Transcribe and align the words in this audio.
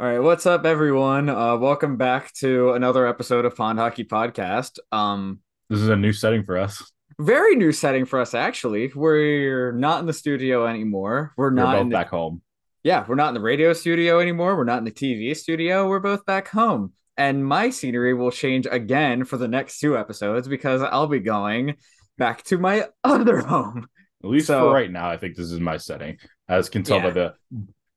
All 0.00 0.06
right, 0.06 0.18
what's 0.18 0.44
up, 0.46 0.64
everyone? 0.66 1.28
Uh, 1.28 1.56
welcome 1.56 1.96
back 1.96 2.32
to 2.34 2.72
another 2.72 3.06
episode 3.06 3.44
of 3.44 3.54
Pond 3.56 3.78
Hockey 3.78 4.04
Podcast. 4.04 4.78
Um, 4.90 5.40
This 5.70 5.80
is 5.80 5.88
a 5.88 5.96
new 5.96 6.12
setting 6.12 6.42
for 6.44 6.58
us. 6.58 6.82
very 7.20 7.54
new 7.54 7.70
setting 7.70 8.04
for 8.04 8.20
us, 8.20 8.34
actually. 8.34 8.90
We're 8.94 9.72
not 9.72 10.00
in 10.00 10.06
the 10.06 10.12
studio 10.12 10.66
anymore. 10.66 11.32
We're 11.36 11.46
We're 11.46 11.50
not 11.50 11.72
both 11.74 11.80
in 11.82 11.88
the, 11.90 11.94
back 11.94 12.08
home. 12.08 12.42
yeah, 12.82 13.04
we're 13.06 13.14
not 13.14 13.28
in 13.28 13.34
the 13.34 13.40
radio 13.40 13.72
studio 13.72 14.18
anymore. 14.20 14.56
We're 14.56 14.64
not 14.64 14.78
in 14.78 14.84
the 14.84 14.90
TV 14.90 15.34
studio. 15.36 15.88
We're 15.88 16.00
both 16.00 16.24
back 16.26 16.48
home. 16.48 16.92
And 17.16 17.46
my 17.46 17.70
scenery 17.70 18.14
will 18.14 18.32
change 18.32 18.66
again 18.68 19.24
for 19.24 19.36
the 19.36 19.46
next 19.46 19.78
two 19.78 19.96
episodes 19.96 20.48
because 20.48 20.82
I'll 20.82 21.06
be 21.06 21.20
going 21.20 21.76
back 22.18 22.42
to 22.44 22.58
my 22.58 22.88
other 23.04 23.38
home. 23.38 23.86
At 24.24 24.30
least 24.30 24.48
So- 24.48 24.68
for 24.68 24.74
right 24.74 24.90
now, 24.90 25.08
I 25.08 25.18
think 25.18 25.36
this 25.36 25.52
is 25.52 25.60
my 25.60 25.76
setting. 25.76 26.18
As 26.48 26.68
can 26.68 26.82
tell 26.82 26.96
Yeah. 26.98 27.04
by 27.04 27.10
the 27.10 27.34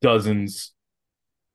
dozens 0.02 0.74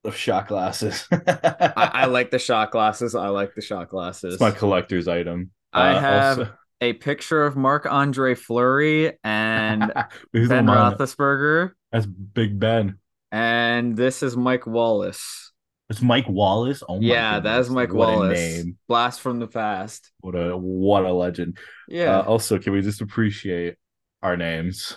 of 0.04 0.16
shot 0.16 0.48
glasses. 0.48 1.06
I, 1.12 1.90
I 1.94 2.04
like 2.06 2.30
the 2.30 2.38
shot 2.38 2.70
glasses. 2.72 3.14
I 3.14 3.28
like 3.28 3.54
the 3.54 3.62
shot 3.62 3.88
glasses. 3.88 4.34
it's 4.34 4.40
my 4.40 4.50
collector's 4.50 5.08
item. 5.08 5.50
I 5.72 5.90
Uh, 5.90 6.00
have 6.00 6.38
also- 6.38 6.52
a 6.80 6.92
picture 6.94 7.44
of 7.44 7.56
Marc 7.56 7.86
Andre 7.86 8.34
Fleury 8.34 9.12
and 9.22 9.92
Ben 10.32 10.66
Roethlisberger, 10.66 11.70
That's 11.92 12.06
Big 12.06 12.58
Ben. 12.58 12.98
and 13.30 13.96
this 13.96 14.22
is 14.24 14.36
Mike 14.36 14.66
Wallace. 14.66 15.52
It's 15.88 16.02
Mike 16.02 16.28
Wallace. 16.28 16.82
Oh 16.88 16.98
my 17.00 17.06
yeah, 17.06 17.38
that 17.38 17.60
is. 17.60 17.70
Mike 17.70 17.92
What 17.92 18.08
Wallace. 18.08 18.38
name. 18.38 18.78
Blast 18.88 19.20
from 19.20 19.38
the 19.38 19.46
past. 19.46 20.10
What 20.20 20.34
a 20.34 20.56
what 20.56 21.04
a 21.04 21.12
legend. 21.12 21.58
Yeah, 21.86 22.18
Uh, 22.18 22.22
also, 22.22 22.58
can 22.58 22.72
we 22.72 22.80
just 22.80 23.00
appreciate 23.02 23.76
our 24.22 24.36
names? 24.36 24.96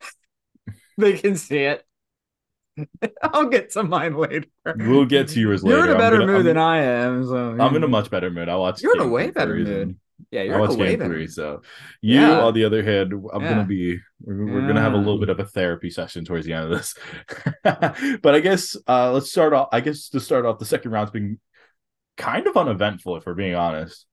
they 0.98 1.18
can 1.18 1.36
see 1.36 1.58
it. 1.64 1.84
I'll 3.22 3.48
get 3.48 3.70
to 3.70 3.82
mine 3.84 4.14
later. 4.16 4.46
We'll 4.76 5.04
get 5.06 5.28
to 5.28 5.40
yours 5.40 5.62
later. 5.64 5.76
You're 5.78 5.86
in 5.90 5.94
a 5.94 5.98
better 5.98 6.18
gonna- 6.18 6.26
mood 6.26 6.36
I'm- 6.36 6.44
than 6.46 6.56
I 6.58 6.78
am. 6.78 7.26
So 7.26 7.56
I'm 7.58 7.74
in 7.76 7.82
a 7.84 7.88
much 7.88 8.10
better 8.10 8.30
mood. 8.30 8.48
I 8.48 8.56
watched. 8.56 8.82
You're 8.82 8.94
in 8.96 9.02
a 9.02 9.08
way 9.08 9.30
better 9.30 9.50
for 9.52 9.56
a 9.56 9.58
reason. 9.58 9.76
mood. 9.78 9.96
yeah. 10.30 10.40
I 10.40 10.44
You're 10.44 10.54
in 10.54 10.60
watched 10.60 10.78
way 10.78 10.88
game 10.90 10.98
better. 11.00 11.14
three, 11.14 11.26
so 11.26 11.62
you, 12.02 12.20
Yeah. 12.20 12.40
on 12.40 12.54
the 12.54 12.64
other 12.64 12.82
hand, 12.82 13.12
I'm 13.32 13.42
Yeah. 13.42 13.48
gonna 13.50 13.64
be 13.64 13.98
we're, 14.20 14.44
we're 14.46 14.66
gonna 14.66 14.80
have 14.80 14.94
a 14.94 14.98
little 14.98 15.18
bit 15.18 15.28
of 15.28 15.38
a 15.40 15.44
therapy 15.44 15.90
session 15.90 16.24
towards 16.24 16.46
the 16.46 16.52
end 16.52 16.64
of 16.64 16.78
this. 16.78 16.94
but 18.22 18.34
I 18.34 18.40
guess 18.40 18.76
uh 18.88 19.12
let's 19.12 19.30
start 19.30 19.52
off. 19.52 19.68
I 19.72 19.80
guess 19.80 20.08
to 20.10 20.20
start 20.20 20.44
off, 20.46 20.58
the 20.58 20.64
second 20.64 20.90
round's 20.90 21.10
been 21.10 21.38
kind 22.16 22.46
of 22.46 22.56
uneventful, 22.56 23.16
if 23.16 23.26
we're 23.26 23.34
being 23.34 23.54
honest. 23.54 24.06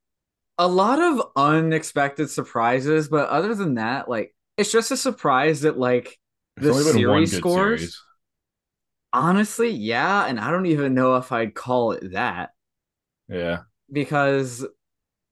A 0.58 0.68
lot 0.68 1.00
of 1.00 1.22
unexpected 1.36 2.30
surprises, 2.30 3.08
but 3.10 3.28
other 3.30 3.56
than 3.56 3.76
that, 3.76 4.08
like 4.08 4.36
it's 4.58 4.72
just 4.72 4.92
a 4.92 4.98
surprise 4.98 5.62
that 5.62 5.78
like 5.80 6.20
The 6.58 6.74
series 6.76 7.36
scores? 7.36 7.80
series. 7.80 8.02
Honestly, 9.14 9.70
yeah, 9.70 10.26
and 10.26 10.40
I 10.40 10.52
don't 10.52 10.66
even 10.66 10.94
know 10.94 11.16
if 11.18 11.32
I'd 11.32 11.56
call 11.56 11.94
it 11.94 12.12
that. 12.14 12.52
Yeah, 13.30 13.60
because 13.92 14.66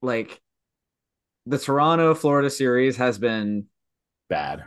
like 0.02 0.42
the 1.46 1.58
Toronto 1.58 2.14
Florida 2.16 2.50
series 2.50 2.98
has 2.98 3.18
been 3.18 3.68
bad. 4.30 4.64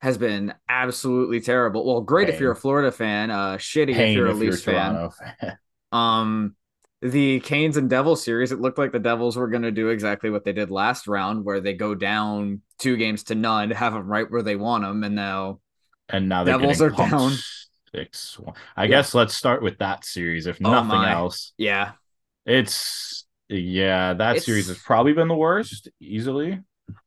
has 0.00 0.18
been 0.18 0.52
absolutely 0.68 1.40
terrible. 1.40 1.84
Well, 1.86 2.00
great 2.00 2.28
if 2.28 2.40
you're 2.40 2.52
a 2.52 2.56
Florida 2.56 2.90
fan, 2.90 3.30
uh 3.30 3.56
shitty 3.56 3.94
if 3.96 4.14
you're 4.14 4.28
a 4.28 4.32
if 4.32 4.42
you're 4.42 4.54
a 4.56 4.60
Leafs 4.60 4.62
fan. 4.62 5.10
Fan. 5.40 5.58
Um 5.92 6.56
the 7.02 7.40
Canes 7.40 7.76
and 7.76 7.90
Devils 7.90 8.24
series, 8.24 8.52
it 8.52 8.60
looked 8.60 8.78
like 8.78 8.92
the 8.92 8.98
Devils 9.00 9.36
were 9.36 9.48
going 9.48 9.64
to 9.64 9.72
do 9.72 9.88
exactly 9.88 10.30
what 10.30 10.44
they 10.44 10.52
did 10.52 10.70
last 10.70 11.08
round 11.08 11.44
where 11.44 11.60
they 11.60 11.72
go 11.74 11.96
down 11.96 12.62
two 12.78 12.96
games 12.96 13.24
to 13.24 13.34
none, 13.34 13.70
have 13.72 13.92
them 13.92 14.06
right 14.06 14.30
where 14.30 14.42
they 14.42 14.54
want 14.56 14.84
them 14.84 15.02
and 15.04 15.16
now 15.16 15.60
and 16.08 16.28
now 16.28 16.44
they're 16.44 16.58
Devils 16.58 16.80
are 16.80 16.90
pumped 16.90 17.10
down. 17.10 17.32
Six. 17.94 18.38
one. 18.38 18.54
I 18.76 18.84
Yeah. 18.84 18.88
guess 18.88 19.14
let's 19.14 19.34
start 19.34 19.62
with 19.62 19.78
that 19.78 20.04
series. 20.04 20.46
If 20.46 20.58
Oh 20.64 20.70
nothing 20.70 20.88
my. 20.98 21.12
else, 21.12 21.52
yeah. 21.58 21.92
it's 22.46 23.26
yeah, 23.48 24.14
that 24.14 24.30
It's- 24.36 24.46
series 24.46 24.68
has 24.68 24.78
probably 24.78 25.12
been 25.12 25.28
the 25.28 25.36
worst 25.36 25.88
easily. 26.00 26.60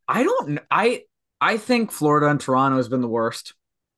I 0.07 0.23
don't 0.23 0.59
I 0.69 1.03
I 1.41 1.57
think 1.57 1.91
Florida 1.91 2.27
and 2.27 2.39
Toronto 2.39 2.77
has 2.77 2.87
been 2.87 3.01
the 3.01 3.07
worst. 3.07 3.53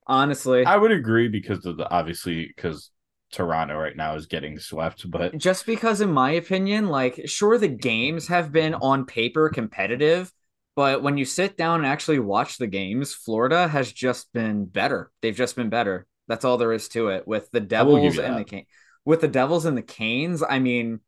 Honestly. 0.09 0.65
I 0.65 0.77
would 0.77 0.91
agree 0.91 1.27
because 1.27 1.65
of 1.65 1.75
the 1.77 1.89
obviously 1.89 2.47
because 2.47 2.89
Toronto 3.33 3.75
right 3.77 3.95
now 3.95 4.15
is 4.15 4.25
getting 4.25 4.57
swept, 4.57 5.09
but 5.11 5.37
just 5.37 5.65
because 5.65 5.99
in 5.99 6.11
my 6.13 6.31
opinion 6.31 6.87
like 6.87 7.19
sure 7.25 7.57
the 7.57 7.67
games 7.67 8.27
have 8.29 8.53
been 8.53 8.73
on 8.75 9.05
paper 9.05 9.49
competitive 9.49 10.31
but 10.77 11.03
when 11.03 11.17
you 11.17 11.25
sit 11.25 11.57
down 11.57 11.79
and 11.81 11.87
actually 11.87 12.19
watch 12.19 12.57
the 12.57 12.67
games 12.67 13.13
florida 13.13 13.67
has 13.67 13.91
just 13.91 14.31
been 14.31 14.63
better 14.63 15.11
they've 15.21 15.35
just 15.35 15.57
been 15.57 15.67
better 15.69 16.05
that's 16.27 16.45
all 16.45 16.57
there 16.57 16.73
is 16.73 16.87
to 16.89 17.09
it 17.09 17.27
with 17.27 17.49
the 17.51 17.59
I 17.75 17.83
will 17.83 18.01
give 18.01 18.15
devils 18.15 18.17
and 18.17 18.37
the 18.37 18.43
cane 18.43 18.65
with 19.05 19.21
the 19.21 19.27
devils 19.27 19.65
and 19.65 19.77
the 19.77 19.81
canes 19.81 20.43
i 20.47 20.59
mean 20.59 20.99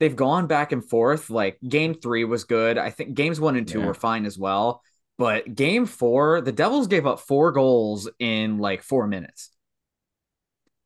they've 0.00 0.16
gone 0.16 0.46
back 0.46 0.72
and 0.72 0.88
forth 0.88 1.30
like 1.30 1.58
game 1.66 1.94
three 1.94 2.24
was 2.24 2.44
good 2.44 2.78
i 2.78 2.90
think 2.90 3.14
games 3.14 3.40
one 3.40 3.56
and 3.56 3.66
two 3.66 3.80
Yeah. 3.80 3.86
were 3.86 3.94
fine 3.94 4.26
as 4.26 4.38
well 4.38 4.82
but 5.18 5.54
game 5.54 5.86
four 5.86 6.40
the 6.40 6.52
devils 6.52 6.86
gave 6.86 7.06
up 7.06 7.20
four 7.20 7.52
goals 7.52 8.08
in 8.18 8.58
like 8.58 8.82
four 8.82 9.06
minutes 9.06 9.50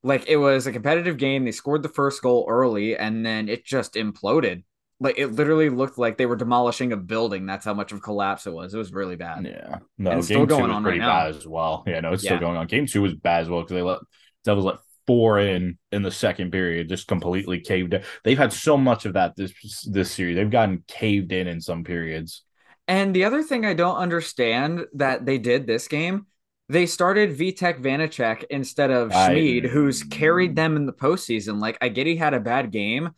like 0.02 0.26
it 0.28 0.36
was 0.36 0.66
a 0.66 0.72
competitive 0.72 1.16
game. 1.16 1.44
They 1.44 1.52
scored 1.52 1.82
the 1.82 1.88
first 1.88 2.22
goal 2.22 2.46
early 2.48 2.96
and 2.96 3.24
then 3.24 3.48
it 3.48 3.64
just 3.64 3.94
imploded. 3.94 4.64
Like 5.02 5.18
it 5.18 5.28
literally 5.28 5.68
looked 5.70 5.98
like 5.98 6.16
they 6.16 6.26
were 6.26 6.36
demolishing 6.36 6.92
a 6.92 6.96
building. 6.96 7.46
That's 7.46 7.64
how 7.64 7.74
much 7.74 7.92
of 7.92 7.98
a 7.98 8.00
collapse 8.00 8.46
it 8.46 8.52
was. 8.52 8.72
It 8.74 8.78
was 8.78 8.92
really 8.92 9.16
bad. 9.16 9.44
yeah, 9.44 9.78
no, 9.98 10.10
And 10.10 10.20
it's 10.20 10.28
game 10.28 10.46
still 10.46 10.46
two 10.46 10.46
going 10.46 10.68
was 10.68 10.70
on 10.70 10.82
pretty 10.82 11.00
right 11.00 11.00
now. 11.00 11.24
bad 11.26 11.36
as 11.36 11.46
well. 11.46 11.84
Yeah, 11.86 12.00
no, 12.00 12.12
it's 12.12 12.22
Yeah. 12.22 12.30
still 12.30 12.38
going 12.40 12.56
on. 12.56 12.66
Game 12.66 12.86
two 12.86 13.02
was 13.02 13.14
bad 13.14 13.42
as 13.42 13.48
well 13.48 13.62
because 13.62 13.74
they 13.74 13.82
let 13.82 13.98
Devils 14.44 14.64
let 14.64 14.76
four 15.06 15.40
in 15.40 15.78
in 15.90 16.02
the 16.02 16.10
second 16.10 16.52
period, 16.52 16.88
just 16.88 17.08
completely 17.08 17.60
caved 17.60 17.94
in. 17.94 18.02
They've 18.24 18.38
had 18.38 18.52
so 18.52 18.76
much 18.76 19.04
of 19.06 19.14
that 19.14 19.34
this 19.36 19.52
this 19.84 20.10
series. 20.12 20.36
They've 20.36 20.50
gotten 20.50 20.84
caved 20.86 21.32
in 21.32 21.48
in 21.48 21.60
some 21.60 21.84
periods. 21.84 22.44
And 22.88 23.14
the 23.14 23.24
other 23.24 23.42
thing 23.42 23.64
I 23.64 23.74
don't 23.74 23.96
understand 23.96 24.86
that 24.94 25.24
they 25.24 25.38
did 25.38 25.66
this 25.66 25.88
game, 25.88 26.26
they 26.68 26.86
started 26.86 27.36
Vitek 27.36 27.80
Vanecek 27.80 28.44
instead 28.50 28.90
of 28.90 29.12
I- 29.12 29.28
Schmid, 29.28 29.64
who's 29.64 30.02
carried 30.02 30.52
mm. 30.52 30.56
them 30.56 30.76
in 30.76 30.86
the 30.86 30.92
postseason. 30.92 31.60
Like 31.60 31.78
I 31.80 31.88
get 31.88 32.06
he 32.06 32.16
had 32.16 32.34
a 32.34 32.40
bad 32.40 32.70
game, 32.70 33.10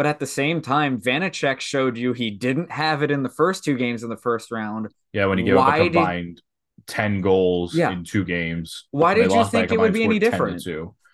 but 0.00 0.06
at 0.06 0.18
the 0.18 0.26
same 0.26 0.62
time, 0.62 0.98
Vanecek 0.98 1.60
showed 1.60 1.98
you 1.98 2.14
he 2.14 2.30
didn't 2.30 2.70
have 2.72 3.02
it 3.02 3.10
in 3.10 3.22
the 3.22 3.28
first 3.28 3.62
two 3.64 3.76
games 3.76 4.02
in 4.02 4.08
the 4.08 4.16
first 4.16 4.50
round. 4.50 4.88
Yeah, 5.12 5.26
when 5.26 5.36
he 5.36 5.44
gave 5.44 5.58
up 5.58 5.66
Why 5.68 5.76
a 5.76 5.82
did- 5.82 5.92
combined 5.92 6.42
ten 6.86 7.20
goals 7.20 7.74
Yeah. 7.74 7.90
in 7.90 8.02
two 8.04 8.24
games. 8.24 8.88
Why 8.92 9.12
did 9.12 9.30
you 9.30 9.40
a 9.40 9.44
think 9.44 9.70
it 9.70 9.78
would 9.78 9.92
be 9.92 10.04
any 10.04 10.18
10 10.18 10.30
to 10.30 10.30
different? 10.30 10.62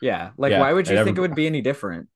Yeah. 0.00 0.30
Like 0.38 0.52
Yeah, 0.52 0.60
why 0.60 0.72
would 0.72 0.86
you 0.86 0.96
and 0.98 1.04
think 1.04 1.18
it 1.18 1.20
would 1.20 1.34
be 1.34 1.48
any 1.48 1.62
different? 1.62 2.06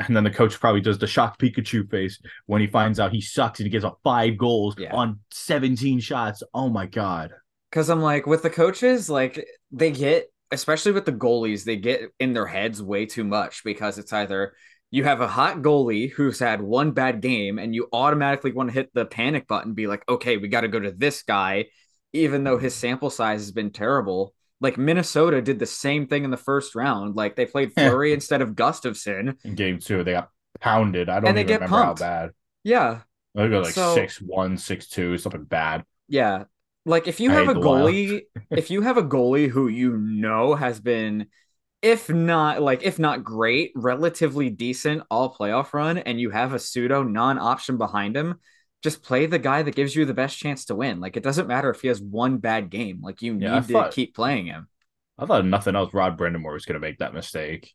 And 0.00 0.16
then 0.16 0.24
the 0.24 0.30
coach 0.32 0.58
probably 0.58 0.80
does 0.80 0.98
the 0.98 1.06
shocked 1.06 1.40
Pikachu 1.40 1.88
face 1.88 2.20
when 2.46 2.60
he 2.60 2.66
finds 2.66 2.98
out 2.98 3.12
he 3.12 3.20
sucks 3.20 3.60
and 3.60 3.66
he 3.66 3.70
gives 3.70 3.84
up 3.84 4.00
five 4.02 4.36
goals 4.36 4.74
Yeah. 4.76 4.92
on 4.92 5.20
17 5.30 6.00
shots. 6.00 6.42
Oh 6.52 6.68
my 6.68 6.86
god. 6.86 7.30
Because 7.70 7.88
I'm 7.90 8.02
like, 8.02 8.26
with 8.26 8.42
the 8.42 8.50
coaches, 8.50 9.08
like 9.08 9.46
they 9.70 9.92
get, 9.92 10.32
especially 10.50 10.90
with 10.92 11.04
the 11.06 11.12
goalies, 11.12 11.62
they 11.64 11.76
get 11.76 12.10
in 12.18 12.32
their 12.32 12.46
heads 12.46 12.82
way 12.82 13.06
too 13.06 13.24
much 13.24 13.62
because 13.62 13.98
it's 13.98 14.12
either 14.12 14.54
you 14.90 15.04
have 15.04 15.20
a 15.20 15.28
hot 15.28 15.58
goalie 15.58 16.10
who's 16.10 16.38
had 16.38 16.62
one 16.62 16.92
bad 16.92 17.20
game 17.20 17.58
and 17.58 17.74
you 17.74 17.88
automatically 17.92 18.52
want 18.52 18.68
to 18.70 18.74
hit 18.74 18.90
the 18.94 19.04
panic 19.04 19.46
button, 19.46 19.74
be 19.74 19.86
like, 19.86 20.02
okay, 20.08 20.36
we 20.38 20.48
got 20.48 20.62
to 20.62 20.68
go 20.68 20.80
to 20.80 20.90
this 20.90 21.22
guy, 21.22 21.66
even 22.12 22.44
though 22.44 22.58
his 22.58 22.74
sample 22.74 23.10
size 23.10 23.40
has 23.40 23.52
been 23.52 23.70
terrible. 23.70 24.34
Like 24.60 24.78
Minnesota 24.78 25.40
did 25.42 25.58
the 25.58 25.66
same 25.66 26.06
thing 26.06 26.24
in 26.24 26.30
the 26.30 26.36
first 26.36 26.74
round. 26.74 27.14
Like 27.16 27.36
they 27.36 27.46
played 27.46 27.72
Fleury 27.74 28.12
instead 28.12 28.40
of 28.42 28.54
Gustavsson. 28.54 29.36
In 29.44 29.54
game 29.54 29.78
two, 29.78 30.02
they 30.04 30.12
got 30.12 30.30
pounded. 30.60 31.08
I 31.08 31.20
don't 31.20 31.30
even 31.36 31.46
get 31.46 31.60
remember 31.60 31.76
pumped. 31.84 32.00
how 32.02 32.06
bad. 32.06 32.30
Yeah. 32.64 33.00
They 33.34 33.48
go 33.48 33.60
like 33.60 33.74
So- 33.74 33.94
six 33.94 34.20
one, 34.20 34.56
six 34.56 34.88
two, 34.88 35.16
something 35.18 35.44
bad. 35.44 35.84
Yeah. 36.08 36.44
Like 36.86 37.06
if 37.06 37.20
you 37.20 37.30
I 37.30 37.34
have 37.34 37.44
a 37.48 37.54
hate 37.54 37.60
the 37.62 37.68
Wild. 37.68 37.90
goalie, 37.90 38.20
if 38.50 38.70
you 38.70 38.80
have 38.80 38.96
a 38.96 39.02
goalie 39.02 39.48
who 39.48 39.68
you 39.68 39.96
know 39.98 40.54
has 40.54 40.80
been 40.80 41.26
if 41.82 42.08
not 42.08 42.60
like 42.60 42.82
if 42.82 42.98
not 42.98 43.22
great, 43.24 43.72
relatively 43.74 44.50
decent 44.50 45.02
all 45.10 45.34
playoff 45.34 45.72
run 45.72 45.98
and 45.98 46.20
you 46.20 46.30
have 46.30 46.52
a 46.52 46.58
pseudo 46.58 47.02
non-option 47.02 47.78
behind 47.78 48.16
him, 48.16 48.40
just 48.82 49.02
play 49.02 49.26
the 49.26 49.38
guy 49.38 49.62
that 49.62 49.74
gives 49.76 49.94
you 49.94 50.04
the 50.04 50.14
best 50.14 50.38
chance 50.38 50.66
to 50.66 50.74
win. 50.74 51.00
Like 51.00 51.16
it 51.16 51.22
doesn't 51.22 51.46
matter 51.48 51.70
if 51.70 51.80
he 51.80 51.88
has 51.88 52.00
one 52.00 52.38
bad 52.38 52.70
game. 52.70 53.00
Like 53.02 53.22
you 53.22 53.36
Yeah, 53.38 53.60
need 53.60 53.68
to 53.68 53.90
keep 53.92 54.14
playing 54.14 54.46
him. 54.46 54.68
I 55.18 55.26
thought 55.26 55.44
nothing 55.44 55.74
else. 55.76 55.92
Rod 55.92 56.16
Brind'Amour 56.16 56.52
was 56.52 56.64
going 56.64 56.80
to 56.80 56.86
make 56.86 56.98
that 56.98 57.14
mistake 57.14 57.72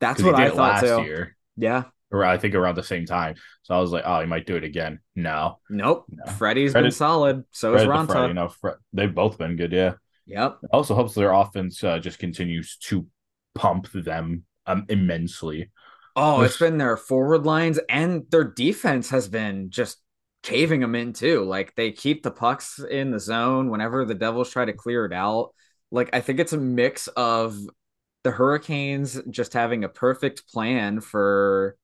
That's 0.00 0.22
what 0.22 0.34
I 0.34 0.48
thought 0.48 0.82
last 0.82 0.82
too. 0.82 1.02
year, 1.02 1.36
Yeah. 1.56 1.84
or 2.10 2.24
I 2.24 2.38
think 2.38 2.54
around 2.54 2.76
the 2.76 2.82
same 2.82 3.04
time. 3.04 3.34
So 3.62 3.74
I 3.74 3.80
was 3.80 3.90
like, 3.90 4.04
oh, 4.06 4.20
he 4.20 4.26
might 4.26 4.46
do 4.46 4.56
it 4.56 4.64
again. 4.64 5.00
No, 5.14 5.58
Nope. 5.68 6.06
No. 6.08 6.32
Freddie's 6.32 6.72
been 6.72 6.90
solid. 6.90 7.44
So 7.50 7.74
is 7.74 7.84
Credit 7.84 8.06
to 8.12 8.28
you 8.28 8.34
know, 8.34 8.48
Fre- 8.48 8.80
they've 8.92 9.14
both 9.14 9.36
been 9.38 9.56
good. 9.56 9.72
Yeah. 9.72 9.94
Yep. 10.26 10.58
It 10.64 10.70
also 10.72 10.94
helps 10.94 11.14
their 11.14 11.32
offense 11.32 11.84
uh, 11.84 11.98
just 11.98 12.18
continues 12.18 12.78
to 12.88 13.06
pump 13.56 13.90
them 13.92 14.44
um, 14.66 14.84
immensely. 14.88 15.70
Oh, 16.14 16.42
it's 16.42 16.56
been 16.56 16.78
their 16.78 16.96
forward 16.96 17.44
lines 17.44 17.78
and 17.90 18.24
their 18.30 18.44
defense 18.44 19.10
has 19.10 19.28
been 19.28 19.70
just 19.70 19.98
caving 20.42 20.80
them 20.80 20.94
in 20.94 21.12
too. 21.12 21.44
Like 21.44 21.74
they 21.74 21.92
keep 21.92 22.22
the 22.22 22.30
pucks 22.30 22.78
in 22.78 23.10
the 23.10 23.20
zone 23.20 23.70
whenever 23.70 24.04
the 24.04 24.14
Devils 24.14 24.50
try 24.50 24.64
to 24.64 24.72
clear 24.72 25.04
it 25.04 25.12
out. 25.12 25.50
Like 25.90 26.10
I 26.14 26.20
think 26.20 26.40
it's 26.40 26.52
a 26.52 26.58
mix 26.58 27.08
of 27.08 27.58
the 28.24 28.30
Hurricanes 28.30 29.20
just 29.30 29.52
having 29.52 29.84
a 29.84 29.88
perfect 29.88 30.48
plan 30.48 31.00
for 31.00 31.76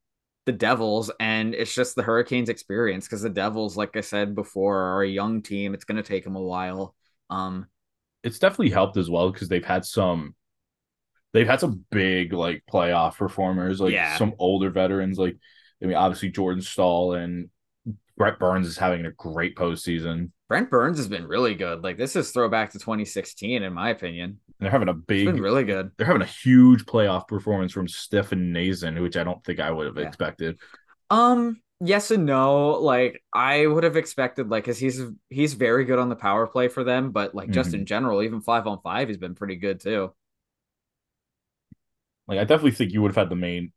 the 0.45 0.53
Devils, 0.53 1.11
and 1.21 1.55
it's 1.55 1.75
just 1.75 1.95
the 1.95 2.03
Hurricanes 2.03 2.49
experience 2.49 3.07
because 3.07 3.23
the 3.23 3.31
Devils, 3.31 3.77
like 3.77 3.97
I 3.97 4.01
said 4.01 4.35
before, 4.35 4.77
are 4.77 5.03
a 5.03 5.09
young 5.09 5.43
team. 5.43 5.73
It's 5.73 5.85
going 5.85 6.03
to 6.03 6.09
take 6.09 6.25
them 6.25 6.35
a 6.35 6.43
while. 6.43 6.95
Um, 7.31 7.67
it's 8.25 8.39
definitely 8.39 8.71
helped 8.71 8.97
as 8.97 9.09
well 9.09 9.31
because 9.31 9.49
they've 9.49 9.65
had 9.65 9.85
some 9.85 10.35
they've 11.33 11.47
had 11.47 11.61
some 11.61 11.85
big 11.91 12.33
like 12.33 12.63
playoff 12.71 13.17
performers, 13.17 13.81
like 13.81 13.93
yeah. 13.93 14.17
some 14.17 14.35
older 14.39 14.71
veterans. 14.71 15.19
Like 15.19 15.37
I 15.83 15.87
mean, 15.87 15.97
obviously 15.97 16.31
Jordan 16.31 16.63
Staal 16.63 17.15
and 17.15 17.49
Brent 18.17 18.39
Burns 18.39 18.67
is 18.67 18.79
having 18.79 19.07
a 19.07 19.11
great 19.11 19.57
postseason. 19.57 20.31
Brent 20.49 20.71
Burns 20.71 20.99
has 20.99 21.09
been 21.09 21.27
really 21.27 21.55
good. 21.55 21.83
Like 21.83 21.97
this 21.97 22.15
is 22.15 22.31
throwback 22.31 22.73
to 22.73 22.79
2016, 22.79 23.63
in 23.63 23.73
my 23.73 23.91
opinion. 23.91 24.39
they're 24.61 24.71
having 24.71 24.89
a 24.89 24.95
big, 24.95 25.41
really 25.41 25.65
good. 25.65 25.91
They're 25.97 26.07
having 26.07 26.23
a 26.23 26.27
huge 26.27 26.85
playoff 26.85 27.27
performance 27.27 27.73
from 27.73 27.89
Stefan 27.89 28.53
Noesen, 28.53 29.01
which 29.01 29.17
I 29.17 29.25
don't 29.25 29.43
think 29.45 29.61
I 29.61 29.71
would 29.71 29.87
have 29.87 29.97
yeah. 29.97 30.07
expected. 30.07 30.59
Um, 31.11 31.61
yes 31.81 32.11
and 32.11 32.27
no. 32.27 32.73
Like 32.73 33.23
I 33.33 33.67
would 33.67 33.85
have 33.85 33.97
expected, 33.97 34.51
like, 34.51 34.65
cause 34.65 34.79
he's 34.79 35.01
he's 35.31 35.55
very 35.55 35.85
good 35.87 35.99
on 35.99 36.11
the 36.11 36.17
power 36.17 36.47
play 36.47 36.69
for 36.69 36.85
them, 36.85 37.13
but 37.13 37.35
like 37.35 37.51
just 37.51 37.71
mm-hmm. 37.71 37.81
in 37.81 37.87
general, 37.87 38.23
even 38.23 38.43
five 38.43 38.67
on 38.67 38.81
five, 38.83 39.09
he's 39.09 39.17
been 39.17 39.35
pretty 39.35 39.57
good 39.57 39.81
too. 39.81 40.13
Like 42.29 42.39
I 42.39 42.45
definitely 42.45 42.73
think 42.73 42.93
you 42.93 43.03
would 43.03 43.11
have 43.11 43.17
had 43.17 43.31
the 43.31 43.37
main 43.37 43.73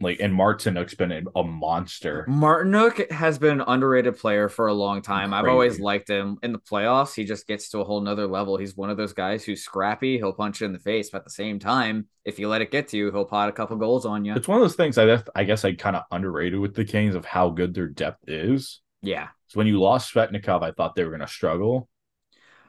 like 0.00 0.20
and 0.20 0.32
Martinook's 0.32 0.94
been 0.94 1.26
a 1.34 1.42
monster. 1.42 2.24
Martinook 2.28 3.10
has 3.10 3.38
been 3.38 3.60
an 3.60 3.64
underrated 3.66 4.16
player 4.16 4.48
for 4.48 4.68
a 4.68 4.72
long 4.72 5.02
time. 5.02 5.30
Crazy. 5.30 5.40
I've 5.40 5.48
always 5.50 5.80
liked 5.80 6.08
him 6.08 6.38
in 6.42 6.52
the 6.52 6.58
playoffs. 6.58 7.14
He 7.14 7.24
just 7.24 7.46
gets 7.46 7.68
to 7.70 7.80
a 7.80 7.84
whole 7.84 8.00
nother 8.00 8.26
level. 8.26 8.56
He's 8.56 8.76
one 8.76 8.90
of 8.90 8.96
those 8.96 9.12
guys 9.12 9.44
who's 9.44 9.62
scrappy. 9.62 10.16
He'll 10.16 10.32
punch 10.32 10.60
you 10.60 10.66
in 10.66 10.72
the 10.72 10.78
face, 10.78 11.10
but 11.10 11.18
at 11.18 11.24
the 11.24 11.30
same 11.30 11.58
time, 11.58 12.06
if 12.24 12.38
you 12.38 12.48
let 12.48 12.62
it 12.62 12.70
get 12.70 12.88
to 12.88 12.96
you, 12.96 13.10
he'll 13.10 13.24
pot 13.24 13.48
a 13.48 13.52
couple 13.52 13.76
goals 13.76 14.06
on 14.06 14.24
you. 14.24 14.34
It's 14.34 14.48
one 14.48 14.58
of 14.58 14.62
those 14.62 14.76
things 14.76 14.98
I 14.98 15.22
I 15.34 15.44
guess 15.44 15.64
I 15.64 15.74
kind 15.74 15.96
of 15.96 16.04
underrated 16.10 16.60
with 16.60 16.74
the 16.74 16.84
Kings 16.84 17.14
of 17.14 17.24
how 17.24 17.50
good 17.50 17.74
their 17.74 17.88
depth 17.88 18.28
is. 18.28 18.80
Yeah. 19.02 19.28
So 19.48 19.58
when 19.58 19.66
you 19.66 19.80
lost 19.80 20.12
Svechnikov, 20.14 20.62
I 20.62 20.72
thought 20.72 20.94
they 20.94 21.04
were 21.04 21.10
going 21.10 21.20
to 21.20 21.28
struggle. 21.28 21.88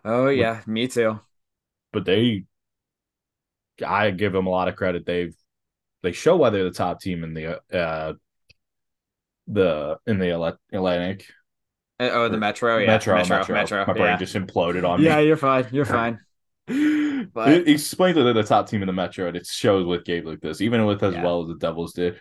Oh 0.03 0.29
yeah, 0.29 0.57
with, 0.57 0.67
me 0.67 0.87
too. 0.87 1.19
But 1.91 2.05
they 2.05 2.45
I 3.81 4.11
give 4.11 4.33
them 4.33 4.47
a 4.47 4.49
lot 4.49 4.67
of 4.67 4.75
credit. 4.75 5.05
They've 5.05 5.35
they 6.03 6.11
show 6.11 6.37
why 6.37 6.49
they're 6.49 6.63
the 6.63 6.71
top 6.71 7.01
team 7.01 7.23
in 7.23 7.33
the 7.33 7.61
uh 7.75 8.13
the 9.47 9.97
in 10.05 10.19
the 10.19 10.57
Atlantic. 10.71 11.25
Uh, 11.99 12.09
oh, 12.13 12.29
the 12.29 12.37
Metro, 12.37 12.77
yeah, 12.77 12.87
Metro, 12.87 13.15
Metro, 13.15 13.35
Metro. 13.35 13.55
Metro 13.55 13.85
My 13.85 13.93
brain 13.93 14.05
yeah. 14.11 14.17
just 14.17 14.35
imploded 14.35 14.87
on 14.87 14.99
me. 14.99 15.05
Yeah, 15.07 15.19
you're 15.19 15.35
fine. 15.35 15.67
You're 15.71 15.85
fine. 15.85 16.19
but 16.67 17.49
it 17.49 17.67
explains 17.67 18.15
that 18.15 18.23
they're 18.23 18.33
the 18.33 18.43
top 18.43 18.69
team 18.69 18.81
in 18.81 18.87
the 18.87 18.93
Metro, 18.93 19.27
and 19.27 19.35
it 19.35 19.45
shows 19.45 19.85
with 19.85 20.05
Gabe 20.05 20.25
like 20.25 20.39
this, 20.39 20.61
even 20.61 20.85
with 20.85 21.03
as 21.03 21.13
yeah. 21.13 21.23
well 21.23 21.41
as 21.41 21.49
the 21.49 21.55
Devils 21.55 21.93
did. 21.93 22.19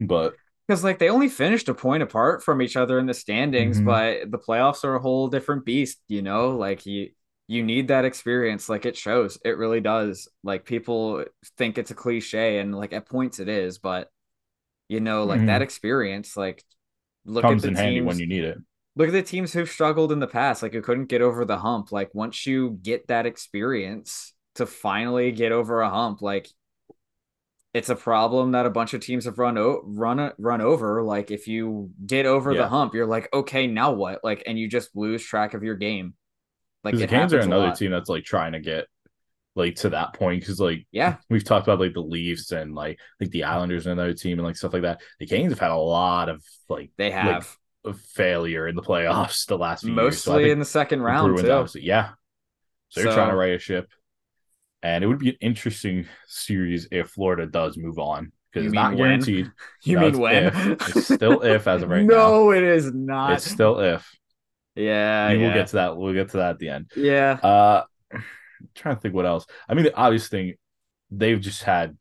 But 0.00 0.34
because 0.68 0.84
like 0.84 1.00
they 1.00 1.08
only 1.08 1.28
finished 1.28 1.68
a 1.68 1.74
point 1.74 2.02
apart 2.02 2.44
from 2.44 2.62
each 2.62 2.76
other 2.76 2.98
in 3.00 3.06
the 3.06 3.14
standings, 3.14 3.78
mm-hmm. 3.78 3.86
but 3.86 4.30
the 4.30 4.38
playoffs 4.38 4.84
are 4.84 4.94
a 4.94 5.00
whole 5.00 5.26
different 5.26 5.64
beast. 5.64 5.98
You 6.06 6.22
know, 6.22 6.50
like 6.50 6.80
he 6.80 7.14
you 7.50 7.64
need 7.64 7.88
that 7.88 8.04
experience 8.04 8.68
like 8.68 8.86
it 8.86 8.96
shows 8.96 9.36
it 9.44 9.58
really 9.58 9.80
does. 9.80 10.28
Like 10.44 10.64
people 10.64 11.24
think 11.58 11.78
it's 11.78 11.90
a 11.90 11.96
cliche 11.96 12.60
and 12.60 12.72
like 12.72 12.92
at 12.92 13.08
points 13.08 13.40
it 13.40 13.48
is 13.48 13.78
but 13.78 14.08
you 14.88 15.00
know 15.00 15.24
like 15.24 15.38
mm-hmm. 15.38 15.46
that 15.46 15.60
experience 15.60 16.36
like 16.36 16.62
look 17.24 17.42
comes 17.42 17.64
at 17.64 17.66
the 17.66 17.68
in 17.68 17.74
teams, 17.74 17.84
handy 17.84 18.00
when 18.02 18.20
you 18.20 18.28
need 18.28 18.44
it. 18.44 18.58
look 18.94 19.08
at 19.08 19.12
the 19.12 19.22
teams 19.22 19.52
who've 19.52 19.68
struggled 19.68 20.12
in 20.12 20.20
the 20.20 20.28
past 20.28 20.62
like 20.62 20.72
who 20.72 20.80
couldn't 20.80 21.06
get 21.06 21.22
over 21.22 21.44
the 21.44 21.58
hump. 21.58 21.90
Like 21.90 22.14
once 22.14 22.46
you 22.46 22.78
get 22.82 23.08
that 23.08 23.26
experience 23.26 24.32
to 24.54 24.64
finally 24.64 25.32
get 25.32 25.50
over 25.50 25.80
a 25.80 25.90
hump 25.90 26.22
like 26.22 26.48
it's 27.74 27.88
a 27.88 27.96
problem 27.96 28.52
that 28.52 28.66
a 28.66 28.70
bunch 28.70 28.94
of 28.94 29.00
teams 29.00 29.24
have 29.24 29.38
run 29.38 29.58
o- 29.58 29.82
run 29.84 30.30
run 30.38 30.60
over. 30.60 31.02
Like 31.02 31.32
if 31.32 31.48
you 31.48 31.90
get 32.06 32.26
over 32.26 32.52
yeah. 32.52 32.62
the 32.62 32.68
hump 32.68 32.94
you're 32.94 33.06
like 33.06 33.28
okay 33.34 33.66
now 33.66 33.90
what? 33.90 34.22
Like 34.22 34.44
and 34.46 34.56
you 34.56 34.68
just 34.68 34.94
lose 34.94 35.24
track 35.24 35.54
of 35.54 35.64
your 35.64 35.74
game 35.74 36.14
like 36.84 36.96
the 36.96 37.06
Canes 37.06 37.34
are 37.34 37.40
another 37.40 37.72
team 37.72 37.90
that's 37.90 38.08
like 38.08 38.24
trying 38.24 38.52
to 38.52 38.60
get 38.60 38.86
like 39.56 39.74
to 39.76 39.90
that 39.90 40.14
point 40.14 40.40
because 40.40 40.60
like 40.60 40.86
yeah 40.92 41.16
we've 41.28 41.44
talked 41.44 41.66
about 41.66 41.80
like 41.80 41.92
the 41.92 42.00
Leafs 42.00 42.52
and 42.52 42.74
like 42.74 42.98
like 43.20 43.30
the 43.30 43.44
Islanders 43.44 43.86
and 43.86 43.98
another 43.98 44.14
team 44.14 44.38
and 44.38 44.46
like 44.46 44.56
stuff 44.56 44.72
like 44.72 44.82
that. 44.82 45.02
The 45.18 45.26
Canes 45.26 45.52
have 45.52 45.58
had 45.58 45.70
a 45.70 45.76
lot 45.76 46.28
of 46.28 46.42
like 46.68 46.90
they 46.96 47.10
have 47.10 47.56
like, 47.84 47.96
failure 47.96 48.68
in 48.68 48.76
the 48.76 48.82
playoffs 48.82 49.46
the 49.46 49.58
last 49.58 49.82
few 49.82 49.92
mostly 49.92 50.32
years. 50.32 50.46
So 50.46 50.52
in 50.52 50.58
the 50.58 50.64
second 50.64 51.02
round 51.02 51.34
Bruins, 51.36 51.72
too. 51.72 51.80
yeah. 51.80 52.10
So 52.88 53.02
they're 53.02 53.12
so, 53.12 53.16
trying 53.16 53.30
to 53.30 53.36
right 53.36 53.54
a 53.54 53.58
ship, 53.58 53.88
and 54.82 55.04
it 55.04 55.06
would 55.06 55.18
be 55.18 55.30
an 55.30 55.36
interesting 55.40 56.06
series 56.26 56.88
if 56.90 57.10
Florida 57.10 57.46
does 57.46 57.76
move 57.76 57.98
on 57.98 58.32
because 58.52 58.66
it's 58.66 58.74
not 58.74 58.90
when? 58.90 58.98
guaranteed. 58.98 59.50
you 59.84 59.96
no, 59.96 60.10
mean 60.10 60.18
when? 60.18 60.44
If. 60.46 60.96
It's 60.96 61.14
still 61.14 61.42
if 61.42 61.68
as 61.68 61.82
of 61.82 61.88
right 61.90 62.04
no, 62.04 62.14
now. 62.14 62.28
No, 62.28 62.50
it 62.50 62.62
is 62.62 62.92
not. 62.92 63.34
It's 63.34 63.50
still 63.50 63.78
if. 63.78 64.10
Yeah, 64.74 65.30
yeah. 65.30 65.38
we'll 65.38 65.54
get 65.54 65.68
to 65.68 65.76
that. 65.76 65.96
We'll 65.96 66.14
get 66.14 66.30
to 66.30 66.38
that 66.38 66.50
at 66.50 66.58
the 66.58 66.68
end. 66.68 66.90
Yeah. 66.96 67.32
Uh, 67.42 67.84
trying 68.74 68.96
to 68.96 69.00
think 69.00 69.14
what 69.14 69.26
else. 69.26 69.46
I 69.68 69.74
mean, 69.74 69.84
the 69.84 69.94
obvious 69.94 70.28
thing 70.28 70.54
they've 71.10 71.40
just 71.40 71.62
had 71.62 71.96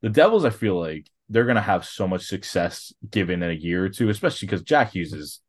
the 0.00 0.10
Devils. 0.10 0.44
I 0.44 0.50
feel 0.50 0.78
like 0.78 1.08
they're 1.28 1.46
gonna 1.46 1.60
have 1.60 1.84
so 1.84 2.06
much 2.06 2.26
success 2.26 2.92
given 3.08 3.42
in 3.42 3.50
a 3.50 3.54
year 3.54 3.84
or 3.84 3.88
two, 3.88 4.08
especially 4.08 4.46
because 4.46 4.62
Jack 4.62 4.92
Hughes 4.92 5.12
is 5.12 5.40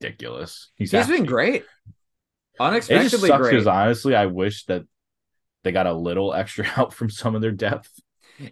ridiculous. 0.00 0.70
He's, 0.76 0.90
He's 0.90 1.00
actually, 1.00 1.18
been 1.18 1.26
great. 1.26 1.64
Unexpectedly 2.58 3.30
great. 3.30 3.50
Because 3.50 3.66
honestly, 3.66 4.14
I 4.14 4.26
wish 4.26 4.64
that 4.66 4.84
they 5.64 5.72
got 5.72 5.86
a 5.86 5.92
little 5.92 6.32
extra 6.34 6.64
help 6.64 6.94
from 6.94 7.10
some 7.10 7.34
of 7.34 7.42
their 7.42 7.52
depth. 7.52 7.90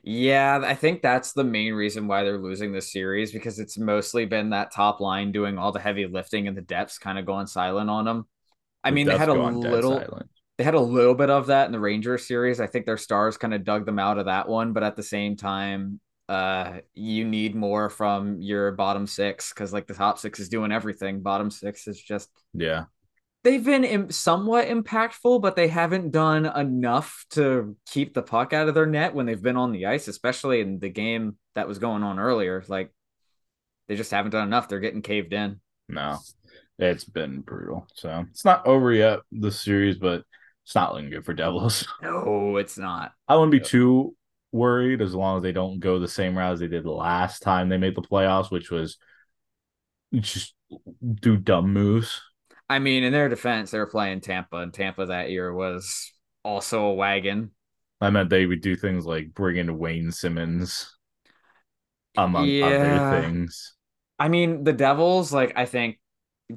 Yeah, 0.02 0.60
I 0.64 0.74
think 0.74 1.02
that's 1.02 1.32
the 1.32 1.44
main 1.44 1.74
reason 1.74 2.06
why 2.06 2.24
they're 2.24 2.38
losing 2.38 2.72
this 2.72 2.92
series 2.92 3.32
because 3.32 3.58
it's 3.58 3.78
mostly 3.78 4.24
been 4.24 4.50
that 4.50 4.72
top 4.72 5.00
line 5.00 5.32
doing 5.32 5.58
all 5.58 5.72
the 5.72 5.80
heavy 5.80 6.06
lifting 6.06 6.48
and 6.48 6.56
the 6.56 6.62
depths 6.62 6.98
kind 6.98 7.18
of 7.18 7.26
going 7.26 7.46
silent 7.46 7.90
on 7.90 8.04
them. 8.04 8.26
I 8.82 8.90
the 8.90 8.94
mean, 8.94 9.06
they 9.06 9.16
had 9.16 9.28
a 9.28 9.34
little 9.34 10.00
they 10.56 10.64
had 10.64 10.74
a 10.74 10.80
little 10.80 11.14
bit 11.14 11.30
of 11.30 11.46
that 11.48 11.66
in 11.66 11.72
the 11.72 11.80
Rangers 11.80 12.26
series. 12.26 12.60
I 12.60 12.66
think 12.66 12.86
their 12.86 12.96
stars 12.96 13.36
kind 13.36 13.54
of 13.54 13.64
dug 13.64 13.86
them 13.86 13.98
out 13.98 14.18
of 14.18 14.26
that 14.26 14.48
one, 14.48 14.72
but 14.72 14.82
at 14.82 14.96
the 14.96 15.02
same 15.02 15.36
time, 15.36 16.00
uh 16.26 16.78
you 16.94 17.22
need 17.24 17.54
more 17.54 17.90
from 17.90 18.40
your 18.40 18.72
bottom 18.72 19.06
six 19.06 19.52
because 19.52 19.74
like 19.74 19.86
the 19.86 19.92
top 19.92 20.18
six 20.18 20.40
is 20.40 20.48
doing 20.48 20.72
everything. 20.72 21.20
Bottom 21.20 21.50
six 21.50 21.86
is 21.86 22.00
just 22.00 22.30
yeah 22.54 22.84
they've 23.44 23.64
been 23.64 23.84
Im- 23.84 24.10
somewhat 24.10 24.66
impactful, 24.66 25.40
but 25.40 25.54
they 25.54 25.68
haven't 25.68 26.10
done 26.10 26.46
enough 26.46 27.24
to 27.30 27.76
keep 27.86 28.14
the 28.14 28.22
puck 28.22 28.52
out 28.52 28.68
of 28.68 28.74
their 28.74 28.86
net 28.86 29.14
when 29.14 29.26
they've 29.26 29.40
been 29.40 29.56
on 29.56 29.70
the 29.70 29.86
ice, 29.86 30.08
especially 30.08 30.60
in 30.60 30.80
the 30.80 30.88
game 30.88 31.36
that 31.54 31.68
was 31.68 31.78
going 31.78 32.02
on 32.02 32.18
earlier. 32.18 32.64
Like 32.66 32.90
they 33.86 33.94
just 33.96 34.10
haven't 34.10 34.32
done 34.32 34.48
enough. 34.48 34.68
They're 34.68 34.80
getting 34.80 35.02
caved 35.02 35.32
in. 35.32 35.60
No, 35.88 36.18
it's 36.78 37.04
been 37.04 37.42
brutal. 37.42 37.86
So 37.94 38.24
it's 38.30 38.44
not 38.44 38.66
over 38.66 38.92
yet, 38.92 39.20
the 39.30 39.52
series, 39.52 39.98
but 39.98 40.24
it's 40.64 40.74
not 40.74 40.94
looking 40.94 41.10
good 41.10 41.24
for 41.24 41.34
Devils. 41.34 41.86
No, 42.02 42.56
it's 42.56 42.78
not. 42.78 43.12
I 43.28 43.36
wouldn't 43.36 43.52
be 43.52 43.60
too 43.60 44.16
worried 44.52 45.02
as 45.02 45.14
long 45.14 45.36
as 45.36 45.42
they 45.42 45.52
don't 45.52 45.80
go 45.80 45.98
the 45.98 46.08
same 46.08 46.36
route 46.36 46.54
as 46.54 46.60
they 46.60 46.68
did 46.68 46.86
last 46.86 47.40
time 47.40 47.68
they 47.68 47.76
made 47.76 47.94
the 47.94 48.02
playoffs, 48.02 48.50
which 48.50 48.70
was 48.70 48.96
just 50.14 50.54
do 51.20 51.36
dumb 51.36 51.72
moves. 51.72 52.20
I 52.68 52.78
mean, 52.78 53.04
in 53.04 53.12
their 53.12 53.28
defense, 53.28 53.70
they 53.70 53.78
were 53.78 53.86
playing 53.86 54.20
Tampa, 54.20 54.56
and 54.56 54.72
Tampa 54.72 55.06
that 55.06 55.30
year 55.30 55.52
was 55.52 56.12
also 56.42 56.86
a 56.86 56.94
wagon. 56.94 57.50
I 58.00 58.10
meant 58.10 58.30
they 58.30 58.46
would 58.46 58.60
do 58.60 58.76
things 58.76 59.06
like 59.06 59.34
bring 59.34 59.56
in 59.56 59.78
Wayne 59.78 60.10
Simmonds, 60.10 60.96
among 62.16 62.46
yeah. 62.46 62.66
other 62.66 63.22
things. 63.22 63.74
I 64.18 64.28
mean, 64.28 64.64
the 64.64 64.72
Devils, 64.72 65.32
like, 65.32 65.52
I 65.56 65.66
think 65.66 65.98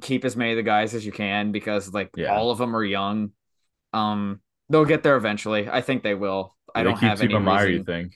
keep 0.00 0.24
as 0.24 0.36
many 0.36 0.52
of 0.52 0.56
the 0.56 0.62
guys 0.62 0.94
as 0.94 1.04
you 1.04 1.12
can 1.12 1.52
because, 1.52 1.92
like, 1.92 2.10
yeah. 2.16 2.34
all 2.34 2.50
of 2.50 2.58
them 2.58 2.74
are 2.76 2.84
young. 2.84 3.32
Um, 3.92 4.40
they'll 4.68 4.84
get 4.84 5.02
there 5.02 5.16
eventually. 5.16 5.68
I 5.68 5.80
think 5.80 6.02
they 6.02 6.14
will. 6.14 6.54
I 6.74 6.82
don't 6.82 6.98
have 6.98 7.20
any 7.20 7.38
Meier, 7.38 7.66
reason. 7.66 7.78
You 7.78 7.84
think? 7.84 8.14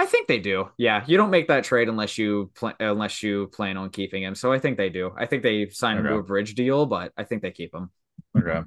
I 0.00 0.06
think 0.06 0.28
they 0.28 0.38
do. 0.38 0.70
Yeah, 0.78 1.04
you 1.06 1.18
don't 1.18 1.28
make 1.28 1.48
that 1.48 1.62
trade 1.62 1.90
unless 1.90 2.16
you 2.16 2.50
pl- 2.54 2.72
unless 2.80 3.22
you 3.22 3.48
plan 3.48 3.76
on 3.76 3.90
keeping 3.90 4.22
him. 4.22 4.34
So 4.34 4.50
I 4.50 4.58
think 4.58 4.78
they 4.78 4.88
do. 4.88 5.12
I 5.14 5.26
think 5.26 5.42
they 5.42 5.68
signed 5.68 5.98
okay. 5.98 6.08
him 6.08 6.14
to 6.14 6.20
a 6.20 6.22
bridge 6.22 6.54
deal, 6.54 6.86
but 6.86 7.12
I 7.18 7.24
think 7.24 7.42
they 7.42 7.50
keep 7.50 7.74
him. 7.74 7.90
Okay. 8.34 8.62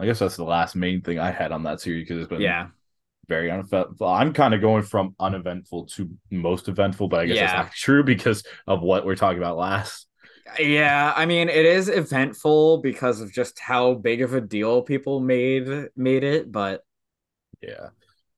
I 0.00 0.04
guess 0.04 0.18
that's 0.18 0.34
the 0.34 0.42
last 0.42 0.74
main 0.74 1.00
thing 1.00 1.20
I 1.20 1.30
had 1.30 1.52
on 1.52 1.62
that 1.62 1.80
series 1.80 2.08
because 2.08 2.22
it's 2.22 2.28
been 2.28 2.40
yeah 2.40 2.68
very 3.28 3.52
uneventful. 3.52 4.08
I'm 4.08 4.32
kind 4.32 4.52
of 4.52 4.60
going 4.60 4.82
from 4.82 5.14
uneventful 5.20 5.86
to 5.86 6.10
most 6.32 6.66
eventful, 6.66 7.06
but 7.06 7.20
I 7.20 7.26
guess 7.26 7.36
yeah. 7.36 7.46
that's 7.46 7.66
not 7.68 7.72
true 7.76 8.02
because 8.02 8.44
of 8.66 8.82
what 8.82 9.06
we're 9.06 9.14
talking 9.14 9.38
about 9.38 9.56
last. 9.56 10.08
Yeah, 10.58 11.12
I 11.14 11.26
mean 11.26 11.48
it 11.48 11.66
is 11.66 11.88
eventful 11.88 12.78
because 12.78 13.20
of 13.20 13.32
just 13.32 13.60
how 13.60 13.94
big 13.94 14.22
of 14.22 14.34
a 14.34 14.40
deal 14.40 14.82
people 14.82 15.20
made 15.20 15.68
made 15.94 16.24
it, 16.24 16.50
but 16.50 16.82
yeah, 17.62 17.90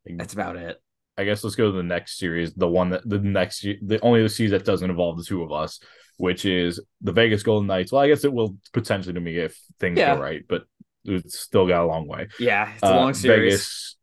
that's 0.04 0.34
about 0.34 0.56
it. 0.56 0.82
I 1.18 1.24
guess 1.24 1.42
let's 1.42 1.56
go 1.56 1.70
to 1.70 1.76
the 1.76 1.82
next 1.82 2.16
series, 2.16 2.54
the 2.54 2.68
one 2.68 2.90
that 2.90 3.06
the 3.08 3.18
next 3.18 3.62
the 3.62 3.98
only 4.02 4.22
the 4.22 4.28
series 4.28 4.52
that 4.52 4.64
doesn't 4.64 4.88
involve 4.88 5.18
the 5.18 5.24
two 5.24 5.42
of 5.42 5.50
us, 5.50 5.80
which 6.16 6.44
is 6.44 6.80
the 7.00 7.12
Vegas 7.12 7.42
Golden 7.42 7.66
Knights. 7.66 7.90
Well, 7.90 8.02
I 8.02 8.08
guess 8.08 8.24
it 8.24 8.32
will 8.32 8.56
potentially 8.72 9.14
to 9.14 9.20
me 9.20 9.36
if 9.36 9.58
things 9.80 9.98
yeah. 9.98 10.14
go 10.14 10.22
right, 10.22 10.44
but 10.48 10.62
it's 11.04 11.40
still 11.40 11.66
got 11.66 11.82
a 11.82 11.86
long 11.86 12.06
way. 12.06 12.28
Yeah, 12.38 12.72
it's 12.72 12.84
a 12.84 12.86
uh, 12.86 12.96
long 12.96 13.14
series. 13.14 13.52
Vegas 13.52 13.96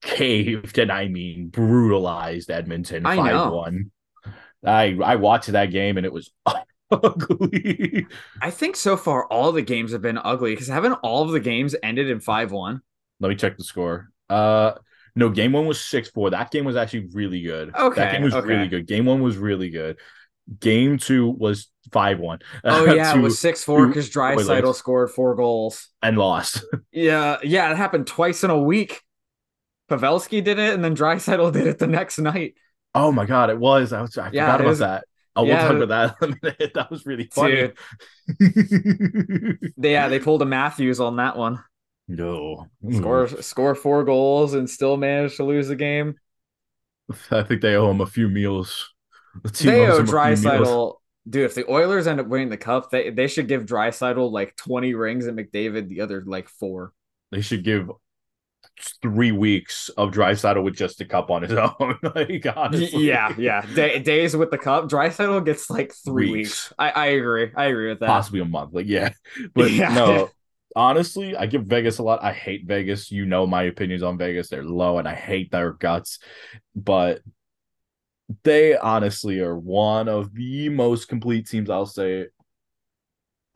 caved 0.00 0.78
and 0.78 0.90
I 0.90 1.06
mean 1.06 1.48
brutalized 1.48 2.50
Edmonton 2.50 3.04
five 3.04 3.52
one. 3.52 3.92
I 4.66 4.98
I 5.02 5.16
watched 5.16 5.52
that 5.52 5.66
game 5.66 5.98
and 5.98 6.04
it 6.04 6.12
was 6.12 6.32
ugly. 6.90 8.08
I 8.42 8.50
think 8.50 8.74
so 8.74 8.96
far 8.96 9.26
all 9.26 9.52
the 9.52 9.62
games 9.62 9.92
have 9.92 10.02
been 10.02 10.18
ugly 10.18 10.50
because 10.50 10.66
haven't 10.66 10.94
all 10.94 11.22
of 11.22 11.30
the 11.30 11.40
games 11.40 11.76
ended 11.80 12.10
in 12.10 12.18
five 12.18 12.50
one? 12.50 12.80
Let 13.20 13.28
me 13.28 13.36
check 13.36 13.56
the 13.56 13.62
score. 13.62 14.08
Uh 14.28 14.72
no, 15.14 15.28
game 15.30 15.52
one 15.52 15.66
was 15.66 15.80
six 15.80 16.08
four. 16.08 16.30
That 16.30 16.50
game 16.50 16.64
was 16.64 16.76
actually 16.76 17.08
really 17.12 17.42
good. 17.42 17.74
Okay, 17.74 18.00
that 18.00 18.12
game 18.12 18.22
was 18.22 18.34
okay. 18.34 18.46
really 18.46 18.68
good. 18.68 18.86
Game 18.86 19.04
one 19.04 19.22
was 19.22 19.36
really 19.36 19.70
good. 19.70 19.98
Game 20.60 20.98
two 20.98 21.28
was 21.30 21.70
five 21.92 22.18
one. 22.18 22.38
Oh 22.64 22.92
yeah, 22.92 23.16
it 23.16 23.20
was 23.20 23.38
six 23.38 23.64
four 23.64 23.86
because 23.86 24.10
Draisaitl 24.10 24.74
scored 24.74 25.10
four 25.10 25.34
goals 25.34 25.88
and 26.02 26.16
lost. 26.16 26.64
yeah, 26.92 27.38
yeah, 27.42 27.70
it 27.70 27.76
happened 27.76 28.06
twice 28.06 28.44
in 28.44 28.50
a 28.50 28.58
week. 28.58 29.02
Pavelski 29.90 30.44
did 30.44 30.58
it, 30.58 30.74
and 30.74 30.84
then 30.84 30.94
Draisaitl 30.96 31.52
did 31.52 31.66
it 31.66 31.78
the 31.78 31.86
next 31.86 32.18
night. 32.18 32.54
Oh 32.94 33.12
my 33.12 33.26
god, 33.26 33.50
it 33.50 33.58
was. 33.58 33.92
I, 33.92 34.02
was, 34.02 34.16
I 34.18 34.30
Yeah, 34.32 34.46
forgot 34.46 34.60
it 34.60 34.60
about 34.60 34.68
was- 34.68 34.78
that. 34.80 35.04
Oh, 35.36 35.44
we'll 35.44 35.52
yeah, 35.52 35.68
talk 35.68 35.80
about 35.80 36.18
that 36.18 36.26
in 36.26 36.32
a 36.32 36.36
minute. 36.42 36.72
That 36.74 36.90
was 36.90 37.06
really 37.06 37.28
funny. 37.32 37.70
Yeah, 39.76 40.08
they 40.08 40.18
pulled 40.18 40.42
a 40.42 40.46
Matthews 40.46 40.98
on 40.98 41.16
that 41.16 41.36
one. 41.36 41.62
No. 42.08 42.66
Score 42.90 43.26
mm. 43.26 43.42
score 43.44 43.74
four 43.74 44.02
goals 44.04 44.54
and 44.54 44.68
still 44.68 44.96
manage 44.96 45.36
to 45.36 45.44
lose 45.44 45.68
the 45.68 45.76
game. 45.76 46.14
I 47.30 47.42
think 47.42 47.60
they 47.60 47.74
owe 47.74 47.90
him 47.90 48.00
a 48.00 48.06
few 48.06 48.28
meals. 48.28 48.92
The 49.42 49.50
team 49.50 49.70
They 49.70 49.86
owe 49.86 49.98
him 49.98 50.02
a 50.02 50.06
few 50.06 50.14
meals. 50.14 50.40
Draisaitl, 50.44 50.94
dude. 51.28 51.44
If 51.44 51.54
the 51.54 51.70
Oilers 51.70 52.06
end 52.06 52.20
up 52.20 52.26
winning 52.26 52.48
the 52.48 52.56
cup, 52.56 52.90
they 52.90 53.10
they 53.10 53.28
should 53.28 53.46
give 53.48 53.66
Draisaitl 53.66 54.30
like 54.32 54.56
twenty 54.56 54.94
rings 54.94 55.26
and 55.26 55.38
McDavid 55.38 55.88
the 55.88 56.00
other 56.00 56.24
like 56.26 56.48
four. 56.48 56.92
They 57.30 57.42
should 57.42 57.62
give 57.62 57.90
three 59.02 59.32
weeks 59.32 59.88
of 59.90 60.12
dry 60.12 60.32
with 60.60 60.76
just 60.76 61.00
a 61.00 61.04
cup 61.04 61.30
on 61.30 61.42
his 61.42 61.52
own. 61.80 61.98
like 62.14 62.46
honestly. 62.56 63.06
Yeah, 63.06 63.34
yeah. 63.36 63.66
Day, 63.74 63.98
days 63.98 64.36
with 64.36 64.50
the 64.50 64.58
cup, 64.58 64.88
Draisaitl 64.88 65.44
gets 65.44 65.68
like 65.70 65.92
three 65.92 66.30
weeks. 66.32 66.70
Weeks. 66.70 66.72
I 66.78 66.90
I 66.90 67.06
agree. 67.06 67.50
I 67.54 67.66
agree 67.66 67.88
with 67.88 68.00
that. 68.00 68.06
possibly 68.06 68.40
a 68.40 68.44
month. 68.44 68.72
Like, 68.72 68.86
yeah. 68.86 69.10
But 69.54 69.70
Yeah. 69.72 69.94
no, 69.94 70.30
honestly, 70.78 71.36
I 71.36 71.46
give 71.46 71.64
Vegas 71.64 71.98
a 71.98 72.02
lot. 72.02 72.22
I 72.22 72.32
hate 72.32 72.64
Vegas. 72.64 73.10
You 73.10 73.26
know 73.26 73.46
my 73.46 73.64
opinions 73.64 74.02
on 74.02 74.16
Vegas. 74.16 74.48
They're 74.48 74.62
low 74.62 74.98
and 74.98 75.08
I 75.08 75.14
hate 75.14 75.50
their 75.50 75.72
guts. 75.72 76.20
But 76.74 77.20
they 78.44 78.76
honestly 78.76 79.40
are 79.40 79.58
one 79.58 80.08
of 80.08 80.32
the 80.32 80.68
most 80.68 81.08
complete 81.08 81.48
teams, 81.48 81.68
I'll 81.68 81.84
say. 81.84 82.28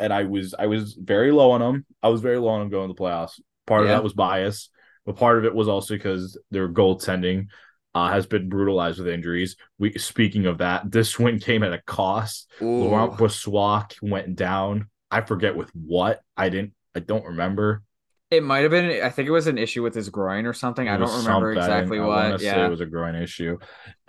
And 0.01 0.13
I 0.13 0.25
was 0.25 0.55
I 0.59 0.67
was 0.67 0.95
very 0.95 1.31
low 1.31 1.53
on 1.53 1.61
them. 1.61 1.87
I 2.03 2.09
was 2.09 2.21
very 2.21 2.39
low 2.39 2.49
on 2.49 2.61
them 2.61 2.71
going 2.71 2.89
to 2.89 2.95
the 2.95 3.01
playoffs. 3.01 3.41
Part 3.67 3.83
of 3.83 3.89
that 3.89 4.03
was 4.03 4.13
bias, 4.13 4.69
but 5.07 5.17
part 5.17 5.39
of 5.39 5.45
it 5.45 5.55
was 5.55 5.69
also 5.69 5.95
because 5.95 6.37
their 6.51 6.69
goaltending 6.69 7.47
uh, 7.95 8.09
has 8.09 8.27
been 8.27 8.49
brutalized 8.49 8.99
with 8.99 9.07
injuries. 9.07 9.55
We 9.79 9.93
speaking 9.99 10.47
of 10.47 10.59
that, 10.59 10.91
this 10.91 11.21
win 11.21 11.39
came 11.39 11.63
at 11.63 11.73
a 11.73 11.81
cost. 11.83 12.51
Ooh. 12.61 12.85
Laurent 12.85 13.13
Brossoit 13.13 13.95
went 14.03 14.35
down. 14.35 14.89
I 15.09 15.21
forget 15.21 15.55
with 15.55 15.71
what. 15.77 16.21
I 16.37 16.49
didn't. 16.49 16.73
I 16.95 17.01
don't 17.01 17.25
remember. 17.25 17.83
It 18.31 18.43
might 18.43 18.61
have 18.61 18.71
been. 18.71 19.03
I 19.03 19.11
think 19.11 19.29
it 19.29 19.33
was 19.33 19.47
an 19.47 19.59
issue 19.59 19.83
with 19.83 19.95
his 19.95 20.09
groin 20.09 20.47
or 20.47 20.55
something. 20.55 20.89
I 20.89 20.97
don't 20.97 21.25
remember 21.25 21.53
exactly 21.53 21.99
I 21.99 22.05
what. 22.07 22.41
Yeah. 22.41 22.67
it 22.67 22.71
was 22.71 22.81
a 22.81 22.87
groin 22.87 23.15
issue, 23.15 23.59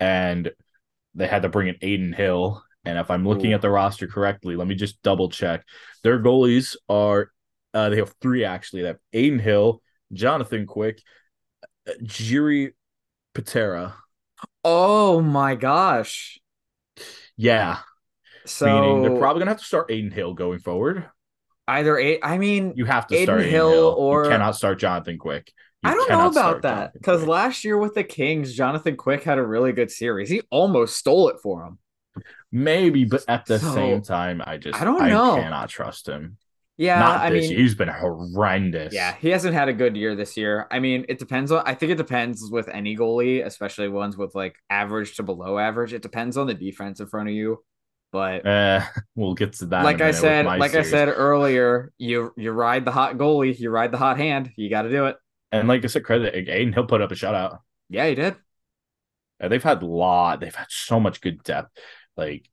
and 0.00 0.50
they 1.14 1.26
had 1.26 1.42
to 1.42 1.48
bring 1.48 1.68
in 1.68 1.76
Adin 1.76 2.12
Hill. 2.12 2.62
And 2.86 2.98
if 2.98 3.10
I'm 3.10 3.26
looking 3.26 3.52
Ooh. 3.52 3.54
at 3.54 3.62
the 3.62 3.70
roster 3.70 4.06
correctly, 4.06 4.56
let 4.56 4.66
me 4.66 4.74
just 4.74 5.02
double 5.02 5.28
check. 5.28 5.64
Their 6.02 6.22
goalies 6.22 6.76
are. 6.88 7.30
Uh, 7.72 7.90
they 7.90 7.96
have 7.96 8.14
three 8.22 8.44
actually. 8.44 8.82
They 8.82 8.88
have 8.88 8.98
Adin 9.12 9.38
Hill, 9.40 9.82
Jonathan 10.12 10.64
Quick, 10.66 11.02
uh, 11.88 11.92
Jiri 12.02 12.72
Patera. 13.34 13.96
Oh 14.64 15.20
my 15.20 15.54
gosh. 15.54 16.40
Yeah, 17.36 17.78
So 18.46 18.66
meaning 18.66 19.02
they're 19.02 19.18
probably 19.18 19.40
gonna 19.40 19.50
have 19.52 19.58
to 19.58 19.64
start 19.64 19.90
Adin 19.90 20.10
Hill 20.10 20.34
going 20.34 20.58
forward. 20.60 21.10
Either 21.66 21.98
eight. 21.98 22.20
I 22.22 22.38
mean, 22.38 22.72
You 22.76 22.84
have 22.84 23.06
to 23.08 23.14
Adin 23.14 23.26
start 23.26 23.40
Adin 23.40 23.50
Hill 23.52 23.70
Hill, 23.70 23.94
or- 23.98 24.24
you 24.24 24.30
cannot 24.30 24.56
start 24.56 24.78
Jonathan 24.78 25.18
Quick. 25.18 25.50
You 25.82 25.90
I 25.90 25.94
don't 25.94 26.08
know 26.10 26.26
about 26.28 26.62
that 26.62 26.92
because 26.94 27.26
last 27.26 27.62
year 27.64 27.76
with 27.76 27.94
the 27.94 28.04
Kings, 28.04 28.54
Jonathan 28.54 28.96
Quick 28.96 29.22
had 29.22 29.38
a 29.38 29.42
really 29.46 29.72
good 29.72 29.90
series. 29.90 30.30
He 30.30 30.40
almost 30.50 30.96
stole 30.96 31.28
it 31.28 31.36
for 31.42 31.62
him. 31.64 31.78
maybe, 32.52 33.04
but 33.04 33.24
at 33.28 33.44
the 33.46 33.58
So, 33.58 33.74
same 33.74 34.00
time, 34.02 34.42
I 34.46 34.56
just 34.56 34.80
I 34.80 34.84
don't 34.84 35.08
know. 35.08 35.36
cannot 35.36 35.68
trust 35.68 36.08
him. 36.08 36.38
Yeah, 36.76 36.98
Not 36.98 37.20
I 37.20 37.30
mean, 37.30 37.50
year. 37.50 37.58
He's 37.60 37.74
been 37.74 37.88
horrendous. 37.88 38.92
yeah, 38.94 39.14
he 39.20 39.28
hasn't 39.28 39.54
had 39.54 39.68
a 39.68 39.72
good 39.72 39.96
year 39.96 40.14
this 40.16 40.36
year. 40.36 40.66
I 40.70 40.80
mean, 40.80 41.04
it 41.08 41.18
depends 41.18 41.52
on. 41.52 41.62
I 41.66 41.74
think 41.74 41.92
it 41.92 41.96
depends 41.98 42.50
with 42.50 42.68
any 42.68 42.96
goalie, 42.96 43.44
especially 43.44 43.88
ones 43.88 44.16
with 44.16 44.34
like 44.34 44.56
average 44.70 45.16
to 45.16 45.22
below 45.22 45.58
average. 45.58 45.92
It 45.92 46.02
depends 46.02 46.36
on 46.36 46.46
the 46.46 46.54
defense 46.54 46.98
in 47.00 47.06
front 47.06 47.28
of 47.28 47.34
you, 47.34 47.62
but. 48.14 48.46
Uh, 48.46 48.80
we'll 49.16 49.34
get 49.34 49.54
to 49.54 49.66
that. 49.66 49.82
like 49.84 50.00
I 50.00 50.12
said, 50.12 50.46
like 50.46 50.70
series. 50.70 50.86
I 50.86 50.90
said 50.90 51.08
earlier, 51.08 51.92
you 51.98 52.32
you 52.36 52.52
ride 52.52 52.84
the 52.84 52.92
hot 52.92 53.18
goalie, 53.18 53.58
you 53.58 53.70
ride 53.70 53.90
the 53.90 53.98
hot 53.98 54.18
hand. 54.18 54.52
You 54.56 54.70
got 54.70 54.82
to 54.82 54.88
do 54.88 55.06
it. 55.06 55.16
and 55.50 55.66
like 55.66 55.82
I 55.82 55.88
said, 55.88 56.04
credit 56.04 56.32
Adin. 56.32 56.72
He'll 56.72 56.86
put 56.86 57.02
up 57.02 57.10
a 57.10 57.14
shutout. 57.16 57.58
Yeah, 57.90 58.06
he 58.06 58.14
did. 58.14 58.36
Uh, 59.42 59.48
they've 59.48 59.62
had 59.62 59.82
a 59.82 59.86
lot. 59.86 60.38
They've 60.38 60.54
had 60.54 60.68
so 60.70 61.00
much 61.00 61.20
good 61.20 61.42
depth. 61.42 61.76
Like 62.16 62.48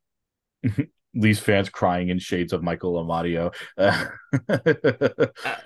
these 1.13 1.39
fans 1.39 1.69
crying 1.69 2.09
in 2.09 2.17
shades 2.17 2.53
of 2.53 2.63
Michael 2.63 2.93
Amadio. 3.05 3.53
Uh, 3.77 4.07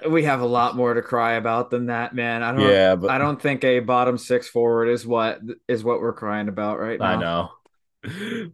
we 0.09 0.23
have 0.23 0.41
a 0.41 0.45
lot 0.45 0.75
more 0.75 0.93
to 0.93 1.01
cry 1.01 1.35
about 1.35 1.69
than 1.69 1.85
that, 1.85 2.13
man. 2.13 2.43
I 2.43 2.51
don't. 2.51 2.69
yeah, 2.69 2.95
but 2.97 3.11
I 3.11 3.17
don't 3.17 3.41
think 3.41 3.63
a 3.63 3.79
bottom 3.79 4.17
six 4.17 4.49
forward 4.49 4.89
is 4.89 5.07
what 5.07 5.39
is 5.69 5.85
what 5.85 6.01
we're 6.01 6.11
crying 6.11 6.49
about 6.49 6.81
right 6.81 6.99
now. 6.99 7.05
I 7.05 7.15
know. 7.15 7.49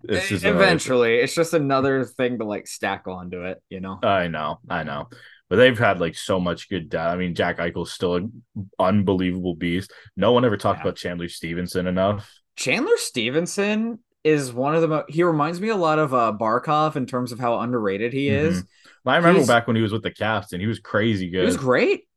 It's 0.03 0.31
Eventually, 0.43 1.17
it's 1.17 1.35
just 1.35 1.53
another 1.53 2.05
thing 2.05 2.39
to 2.39 2.45
like 2.45 2.67
stack 2.67 3.07
onto 3.07 3.43
it, 3.43 3.61
you 3.69 3.79
know. 3.79 3.99
I 4.03 4.27
know, 4.27 4.59
I 4.69 4.83
know. 4.83 5.09
But 5.49 5.57
they've 5.57 5.77
had 5.77 5.99
like 5.99 6.15
so 6.15 6.39
much 6.39 6.69
good 6.69 6.89
depth. 6.89 7.13
I 7.13 7.17
mean, 7.17 7.35
Jack 7.35 7.57
Eichel's 7.57 7.91
still 7.91 8.15
an 8.15 8.43
unbelievable 8.79 9.55
beast. 9.55 9.91
No 10.15 10.31
one 10.31 10.45
ever 10.45 10.57
talked 10.57 10.79
Yeah. 10.79 10.83
about 10.83 10.95
Chandler 10.95 11.27
Stephenson 11.27 11.87
enough. 11.87 12.31
Chandler 12.55 12.97
Stephenson 12.97 13.99
is 14.23 14.53
one 14.53 14.75
of 14.75 14.81
the 14.81 14.87
most. 14.87 15.09
He 15.09 15.23
reminds 15.23 15.59
me 15.59 15.69
a 15.69 15.75
lot 15.75 15.99
of 15.99 16.13
uh, 16.13 16.31
Barkov 16.39 16.95
in 16.95 17.05
terms 17.05 17.31
of 17.31 17.39
how 17.39 17.59
underrated 17.59 18.13
he 18.13 18.29
is. 18.29 18.63
I 19.05 19.17
remember 19.17 19.39
He's- 19.39 19.47
back 19.47 19.67
when 19.67 19.75
he 19.75 19.81
was 19.81 19.91
with 19.91 20.03
the 20.03 20.11
Caps 20.11 20.53
and 20.53 20.61
he 20.61 20.67
was 20.67 20.79
crazy 20.79 21.29
good. 21.29 21.39
He 21.41 21.45
was 21.45 21.57
great. 21.57 22.07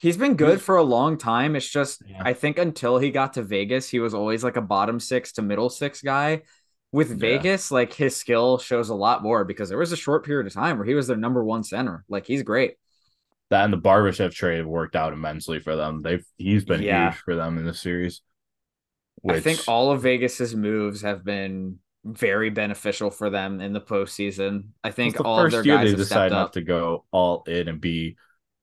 He's 0.00 0.16
been 0.16 0.36
good 0.36 0.60
for 0.60 0.76
a 0.76 0.82
long 0.84 1.18
time. 1.18 1.56
It's 1.56 1.68
just 1.68 2.02
Yeah. 2.06 2.22
I 2.24 2.32
think 2.32 2.58
until 2.58 2.98
he 2.98 3.10
got 3.10 3.32
to 3.32 3.42
Vegas, 3.42 3.88
he 3.88 3.98
was 3.98 4.14
always 4.14 4.44
like 4.44 4.56
a 4.56 4.60
bottom 4.62 5.00
six 5.00 5.32
to 5.32 5.42
middle 5.42 5.70
six 5.70 6.02
guy. 6.02 6.42
With 6.92 7.10
Yeah. 7.10 7.16
Vegas, 7.16 7.70
like 7.70 7.92
his 7.92 8.16
skill 8.16 8.58
shows 8.58 8.88
a 8.88 8.94
lot 8.94 9.22
more 9.22 9.44
because 9.44 9.68
there 9.68 9.78
was 9.78 9.92
a 9.92 9.96
short 9.96 10.24
period 10.24 10.46
of 10.46 10.54
time 10.54 10.78
where 10.78 10.86
he 10.86 10.94
was 10.94 11.06
their 11.06 11.16
number 11.16 11.44
one 11.44 11.62
center. 11.62 12.04
Like 12.08 12.26
he's 12.26 12.42
great. 12.42 12.74
that 13.50 13.64
and 13.64 13.72
the 13.72 13.78
Barbashev 13.78 14.32
trade 14.34 14.66
worked 14.66 14.94
out 14.94 15.14
immensely 15.14 15.58
for 15.58 15.74
them. 15.74 16.02
They've 16.02 16.22
he's 16.36 16.66
been 16.66 16.82
Yeah. 16.82 17.10
huge 17.12 17.20
for 17.20 17.34
them 17.34 17.56
in 17.56 17.64
the 17.64 17.72
series. 17.72 18.20
I 19.26 19.40
think 19.40 19.60
all 19.66 19.90
of 19.90 20.02
Vegas's 20.02 20.54
moves 20.54 21.00
have 21.00 21.24
been 21.24 21.78
very 22.04 22.50
beneficial 22.50 23.10
for 23.10 23.30
them 23.30 23.60
in 23.62 23.72
the 23.72 23.80
postseason. 23.80 24.68
I 24.84 24.90
think 24.90 25.18
all 25.24 25.40
of 25.44 25.50
their 25.50 25.62
guys 25.62 25.84
they 25.84 25.88
have 25.90 25.98
decide 25.98 26.28
stepped 26.28 26.32
not 26.32 26.52
to 26.54 26.60
go 26.60 27.04
all 27.10 27.42
in 27.46 27.68
and 27.68 27.80
be 27.80 28.16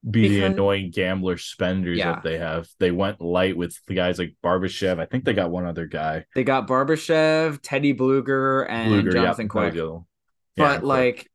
be 0.10 0.28
the 0.28 0.44
annoying 0.44 0.92
gambler 0.92 1.38
spenders 1.38 1.98
Yeah. 1.98 2.14
that 2.14 2.24
they 2.24 2.38
have. 2.38 2.68
They 2.80 2.92
went 2.92 3.22
light 3.22 3.58
with 3.58 3.78
the 3.88 3.96
guys 3.96 4.20
like 4.20 4.36
Barbashev. 4.44 5.00
I 5.00 5.06
think 5.06 5.26
they 5.26 5.34
got 5.34 5.50
one 5.52 5.66
other 5.66 5.88
guy. 5.88 6.26
They 6.36 6.44
got 6.44 6.68
Barbashev, 6.68 7.60
Teddy 7.64 7.94
Blueger, 7.94 8.68
and 8.70 8.92
Blueger, 8.92 9.14
Jonathan 9.14 9.48
that 9.48 9.56
was 9.56 9.72
Quick. 9.74 9.74
But 9.76 10.62
yeah, 10.62 10.70
Quick. 10.78 10.84
like, 10.84 11.32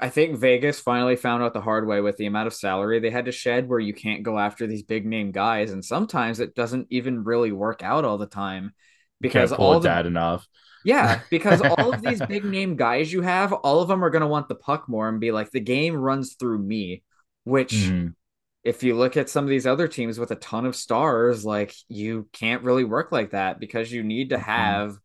I 0.00 0.08
think 0.08 0.38
Vegas 0.38 0.80
finally 0.80 1.16
found 1.16 1.42
out 1.42 1.52
the 1.52 1.60
hard 1.60 1.86
way 1.86 2.00
with 2.00 2.16
the 2.16 2.24
amount 2.24 2.46
of 2.46 2.54
salary 2.54 3.00
they 3.00 3.10
had 3.10 3.26
to 3.26 3.32
shed, 3.32 3.68
where 3.68 3.78
you 3.78 3.92
can't 3.92 4.22
go 4.22 4.38
after 4.38 4.66
these 4.66 4.82
big 4.82 5.04
name 5.04 5.30
guys, 5.30 5.70
and 5.72 5.84
sometimes 5.84 6.40
it 6.40 6.54
doesn't 6.54 6.86
even 6.90 7.24
really 7.24 7.52
work 7.52 7.82
out 7.82 8.06
all 8.06 8.16
the 8.16 8.26
time 8.26 8.72
because 9.20 9.52
all 9.52 9.80
the 9.80 9.88
dad 9.88 10.06
enough. 10.06 10.46
yeah, 10.86 11.20
because 11.30 11.60
all 11.60 11.92
of 11.92 12.00
these 12.00 12.20
big 12.22 12.46
name 12.46 12.76
guys 12.76 13.12
you 13.12 13.20
have, 13.20 13.52
all 13.52 13.80
of 13.82 13.88
them 13.88 14.02
are 14.02 14.08
going 14.10 14.22
to 14.22 14.26
want 14.26 14.48
the 14.48 14.54
puck 14.54 14.88
more 14.88 15.08
and 15.10 15.20
be 15.20 15.30
like, 15.32 15.50
the 15.50 15.60
game 15.60 15.94
runs 15.94 16.34
through 16.34 16.58
me. 16.58 17.02
Which, 17.44 17.72
Mhm. 17.72 18.14
if 18.62 18.82
you 18.82 18.94
look 18.96 19.16
at 19.16 19.28
some 19.28 19.44
of 19.44 19.50
these 19.50 19.66
other 19.66 19.88
teams 19.88 20.18
with 20.18 20.30
a 20.30 20.36
ton 20.36 20.66
of 20.66 20.74
stars, 20.74 21.44
like 21.44 21.74
you 21.88 22.28
can't 22.32 22.62
really 22.62 22.84
work 22.84 23.12
like 23.12 23.30
that 23.30 23.60
because 23.60 23.92
you 23.92 24.02
need 24.02 24.30
to 24.30 24.36
Mhm. 24.36 24.42
have 24.42 24.98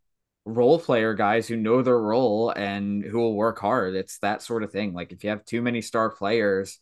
role 0.46 0.80
player 0.80 1.14
guys 1.14 1.48
who 1.48 1.58
know 1.58 1.82
their 1.82 2.00
role 2.00 2.50
and 2.50 3.04
who 3.04 3.20
will 3.20 3.36
work 3.36 3.60
hard. 3.60 3.96
It's 3.96 4.18
that 4.20 4.42
sort 4.42 4.64
of 4.64 4.72
thing. 4.72 4.94
Like 4.94 5.12
if 5.12 5.24
you 5.24 5.30
have 5.30 5.46
too 5.46 5.62
many 5.62 5.82
star 5.82 6.10
players, 6.10 6.80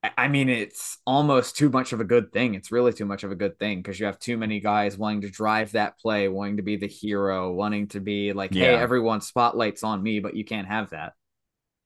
I- 0.00 0.12
I 0.16 0.28
mean, 0.28 0.48
it's 0.48 0.98
almost 1.04 1.56
too 1.56 1.70
much 1.70 1.92
of 1.92 2.00
a 2.00 2.04
good 2.04 2.30
thing. 2.30 2.54
It's 2.54 2.70
really 2.70 2.92
too 2.92 3.04
much 3.06 3.24
of 3.24 3.32
a 3.32 3.34
good 3.34 3.58
thing 3.58 3.78
because 3.78 3.98
you 3.98 4.06
have 4.06 4.18
too 4.20 4.36
many 4.36 4.60
guys 4.60 4.96
wanting 4.96 5.22
to 5.22 5.30
drive 5.30 5.72
that 5.72 5.98
play, 5.98 6.28
wanting 6.28 6.58
to 6.58 6.62
be 6.62 6.76
the 6.76 6.86
hero, 6.86 7.50
wanting 7.52 7.88
to 7.88 8.00
be 8.00 8.32
like, 8.32 8.54
hey, 8.54 8.76
everyone, 8.76 9.20
spotlight's 9.22 9.82
on 9.82 10.00
me, 10.00 10.20
but 10.20 10.36
you 10.36 10.44
can't 10.44 10.68
have 10.68 10.90
that. 10.90 11.14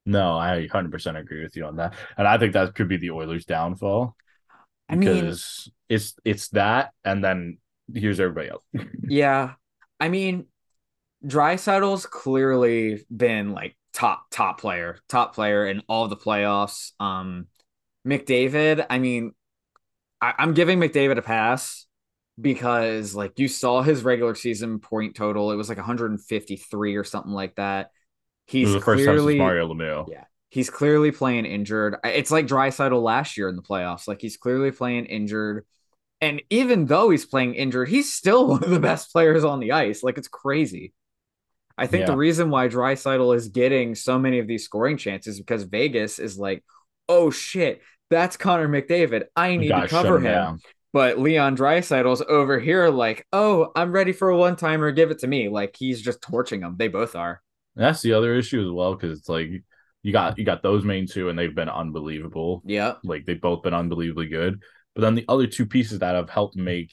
No, 0.04 0.36
I 0.36 0.66
100% 0.70 1.16
agree 1.16 1.42
with 1.42 1.56
you 1.56 1.64
on 1.64 1.76
that. 1.76 1.94
And 2.16 2.26
I 2.26 2.38
think 2.38 2.54
that 2.54 2.74
could 2.74 2.88
be 2.88 2.96
the 2.96 3.10
Oilers' 3.10 3.44
downfall 3.44 4.16
I 4.88 4.96
mean, 4.96 5.08
because 5.08 5.70
it's 5.88 6.14
it's 6.24 6.48
that 6.48 6.92
and 7.04 7.22
then 7.22 7.58
here's 7.92 8.20
everybody 8.20 8.50
else. 8.50 8.64
yeah. 9.08 9.54
I 10.00 10.08
mean, 10.08 10.46
Draisaitl's 11.24 12.06
clearly 12.06 13.04
been 13.14 13.52
like 13.52 13.76
top 13.92 14.26
top 14.30 14.60
player, 14.60 14.98
top 15.08 15.34
player 15.34 15.66
in 15.66 15.82
all 15.88 16.08
the 16.08 16.16
playoffs. 16.16 16.92
Um 17.00 17.46
McDavid, 18.06 18.84
I 18.90 18.98
mean, 18.98 19.32
I, 20.20 20.34
I'm 20.38 20.54
giving 20.54 20.80
McDavid 20.80 21.18
a 21.18 21.22
pass 21.22 21.86
because 22.40 23.14
like 23.14 23.38
you 23.38 23.48
saw 23.48 23.82
his 23.82 24.02
regular 24.02 24.34
season 24.34 24.80
point 24.80 25.14
total, 25.14 25.52
it 25.52 25.56
was 25.56 25.68
like 25.68 25.78
153 25.78 26.96
or 26.96 27.04
something 27.04 27.32
like 27.32 27.54
that. 27.56 27.90
He's 28.52 28.76
clearly 28.82 29.38
Mario 29.38 29.72
Lemieux. 29.72 30.08
Yeah, 30.10 30.24
he's 30.50 30.68
clearly 30.68 31.10
playing 31.10 31.46
injured. 31.46 31.96
It's 32.04 32.30
like 32.30 32.46
Draisaitl 32.46 33.02
last 33.02 33.38
year 33.38 33.48
in 33.48 33.56
the 33.56 33.62
playoffs. 33.62 34.06
Like 34.06 34.20
he's 34.20 34.36
clearly 34.36 34.70
playing 34.70 35.06
injured. 35.06 35.64
And 36.20 36.42
even 36.50 36.84
though 36.84 37.08
he's 37.08 37.24
playing 37.24 37.54
injured, 37.54 37.88
he's 37.88 38.12
still 38.12 38.46
one 38.48 38.62
of 38.62 38.70
the 38.70 38.78
best 38.78 39.10
players 39.12 39.44
on 39.44 39.60
the 39.60 39.72
ice. 39.72 40.02
Like 40.02 40.18
it's 40.18 40.28
crazy. 40.28 40.92
I 41.78 41.86
think 41.86 42.02
yeah. 42.02 42.08
the 42.08 42.16
reason 42.18 42.50
why 42.50 42.68
Draisaitl 42.68 43.34
is 43.34 43.48
getting 43.48 43.94
so 43.94 44.18
many 44.18 44.38
of 44.38 44.46
these 44.46 44.64
scoring 44.64 44.98
chances 44.98 45.38
because 45.38 45.62
Vegas 45.62 46.18
is 46.18 46.38
like, 46.38 46.62
oh 47.08 47.30
shit, 47.30 47.80
that's 48.10 48.36
Connor 48.36 48.68
McDavid. 48.68 49.24
I 49.34 49.56
need 49.56 49.68
to 49.68 49.88
cover 49.88 50.18
him. 50.20 50.24
him. 50.24 50.60
But 50.92 51.18
Leon 51.18 51.56
Draisaitl's 51.56 52.22
over 52.28 52.60
here, 52.60 52.90
like, 52.90 53.26
oh, 53.32 53.72
I'm 53.74 53.90
ready 53.90 54.12
for 54.12 54.28
a 54.28 54.36
one 54.36 54.56
timer. 54.56 54.92
Give 54.92 55.10
it 55.10 55.20
to 55.20 55.26
me. 55.26 55.48
Like 55.48 55.74
he's 55.78 56.02
just 56.02 56.20
torching 56.20 56.60
them. 56.60 56.76
They 56.78 56.88
both 56.88 57.16
are. 57.16 57.40
That's 57.74 58.02
the 58.02 58.12
other 58.12 58.34
issue 58.34 58.64
as 58.64 58.70
well, 58.70 58.94
because 58.94 59.18
it's 59.18 59.28
like 59.28 59.48
you 60.02 60.12
got 60.12 60.38
you 60.38 60.44
got 60.44 60.62
those 60.62 60.84
main 60.84 61.06
two, 61.06 61.28
and 61.28 61.38
they've 61.38 61.54
been 61.54 61.68
unbelievable. 61.68 62.62
Yeah, 62.64 62.94
like 63.04 63.26
they've 63.26 63.40
both 63.40 63.62
been 63.62 63.74
unbelievably 63.74 64.28
good. 64.28 64.62
But 64.94 65.02
then 65.02 65.14
the 65.14 65.24
other 65.28 65.46
two 65.46 65.66
pieces 65.66 66.00
that 66.00 66.14
have 66.14 66.28
helped 66.28 66.56
make 66.56 66.92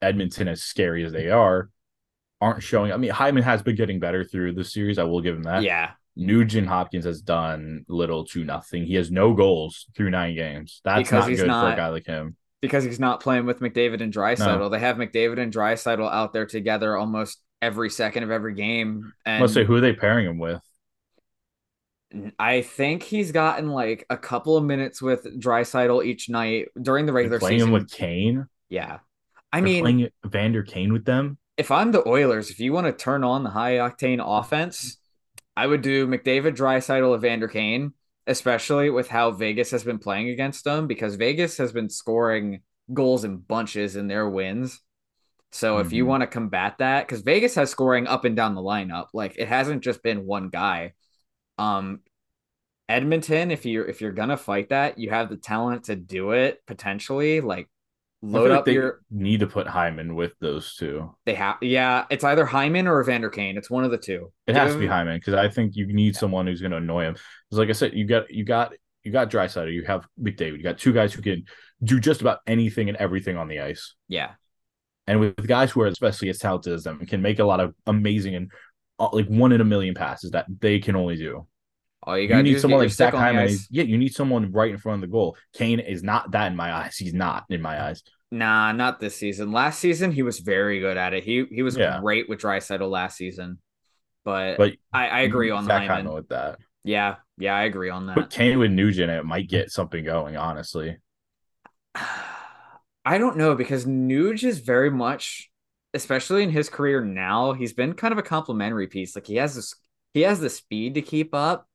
Edmonton 0.00 0.48
as 0.48 0.62
scary 0.62 1.04
as 1.04 1.12
they 1.12 1.28
are 1.30 1.70
aren't 2.40 2.62
showing. 2.62 2.92
I 2.92 2.96
mean, 2.96 3.10
Hyman 3.10 3.42
has 3.42 3.62
been 3.62 3.76
getting 3.76 4.00
better 4.00 4.24
through 4.24 4.54
the 4.54 4.64
series. 4.64 4.98
I 4.98 5.04
will 5.04 5.20
give 5.20 5.36
him 5.36 5.44
that. 5.44 5.62
Yeah. 5.62 5.92
Nugent 6.16 6.68
Hopkins 6.68 7.04
has 7.04 7.22
done 7.22 7.84
little 7.88 8.24
to 8.26 8.44
nothing. 8.44 8.84
He 8.84 8.96
has 8.96 9.10
no 9.10 9.32
goals 9.32 9.86
through 9.96 10.10
nine 10.10 10.34
games. 10.34 10.80
That's 10.84 11.08
because 11.08 11.28
not 11.28 11.36
good 11.36 11.46
not, 11.46 11.66
for 11.66 11.72
a 11.72 11.76
guy 11.76 11.88
like 11.88 12.04
him. 12.04 12.36
Because 12.60 12.84
he's 12.84 13.00
not 13.00 13.20
playing 13.20 13.46
with 13.46 13.60
McDavid 13.60 14.02
and 14.02 14.12
Draisaitl. 14.12 14.58
No. 14.58 14.68
They 14.68 14.78
have 14.78 14.96
McDavid 14.96 15.38
and 15.38 15.52
Draisaitl 15.52 16.12
out 16.12 16.32
there 16.32 16.46
together 16.46 16.96
almost 16.96 17.40
every 17.62 17.88
second 17.88 18.24
of 18.24 18.30
every 18.30 18.54
game. 18.54 19.14
And 19.24 19.40
let's 19.40 19.54
say 19.54 19.64
who 19.64 19.76
are 19.76 19.80
they 19.80 19.94
pairing 19.94 20.26
him 20.26 20.38
with? 20.38 20.60
I 22.38 22.60
think 22.60 23.02
he's 23.02 23.32
gotten 23.32 23.68
like 23.68 24.04
a 24.10 24.18
couple 24.18 24.58
of 24.58 24.64
minutes 24.64 25.00
with 25.00 25.24
Draisaitl 25.40 26.04
each 26.04 26.28
night 26.28 26.68
during 26.80 27.06
the 27.06 27.12
regular 27.12 27.38
playing 27.38 27.60
season. 27.60 27.70
Playing 27.70 27.80
him 27.80 27.82
with 27.84 27.90
Kane. 27.90 28.46
Yeah, 28.68 28.98
I 29.50 29.60
They're 29.60 29.64
mean, 29.64 29.82
playing 29.82 30.08
Vander 30.24 30.62
Kane 30.62 30.92
with 30.92 31.06
them. 31.06 31.38
If 31.56 31.70
I'm 31.70 31.92
the 31.92 32.06
Oilers, 32.06 32.50
if 32.50 32.60
you 32.60 32.72
want 32.72 32.86
to 32.86 32.92
turn 32.92 33.24
on 33.24 33.44
the 33.44 33.50
high 33.50 33.74
octane 33.74 34.20
offense, 34.22 34.98
I 35.56 35.66
would 35.66 35.82
do 35.82 36.06
McDavid, 36.06 36.56
Draisaitl, 36.56 37.18
Vander 37.20 37.48
Kane, 37.48 37.92
especially 38.26 38.90
with 38.90 39.08
how 39.08 39.30
Vegas 39.30 39.70
has 39.70 39.84
been 39.84 39.98
playing 39.98 40.30
against 40.30 40.64
them 40.64 40.86
because 40.86 41.14
Vegas 41.16 41.56
has 41.58 41.72
been 41.72 41.90
scoring 41.90 42.62
goals 42.92 43.24
in 43.24 43.36
bunches 43.38 43.96
in 43.96 44.08
their 44.08 44.28
wins. 44.28 44.80
So 45.52 45.76
mm-hmm. 45.76 45.86
if 45.86 45.92
you 45.92 46.02
mm-hmm. 46.02 46.10
want 46.10 46.20
to 46.22 46.26
combat 46.26 46.78
that, 46.78 47.06
because 47.06 47.22
Vegas 47.22 47.54
has 47.54 47.70
scoring 47.70 48.06
up 48.06 48.24
and 48.24 48.34
down 48.34 48.54
the 48.54 48.62
lineup, 48.62 49.08
like 49.12 49.36
it 49.38 49.48
hasn't 49.48 49.82
just 49.82 50.02
been 50.02 50.26
one 50.26 50.48
guy. 50.48 50.92
Um, 51.58 52.00
Edmonton, 52.88 53.50
if 53.50 53.64
you're 53.64 53.86
if 53.86 54.00
you're 54.00 54.12
gonna 54.12 54.36
fight 54.36 54.70
that, 54.70 54.98
you 54.98 55.10
have 55.10 55.28
the 55.28 55.36
talent 55.36 55.84
to 55.84 55.96
do 55.96 56.32
it 56.32 56.60
potentially. 56.66 57.40
Like 57.40 57.68
load 58.22 58.50
up 58.50 58.66
like 58.66 58.74
your 58.74 59.00
need 59.10 59.40
to 59.40 59.46
put 59.46 59.66
Hyman 59.66 60.14
with 60.14 60.32
those 60.40 60.74
two. 60.76 61.14
They 61.26 61.34
have 61.34 61.56
yeah, 61.60 62.06
it's 62.10 62.24
either 62.24 62.44
Hyman 62.44 62.88
or 62.88 63.02
Vander 63.04 63.30
Kane. 63.30 63.56
It's 63.56 63.70
one 63.70 63.84
of 63.84 63.90
the 63.90 63.98
two. 63.98 64.32
It 64.46 64.54
has 64.54 64.72
to 64.72 64.78
be 64.78 64.86
Hyman 64.86 65.18
because 65.18 65.34
I 65.34 65.48
think 65.48 65.76
you 65.76 65.86
need 65.92 66.14
yeah. 66.14 66.20
someone 66.20 66.46
who's 66.46 66.60
gonna 66.60 66.78
annoy 66.78 67.04
him. 67.04 67.14
Because 67.14 67.58
like 67.58 67.68
I 67.68 67.72
said, 67.72 67.94
you 67.94 68.06
got 68.06 68.30
you 68.30 68.44
got 68.44 68.72
you 69.04 69.12
got 69.12 69.30
Draisaitl, 69.30 69.72
you 69.72 69.84
have 69.84 70.06
McDavid, 70.20 70.58
you 70.58 70.62
got 70.62 70.78
two 70.78 70.92
guys 70.92 71.12
who 71.12 71.22
can 71.22 71.44
do 71.82 71.98
just 71.98 72.20
about 72.20 72.38
anything 72.46 72.88
and 72.88 72.96
everything 72.98 73.36
on 73.36 73.48
the 73.48 73.60
ice. 73.60 73.94
Yeah. 74.08 74.32
And 75.06 75.20
with 75.20 75.46
guys 75.46 75.70
who 75.70 75.82
are 75.82 75.86
especially 75.86 76.28
as 76.28 76.38
talented 76.38 76.72
as 76.72 76.84
them, 76.84 77.04
can 77.06 77.22
make 77.22 77.38
a 77.38 77.44
lot 77.44 77.60
of 77.60 77.74
amazing 77.86 78.34
and 78.34 78.52
uh, 78.98 79.08
like 79.12 79.26
one 79.26 79.52
in 79.52 79.60
a 79.60 79.64
million 79.64 79.94
passes 79.94 80.30
that 80.30 80.46
they 80.60 80.78
can 80.78 80.94
only 80.94 81.16
do. 81.16 81.46
All 82.04 82.18
you, 82.18 82.28
you 82.28 82.42
need 82.42 82.60
someone 82.60 82.80
like 82.80 82.90
Zach 82.90 83.14
Hyman. 83.14 83.56
Yeah, 83.70 83.84
you 83.84 83.96
need 83.96 84.14
someone 84.14 84.50
right 84.52 84.70
in 84.70 84.78
front 84.78 84.96
of 84.96 85.00
the 85.08 85.12
goal. 85.12 85.36
Kane 85.54 85.78
is 85.78 86.02
not 86.02 86.32
that 86.32 86.48
in 86.48 86.56
my 86.56 86.72
eyes. 86.72 86.96
He's 86.96 87.14
not 87.14 87.44
in 87.48 87.62
my 87.62 87.80
eyes. 87.80 88.02
Nah, 88.30 88.72
not 88.72 88.98
this 88.98 89.16
season. 89.16 89.52
Last 89.52 89.78
season 89.78 90.10
he 90.10 90.22
was 90.22 90.40
very 90.40 90.80
good 90.80 90.96
at 90.96 91.14
it. 91.14 91.22
He 91.22 91.44
he 91.50 91.62
was 91.62 91.76
yeah. 91.76 92.00
great 92.00 92.28
with 92.28 92.40
Draisaitl 92.40 92.88
last 92.88 93.16
season. 93.16 93.58
But, 94.24 94.56
but 94.56 94.74
I, 94.92 95.08
I 95.08 95.20
agree 95.20 95.50
on 95.50 95.64
Zach 95.64 95.82
Hyman. 95.82 96.06
Hyman 96.06 96.12
with 96.14 96.28
that. 96.28 96.58
Yeah, 96.84 97.16
yeah, 97.38 97.54
I 97.54 97.64
agree 97.64 97.90
on 97.90 98.06
that. 98.06 98.16
But 98.16 98.30
Kane 98.30 98.58
with 98.58 98.70
Nugent, 98.70 99.10
it 99.10 99.24
might 99.24 99.48
get 99.48 99.70
something 99.70 100.04
going, 100.04 100.36
honestly. 100.36 100.96
I 103.04 103.18
don't 103.18 103.36
know 103.36 103.54
because 103.54 103.84
Nuge 103.84 104.44
is 104.44 104.60
very 104.60 104.90
much, 104.90 105.50
especially 105.94 106.42
in 106.42 106.50
his 106.50 106.68
career 106.68 107.04
now, 107.04 107.52
he's 107.52 107.72
been 107.72 107.94
kind 107.94 108.12
of 108.12 108.18
a 108.18 108.22
complimentary 108.22 108.86
piece. 108.86 109.14
Like 109.16 109.26
he 109.26 109.36
has 109.36 109.54
this, 109.54 109.74
he 110.14 110.22
has 110.22 110.40
the 110.40 110.50
speed 110.50 110.94
to 110.94 111.02
keep 111.02 111.34
up, 111.34 111.66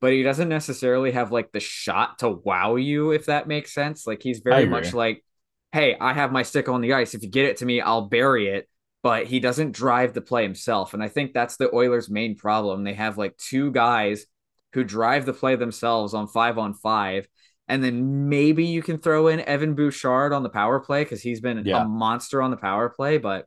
but 0.00 0.12
he 0.12 0.22
doesn't 0.22 0.48
necessarily 0.48 1.12
have 1.12 1.32
like 1.32 1.52
the 1.52 1.60
shot 1.60 2.18
to 2.18 2.28
wow 2.28 2.76
you, 2.76 3.12
if 3.12 3.26
that 3.26 3.48
makes 3.48 3.72
sense. 3.72 4.06
Like 4.06 4.22
he's 4.22 4.40
very 4.40 4.66
much 4.66 4.92
like, 4.92 5.24
hey, 5.72 5.96
I 5.98 6.12
have 6.12 6.32
my 6.32 6.42
stick 6.42 6.68
on 6.68 6.80
the 6.82 6.92
ice. 6.92 7.14
If 7.14 7.22
you 7.22 7.30
get 7.30 7.46
it 7.46 7.58
to 7.58 7.66
me, 7.66 7.80
I'll 7.80 8.06
bury 8.08 8.48
it. 8.48 8.68
But 9.02 9.26
he 9.26 9.40
doesn't 9.40 9.72
drive 9.72 10.14
the 10.14 10.20
play 10.20 10.42
himself. 10.42 10.92
And 10.92 11.02
I 11.02 11.08
think 11.08 11.32
that's 11.32 11.56
the 11.56 11.72
Oilers' 11.72 12.10
main 12.10 12.34
problem. 12.34 12.82
They 12.82 12.94
have 12.94 13.16
like 13.16 13.36
two 13.36 13.70
guys 13.70 14.26
who 14.72 14.82
drive 14.82 15.26
the 15.26 15.32
play 15.32 15.54
themselves 15.54 16.12
on 16.12 16.26
five 16.26 16.58
on 16.58 16.74
five. 16.74 17.28
And 17.68 17.82
then 17.82 18.28
maybe 18.28 18.64
you 18.64 18.82
can 18.82 18.98
throw 18.98 19.26
in 19.26 19.40
Evan 19.40 19.74
Bouchard 19.74 20.32
on 20.32 20.42
the 20.42 20.48
power 20.48 20.78
play 20.78 21.02
because 21.02 21.20
he's 21.20 21.40
been 21.40 21.64
yeah. 21.64 21.82
a 21.82 21.84
monster 21.84 22.40
on 22.40 22.52
the 22.52 22.56
power 22.56 22.88
play. 22.88 23.18
But 23.18 23.46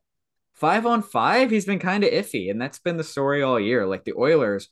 five 0.53 0.85
on 0.85 1.01
five, 1.01 1.51
he's 1.51 1.65
been 1.65 1.79
kind 1.79 2.03
of 2.03 2.11
iffy. 2.11 2.51
And 2.51 2.61
that's 2.61 2.79
been 2.79 2.97
the 2.97 3.03
story 3.03 3.41
all 3.41 3.59
year. 3.59 3.85
Like 3.85 4.03
the 4.03 4.13
Oilers 4.17 4.67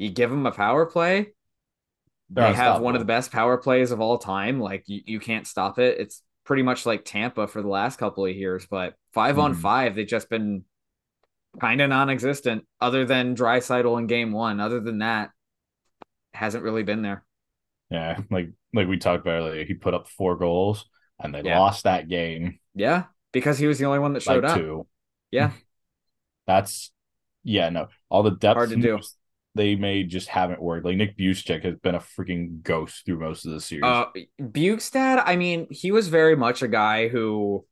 you 0.00 0.08
give 0.08 0.30
them 0.30 0.46
a 0.46 0.50
power 0.50 0.86
play. 0.86 1.34
They're 2.30 2.50
they 2.50 2.54
have 2.54 2.80
one 2.80 2.94
of 2.94 3.00
the 3.00 3.06
best 3.06 3.30
power 3.30 3.58
plays 3.58 3.90
of 3.90 4.00
all 4.00 4.16
time. 4.16 4.58
Like 4.58 4.84
you, 4.86 5.02
you 5.04 5.20
can't 5.20 5.46
stop 5.46 5.78
it. 5.78 6.00
It's 6.00 6.22
pretty 6.44 6.62
much 6.62 6.86
like 6.86 7.04
Tampa 7.04 7.46
for 7.46 7.60
the 7.60 7.68
last 7.68 7.98
couple 7.98 8.24
of 8.24 8.34
years, 8.34 8.66
but 8.66 8.94
5 9.12 9.32
mm-hmm. 9.32 9.40
on 9.40 9.54
five, 9.54 9.94
they've 9.94 10.06
just 10.06 10.30
been 10.30 10.64
kind 11.60 11.82
of 11.82 11.90
non-existent 11.90 12.64
other 12.80 13.04
than 13.04 13.36
Draisaitl 13.36 13.98
in 13.98 14.06
game 14.06 14.32
one. 14.32 14.58
Other 14.58 14.80
than 14.80 14.98
that, 15.00 15.32
hasn't 16.32 16.64
really 16.64 16.82
been 16.82 17.02
there. 17.02 17.22
Yeah, 17.90 18.20
like 18.30 18.50
like 18.72 18.88
we 18.88 18.98
talked 18.98 19.22
about 19.22 19.42
earlier, 19.42 19.64
he 19.64 19.74
put 19.74 19.94
up 19.94 20.08
four 20.08 20.36
goals 20.36 20.86
and 21.22 21.34
they 21.34 21.42
yeah. 21.42 21.58
lost 21.58 21.84
that 21.84 22.08
game. 22.08 22.58
Yeah, 22.74 23.04
because 23.32 23.58
he 23.58 23.66
was 23.66 23.78
the 23.78 23.86
only 23.86 23.98
one 23.98 24.12
that 24.14 24.22
showed 24.22 24.44
like 24.44 24.52
up. 24.52 24.58
Two. 24.58 24.86
Yeah, 25.30 25.52
that's 26.46 26.92
yeah. 27.44 27.68
No, 27.70 27.88
all 28.08 28.22
the 28.22 28.30
depth 28.30 28.56
hard 28.56 28.70
to 28.70 28.76
do 28.76 29.00
they 29.54 29.74
may 29.74 30.04
just 30.04 30.28
haven't 30.28 30.62
worked. 30.62 30.84
Like 30.84 30.96
Nick 30.96 31.16
Bjugstad 31.16 31.64
has 31.64 31.76
been 31.76 31.94
a 31.94 32.00
freaking 32.00 32.62
ghost 32.62 33.04
through 33.04 33.18
most 33.18 33.44
of 33.44 33.52
the 33.52 33.60
series. 33.60 33.84
Uh, 33.84 34.06
Bjugstad, 34.40 35.22
I 35.26 35.36
mean, 35.36 35.66
he 35.70 35.90
was 35.90 36.08
very 36.08 36.36
much 36.36 36.62
a 36.62 36.68
guy 36.68 37.08
who 37.08 37.64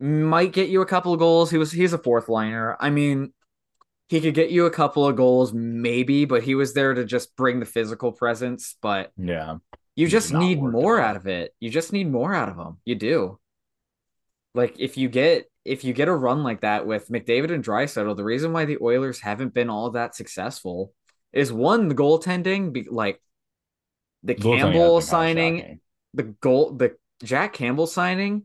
might 0.00 0.52
get 0.52 0.68
you 0.68 0.80
a 0.80 0.86
couple 0.86 1.12
of 1.12 1.18
goals. 1.18 1.50
He 1.50 1.58
was 1.58 1.70
he's 1.70 1.92
a 1.92 1.98
fourth 1.98 2.28
liner. 2.28 2.76
I 2.80 2.90
mean, 2.90 3.32
he 4.10 4.20
could 4.20 4.34
get 4.34 4.50
you 4.50 4.66
a 4.66 4.72
couple 4.72 5.06
of 5.06 5.14
goals, 5.14 5.52
maybe, 5.52 6.24
but 6.24 6.42
he 6.42 6.56
was 6.56 6.74
there 6.74 6.94
to 6.94 7.04
just 7.04 7.36
bring 7.36 7.60
the 7.60 7.64
physical 7.64 8.10
presence. 8.10 8.74
But 8.82 9.12
yeah, 9.16 9.58
you 9.94 10.08
just 10.08 10.32
need 10.32 10.60
more 10.60 11.00
out 11.00 11.14
of 11.14 11.28
it. 11.28 11.54
You 11.60 11.70
just 11.70 11.92
need 11.92 12.10
more 12.10 12.34
out 12.34 12.48
of 12.48 12.56
him. 12.56 12.78
You 12.84 12.96
do. 12.96 13.38
Like 14.52 14.80
if 14.80 14.96
you 14.96 15.08
get 15.08 15.48
if 15.64 15.84
you 15.84 15.92
get 15.92 16.08
a 16.08 16.12
run 16.12 16.42
like 16.42 16.62
that 16.62 16.88
with 16.88 17.08
McDavid 17.08 17.52
and 17.52 17.64
Draisaitl, 17.64 18.16
the 18.16 18.24
reason 18.24 18.52
why 18.52 18.64
the 18.64 18.78
Oilers 18.82 19.20
haven't 19.20 19.54
been 19.54 19.70
all 19.70 19.90
that 19.90 20.16
successful 20.16 20.92
is 21.32 21.52
one 21.52 21.86
the 21.86 21.94
goaltending, 21.94 22.72
be, 22.72 22.88
like 22.90 23.22
the 24.24 24.34
Campbell 24.34 25.00
signing, 25.00 25.78
the 26.14 26.24
goal, 26.24 26.72
the 26.72 26.96
Jack 27.22 27.52
Campbell 27.52 27.86
signing, 27.86 28.42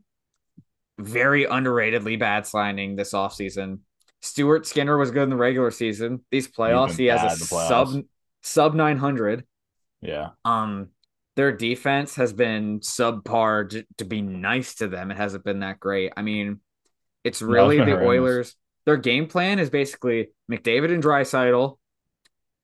very 0.96 1.44
underratedly 1.44 2.20
bad 2.20 2.46
signing 2.46 2.94
this 2.94 3.14
offseason. 3.14 3.80
Stuart 4.22 4.66
Skinner 4.66 4.96
was 4.96 5.10
good 5.10 5.24
in 5.24 5.30
the 5.30 5.36
regular 5.36 5.70
season. 5.70 6.24
These 6.30 6.48
playoffs, 6.48 6.96
he 6.96 7.06
has 7.06 7.40
a 7.40 7.44
sub 7.44 8.02
sub 8.42 8.74
nine 8.74 8.98
hundred. 8.98 9.44
Yeah. 10.00 10.30
Um, 10.44 10.88
their 11.36 11.52
defense 11.52 12.14
has 12.16 12.32
been 12.32 12.80
subpar 12.80 13.70
to, 13.70 13.86
to 13.98 14.04
be 14.04 14.22
nice 14.22 14.76
to 14.76 14.88
them. 14.88 15.10
It 15.10 15.16
hasn't 15.16 15.44
been 15.44 15.60
that 15.60 15.78
great. 15.78 16.12
I 16.16 16.22
mean, 16.22 16.60
it's 17.24 17.42
really 17.42 17.76
the 17.78 17.98
Oilers. 17.98 18.54
Their 18.86 18.96
game 18.96 19.26
plan 19.26 19.58
is 19.58 19.68
basically 19.68 20.30
McDavid 20.50 20.92
and 20.92 21.02
Draisaitl. 21.02 21.78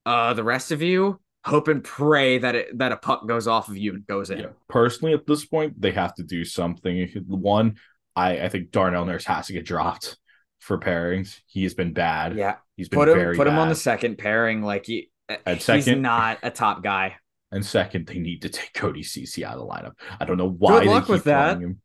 Uh, 0.06 0.34
the 0.34 0.44
rest 0.44 0.72
of 0.72 0.82
you 0.82 1.20
hope 1.44 1.68
and 1.68 1.82
pray 1.82 2.38
that 2.38 2.54
it 2.54 2.78
that 2.78 2.92
a 2.92 2.96
puck 2.96 3.26
goes 3.26 3.46
off 3.46 3.68
of 3.68 3.76
you 3.76 3.94
and 3.94 4.06
goes 4.06 4.30
in. 4.30 4.38
Yeah. 4.38 4.46
Personally, 4.68 5.14
at 5.14 5.26
this 5.26 5.44
point, 5.44 5.80
they 5.80 5.92
have 5.92 6.14
to 6.14 6.22
do 6.22 6.44
something. 6.44 7.08
One, 7.26 7.76
I 8.14 8.42
I 8.44 8.48
think 8.48 8.70
Darnell 8.70 9.04
Nurse 9.04 9.24
has 9.26 9.48
to 9.48 9.52
get 9.52 9.66
dropped 9.66 10.16
for 10.62 10.78
pairings. 10.78 11.40
He's 11.46 11.74
been 11.74 11.92
bad. 11.92 12.36
Yeah, 12.36 12.56
he's 12.76 12.88
been 12.88 12.98
put 13.00 13.08
him 13.08 13.34
put 13.34 13.46
him 13.46 13.58
on 13.58 13.68
the 13.68 13.74
second 13.74 14.16
pairing. 14.16 14.62
Like 14.62 14.86
he, 14.86 15.10
uh, 15.28 15.36
At 15.44 15.56
he's 15.56 15.64
second? 15.64 16.02
not 16.02 16.38
a 16.42 16.50
top 16.50 16.82
guy. 16.82 17.16
And 17.50 17.66
second, 17.66 18.06
they 18.06 18.18
need 18.18 18.42
to 18.42 18.48
take 18.48 18.72
Cody 18.72 19.02
Ceci 19.02 19.44
out 19.44 19.58
of 19.58 19.60
the 19.60 19.66
lineup. 19.66 19.92
I 20.18 20.24
don't 20.24 20.38
know 20.38 20.48
why 20.48 20.84
Good 20.84 20.88
luck 20.90 21.08
with 21.08 21.24
that. 21.24 21.60
him. 21.60 21.80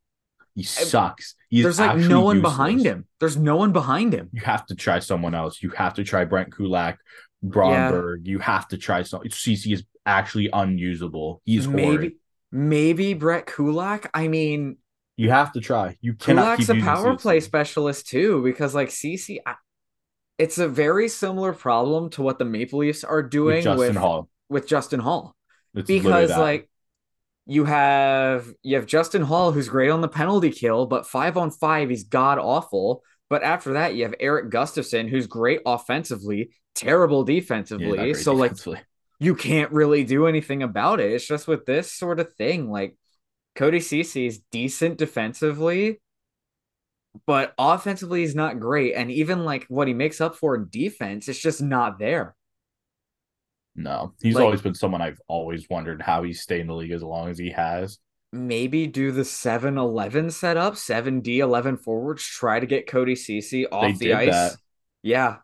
He 0.55 0.63
sucks. 0.63 1.35
He's 1.49 1.63
There's 1.63 1.79
like 1.79 1.97
no 1.97 2.21
one 2.21 2.37
useless. 2.37 2.53
behind 2.53 2.85
him. 2.85 3.05
There's 3.19 3.35
no 3.37 3.57
one 3.57 3.73
behind 3.73 4.13
him. 4.13 4.29
You 4.31 4.41
have 4.41 4.65
to 4.67 4.75
try 4.75 4.99
someone 4.99 5.35
else. 5.35 5.61
You 5.61 5.69
have 5.71 5.95
to 5.95 6.03
try 6.03 6.23
Brett 6.25 6.51
Kulak, 6.51 6.97
Broberg. 7.45 8.25
You 8.25 8.39
have 8.39 8.67
to 8.69 8.77
try 8.77 9.03
some. 9.03 9.21
Ceci 9.29 9.73
is 9.73 9.83
actually 10.05 10.49
unusable. 10.53 11.41
He's 11.45 11.65
horrid. 11.65 11.75
maybe 12.01 12.15
maybe 12.51 13.13
Brett 13.13 13.45
Kulak. 13.45 14.09
I 14.13 14.27
mean, 14.29 14.77
You 15.17 15.31
have 15.31 15.51
to 15.53 15.59
try. 15.59 15.97
You 15.99 16.13
cannot 16.13 16.59
Kulak's 16.59 16.69
a 16.69 16.75
power 16.75 17.11
Ceci. 17.13 17.21
play 17.21 17.39
specialist 17.39 18.07
too, 18.07 18.43
because 18.43 18.73
like 18.75 18.91
Ceci, 18.91 19.41
I- 19.45 19.55
it's 20.37 20.59
a 20.59 20.67
very 20.67 21.09
similar 21.09 21.51
problem 21.53 22.11
to 22.11 22.21
what 22.21 22.37
the 22.37 22.45
Maple 22.45 22.79
Leafs 22.79 23.03
are 23.03 23.23
doing 23.23 23.55
with 23.55 23.63
Justin 23.63 23.87
with 23.87 23.95
Holl. 23.97 24.29
with 24.49 24.67
Justin 24.67 24.99
Holl. 24.99 25.35
It's 25.73 25.87
because 25.87 26.29
like 26.29 26.69
you 27.47 27.65
have 27.65 28.47
you 28.61 28.75
have 28.75 28.85
Justin 28.85 29.23
Holl 29.23 29.51
who's 29.51 29.69
great 29.69 29.89
on 29.89 30.01
the 30.01 30.07
penalty 30.07 30.51
kill, 30.51 30.85
but 30.85 31.07
five 31.07 31.37
on 31.37 31.49
five 31.49 31.89
he's 31.89 32.03
god 32.03 32.37
awful. 32.37 33.03
But 33.29 33.43
after 33.43 33.73
that, 33.73 33.95
you 33.95 34.03
have 34.03 34.13
Erik 34.19 34.51
Gustafsson 34.51 35.09
who's 35.09 35.27
great 35.27 35.61
offensively, 35.65 36.51
terrible 36.75 37.23
defensively. 37.23 37.97
great 37.97 38.17
so 38.17 38.33
like 38.33 38.53
you 39.19 39.33
can't 39.33 39.71
really 39.71 40.03
do 40.03 40.27
anything 40.27 40.61
about 40.61 40.99
it. 40.99 41.11
It's 41.11 41.27
just 41.27 41.47
with 41.47 41.65
this 41.65 41.91
sort 41.91 42.19
of 42.19 42.33
thing. 42.35 42.69
Like 42.69 42.95
Cody 43.57 43.79
Ceci 43.81 44.27
is 44.27 44.39
decent 44.51 44.97
defensively, 44.97 45.99
but 47.25 47.53
offensively 47.57 48.21
he's 48.21 48.35
not 48.35 48.59
great. 48.59 48.93
And 48.93 49.11
even 49.11 49.43
like 49.43 49.65
what 49.67 49.87
he 49.89 49.93
makes 49.93 50.21
up 50.21 50.35
for 50.35 50.55
in 50.55 50.67
defense, 50.69 51.27
it's 51.27 51.41
just 51.41 51.61
not 51.61 51.99
there. 51.99 52.35
no, 53.75 54.13
he's 54.21 54.33
like- 54.35 54.43
always 54.45 54.61
been 54.61 54.73
someone 54.73 55.01
I've 55.03 55.19
always 55.27 55.67
wondered 55.69 56.01
how 56.01 56.23
he's 56.23 56.41
stayed 56.41 56.61
in 56.61 56.67
the 56.67 56.73
league 56.75 56.91
as 56.91 57.03
long 57.03 57.29
as 57.29 57.37
he 57.37 57.49
has. 57.51 57.99
maybe 58.33 58.87
do 58.87 59.11
the 59.11 59.21
7-11 59.23 60.31
setup, 60.31 60.75
7D 60.75 61.37
11 61.39 61.77
forwards, 61.77 62.23
try 62.23 62.59
to 62.59 62.65
get 62.65 62.85
Cody 62.87 63.15
Ceci 63.15 63.65
off 63.67 63.83
They 63.83 63.91
the 63.93 64.05
did 64.05 64.13
ice. 64.15 64.31
that. 64.31 64.51
Yeah. 65.03 65.37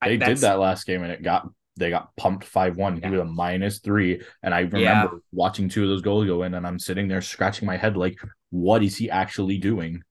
I- 0.00 0.08
They 0.10 0.16
did 0.16 0.38
that 0.38 0.58
last 0.58 0.86
game 0.86 1.02
and 1.02 1.12
it 1.12 1.22
got 1.22 1.48
they 1.76 1.90
got 1.90 2.14
pumped 2.16 2.44
five 2.44 2.76
one. 2.76 2.96
Yeah. 2.98 3.06
He 3.08 3.12
was 3.12 3.20
a 3.20 3.24
minus 3.24 3.78
three, 3.80 4.20
and 4.42 4.54
I 4.54 4.60
remember 4.60 4.80
Yeah. 4.82 5.08
watching 5.32 5.68
two 5.68 5.82
of 5.82 5.88
those 5.88 6.02
goals 6.02 6.26
go 6.26 6.42
in, 6.42 6.54
and 6.54 6.66
I'm 6.66 6.78
sitting 6.78 7.08
there 7.08 7.20
scratching 7.20 7.66
my 7.66 7.76
head 7.76 7.96
like, 7.96 8.18
what 8.50 8.82
is 8.82 8.96
he 8.96 9.10
actually 9.10 9.58
doing? 9.58 10.02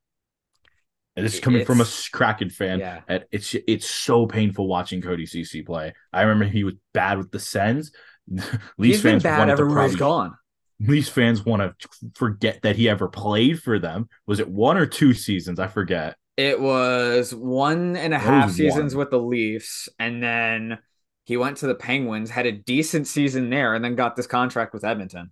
And 1.16 1.26
this 1.26 1.36
is 1.36 1.40
coming 1.42 1.66
from 1.66 1.82
a 1.82 1.86
Kraken 2.14 2.50
fan. 2.50 2.80
Yeah. 2.80 3.02
It's 3.32 3.54
it's 3.68 3.90
so 3.90 4.26
painful 4.26 4.68
watching 4.68 5.02
Cody 5.02 5.26
Ceci 5.26 5.62
play. 5.62 5.94
I 6.14 6.22
remember 6.22 6.46
he 6.46 6.64
was 6.64 6.76
bad 6.94 7.18
with 7.18 7.32
the 7.32 7.40
Sens. 7.40 7.92
Leafs 8.78 9.02
fans 9.02 9.24
bad 9.24 9.40
wanted 9.40 9.58
to 9.58 9.62
everywhere 9.64 9.88
he's 9.88 9.98
probably 9.98 10.30
gone. 10.30 10.38
Leafs 10.80 11.10
fans 11.10 11.46
want 11.46 11.62
to 11.80 11.90
forget 12.16 12.62
that 12.64 12.76
he 12.76 12.88
ever 12.90 13.08
played 13.08 13.62
for 13.62 13.78
them. 13.78 14.08
Was 14.26 14.40
it 14.40 14.50
one 14.50 14.78
or 14.78 14.86
two 14.86 15.14
seasons? 15.14 15.60
I 15.60 15.68
forget. 15.68 16.16
It 16.38 16.60
was 16.60 17.36
one 17.36 17.98
and 17.98 18.14
a 18.14 18.18
half 18.18 18.52
seasons 18.52 18.96
one. 18.96 19.00
with 19.00 19.12
the 19.12 19.20
Leafs, 19.20 19.90
and 20.00 20.24
then 20.24 20.80
he 21.24 21.38
went 21.38 21.58
to 21.58 21.68
the 21.68 21.76
Penguins, 21.76 22.30
had 22.32 22.46
a 22.46 22.52
decent 22.52 23.08
season 23.08 23.50
there, 23.50 23.74
and 23.76 23.84
then 23.84 23.96
got 23.96 24.16
this 24.16 24.28
contract 24.28 24.74
with 24.74 24.84
Edmonton. 24.84 25.32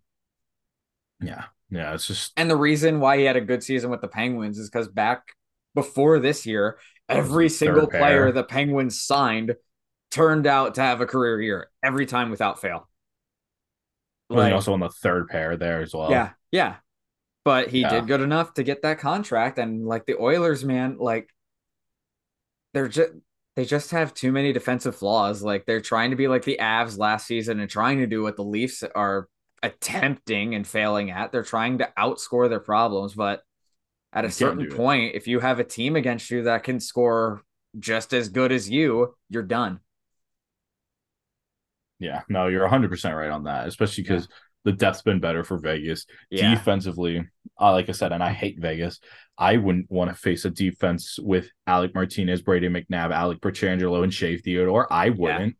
Yeah, 1.21 1.45
yeah. 1.69 1.93
It's 1.93 2.07
just 2.07 2.33
And 2.37 2.49
the 2.49 2.55
reason 2.55 2.99
why 2.99 3.17
he 3.17 3.23
had 3.25 3.35
a 3.35 3.41
good 3.41 3.63
season 3.63 3.89
with 3.89 4.01
the 4.01 4.07
Penguins 4.07 4.57
is 4.57 4.69
because 4.69 4.87
back 4.87 5.23
before 5.75 6.19
this 6.19 6.45
year, 6.45 6.79
every 7.07 7.49
single 7.49 7.87
player 7.87 8.25
pair. 8.25 8.31
the 8.31 8.43
Penguins 8.43 9.01
signed 9.01 9.55
turned 10.11 10.47
out 10.47 10.75
to 10.75 10.81
have 10.81 11.01
a 11.01 11.05
career 11.05 11.41
year 11.41 11.69
every 11.83 12.05
time 12.05 12.29
without 12.31 12.61
fail. 12.61 12.89
was 14.29 14.37
Like, 14.37 14.53
also 14.53 14.73
on 14.73 14.79
the 14.79 14.89
third 14.89 15.27
pair 15.27 15.57
there 15.57 15.81
as 15.81 15.93
well. 15.93 16.09
yeah, 16.11 16.31
yeah. 16.51 16.77
But 17.45 17.69
he 17.69 17.81
Yeah. 17.81 17.89
did 17.89 18.07
good 18.07 18.21
enough 18.21 18.53
to 18.55 18.63
get 18.63 18.81
that 18.83 18.99
contract. 18.99 19.57
And 19.57 19.85
like 19.87 20.05
the 20.05 20.19
Oilers, 20.19 20.63
man, 20.65 20.97
like 20.99 21.29
they're 22.73 22.87
just 22.87 23.11
they 23.59 23.65
just 23.65 23.91
have 23.91 24.13
too 24.13 24.31
many 24.31 24.53
defensive 24.53 24.95
flaws. 24.95 25.43
Like 25.43 25.65
they're 25.65 25.81
trying 25.81 26.11
to 26.11 26.15
be 26.15 26.29
like 26.29 26.45
the 26.45 26.59
Avs 26.61 26.97
last 26.97 27.27
season 27.27 27.59
and 27.59 27.69
trying 27.69 27.97
to 27.97 28.07
do 28.07 28.23
what 28.23 28.37
the 28.37 28.41
Leafs 28.41 28.83
are 28.95 29.27
attempting 29.61 30.55
and 30.55 30.65
failing 30.65 31.11
at. 31.11 31.33
They're 31.33 31.43
trying 31.43 31.79
to 31.79 31.91
outscore 31.99 32.47
their 32.47 32.61
problems, 32.61 33.15
but 33.15 33.41
at 34.13 34.23
a 34.23 34.31
certain 34.31 34.63
do 34.63 34.71
it. 34.71 34.77
point, 34.77 35.13
if 35.13 35.27
you 35.27 35.41
have 35.41 35.59
a 35.59 35.65
team 35.65 35.97
against 35.97 36.31
you 36.31 36.43
that 36.43 36.63
can 36.63 36.79
score 36.79 37.41
just 37.77 38.13
as 38.13 38.29
good 38.29 38.53
as 38.53 38.69
you, 38.69 39.13
you're 39.29 39.43
done. 39.43 39.81
Yeah, 41.99 42.21
no, 42.29 42.47
you're 42.47 42.65
100% 42.65 43.13
right 43.13 43.29
on 43.29 43.43
that, 43.43 43.67
especially 43.67 44.03
because 44.03 44.29
the 44.65 44.71
depth's 44.71 45.01
been 45.01 45.19
better 45.19 45.43
for 45.43 45.57
Vegas. 45.57 46.05
Yeah. 46.29 46.53
Defensively, 46.53 47.25
uh, 47.59 47.71
like 47.71 47.89
I 47.89 47.93
said, 47.93 48.11
and 48.11 48.23
I 48.23 48.31
hate 48.31 48.59
Vegas. 48.59 48.99
I 49.37 49.57
wouldn't 49.57 49.89
want 49.89 50.09
to 50.11 50.15
face 50.15 50.43
a 50.45 50.49
defense 50.49 51.17
with 51.17 51.49
Alec 51.65 51.95
Martinez, 51.95 52.41
Brady 52.41 52.67
McNabb, 52.67 53.11
Alec 53.11 53.39
Pietrangelo, 53.39 54.03
and 54.03 54.13
Shea 54.13 54.37
Theodore. 54.37 54.91
I 54.91 55.09
wouldn't. 55.11 55.55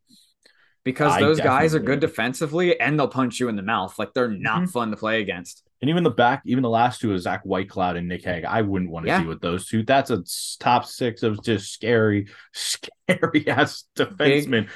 Because 0.83 1.13
I 1.13 1.19
those 1.19 1.39
guys 1.39 1.75
are 1.75 1.79
good 1.79 1.99
defensively 1.99 2.79
and 2.79 2.97
they'll 2.97 3.07
punch 3.09 3.39
you 3.39 3.47
in 3.49 3.55
the 3.55 3.61
mouth. 3.61 3.99
Like 3.99 4.13
they're 4.13 4.29
not 4.29 4.63
Mhm. 4.63 4.71
fun 4.71 4.91
to 4.91 4.97
play 4.97 5.21
against. 5.21 5.63
And 5.81 5.89
even 5.89 6.03
the 6.03 6.09
back, 6.09 6.41
even 6.45 6.61
the 6.61 6.69
last 6.69 6.99
two 6.99 7.13
is 7.13 7.23
Zach 7.23 7.43
Whitecloud 7.45 7.95
and 7.97 8.07
Nick 8.07 8.23
Hague. 8.25 8.43
I 8.45 8.61
wouldn't 8.63 8.89
want 8.91 9.05
to 9.05 9.11
Yeah. 9.11 9.19
deal 9.19 9.29
with 9.29 9.41
those 9.41 9.67
two. 9.67 9.83
That's 9.83 10.09
a 10.09 10.23
top 10.59 10.85
six 10.85 11.21
of 11.23 11.43
just 11.43 11.71
scary, 11.71 12.27
scary 12.53 13.47
ass 13.47 13.85
defensemen. 13.95 14.69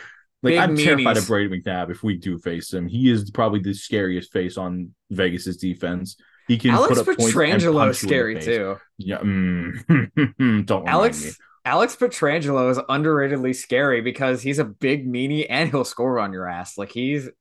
Like 0.44 0.52
big 0.52 0.60
I'm 0.60 0.76
terrified 0.76 1.18
of 1.18 1.28
Brady 1.28 1.62
McNabb 1.62 1.90
if 1.90 2.04
we 2.04 2.18
do 2.18 2.38
face 2.38 2.74
him. 2.74 2.88
He 2.88 3.10
is 3.10 3.32
probably 3.32 3.62
the 3.62 3.74
scariest 3.74 4.32
face 4.34 4.58
on 4.58 4.94
Vegas's 5.10 5.58
defense. 5.58 6.18
He 6.50 6.58
can 6.58 6.72
Alex 6.72 7.02
put 7.02 7.08
up 7.08 7.18
Pietrangelo 7.18 7.56
is 7.58 7.64
you 7.64 7.80
in 7.80 7.88
the 7.88 7.94
scary 7.94 8.42
too. 8.42 8.78
Yeah, 8.98 9.20
mm, 9.20 9.88
don't 10.66 10.82
remind 10.82 10.86
me. 10.86 10.92
Alex 10.92 11.38
Alex 11.66 11.96
Pietrangelo 11.96 12.70
is 12.70 12.78
underratedly 12.78 13.56
scary 13.56 14.02
because 14.02 14.42
he's 14.42 14.60
a 14.60 14.66
big 14.66 15.08
meanie 15.08 15.46
and 15.50 15.70
he'll 15.70 15.86
score 15.86 16.20
on 16.20 16.34
your 16.34 16.48
ass. 16.48 16.78
Like 16.78 16.92
he's 16.92 17.28
a 17.28 17.32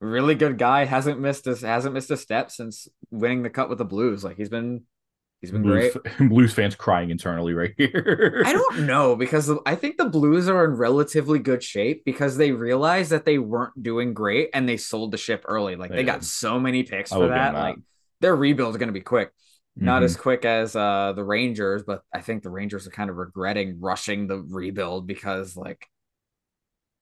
really 0.00 0.34
good 0.34 0.58
guy. 0.58 0.84
hasn't 0.86 1.20
missed 1.20 1.46
a 1.46 1.54
hasn't 1.54 1.94
missed 1.94 2.10
a 2.10 2.16
step 2.16 2.50
since 2.50 2.88
winning 3.12 3.44
the 3.44 3.50
cup 3.50 3.68
with 3.68 3.78
the 3.78 3.84
Blues. 3.84 4.24
Like 4.24 4.36
he's 4.36 4.48
been 4.48 4.82
he's 5.44 5.50
been 5.52 5.62
Blues, 5.62 5.92
great. 6.18 6.18
Blues 6.30 6.52
fans 6.52 6.74
crying 6.74 7.10
internally 7.10 7.54
right 7.54 7.74
here. 7.78 8.42
I 8.44 8.52
don't 8.52 8.86
know 8.86 9.16
because 9.16 9.50
I 9.66 9.74
think 9.74 9.96
the 9.98 10.04
Blues 10.06 10.48
are 10.48 10.64
in 10.64 10.72
relatively 10.72 11.38
good 11.38 11.62
shape 11.62 12.04
because 12.04 12.36
they 12.36 12.52
realized 12.52 13.10
that 13.12 13.24
they 13.24 13.38
weren't 13.38 13.80
doing 13.82 14.14
great 14.14 14.50
and 14.54 14.68
they 14.68 14.76
sold 14.76 15.10
the 15.12 15.18
ship 15.18 15.44
early. 15.46 15.76
Like 15.76 15.90
they, 15.90 15.96
They 15.96 16.04
got 16.04 16.24
so 16.24 16.58
many 16.58 16.82
picks 16.82 17.12
I 17.12 17.16
for 17.16 17.28
that. 17.28 17.54
Like 17.54 17.76
their 18.20 18.34
rebuild 18.36 18.70
is 18.74 18.78
going 18.78 18.88
to 18.88 18.92
be 18.92 19.00
quick. 19.00 19.30
Not 19.76 20.02
Mhm. 20.02 20.04
as 20.04 20.16
quick 20.16 20.44
as 20.44 20.76
uh 20.76 21.12
the 21.16 21.24
Rangers, 21.24 21.82
but 21.82 22.02
I 22.12 22.20
think 22.20 22.42
the 22.44 22.50
Rangers 22.50 22.86
are 22.86 22.90
kind 22.90 23.10
of 23.10 23.16
regretting 23.16 23.80
rushing 23.80 24.28
the 24.28 24.38
rebuild 24.38 25.06
because 25.06 25.56
like 25.56 25.86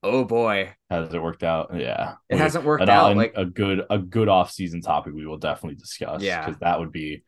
oh 0.03 0.25
boy, 0.25 0.73
has 0.91 1.13
it 1.15 1.23
worked 1.23 1.43
out? 1.45 1.71
Yeah, 1.79 2.15
it 2.29 2.35
We- 2.35 2.41
hasn't 2.41 2.65
worked 2.65 2.89
out. 2.89 3.17
Like 3.17 3.35
a 3.37 3.45
good 3.45 3.83
a 3.91 3.99
good 3.99 4.29
off 4.29 4.51
season 4.51 4.81
topic 4.81 5.15
we 5.15 5.27
will 5.27 5.39
definitely 5.39 5.77
discuss. 5.77 6.23
Yeah. 6.23 6.45
because 6.47 6.59
that 6.61 6.81
would 6.81 6.93
be 6.93 7.23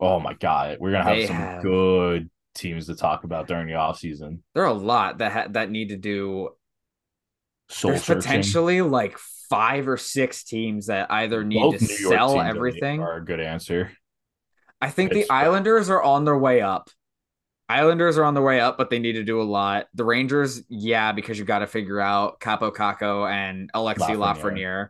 oh 0.00 0.20
my 0.20 0.34
god, 0.34 0.78
we're 0.80 0.92
gonna 0.92 1.04
have 1.04 1.16
They 1.16 1.26
some 1.26 1.36
have- 1.36 1.62
good 1.62 2.30
teams 2.54 2.86
to 2.86 2.94
talk 2.94 3.24
about 3.24 3.46
during 3.48 3.66
the 3.66 3.74
off 3.74 3.98
season. 3.98 4.42
there 4.54 4.62
are 4.64 4.68
a 4.70 4.72
lot 4.72 5.18
that 5.18 5.32
ha- 5.32 5.46
that 5.50 5.70
need 5.70 5.90
to 5.90 5.96
do 5.96 6.50
Soul 7.68 7.90
there's 7.92 8.04
searching. 8.04 8.22
potentially 8.22 8.80
like 8.80 9.18
five 9.50 9.88
or 9.88 9.96
six 9.96 10.42
teams 10.44 10.86
that 10.86 11.10
either 11.10 11.44
need 11.44 11.60
Both 11.60 11.78
to 11.78 11.84
New 11.84 12.08
sell 12.08 12.40
everything. 12.40 13.00
are 13.02 13.16
a 13.16 13.24
good 13.24 13.40
answer. 13.40 13.92
I 14.80 14.90
think 14.90 15.10
the 15.10 15.20
Pittsburgh. 15.20 15.36
Islanders 15.36 15.90
are 15.90 16.02
on 16.02 16.24
their 16.24 16.38
way 16.38 16.60
up. 16.60 16.90
Islanders 17.68 18.16
are 18.18 18.24
on 18.24 18.34
their 18.34 18.42
way 18.44 18.60
up, 18.60 18.78
but 18.78 18.90
they 18.90 18.98
need 19.00 19.14
to 19.14 19.24
do 19.24 19.40
a 19.40 19.44
lot. 19.44 19.86
The 19.94 20.04
Rangers, 20.04 20.62
yeah, 20.68 21.10
because 21.12 21.38
you 21.38 21.44
got 21.44 21.58
to 21.60 21.66
figure 21.66 21.98
out 22.00 22.38
Kaapo 22.40 22.72
Kakko 22.72 23.28
and 23.30 23.72
Alexi 23.72 24.16
Lafreniere. 24.16 24.18
Lafreniere. 24.18 24.88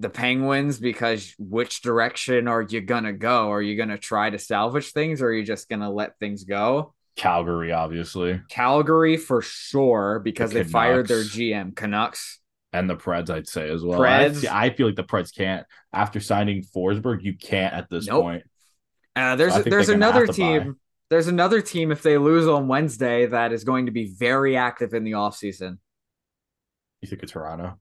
The 0.00 0.08
Penguins, 0.10 0.78
because 0.78 1.34
which 1.38 1.82
direction 1.82 2.46
are 2.46 2.62
you 2.62 2.80
gonna 2.80 3.12
go? 3.12 3.50
Are 3.50 3.60
you 3.62 3.76
gonna 3.76 3.98
try 3.98 4.30
to 4.30 4.38
salvage 4.38 4.92
things, 4.92 5.20
or 5.20 5.26
are 5.28 5.32
you 5.32 5.44
just 5.44 5.68
gonna 5.68 5.90
let 5.90 6.18
things 6.18 6.44
go? 6.44 6.94
Calgary, 7.16 7.72
obviously, 7.72 8.40
Calgary 8.48 9.16
for 9.16 9.42
sure, 9.42 10.20
because 10.20 10.52
The 10.52 10.62
they 10.62 10.70
fired 10.70 11.08
their 11.08 11.22
GM 11.24 11.74
Canucks. 11.74 12.38
and 12.72 12.88
the 12.88 12.94
Preds, 12.94 13.28
I'd 13.28 13.48
say 13.48 13.68
as 13.70 13.82
well. 13.82 14.00
I, 14.00 14.06
Preds. 14.28 14.44
I 14.46 14.70
feel 14.70 14.86
like 14.86 14.94
the 14.94 15.02
Preds 15.02 15.34
can't 15.34 15.66
after 15.92 16.20
signing 16.20 16.62
Forsberg. 16.62 17.22
You 17.24 17.34
can't 17.34 17.74
at 17.74 17.90
this 17.90 18.06
Nope. 18.06 18.22
point. 18.22 18.42
Uh, 19.16 19.34
there's 19.34 19.52
I 19.54 19.62
think 19.62 19.70
there's 19.70 19.88
another 19.88 20.26
to 20.26 20.32
buy. 20.32 20.34
team. 20.36 20.76
There's 21.10 21.26
another 21.26 21.60
team 21.60 21.90
if 21.90 22.02
they 22.02 22.18
lose 22.18 22.46
on 22.46 22.68
Wednesday 22.68 23.26
that 23.26 23.50
is 23.52 23.64
going 23.64 23.86
to 23.86 23.92
be 23.92 24.14
very 24.16 24.56
active 24.56 24.94
in 24.94 25.02
the 25.02 25.12
offseason. 25.12 25.78
You 27.00 27.08
think 27.08 27.22
it's 27.24 27.32
Toronto? 27.32 27.80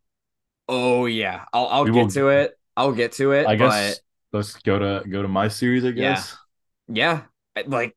Oh 0.68 1.06
yeah, 1.06 1.46
I'll 1.54 1.68
I'll 1.68 1.84
We 1.86 1.92
get 1.92 2.02
will- 2.04 2.10
to 2.10 2.28
it. 2.30 2.54
I'll 2.76 2.92
get 2.92 3.14
to 3.14 3.32
it. 3.32 3.48
I 3.48 3.56
but 3.56 3.70
guess 3.70 4.00
let's 4.34 4.54
go 4.58 4.78
to 4.80 5.08
go 5.10 5.22
to 5.22 5.28
my 5.28 5.48
series. 5.48 5.84
I 5.86 5.92
guess. 5.92 6.36
yeah, 6.88 7.24
like 7.66 7.96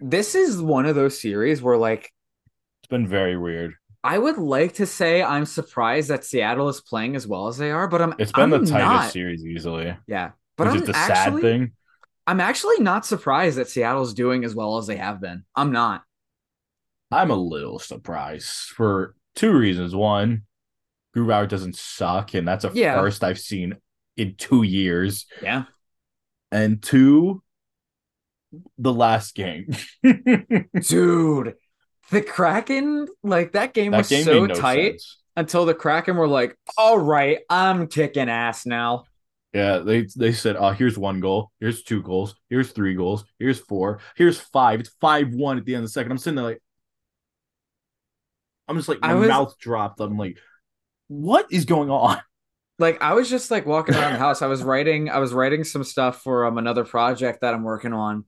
this 0.00 0.34
is 0.34 0.60
one 0.60 0.86
of 0.86 0.94
those 0.94 1.20
series 1.20 1.62
where 1.62 1.76
like 1.78 2.12
it's 2.82 2.88
been 2.90 3.06
very 3.06 3.36
weird. 3.36 3.74
I 4.04 4.18
would 4.18 4.36
like 4.36 4.74
to 4.74 4.86
say 4.86 5.22
I'm 5.22 5.46
surprised 5.46 6.10
that 6.10 6.24
Seattle 6.24 6.68
is 6.68 6.80
playing 6.80 7.14
as 7.14 7.26
well 7.26 7.46
as 7.46 7.56
they 7.56 7.70
are, 7.70 7.86
but 7.86 8.02
I'm. 8.02 8.14
It's 8.18 8.32
been 8.32 8.44
I'm 8.44 8.50
the 8.50 8.58
tightest 8.58 8.72
not. 8.72 9.12
series 9.12 9.46
easily. 9.46 9.96
Yeah, 10.08 10.32
but 10.56 10.66
Which 10.66 10.74
I'm 10.76 10.82
is 10.82 10.88
the 10.88 10.96
actually, 10.96 11.42
sad 11.42 11.48
thing. 11.50 11.72
I'm 12.26 12.40
actually 12.40 12.80
not 12.80 13.06
surprised 13.06 13.58
that 13.58 13.68
Seattle's 13.68 14.12
doing 14.14 14.44
as 14.44 14.54
well 14.54 14.76
as 14.78 14.86
they 14.88 14.96
have 14.96 15.20
been. 15.20 15.44
I'm 15.54 15.72
not. 15.72 16.02
I'm 17.10 17.30
a 17.30 17.36
little 17.36 17.78
surprised 17.78 18.48
for 18.70 19.14
two 19.36 19.52
reasons. 19.56 19.94
One, 19.94 20.42
Grubauer 21.16 21.48
doesn't 21.48 21.76
suck, 21.76 22.34
and 22.34 22.46
that's 22.48 22.64
a 22.64 22.70
Yeah. 22.74 22.94
first 23.00 23.22
I've 23.24 23.38
seen 23.38 23.76
in 24.16 24.34
two 24.36 24.62
years. 24.62 25.26
Yeah, 25.42 25.64
And 26.50 26.82
two, 26.82 27.42
the 28.78 28.92
last 28.92 29.34
game. 29.34 29.74
dude, 30.02 31.54
the 32.10 32.22
Kraken 32.22 33.06
like 33.22 33.52
that 33.52 33.72
game 33.74 33.92
that 33.92 33.98
was 33.98 34.08
game 34.08 34.24
so 34.24 34.46
no 34.46 34.54
tight 34.54 35.00
sense. 35.00 35.18
until 35.36 35.64
the 35.64 35.74
Kraken 35.74 36.16
were 36.16 36.28
like, 36.28 36.56
"All 36.76 36.98
right, 36.98 37.38
I'm 37.48 37.86
kicking 37.86 38.28
ass 38.28 38.66
now." 38.66 39.04
Yeah, 39.54 39.78
they 39.78 40.06
they 40.16 40.32
said, 40.32 40.56
"Oh, 40.56 40.70
here's 40.70 40.98
one 40.98 41.20
goal. 41.20 41.50
Here's 41.60 41.82
two 41.82 42.02
goals. 42.02 42.34
Here's 42.50 42.72
three 42.72 42.94
goals. 42.94 43.24
Here's 43.38 43.58
four. 43.58 44.00
Here's 44.16 44.38
five. 44.40 44.80
It's 44.80 44.90
five 45.00 45.32
one 45.34 45.58
at 45.58 45.64
the 45.64 45.74
end 45.74 45.84
of 45.84 45.88
the 45.90 45.92
second. 45.92 46.12
I'm 46.12 46.18
sitting 46.18 46.36
there 46.36 46.44
like, 46.44 46.62
I'm 48.68 48.76
just 48.76 48.88
like 48.88 49.00
my 49.00 49.10
I 49.10 49.14
was- 49.14 49.28
mouth 49.28 49.58
dropped. 49.58 50.00
I'm 50.00 50.16
like, 50.18 50.38
what 51.12 51.46
is 51.52 51.64
going 51.64 51.90
on? 51.90 52.18
like 52.78 53.02
I 53.02 53.14
was 53.14 53.28
just 53.30 53.50
like 53.50 53.66
walking 53.66 53.94
around 53.94 54.12
the 54.14 54.18
house. 54.18 54.42
I 54.42 54.46
was 54.46 54.62
writing, 54.62 55.08
I 55.10 55.18
was 55.18 55.32
writing 55.32 55.64
some 55.64 55.84
stuff 55.84 56.22
for 56.22 56.46
um 56.46 56.58
another 56.58 56.84
project 56.84 57.40
that 57.42 57.54
I'm 57.54 57.62
working 57.62 57.92
on, 57.92 58.24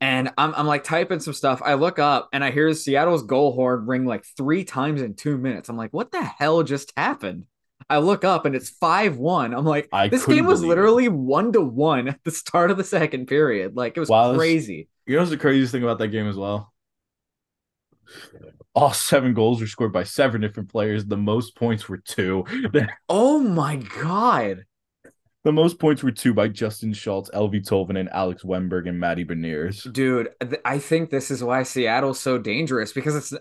and 0.00 0.30
I'm 0.38 0.54
I'm 0.56 0.66
like 0.66 0.84
typing 0.84 1.20
some 1.20 1.34
stuff. 1.34 1.62
I 1.64 1.74
look 1.74 1.98
up 1.98 2.30
and 2.32 2.44
I 2.44 2.52
hear 2.52 2.72
Seattle's 2.74 3.24
goal 3.24 3.52
horn 3.54 3.86
ring 3.86 4.06
like 4.06 4.24
three 4.38 4.64
times 4.64 5.02
in 5.02 5.14
two 5.16 5.38
minutes. 5.38 5.68
I'm 5.68 5.76
like, 5.78 5.92
what 5.92 6.12
the 6.12 6.24
hell 6.24 6.62
just 6.64 6.92
happened? 6.96 7.46
I 7.90 7.98
look 7.98 8.24
up 8.24 8.46
and 8.46 8.56
it's 8.56 8.70
five 8.70 9.18
one. 9.18 9.54
I'm 9.54 9.66
like, 9.66 9.90
I 9.92 10.08
this 10.10 10.26
game 10.26 10.46
was 10.46 10.62
believe 10.62 10.80
it. 10.80 10.90
literally 10.90 11.08
one 11.08 11.52
to 11.54 11.60
one 11.62 12.08
at 12.08 12.20
the 12.24 12.30
start 12.32 12.70
of 12.70 12.78
the 12.78 12.84
second 12.84 13.26
period. 13.28 13.76
Like 13.76 13.96
it 13.96 14.00
was 14.00 14.10
Wow, 14.10 14.32
crazy. 14.32 14.88
You 15.06 15.14
know 15.16 15.20
what's 15.22 15.30
the 15.30 15.38
craziest 15.38 15.72
thing 15.72 15.82
about 15.82 15.98
that 15.98 16.08
game 16.08 16.28
as 16.28 16.36
well? 16.36 16.72
All 18.74 18.92
seven 18.92 19.34
goals 19.34 19.60
were 19.60 19.66
scored 19.66 19.92
by 19.92 20.02
seven 20.04 20.40
different 20.40 20.70
players. 20.70 21.04
The 21.04 21.16
most 21.16 21.56
points 21.56 21.88
were 21.88 21.98
two. 21.98 22.44
Oh 23.08 23.38
my 23.38 23.76
god. 23.76 24.64
The 25.44 25.52
most 25.52 25.78
points 25.78 26.02
were 26.02 26.10
two 26.10 26.32
by 26.32 26.48
Justin 26.48 26.94
Schultz, 26.94 27.30
Eeli 27.30 27.62
Tolvanen, 27.62 28.08
Alex 28.10 28.42
Wennberg, 28.42 28.88
and 28.88 28.98
Matty 28.98 29.26
Beniers. 29.26 29.92
Dude, 29.92 30.30
I 30.64 30.78
think 30.78 31.10
this 31.10 31.30
is 31.30 31.44
why 31.44 31.62
Seattle's 31.64 32.18
so 32.18 32.38
dangerous 32.38 32.92
because 32.92 33.14
it's 33.14 33.34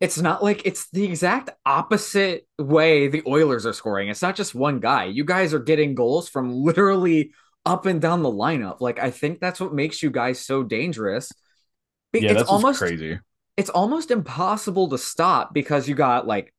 it's 0.00 0.18
not 0.18 0.42
like 0.42 0.62
it's 0.64 0.88
the 0.90 1.04
exact 1.04 1.50
opposite 1.66 2.46
way 2.58 3.08
the 3.08 3.22
Oilers 3.26 3.66
are 3.66 3.72
scoring. 3.72 4.08
It's 4.08 4.22
not 4.22 4.36
just 4.36 4.54
one 4.54 4.80
guy. 4.80 5.04
You 5.04 5.24
guys 5.24 5.52
are 5.52 5.58
getting 5.58 5.94
goals 5.94 6.28
from 6.28 6.50
literally 6.50 7.32
up 7.66 7.86
and 7.86 8.00
down 8.00 8.22
the 8.22 8.30
lineup. 8.30 8.80
Like 8.80 8.98
I 8.98 9.10
think 9.10 9.40
that's 9.40 9.60
what 9.60 9.74
makes 9.74 10.02
you 10.02 10.10
guys 10.10 10.44
so 10.44 10.62
dangerous. 10.62 11.30
Yeah, 12.14 12.30
it's 12.30 12.38
that's 12.40 12.50
almost 12.50 12.78
crazy. 12.78 13.18
It's 13.60 13.70
almost 13.70 14.10
impossible 14.10 14.88
to 14.88 14.98
stop 14.98 15.52
because 15.52 15.88
you 15.88 15.94
got 15.94 16.26
like 16.26 16.52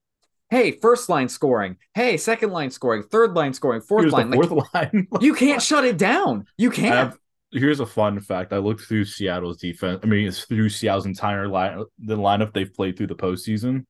hey, 0.51 0.71
first 0.71 1.07
line 1.07 1.29
scoring, 1.29 1.77
hey, 1.93 2.17
second 2.17 2.51
line 2.51 2.69
scoring, 2.69 3.03
third 3.03 3.33
line 3.33 3.53
scoring, 3.53 3.79
fourth 3.81 4.03
Here's 4.03 4.13
line. 4.13 4.29
Like, 4.29 4.49
fourth 4.49 4.73
line. 4.73 5.07
you 5.21 5.33
can't 5.33 5.61
shut 5.61 5.85
it 5.85 5.97
down. 5.97 6.45
You 6.57 6.69
can't. 6.69 6.93
have- 6.93 7.17
here's 7.53 7.79
a 7.79 7.85
fun 7.85 8.19
fact. 8.19 8.53
I 8.53 8.57
looked 8.57 8.81
through 8.81 9.05
Seattle's 9.05 9.57
defense. 9.57 10.01
I 10.03 10.07
mean, 10.07 10.27
it's 10.27 10.43
through 10.43 10.69
Seattle's 10.69 11.05
entire 11.05 11.47
line, 11.47 11.83
the 11.99 12.17
lineup 12.17 12.53
they've 12.53 12.73
played 12.73 12.97
through 12.97 13.07
the 13.07 13.15
postseason. 13.15 13.85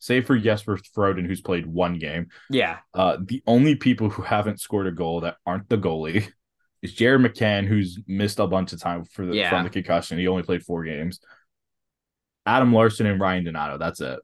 Save 0.00 0.26
for 0.26 0.36
Jesper 0.38 0.78
Froden, 0.96 1.26
who's 1.26 1.42
played 1.42 1.66
one 1.66 1.98
game. 1.98 2.28
yeah. 2.50 2.78
Uh, 2.92 3.18
the 3.22 3.42
only 3.46 3.76
people 3.76 4.10
who 4.10 4.22
haven't 4.22 4.60
scored 4.60 4.86
a 4.88 4.92
goal 4.92 5.20
that 5.20 5.36
aren't 5.46 5.68
the 5.68 5.78
goalie 5.78 6.26
is 6.82 6.92
Jared 6.94 7.20
McCann, 7.20 7.66
who's 7.66 7.98
missed 8.06 8.38
a 8.38 8.46
bunch 8.46 8.72
of 8.72 8.80
time 8.80 9.04
for 9.04 9.26
the, 9.26 9.34
Yeah. 9.36 9.50
from 9.50 9.64
the 9.64 9.70
concussion. 9.70 10.18
He 10.18 10.26
only 10.26 10.42
played 10.42 10.62
four 10.62 10.84
games. 10.84 11.20
Adam 12.46 12.72
Larsson 12.72 13.06
and 13.06 13.20
Ryan 13.20 13.44
Donato. 13.44 13.78
That's 13.78 14.00
it. 14.00 14.18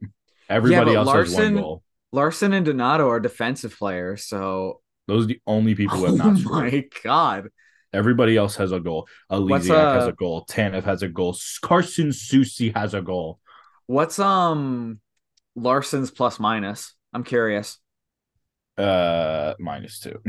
Everybody 0.49 0.91
but 0.91 0.97
else 0.97 1.07
has 1.07 1.33
Larsson- 1.33 1.53
one 1.55 1.63
goal. 1.63 1.83
Larsson 2.13 2.53
and 2.53 2.65
Donato 2.65 3.09
are 3.09 3.19
defensive 3.19 3.77
players, 3.77 4.23
so 4.25 4.81
Those 5.07 5.25
are 5.25 5.27
the 5.27 5.41
only 5.45 5.75
people 5.75 5.97
who 5.97 6.05
have 6.05 6.13
oh 6.21 6.29
not 6.29 6.37
scored. 6.37 6.71
my 6.73 6.83
god. 7.03 7.49
Everybody 7.93 8.37
else 8.37 8.55
has 8.57 8.71
a 8.71 8.79
goal. 8.79 9.07
Oleksiak 9.31 9.93
has 9.95 10.05
uh, 10.05 10.09
a 10.09 10.13
goal. 10.13 10.45
Tanev 10.49 10.83
has 10.83 11.03
a 11.03 11.07
goal. 11.07 11.35
Carson 11.61 12.09
Soucy 12.09 12.75
has 12.75 12.93
a 12.93 13.01
goal. 13.01 13.39
What's 13.87 14.19
um 14.19 14.99
Larsson's 15.55 16.11
plus 16.11 16.39
minus? 16.39 16.93
I'm 17.13 17.23
curious. 17.23 17.77
Uh, 18.77 19.53
minus 19.59 19.99
two. 19.99 20.21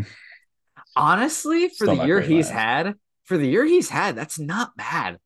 Honestly, 0.97 1.69
for 1.69 1.87
Still 1.87 1.97
the 1.97 2.07
year 2.07 2.21
he's 2.21 2.49
had, 2.49 2.95
for 3.25 3.37
the 3.37 3.47
year 3.47 3.65
he's 3.65 3.89
had, 3.91 4.17
that's 4.17 4.39
not 4.39 4.77
bad. 4.77 5.19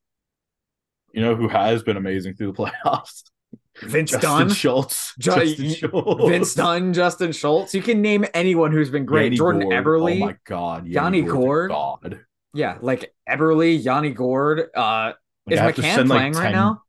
You 1.12 1.22
know 1.22 1.34
who 1.34 1.48
has 1.48 1.82
been 1.82 1.96
amazing 1.96 2.34
through 2.34 2.52
the 2.52 2.70
playoffs? 2.84 3.24
Vince 3.82 4.10
Justin 4.10 4.30
Dunn, 4.30 4.50
Schultz. 4.50 5.14
Ju- 5.18 5.30
Justin 5.32 5.74
Schultz. 5.74 6.24
Vince 6.28 6.54
Dunn, 6.54 6.92
Justin 6.92 7.32
Schultz. 7.32 7.74
You 7.74 7.82
can 7.82 8.02
name 8.02 8.24
anyone 8.34 8.70
who's 8.72 8.90
been 8.90 9.04
great. 9.06 9.24
Yanni 9.24 9.36
Jordan 9.36 9.62
Gourde. 9.68 9.84
Eberle. 9.84 10.12
Oh 10.22 10.26
my 10.26 10.36
god. 10.44 10.86
Yanni 10.86 11.22
Gourde. 11.22 11.70
God. 11.70 12.20
Yeah, 12.54 12.78
like 12.80 13.14
Eberle, 13.28 13.82
Yanni 13.82 14.10
Gourde. 14.10 14.68
Uh, 14.74 15.12
Like, 15.46 15.54
is 15.54 15.58
I 15.58 15.62
have 15.64 15.74
to 15.76 15.82
McCann 15.82 15.94
send, 15.94 16.08
like, 16.10 16.18
playing 16.18 16.32
right 16.34 16.52
now? 16.52 16.82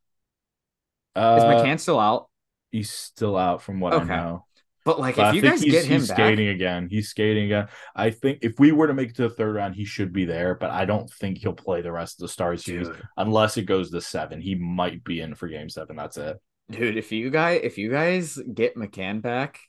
Uh, 1.16 1.36
Is 1.38 1.44
McCann 1.44 1.80
still 1.80 2.00
out? 2.00 2.28
He's 2.72 2.90
still 2.92 3.38
out 3.38 3.62
from 3.62 3.80
what 3.80 3.94
Okay. 3.94 4.14
I 4.14 4.18
know. 4.18 4.46
But 4.86 5.00
like, 5.00 5.16
But 5.16 5.22
if 5.22 5.28
I 5.28 5.34
you 5.36 5.42
think 5.42 5.54
guys 5.54 5.62
he's, 5.62 5.72
get 5.72 5.86
him 5.86 6.00
he's 6.02 6.08
back, 6.10 6.18
skating 6.18 6.48
again. 6.50 6.88
He's 6.90 7.10
skating 7.10 7.46
again. 7.46 7.68
I 7.96 8.10
think 8.10 8.40
if 8.42 8.60
we 8.60 8.72
were 8.72 8.88
to 8.88 8.94
make 8.94 9.10
it 9.12 9.16
to 9.18 9.24
the 9.24 9.30
third 9.30 9.56
round, 9.56 9.76
he 9.76 9.86
should 9.86 10.12
be 10.12 10.26
there, 10.26 10.56
but 10.56 10.72
I 10.72 10.86
don't 10.86 11.10
think 11.10 11.38
he'll 11.38 11.54
play 11.54 11.82
the 11.82 11.92
rest 11.92 12.16
of 12.20 12.24
the 12.24 12.28
Star 12.34 12.56
Series 12.58 12.90
dude, 12.90 13.02
unless 13.18 13.56
it 13.58 13.64
goes 13.64 13.92
to 13.92 14.02
seven. 14.02 14.42
He 14.42 14.56
might 14.56 15.04
be 15.04 15.22
in 15.22 15.36
for 15.36 15.48
game 15.48 15.70
seven. 15.70 15.96
That's 15.96 16.18
it. 16.18 16.38
dude, 16.70 16.98
if 16.98 17.12
you 17.12 17.30
guys, 17.30 17.62
if 17.64 17.78
you 17.78 17.90
guys 17.92 18.38
get 18.54 18.76
McCann 18.76 19.22
back, 19.22 19.60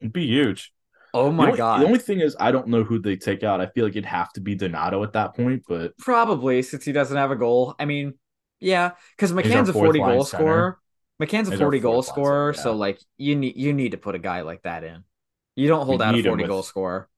It'd 0.00 0.12
be 0.12 0.26
huge. 0.26 0.72
oh 1.14 1.26
The 1.26 1.32
my 1.32 1.46
only- 1.46 1.58
god, 1.58 1.80
The 1.82 1.86
only 1.86 1.98
thing 1.98 2.20
is, 2.20 2.34
I 2.40 2.50
don't 2.50 2.68
know 2.68 2.82
who 2.82 2.98
they 2.98 3.16
take 3.16 3.42
out. 3.44 3.60
I 3.60 3.66
feel 3.66 3.84
like 3.84 3.92
it'd 3.92 4.06
have 4.06 4.32
to 4.32 4.40
be 4.40 4.54
Donato 4.54 5.02
at 5.04 5.12
that 5.12 5.36
point, 5.36 5.62
but 5.68 5.96
Probably 5.98 6.62
since 6.62 6.84
he 6.84 6.92
doesn't 6.92 7.16
have 7.16 7.30
a 7.30 7.36
goal. 7.36 7.74
I 7.78 7.84
mean, 7.84 8.14
yeah, 8.58 8.92
because 9.16 9.32
McCann's 9.32 9.68
a 9.68 9.72
40 9.72 9.98
line 10.00 10.10
goal 10.14 10.24
center. 10.24 10.42
scorer. 10.42 10.78
McCann's 11.26 11.48
a 11.48 11.56
40 11.56 11.78
goal 11.80 12.02
scorer, 12.02 12.52
center, 12.52 12.62
so 12.62 12.74
like 12.74 12.98
you 13.18 13.36
need 13.36 13.56
you 13.56 13.72
need 13.72 13.92
to 13.92 13.98
put 13.98 14.14
a 14.14 14.18
guy 14.18 14.40
like 14.42 14.62
that 14.62 14.84
in. 14.84 15.04
You 15.56 15.68
don't 15.68 15.86
hold 15.86 16.00
We 16.00 16.06
out 16.06 16.14
a 16.18 16.22
40 16.22 16.42
with- 16.42 16.48
goal 16.50 16.62
scorer. 16.62 17.08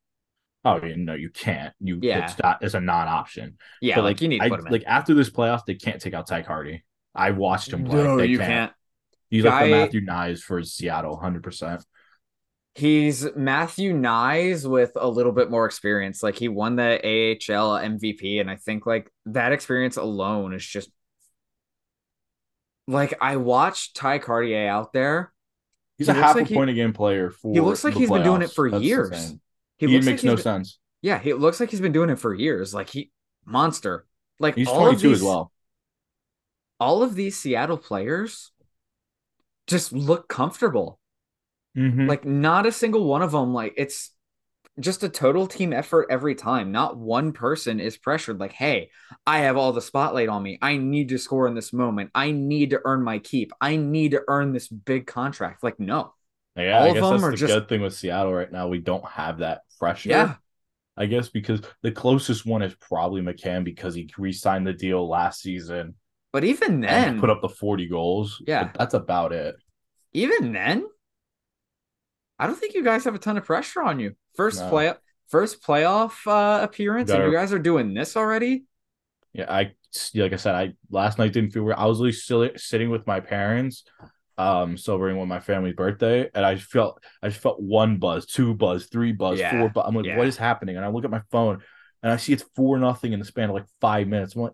oh 0.65 0.81
yeah, 0.85 0.95
no, 0.97 1.15
you 1.15 1.31
can't. 1.31 1.73
You 1.81 1.99
Yeah. 2.03 2.25
it's 2.25 2.39
not 2.43 2.59
it's 2.63 2.75
a 2.75 2.81
non-option. 2.81 3.59
Yeah, 3.81 3.97
but 3.97 4.05
like, 4.05 4.21
you 4.21 4.29
need 4.29 4.39
to 4.39 4.45
I, 4.45 4.49
put 4.49 4.61
him 4.61 4.67
in. 4.67 4.73
like 4.73 4.85
after 4.87 5.15
this 5.15 5.31
playoff, 5.31 5.65
they 5.67 5.75
can't 5.75 6.01
take 6.01 6.15
out 6.15 6.27
Tye 6.27 6.43
Kartye. 6.43 6.83
I 7.15 7.31
watched 7.31 7.73
him 7.73 7.85
play. 7.85 8.03
no, 8.03 8.17
They 8.17 8.27
you 8.27 8.39
can't. 8.39 8.51
can't. 8.51 8.73
He's 9.31 9.45
like 9.45 9.65
the 9.65 9.71
Matthew 9.71 10.01
Knies 10.07 10.41
for 10.41 10.63
Seattle, 10.63 11.17
hundred 11.17 11.43
percent. 11.43 11.85
He's 12.77 13.25
Matthew 13.37 13.93
Knies 13.95 14.69
with 14.69 14.93
a 14.97 15.09
little 15.09 15.31
bit 15.33 15.49
more 15.51 15.65
experience. 15.67 16.23
Like 16.25 16.37
he 16.37 16.49
won 16.49 16.75
the 16.77 16.99
AHL 17.05 17.79
MVP, 17.79 18.41
and 18.41 18.51
I 18.51 18.57
think 18.57 18.85
like 18.85 19.11
that 19.27 19.53
experience 19.53 19.97
alone 19.97 20.53
is 20.55 20.67
just 20.67 20.91
like 22.87 23.15
I 23.21 23.37
watched 23.37 23.97
Tye 23.97 24.19
Kartye 24.19 24.67
out 24.69 24.93
there. 24.93 25.33
He's 25.99 26.07
He 26.09 26.11
a 26.13 26.15
half 26.15 26.35
like 26.37 26.47
a 26.47 26.49
he- 26.49 26.55
point 26.55 26.71
a 26.71 26.75
game 26.75 26.93
player 26.93 27.31
for. 27.31 27.53
He 27.53 27.61
looks 27.61 27.85
like 27.85 27.95
he's 27.95 28.11
been 28.11 28.23
doing 28.23 28.43
it 28.43 28.51
for 28.51 28.71
That's 28.71 28.83
years. 28.83 29.35
He 29.79 29.87
He 29.87 29.95
makes 29.95 30.07
like 30.07 30.25
no 30.25 30.33
he's- 30.33 30.43
sense. 30.43 30.79
Yeah, 31.03 31.19
he 31.19 31.35
looks 31.35 31.61
like 31.61 31.71
he's 31.71 31.81
been 31.83 31.93
doing 31.93 32.09
it 32.11 32.19
for 32.19 32.33
years. 32.35 32.73
Like 32.73 32.89
he 32.91 33.11
monster. 33.45 34.07
Like 34.41 34.55
He's 34.57 34.69
all 34.69 34.77
twenty 34.81 34.95
of 34.97 35.03
these, 35.03 35.19
as 35.19 35.23
well. 35.23 35.53
All 36.81 37.03
of 37.03 37.15
these 37.15 37.39
Seattle 37.39 37.77
players 37.79 38.51
just 39.67 39.93
look 39.93 40.29
comfortable. 40.29 40.99
Mhm. 41.77 42.09
Like 42.09 42.25
not 42.25 42.67
a 42.67 42.73
single 42.73 43.05
one 43.05 43.23
of 43.23 43.33
them. 43.33 43.53
Like 43.53 43.75
it's 43.77 44.11
just 44.81 45.03
a 45.05 45.09
total 45.09 45.47
team 45.47 45.73
effort 45.73 46.09
every 46.11 46.35
time. 46.35 46.73
Not 46.73 46.97
one 46.97 47.33
person 47.33 47.79
is 47.81 47.97
pressured. 47.97 48.41
Like, 48.41 48.53
hey, 48.53 48.91
I 49.27 49.39
have 49.41 49.57
all 49.57 49.73
the 49.73 49.81
spotlight 49.81 50.29
on 50.29 50.43
me. 50.43 50.59
I 50.61 50.77
need 50.77 51.11
to 51.11 51.19
score 51.19 51.47
in 51.47 51.55
this 51.55 51.73
moment. 51.73 52.11
I 52.15 52.33
need 52.33 52.71
to 52.71 52.81
earn 52.85 53.03
my 53.03 53.19
keep. 53.21 53.53
I 53.61 53.77
need 53.77 54.11
to 54.13 54.23
earn 54.27 54.53
this 54.53 54.69
big 54.69 55.07
contract. 55.07 55.63
Like, 55.63 55.79
no. 55.79 56.13
yeah, 56.57 56.79
all 56.79 56.85
I 56.85 56.89
of 56.89 56.95
guess 56.95 57.03
them 57.03 57.13
that's 57.13 57.23
are 57.25 57.31
the 57.31 57.37
just- 57.37 57.53
good 57.53 57.69
thing 57.69 57.81
with 57.83 57.95
Seattle 57.95 58.35
right 58.35 58.51
now. 58.51 58.69
We 58.69 58.79
don't 58.81 59.07
have 59.07 59.39
that 59.39 59.63
pressure. 59.79 60.11
Yeah. 60.11 60.35
I 60.97 61.07
guess 61.07 61.29
because 61.29 61.61
the 61.83 61.91
closest 61.91 62.47
one 62.47 62.63
is 62.63 62.75
probably 62.77 63.21
McCann 63.21 63.65
because 63.65 63.97
he 63.97 64.09
re-signed 64.17 64.65
the 64.65 64.73
deal 64.73 65.09
last 65.09 65.41
season 65.43 65.95
But 66.33 66.45
even 66.45 66.81
then, 66.81 67.19
put 67.19 67.31
up 67.31 67.43
the 67.43 67.49
forty 67.49 67.89
goals. 67.89 68.41
Yeah. 68.47 68.71
that's 68.79 68.95
about 68.95 69.33
it. 69.33 69.57
even 70.13 70.53
then, 70.53 70.87
I 72.39 72.47
don't 72.47 72.57
think 72.57 72.75
you 72.75 72.83
guys 72.83 73.05
have 73.05 73.15
a 73.15 73.19
ton 73.19 73.37
of 73.37 73.45
pressure 73.45 73.83
on 73.83 74.01
you. 74.01 74.15
First 74.35 74.61
No. 74.61 74.69
play 74.69 74.93
first 75.29 75.63
playoff 75.63 76.27
uh, 76.27 76.63
appearance, 76.63 77.11
and 77.11 77.25
you 77.25 77.33
guys 77.33 77.53
are 77.53 77.59
doing 77.59 77.95
this 77.95 78.17
already. 78.17 78.65
Yeah, 79.33 79.53
I 79.53 79.73
like 80.15 80.33
I 80.33 80.37
said, 80.37 80.55
I 80.55 80.75
last 80.91 81.19
night 81.19 81.33
didn't 81.33 81.51
feel. 81.51 81.73
I 81.77 81.87
was 81.87 82.01
really 82.01 82.53
sitting 82.57 82.91
with 82.91 83.07
my 83.07 83.21
parents, 83.21 83.85
um, 84.39 84.77
celebrating 84.77 85.19
with 85.19 85.29
my 85.29 85.41
family's 85.41 85.75
birthday, 85.75 86.29
and 86.35 86.45
I 86.45 86.57
felt 86.57 87.03
I 87.23 87.29
just 87.29 87.41
felt 87.41 87.61
one 87.61 87.99
buzz, 87.99 88.27
two 88.27 88.55
buzz, 88.55 88.87
three 88.87 89.13
buzz, 89.13 89.39
yeah. 89.39 89.51
four 89.51 89.69
buzz. 89.71 89.85
I'm 89.87 89.95
like, 89.95 90.07
yeah. 90.07 90.17
what 90.17 90.27
is 90.27 90.37
happening? 90.37 90.77
And 90.77 90.85
I 90.85 90.89
look 90.89 91.05
at 91.05 91.11
my 91.11 91.23
phone, 91.31 91.63
and 92.03 92.13
I 92.13 92.17
see 92.17 92.33
it's 92.33 92.45
four 92.55 92.79
nothing 92.79 93.13
in 93.13 93.19
the 93.19 93.25
span 93.25 93.49
of 93.49 93.55
like 93.55 93.67
five 93.81 94.09
minutes. 94.09 94.35
I'm 94.35 94.43
like, 94.43 94.53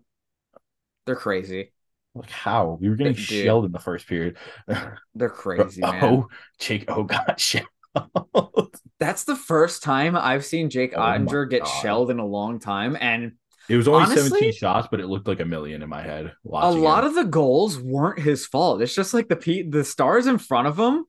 they're 1.05 1.15
crazy. 1.15 1.71
Like 2.13 2.29
how 2.29 2.77
we 2.81 2.89
were 2.89 2.95
getting 2.95 3.13
Dude. 3.13 3.23
shelled 3.23 3.65
in 3.65 3.71
the 3.71 3.79
first 3.79 4.05
period. 4.05 4.37
They're 5.15 5.29
crazy, 5.29 5.79
man. 5.79 6.03
Oh, 6.03 6.27
Jake 6.59 6.91
O 6.91 7.03
got 7.03 7.39
shelled. 7.39 7.67
That's 8.99 9.23
the 9.23 9.35
first 9.35 9.83
time 9.83 10.15
I've 10.15 10.45
seen 10.45 10.69
Jake 10.69 10.93
oh 10.95 10.99
Oettinger 10.99 11.49
get 11.49 11.63
God. 11.63 11.81
shelled 11.81 12.11
in 12.11 12.19
a 12.19 12.25
long 12.25 12.59
time, 12.59 12.97
and 12.99 13.33
it 13.69 13.77
was 13.77 13.87
only 13.87 14.03
honestly, 14.03 14.29
17 14.29 14.53
shots, 14.53 14.87
but 14.91 14.99
it 14.99 15.07
looked 15.07 15.27
like 15.27 15.39
a 15.39 15.45
million 15.45 15.81
in 15.81 15.89
my 15.89 16.01
head. 16.01 16.33
A 16.51 16.71
lot 16.71 17.03
of 17.03 17.15
the 17.15 17.23
goals 17.23 17.79
weren't 17.79 18.19
his 18.19 18.45
fault. 18.45 18.81
It's 18.81 18.93
just 18.93 19.13
like 19.13 19.27
the 19.29 19.65
the 19.69 19.83
stars 19.83 20.27
in 20.27 20.37
front 20.37 20.67
of 20.67 20.77
him, 20.77 21.05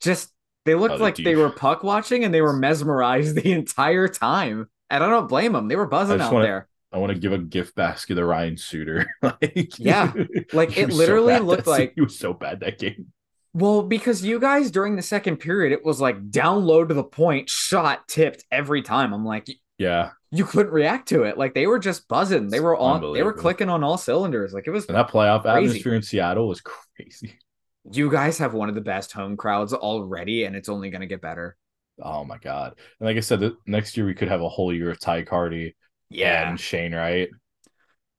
just 0.00 0.32
they 0.64 0.74
looked 0.74 0.94
oh, 0.94 0.98
like 0.98 1.14
deep. 1.14 1.24
they 1.24 1.36
were 1.36 1.50
puck 1.50 1.82
watching 1.82 2.24
and 2.24 2.34
they 2.34 2.40
were 2.40 2.52
mesmerized 2.52 3.34
the 3.42 3.52
entire 3.52 4.08
time. 4.08 4.68
And 4.88 5.04
I 5.04 5.08
don't 5.08 5.28
blame 5.28 5.52
them. 5.52 5.68
They 5.68 5.76
were 5.76 5.86
buzzing 5.86 6.20
out 6.20 6.32
wanna, 6.32 6.44
there. 6.44 6.68
I 6.92 6.98
want 6.98 7.12
to 7.12 7.18
give 7.18 7.32
a 7.32 7.38
gift 7.38 7.76
basket 7.76 8.16
to 8.16 8.24
Ryan 8.24 8.56
Suter. 8.56 9.06
like, 9.22 9.78
yeah, 9.78 10.12
like 10.52 10.76
it 10.76 10.92
literally 10.92 11.36
so 11.36 11.44
looked 11.44 11.68
like 11.68 11.92
he 11.94 12.00
was 12.00 12.18
so 12.18 12.32
bad 12.32 12.60
that 12.60 12.78
game. 12.78 13.12
Well, 13.52 13.82
because 13.82 14.24
you 14.24 14.38
guys 14.38 14.70
during 14.70 14.96
the 14.96 15.02
second 15.02 15.38
period, 15.38 15.72
it 15.72 15.84
was 15.84 16.00
like 16.00 16.30
down 16.30 16.64
low 16.64 16.84
to 16.84 16.94
the 16.94 17.04
point, 17.04 17.48
shot 17.48 18.06
tipped 18.06 18.44
every 18.50 18.82
time. 18.82 19.12
I'm 19.12 19.24
like, 19.24 19.48
yeah, 19.76 20.10
you 20.30 20.44
couldn't 20.44 20.72
react 20.72 21.08
to 21.08 21.24
it. 21.24 21.36
Like 21.36 21.54
they 21.54 21.66
were 21.66 21.80
just 21.80 22.06
buzzing. 22.06 22.48
They 22.48 22.60
were 22.60 22.76
on. 22.76 23.12
They 23.12 23.22
were 23.22 23.32
clicking 23.32 23.68
on 23.68 23.82
all 23.82 23.98
cylinders. 23.98 24.52
Like 24.52 24.68
it 24.68 24.70
was. 24.70 24.86
And 24.86 24.96
that 24.96 25.10
playoff 25.10 25.42
crazy. 25.42 25.70
atmosphere 25.70 25.94
in 25.94 26.02
Seattle 26.02 26.46
was 26.46 26.60
crazy. 26.60 27.38
You 27.90 28.10
guys 28.10 28.38
have 28.38 28.54
one 28.54 28.68
of 28.68 28.74
the 28.74 28.80
best 28.80 29.12
home 29.12 29.36
crowds 29.36 29.72
already, 29.72 30.44
and 30.44 30.54
it's 30.54 30.68
only 30.68 30.90
going 30.90 31.00
to 31.00 31.06
get 31.06 31.20
better. 31.20 31.56
Oh 32.00 32.24
my 32.24 32.38
god! 32.38 32.74
And 33.00 33.08
like 33.08 33.16
I 33.16 33.20
said, 33.20 33.52
next 33.66 33.96
year 33.96 34.06
we 34.06 34.14
could 34.14 34.28
have 34.28 34.42
a 34.42 34.48
whole 34.48 34.72
year 34.72 34.90
of 34.90 35.00
Tye 35.00 35.24
Kartye, 35.24 35.74
yeah, 36.08 36.48
and 36.48 36.60
Shane 36.60 36.94
Wright. 36.94 37.30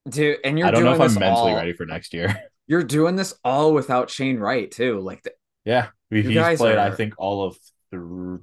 Dude, 0.09 0.39
and 0.43 0.59
you're. 0.59 0.67
I 0.67 0.71
don't 0.71 0.83
know 0.83 0.93
if 0.93 0.99
I'm 0.99 1.13
mentally 1.13 1.51
all, 1.51 1.55
ready 1.55 1.73
for 1.73 1.85
next 1.85 2.13
year. 2.13 2.35
You're 2.71 2.83
doing 2.83 3.17
this 3.17 3.33
all 3.43 3.73
without 3.73 4.09
Shane 4.09 4.39
Wright 4.39 4.71
too. 4.71 5.01
Like, 5.01 5.23
the, 5.23 5.33
yeah, 5.65 5.87
he's 6.09 6.23
played. 6.57 6.77
Are, 6.77 6.87
I 6.87 6.91
think 6.91 7.15
all 7.17 7.43
of 7.43 7.57
the 7.91 8.39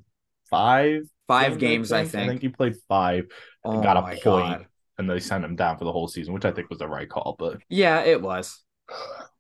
five 0.50 1.04
five 1.26 1.58
games. 1.58 1.92
I 1.92 2.04
think. 2.04 2.24
I 2.24 2.28
think 2.28 2.42
he 2.42 2.50
played 2.50 2.76
five 2.90 3.24
oh 3.64 3.80
got 3.80 3.96
a 3.96 4.02
point, 4.02 4.22
God. 4.22 4.66
and 4.98 5.08
they 5.08 5.18
sent 5.18 5.46
him 5.46 5.56
down 5.56 5.78
for 5.78 5.86
the 5.86 5.92
whole 5.92 6.08
season, 6.08 6.34
which 6.34 6.44
I 6.44 6.52
think 6.52 6.68
was 6.68 6.78
the 6.78 6.86
right 6.86 7.08
call. 7.08 7.36
But 7.38 7.62
yeah, 7.70 8.02
it 8.02 8.20
was. 8.20 8.62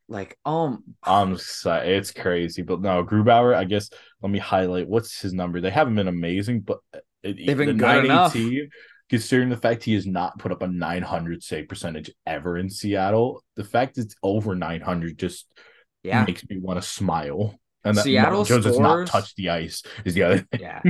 Like, 0.08 0.38
um, 0.46 0.84
I'm 1.02 1.36
sorry, 1.36 1.90
it's 1.90 2.10
crazy, 2.10 2.62
but 2.62 2.80
no, 2.80 3.04
Grubauer. 3.04 3.54
I 3.54 3.64
guess 3.64 3.90
let 4.22 4.32
me 4.32 4.38
highlight 4.38 4.88
what's 4.88 5.20
his 5.20 5.34
number. 5.34 5.60
They 5.60 5.68
haven't 5.68 5.96
been 5.96 6.08
amazing, 6.08 6.60
but 6.60 6.78
it, 7.22 7.36
they've 7.46 7.58
been 7.58 7.76
the 7.76 7.84
good 7.84 8.06
enough. 8.06 8.34
Considering 9.10 9.48
the 9.48 9.56
fact 9.56 9.84
he 9.84 9.94
has 9.94 10.06
not 10.06 10.38
put 10.38 10.52
up 10.52 10.62
a 10.62 10.66
900 10.66 11.42
save 11.42 11.68
percentage 11.68 12.10
ever 12.26 12.58
in 12.58 12.68
Seattle, 12.68 13.42
the 13.56 13.64
fact 13.64 13.98
it's 13.98 14.14
over 14.22 14.54
900 14.54 15.18
just 15.18 15.50
yeah 16.02 16.24
makes 16.24 16.46
me 16.48 16.58
want 16.58 16.80
to 16.80 16.86
smile. 16.86 17.58
And 17.84 17.96
that 17.96 18.04
Seattle 18.04 18.44
scores, 18.44 18.64
has 18.64 18.78
not 18.78 19.06
touched 19.06 19.36
the 19.36 19.50
ice 19.50 19.82
is 20.04 20.14
the 20.14 20.24
other 20.24 20.38
thing. 20.38 20.60
Yeah. 20.60 20.82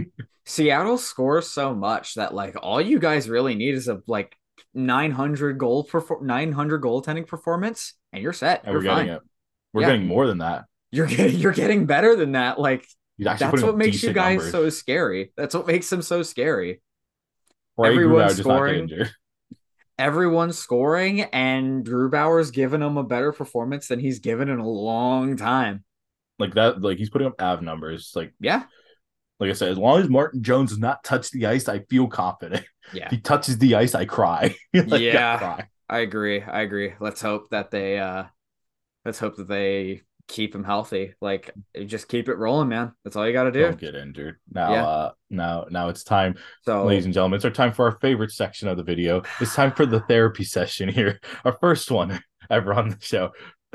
Seattle 0.47 0.99
scores 0.99 1.49
so 1.49 1.75
much 1.75 2.15
that 2.15 2.35
like 2.35 2.57
all 2.61 2.81
you 2.81 2.99
guys 2.99 3.29
really 3.29 3.55
need 3.55 3.75
is 3.75 3.89
a 3.89 4.01
like 4.07 4.35
900 4.75 5.59
goal 5.59 5.85
for 5.85 6.19
900 6.23 6.83
goaltending 6.83 7.27
performance 7.27 7.95
and 8.13 8.23
you're 8.23 8.33
set. 8.33 8.65
And 8.65 8.73
you're 8.73 8.81
we're 8.81 8.87
fine. 8.87 9.07
getting 9.07 9.13
it. 9.17 9.23
We're 9.73 9.83
yeah. 9.83 9.89
getting 9.89 10.07
more 10.07 10.27
than 10.27 10.39
that. 10.39 10.65
You're 10.91 11.07
getting 11.07 11.39
you're 11.39 11.53
getting 11.53 11.87
better 11.87 12.17
than 12.17 12.33
that. 12.33 12.59
Like 12.59 12.87
that's 13.19 13.63
what 13.63 13.77
makes 13.77 14.03
you 14.03 14.13
guys 14.13 14.39
numbers. 14.39 14.53
so 14.53 14.71
scary. 14.71 15.33
That's 15.37 15.55
what 15.55 15.67
makes 15.67 15.91
them 15.91 16.03
so 16.03 16.23
scary. 16.23 16.81
Everyone's 17.83 18.39
scoring. 18.39 18.91
Everyone's 19.99 20.59
scoring, 20.59 21.23
and 21.23 21.85
Grubauer's 21.85 22.51
giving 22.51 22.83
him 22.83 22.97
a 22.97 23.03
better 23.03 23.33
performance 23.33 23.89
than 23.89 23.99
he's 23.99 24.21
given 24.21 24.49
in 24.49 24.59
a 24.61 24.69
long 24.69 25.37
time. 25.37 25.85
Like 26.39 26.55
that, 26.55 26.81
like 26.81 26.99
he's 26.99 27.11
putting 27.11 27.27
up 27.27 27.41
Av 27.43 27.63
numbers. 27.63 28.13
Like 28.15 28.33
yeah, 28.39 28.63
like 29.41 29.51
I 29.51 29.55
said, 29.55 29.71
as 29.71 29.79
long 29.79 30.01
as 30.01 30.09
Martin 30.09 30.43
Jones 30.43 30.71
does 30.71 30.79
not 30.79 31.05
touch 31.05 31.31
the 31.31 31.47
ice, 31.47 31.69
I 31.69 31.81
feel 31.81 32.09
confident. 32.09 32.65
Yeah. 32.93 33.07
If 33.07 33.11
he 33.11 33.21
touches 33.21 33.59
the 33.59 33.75
ice, 33.75 33.95
I 33.95 34.07
cry. 34.07 34.55
like, 34.73 35.03
yeah. 35.03 35.35
I, 35.35 35.39
cry. 35.39 35.69
I 35.91 35.99
agree. 35.99 36.43
I 36.43 36.63
agree. 36.63 36.95
Let's 37.01 37.21
hope 37.21 37.51
that 37.51 37.71
they 37.71 37.99
uh 37.99 38.25
let's 39.05 39.19
hope 39.19 39.37
that 39.37 39.49
they 39.49 40.03
keep 40.29 40.55
him 40.55 40.63
healthy. 40.63 41.15
Like 41.21 41.51
just 41.87 42.09
keep 42.09 42.29
it 42.29 42.35
rolling, 42.35 42.69
man. 42.69 42.93
That's 43.03 43.17
all 43.17 43.27
you 43.27 43.33
gotta 43.33 43.51
do. 43.51 43.63
Don't 43.63 43.81
get 43.81 43.95
injured. 43.95 44.37
Now 44.53 44.73
yeah. 44.73 44.87
uh 44.87 45.11
now 45.31 45.67
now 45.71 45.89
it's 45.89 46.05
time, 46.05 46.37
so 46.63 46.85
ladies 46.85 47.07
and 47.07 47.15
gentlemen, 47.15 47.37
it's 47.37 47.45
our 47.45 47.51
time 47.51 47.73
for 47.73 47.87
our 47.87 47.99
favorite 48.01 48.31
section 48.31 48.69
of 48.69 48.77
the 48.77 48.83
video. 48.85 49.23
It's 49.41 49.55
time 49.55 49.73
for 49.73 49.87
the 49.87 50.01
therapy 50.01 50.45
session 50.45 50.89
here. 50.89 51.19
Our 51.45 51.57
first 51.61 51.91
one 51.91 52.21
ever 52.51 52.73
on 52.75 52.91
the 52.91 52.99
show. 53.01 53.31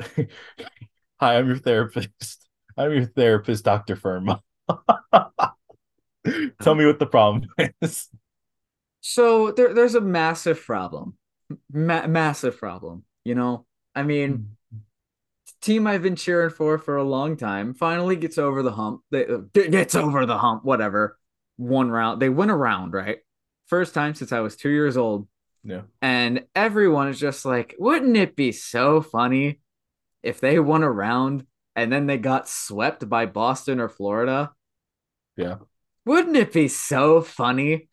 Hi, 1.20 1.36
I'm 1.36 1.48
your 1.48 1.58
therapist. 1.58 2.48
I'm 2.76 2.92
your 2.92 3.06
therapist, 3.06 3.64
Dr. 3.64 3.96
Firma. 3.96 4.40
Tell 6.62 6.74
me 6.74 6.86
what 6.86 6.98
the 6.98 7.06
problem 7.06 7.48
is. 7.80 8.08
So 9.00 9.52
there, 9.52 9.74
there's 9.74 9.94
a 9.94 10.00
massive 10.00 10.60
problem, 10.60 11.18
Ma- 11.70 12.06
massive 12.06 12.58
problem. 12.58 13.04
You 13.24 13.34
know, 13.34 13.66
I 13.94 14.02
mean, 14.02 14.56
team 15.64 15.86
I've 15.86 16.02
been 16.02 16.16
cheering 16.16 16.50
for 16.50 16.78
for 16.78 16.96
a 16.96 17.04
long 17.04 17.36
time 17.36 17.74
finally 17.74 18.16
gets 18.16 18.38
over 18.38 18.62
the 18.62 18.72
hump. 18.72 19.02
They 19.10 19.26
uh, 19.26 19.38
gets 19.52 19.94
over 19.94 20.26
the 20.26 20.38
hump. 20.38 20.64
Whatever. 20.64 21.18
One 21.56 21.90
round, 21.90 22.20
they 22.20 22.28
win 22.28 22.50
a 22.50 22.56
round, 22.56 22.92
right? 22.92 23.18
First 23.66 23.94
time 23.94 24.14
since 24.14 24.32
I 24.32 24.40
was 24.40 24.56
two 24.56 24.70
years 24.70 24.96
old. 24.96 25.28
Yeah. 25.62 25.82
And 26.02 26.44
everyone 26.54 27.08
is 27.08 27.18
just 27.18 27.44
like, 27.44 27.74
wouldn't 27.78 28.16
it 28.16 28.36
be 28.36 28.52
so 28.52 29.00
funny 29.00 29.60
if 30.22 30.40
they 30.40 30.58
won 30.58 30.82
a 30.82 30.90
round 30.90 31.46
and 31.76 31.92
then 31.92 32.06
they 32.06 32.18
got 32.18 32.48
swept 32.48 33.08
by 33.08 33.26
Boston 33.26 33.80
or 33.80 33.88
Florida? 33.88 34.52
Yeah. 35.36 35.56
Wouldn't 36.04 36.36
it 36.36 36.52
be 36.52 36.68
so 36.68 37.22
funny? 37.22 37.88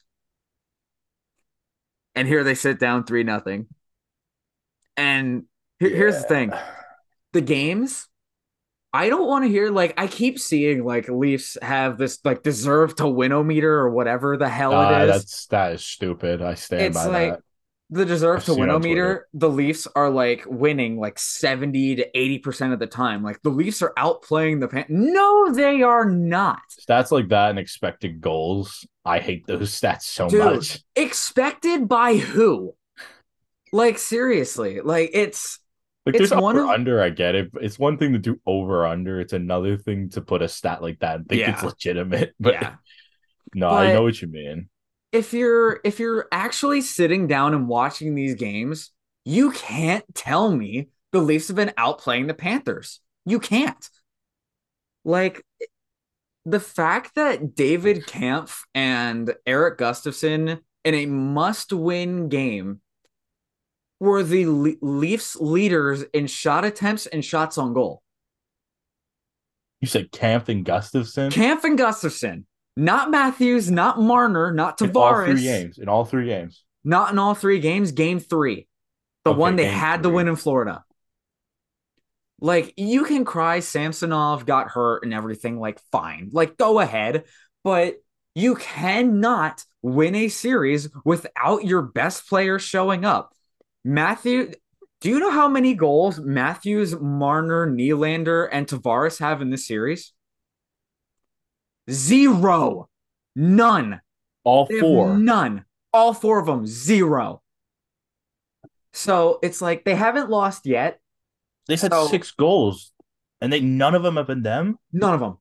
And 2.16 2.28
here 2.28 2.44
they 2.44 2.56
sit 2.56 2.80
down 2.80 3.06
three 3.06 3.24
nothing. 3.24 3.68
And 4.98 5.46
here, 5.80 5.90
yeah. 5.90 5.96
here's 5.96 6.22
the 6.22 6.28
thing: 6.28 6.52
the 7.34 7.42
games. 7.42 8.08
I 8.94 9.08
don't 9.08 9.28
want 9.28 9.46
to 9.46 9.50
hear 9.50 9.70
like 9.70 9.94
I 9.98 10.08
keep 10.08 10.38
seeing 10.38 10.84
like 10.84 11.08
Leafs 11.08 11.58
have 11.62 11.98
this 11.98 12.20
like 12.26 12.44
deserve 12.44 12.96
to 12.98 13.08
win 13.08 13.48
meter 13.48 13.74
or 13.74 13.90
whatever 13.90 14.36
the 14.36 14.50
hell 14.50 14.74
uh, 14.74 14.92
it 14.92 15.04
is. 15.04 15.12
That's 15.12 15.46
that 15.48 15.72
is 15.74 15.86
stupid. 15.86 16.42
I 16.42 16.56
stand 16.56 16.82
it's 16.82 16.98
by 16.98 17.06
like, 17.06 17.34
that 17.34 17.44
the 17.92 18.06
deserve 18.06 18.46
to 18.46 18.56
win 18.56 18.80
meter, 18.80 19.28
the 19.34 19.50
Leafs 19.50 19.86
are 19.96 20.10
like 20.10 20.46
winning 20.48 20.98
like 20.98 21.20
70 21.20 21.98
to 21.98 22.08
80% 22.16 22.72
of 22.72 22.80
the 22.80 22.88
time. 22.88 23.22
Like 23.22 23.42
the 23.42 23.50
Leafs 23.50 23.82
are 23.82 23.94
outplaying 23.98 24.62
the 24.62 24.70
Pan. 24.70 24.86
No, 24.88 25.54
they 25.54 25.84
are 25.84 26.10
not. 26.10 26.62
Stats 26.80 27.12
like 27.12 27.28
that 27.28 27.50
and 27.50 27.60
expected 27.60 28.22
goals. 28.22 28.88
I 29.04 29.20
hate 29.20 29.46
those 29.46 29.72
stats 29.80 30.04
so 30.04 30.30
Dude, 30.30 30.40
much. 30.40 30.82
Expected 30.96 31.90
by 31.90 32.16
who? 32.16 32.76
Like 33.74 33.98
seriously, 33.98 34.80
like 34.80 35.10
it's 35.14 35.60
like 36.06 36.16
it's 36.16 36.30
there's 36.30 36.42
one 36.42 36.58
over 36.58 36.66
of... 36.66 36.72
under, 36.72 37.02
I 37.02 37.10
get 37.10 37.36
it. 37.36 37.52
It's 37.62 37.78
one 37.78 37.98
thing 37.98 38.14
to 38.14 38.20
do 38.20 38.40
over 38.46 38.86
under. 38.86 39.20
It's 39.20 39.34
another 39.34 39.78
thing 39.78 40.10
to 40.12 40.22
put 40.22 40.42
a 40.42 40.48
stat 40.48 40.82
like 40.82 41.00
that 41.00 41.18
and 41.18 41.28
think 41.28 41.42
yeah. 41.42 41.54
it's 41.54 41.64
legitimate. 41.64 42.34
But 42.40 42.54
yeah. 42.54 42.76
no, 43.54 43.70
but... 43.70 43.88
I 43.88 43.94
know 43.94 44.04
what 44.04 44.22
you 44.22 44.28
mean 44.28 44.70
if 45.12 45.34
you're 45.34 45.80
if 45.84 46.00
you're 46.00 46.28
actually 46.32 46.82
sitting 46.82 47.28
down 47.28 47.54
and 47.54 47.68
watching 47.68 48.16
these 48.16 48.36
games, 48.36 48.92
you 49.26 49.52
can't 49.52 50.04
tell 50.14 50.52
me 50.52 50.90
the 51.12 51.20
Leafs 51.20 51.48
have 51.48 51.58
been 51.58 51.74
outplaying 51.78 52.28
the 52.28 52.34
Panthers. 52.34 53.02
You 53.26 53.40
can't. 53.40 53.90
Like 55.04 55.46
the 56.46 56.60
fact 56.60 57.16
that 57.16 57.56
David 57.56 58.08
Kampf 58.08 58.66
and 58.74 59.34
Erik 59.46 59.78
Gustafsson 59.78 60.60
in 60.84 60.96
a 60.96 61.06
must-win 61.06 62.30
game 62.30 62.82
were 64.02 64.24
the 64.24 64.48
Le- 64.48 64.74
Leafs 64.82 65.36
leaders 65.36 66.02
in 66.12 66.26
shot 66.26 66.66
attempts 66.66 67.06
and 67.06 67.24
shots 67.24 67.60
on 67.60 67.72
goal. 67.72 68.02
You 69.80 69.88
said 69.88 70.12
Kampf 70.12 70.50
and 70.50 70.66
Gustafsson? 70.66 71.32
Kampf 71.32 71.64
and 71.64 71.78
Gustafsson. 71.78 72.46
Not 72.76 73.12
Matthews, 73.12 73.70
not 73.70 74.00
Marner, 74.02 74.52
not 74.52 74.80
Tavares. 74.80 74.88
In 74.90 74.98
all 74.98 75.26
three 75.26 75.44
games. 75.44 75.78
In 75.78 75.88
all 75.88 76.06
three 76.06 76.26
games. 76.26 76.64
Not 76.84 77.12
in 77.12 77.20
all 77.20 77.36
three 77.36 77.60
games. 77.60 77.92
Game 77.92 78.20
three, 78.20 78.68
the 79.24 79.32
okay, 79.32 79.40
one 79.40 79.56
they 79.56 79.66
had 79.66 79.98
three. 79.98 80.04
to 80.04 80.10
win 80.10 80.28
in 80.28 80.36
Florida. 80.36 80.84
Like 82.40 82.74
you 82.76 83.04
can 83.04 83.24
cry, 83.24 83.60
Samsonov 83.60 84.48
got 84.48 84.70
hurt 84.70 85.04
and 85.04 85.14
everything. 85.14 85.60
Like 85.60 85.80
fine, 85.92 86.32
like 86.34 86.58
go 86.58 86.80
ahead, 86.80 87.26
but 87.64 87.98
you 88.34 88.56
cannot 88.56 89.64
win 89.84 90.16
a 90.16 90.28
series 90.28 90.90
without 91.06 91.66
your 91.66 91.84
best 91.84 92.28
player 92.28 92.58
showing 92.58 93.06
up. 93.06 93.36
Matthew, 93.84 94.52
Do 95.02 95.10
you 95.10 95.20
know 95.20 95.32
how 95.32 95.48
many 95.48 95.74
goals 95.74 96.20
Matthews, 96.20 96.96
Marner, 97.00 97.68
Nylander, 97.68 98.48
and 98.52 98.68
Tavares 98.68 99.20
have 99.20 99.42
in 99.42 99.50
this 99.50 99.66
series? 99.66 100.14
Zero. 101.90 102.88
None. 103.36 104.02
All 104.44 104.68
four. 104.80 105.18
None. 105.18 105.66
All 105.92 106.14
four 106.14 106.40
of 106.40 106.46
them. 106.46 106.68
Zero. 106.68 107.42
So 108.94 109.40
it's 109.42 109.62
like 109.62 109.86
they 109.86 109.96
haven't 109.96 110.30
lost 110.30 110.68
yet. 110.68 111.00
They've 111.68 111.82
had 111.82 111.92
so, 111.92 112.08
six 112.08 112.32
goals, 112.32 112.92
and 113.40 113.52
they 113.52 113.60
none 113.60 113.96
of 113.96 114.04
them 114.04 114.18
have 114.18 114.28
been 114.28 114.44
them. 114.44 114.78
None 114.92 115.14
of 115.14 115.20
them. 115.20 115.38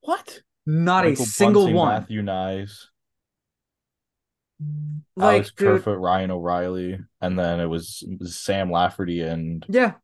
What? 0.00 0.40
Not 0.66 1.04
Michael 1.04 1.22
a 1.22 1.26
single 1.26 1.62
Bunting, 1.62 1.76
one. 1.76 1.94
Matthew 1.94 2.22
Knies, 2.22 2.72
like, 5.16 5.34
Alex 5.34 5.52
dude, 5.56 5.68
Kerfoot, 5.68 5.98
Ryan 5.98 6.30
O'Reilly, 6.30 6.98
and 7.20 7.38
then 7.38 7.60
it 7.60 7.66
was, 7.66 8.02
it 8.06 8.18
was 8.20 8.36
Sam 8.36 8.70
Lafferty 8.70 9.20
and 9.20 9.64
yeah, 9.68 9.94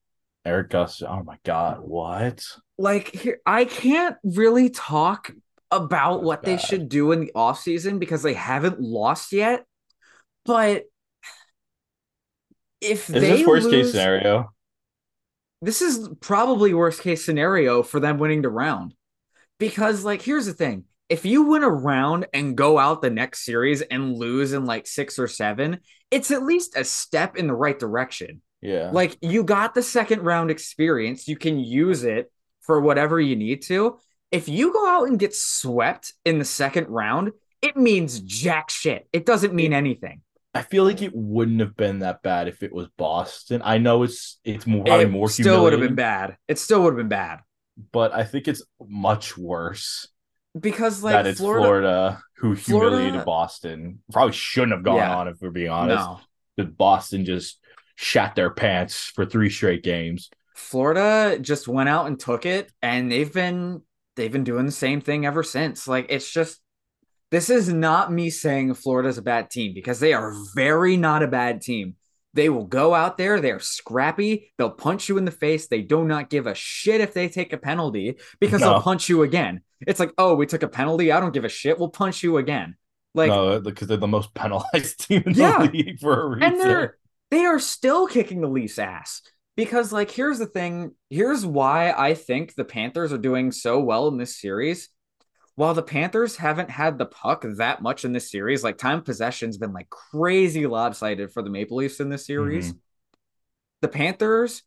Erik 0.45 0.71
Gus. 0.71 1.03
Oh 1.03 1.23
my 1.25 1.37
god, 1.45 1.79
what? 1.81 2.43
Like 2.79 3.09
here, 3.15 3.41
I 3.45 3.65
can't 3.65 4.17
really 4.25 4.71
talk 4.71 5.33
about 5.71 6.19
That's 6.19 6.25
what 6.25 6.43
bad. 6.43 6.59
they 6.59 6.63
should 6.63 6.89
do 6.89 7.13
in 7.13 7.21
the 7.21 7.33
off 7.35 7.61
season 7.61 7.99
because 7.99 8.23
they 8.23 8.35
haven't 8.35 8.81
lost 8.81 9.33
yet. 9.33 9.65
But 10.45 10.85
if 12.81 13.09
is 13.11 13.15
they 13.15 13.21
this 13.21 13.47
worst 13.47 13.67
lose, 13.67 13.87
case 13.87 13.93
scenario? 13.93 14.53
This 15.63 15.83
is 15.83 16.09
probably 16.21 16.73
worst 16.73 17.03
case 17.03 17.25
scenario 17.25 17.83
for 17.83 18.01
them 18.01 18.19
winning 18.19 18.43
the 18.43 18.49
round. 18.49 18.95
Because 19.59 20.05
like 20.05 20.23
here's 20.23 20.47
the 20.47 20.55
thing. 20.55 20.85
If 21.11 21.25
you 21.25 21.43
win 21.43 21.65
a 21.65 21.69
round 21.69 22.29
and 22.33 22.57
go 22.57 22.79
out 22.79 23.03
the 23.03 23.11
next 23.11 23.45
series 23.45 23.83
and 23.83 24.17
lose 24.17 24.53
in 24.53 24.65
like 24.65 24.87
6 24.87 25.19
or 25.19 25.27
7, 25.27 25.81
it's 26.13 26.31
at 26.31 26.45
least 26.45 26.77
a 26.77 26.85
step 26.85 27.37
in 27.37 27.49
the 27.49 27.55
right 27.55 27.77
direction. 27.77 28.43
Yeah. 28.63 28.91
Like 28.93 29.19
you 29.21 29.43
got 29.43 29.75
the 29.75 29.83
second 29.83 30.23
round 30.23 30.53
experience, 30.53 31.27
you 31.27 31.37
can 31.37 31.59
use 31.59 32.05
it 32.05 32.31
for 32.61 32.81
whatever 32.81 33.21
you 33.21 33.35
need 33.35 33.63
to. 33.63 33.99
If 34.31 34.49
you 34.49 34.73
go 34.73 34.87
out 34.89 35.09
and 35.09 35.19
get 35.19 35.35
swept 35.35 36.13
in 36.25 36.39
the 36.39 36.45
second 36.45 36.87
round, 36.87 37.33
it 37.61 37.77
means 37.77 38.21
jack 38.21 38.71
shit. 38.71 39.09
It 39.13 39.27
doesn't 39.27 39.53
mean 39.53 39.73
anything. 39.73 40.23
I 40.55 40.63
feel 40.63 40.85
like 40.85 41.03
it 41.03 41.13
wouldn't 41.15 41.61
have 41.61 41.77
been 41.77 42.01
that 42.01 42.23
bad 42.23 42.47
if 42.47 42.63
it 42.63 42.73
was 42.73 42.87
Boston. 42.97 43.63
I 43.65 43.79
know 43.79 44.05
it's 44.05 44.39
it's 44.45 44.67
more 44.67 44.85
probably 44.85 45.07
it 45.07 45.11
more 45.11 45.29
still 45.29 45.65
would 45.65 45.73
have 45.73 45.83
been 45.83 45.97
bad. 45.97 46.37
It 46.47 46.59
still 46.59 46.83
would 46.83 46.91
have 46.91 46.97
been 46.97 47.09
bad. 47.09 47.41
But 47.93 48.13
I 48.13 48.25
think 48.25 48.47
it's 48.47 48.63
much 48.81 49.37
worse 49.37 50.09
because 50.59 51.03
like 51.03 51.25
that 51.25 51.37
Florida, 51.37 51.65
Florida 51.65 52.23
who 52.37 52.57
Florida, 52.57 52.97
humiliated 52.97 53.25
Boston. 53.25 54.01
Probably 54.13 54.33
shouldn't 54.33 54.73
have 54.73 54.83
gone 54.83 54.97
yeah, 54.97 55.17
on 55.17 55.29
if 55.29 55.37
we're 55.41 55.51
being 55.51 55.71
honest. 55.71 56.09
No. 56.59 56.65
Boston 56.65 57.25
just 57.25 57.59
shat 57.97 58.35
their 58.35 58.51
pants 58.51 59.05
for 59.15 59.25
three 59.25 59.49
straight 59.49 59.83
games. 59.83 60.29
Florida 60.55 61.39
just 61.39 61.69
went 61.69 61.89
out 61.89 62.07
and 62.07 62.21
took 62.21 62.45
it, 62.45 62.71
and 62.83 63.11
they've 63.11 63.33
been 63.33 63.83
they've 64.17 64.33
been 64.33 64.45
doing 64.45 64.67
the 64.67 64.73
same 64.73 65.01
thing 65.01 65.25
ever 65.25 65.43
since. 65.43 65.89
Like 65.89 66.07
it's 66.09 66.31
just 66.31 66.61
this 67.31 67.49
is 67.49 67.73
not 67.73 68.13
me 68.13 68.29
saying 68.29 68.75
Florida's 68.75 69.19
a 69.19 69.23
bad 69.23 69.51
team 69.51 69.73
because 69.73 70.01
they 70.01 70.13
are 70.13 70.35
very 70.55 70.97
not 70.97 71.23
a 71.23 71.29
bad 71.29 71.63
team. 71.63 71.97
They 72.33 72.49
will 72.49 72.67
go 72.67 72.95
out 72.95 73.19
there, 73.19 73.41
they're 73.41 73.59
scrappy, 73.59 74.53
they'll 74.57 74.71
punch 74.71 75.09
you 75.09 75.19
in 75.19 75.25
the 75.25 75.31
face. 75.31 75.67
They 75.67 75.83
do 75.83 76.05
not 76.05 76.31
give 76.31 76.47
a 76.47 76.55
shit 76.55 77.01
if 77.01 77.13
they 77.13 77.29
take 77.29 77.53
a 77.53 77.59
penalty 77.59 78.19
because 78.39 78.61
no. 78.61 78.71
they'll 78.71 78.83
punch 78.83 79.09
you 79.09 79.23
again. 79.23 79.63
It's 79.87 79.99
like, 79.99 80.13
oh, 80.17 80.35
we 80.35 80.47
took 80.47 80.63
a 80.63 80.69
penalty. 80.69 81.11
I 81.11 81.21
don't 81.21 81.33
give 81.33 81.45
a 81.45 81.49
shit. 81.49 81.79
We'll 81.79 81.89
punch 81.89 82.23
you 82.23 82.37
again. 82.37 82.77
Like 83.15 83.31
no, 83.31 83.49
uh, 83.49 83.59
because 83.59 83.89
they're 83.89 83.97
the 83.97 84.07
most 84.07 84.35
penalized 84.35 85.01
team 85.09 85.25
in 85.27 85.35
yeah. 85.35 85.67
the 85.67 85.73
league 85.73 85.99
for 85.99 86.23
a 86.23 86.29
reason. 86.29 86.53
And 86.53 86.61
they're 86.61 86.97
they 87.31 87.45
are 87.45 87.59
still 87.59 88.07
kicking 88.07 88.41
the 88.41 88.49
Leafs 88.49 88.79
ass. 88.79 89.23
Because 89.57 89.93
like 89.93 90.11
here's 90.11 90.39
the 90.39 90.47
thing, 90.47 90.93
here's 91.11 91.45
why 91.45 91.93
I 91.93 92.15
think 92.15 92.55
the 92.55 92.65
Panthers 92.65 93.13
are 93.13 93.19
doing 93.19 93.51
so 93.53 93.81
well 93.81 94.09
in 94.09 94.17
this 94.17 94.41
series 94.41 94.89
while 95.61 95.75
the 95.75 95.83
Panthers 95.83 96.37
haven't 96.37 96.71
had 96.71 96.97
the 96.97 97.05
puck 97.05 97.45
that 97.47 97.83
much 97.83 98.07
in 98.07 98.15
this 98.15 98.31
series, 98.31 98.65
like 98.65 98.79
time 98.79 99.03
possession's 99.03 99.59
been 99.59 99.75
like 99.75 99.91
crazy 99.91 100.67
lopsided 100.67 101.31
for 101.31 101.43
the 101.43 101.51
Maple 101.51 101.77
Leafs 101.77 102.01
in 102.01 102.09
this 102.09 102.25
series. 102.25 102.69
Mm-hmm. 102.71 102.79
The 103.83 103.89
Panthers 103.89 104.63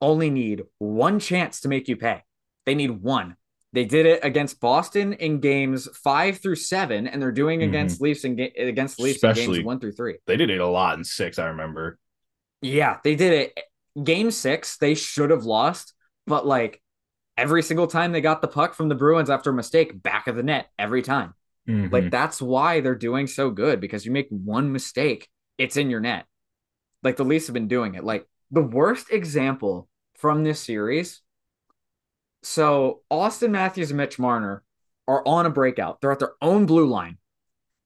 only 0.00 0.30
need 0.30 0.64
one 0.78 1.20
chance 1.20 1.60
to 1.60 1.68
make 1.68 1.86
you 1.86 1.96
pay. 1.96 2.24
They 2.66 2.74
need 2.74 2.90
one. 2.90 3.36
They 3.74 3.84
did 3.84 4.06
it 4.06 4.24
against 4.24 4.58
Boston 4.58 5.12
in 5.12 5.38
games 5.38 5.88
five 6.02 6.38
through 6.38 6.56
seven, 6.56 7.06
and 7.06 7.22
they're 7.22 7.30
doing 7.30 7.60
mm-hmm. 7.60 7.68
against 7.68 8.00
Leafs 8.00 8.24
and 8.24 8.36
ga- 8.36 8.54
against 8.56 8.98
Leafs 8.98 9.18
Especially, 9.18 9.44
in 9.44 9.52
games 9.52 9.64
one 9.64 9.78
through 9.78 9.92
three. 9.92 10.16
They 10.26 10.36
did 10.36 10.50
it 10.50 10.58
a 10.58 10.66
lot 10.66 10.98
in 10.98 11.04
six. 11.04 11.38
I 11.38 11.46
remember. 11.46 11.96
Yeah, 12.60 12.98
they 13.04 13.14
did 13.14 13.32
it. 13.34 13.60
Game 14.02 14.32
six, 14.32 14.78
they 14.78 14.96
should 14.96 15.30
have 15.30 15.44
lost, 15.44 15.94
but 16.26 16.44
like 16.44 16.82
every 17.36 17.62
single 17.62 17.86
time 17.86 18.12
they 18.12 18.20
got 18.20 18.42
the 18.42 18.48
puck 18.48 18.74
from 18.74 18.88
the 18.88 18.94
Bruins 18.94 19.30
after 19.30 19.50
a 19.50 19.54
mistake, 19.54 20.02
back 20.02 20.26
of 20.26 20.36
the 20.36 20.42
net 20.42 20.70
every 20.78 21.02
time. 21.02 21.34
Mm-hmm. 21.68 21.92
Like 21.92 22.10
that's 22.10 22.40
why 22.42 22.80
they're 22.80 22.94
doing 22.94 23.26
so 23.26 23.50
good 23.50 23.80
because 23.80 24.04
you 24.04 24.12
make 24.12 24.28
one 24.28 24.72
mistake, 24.72 25.28
it's 25.58 25.76
in 25.76 25.90
your 25.90 26.00
net. 26.00 26.26
Like 27.02 27.16
the 27.16 27.24
Leafs 27.24 27.46
have 27.46 27.54
been 27.54 27.68
doing 27.68 27.94
it. 27.94 28.04
Like 28.04 28.26
the 28.50 28.62
worst 28.62 29.10
example 29.10 29.88
from 30.18 30.44
this 30.44 30.60
series. 30.60 31.20
So 32.42 33.00
Auston 33.10 33.50
Matthews 33.50 33.90
and 33.90 33.98
Mitch 33.98 34.18
Marner 34.18 34.62
are 35.08 35.26
on 35.26 35.46
a 35.46 35.50
breakout. 35.50 36.00
They're 36.00 36.12
at 36.12 36.18
their 36.18 36.34
own 36.40 36.66
blue 36.66 36.86
line. 36.86 37.18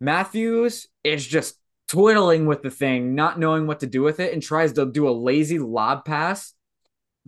Matthews 0.01 0.87
is 1.03 1.27
just 1.27 1.59
twiddling 1.89 2.47
with 2.47 2.63
the 2.63 2.71
thing, 2.71 3.15
not 3.15 3.39
knowing 3.39 3.67
what 3.67 3.81
to 3.81 3.87
do 3.87 4.03
with 4.03 4.21
it, 4.21 4.33
and 4.33 4.43
tries 4.43 4.73
to 4.75 4.87
do 4.87 5.09
a 5.09 5.11
lazy 5.11 5.59
lob 5.59 6.05
pass 6.05 6.55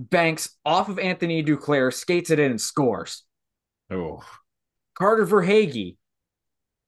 banks 0.00 0.56
off 0.64 0.88
of 0.88 0.98
Anthony 0.98 1.42
Duclair, 1.42 1.92
skates 1.92 2.30
it 2.30 2.38
in 2.38 2.52
and 2.52 2.60
scores. 2.60 3.24
Oh. 3.90 4.22
Carter 4.94 5.26
Verhaeghe, 5.26 5.96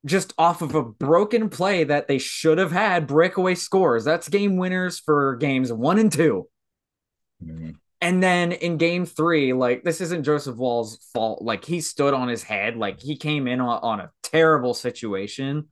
just 0.04 0.32
off 0.38 0.62
of 0.62 0.74
a 0.74 0.82
broken 0.82 1.48
play 1.48 1.84
that 1.84 2.08
they 2.08 2.18
should 2.18 2.58
have 2.58 2.72
had 2.72 3.06
breakaway 3.06 3.54
scores. 3.54 4.04
That's 4.04 4.28
game 4.28 4.56
winners 4.56 4.98
for 4.98 5.36
games 5.36 5.72
one 5.72 5.98
and 5.98 6.10
2 6.10 6.48
mm-hmm. 7.44 7.70
And 8.00 8.20
then 8.20 8.50
in 8.50 8.78
game 8.78 9.06
three, 9.06 9.52
like 9.52 9.84
this 9.84 10.00
isn't 10.00 10.24
Joseph 10.24 10.56
Woll's 10.56 10.96
fault. 11.12 11.40
Like 11.40 11.64
he 11.64 11.80
stood 11.80 12.14
on 12.14 12.26
his 12.26 12.42
head, 12.42 12.76
like 12.76 13.00
he 13.00 13.16
came 13.16 13.46
in 13.46 13.60
on, 13.60 13.78
on 13.80 14.00
a 14.00 14.10
terrible 14.24 14.74
situation. 14.74 15.68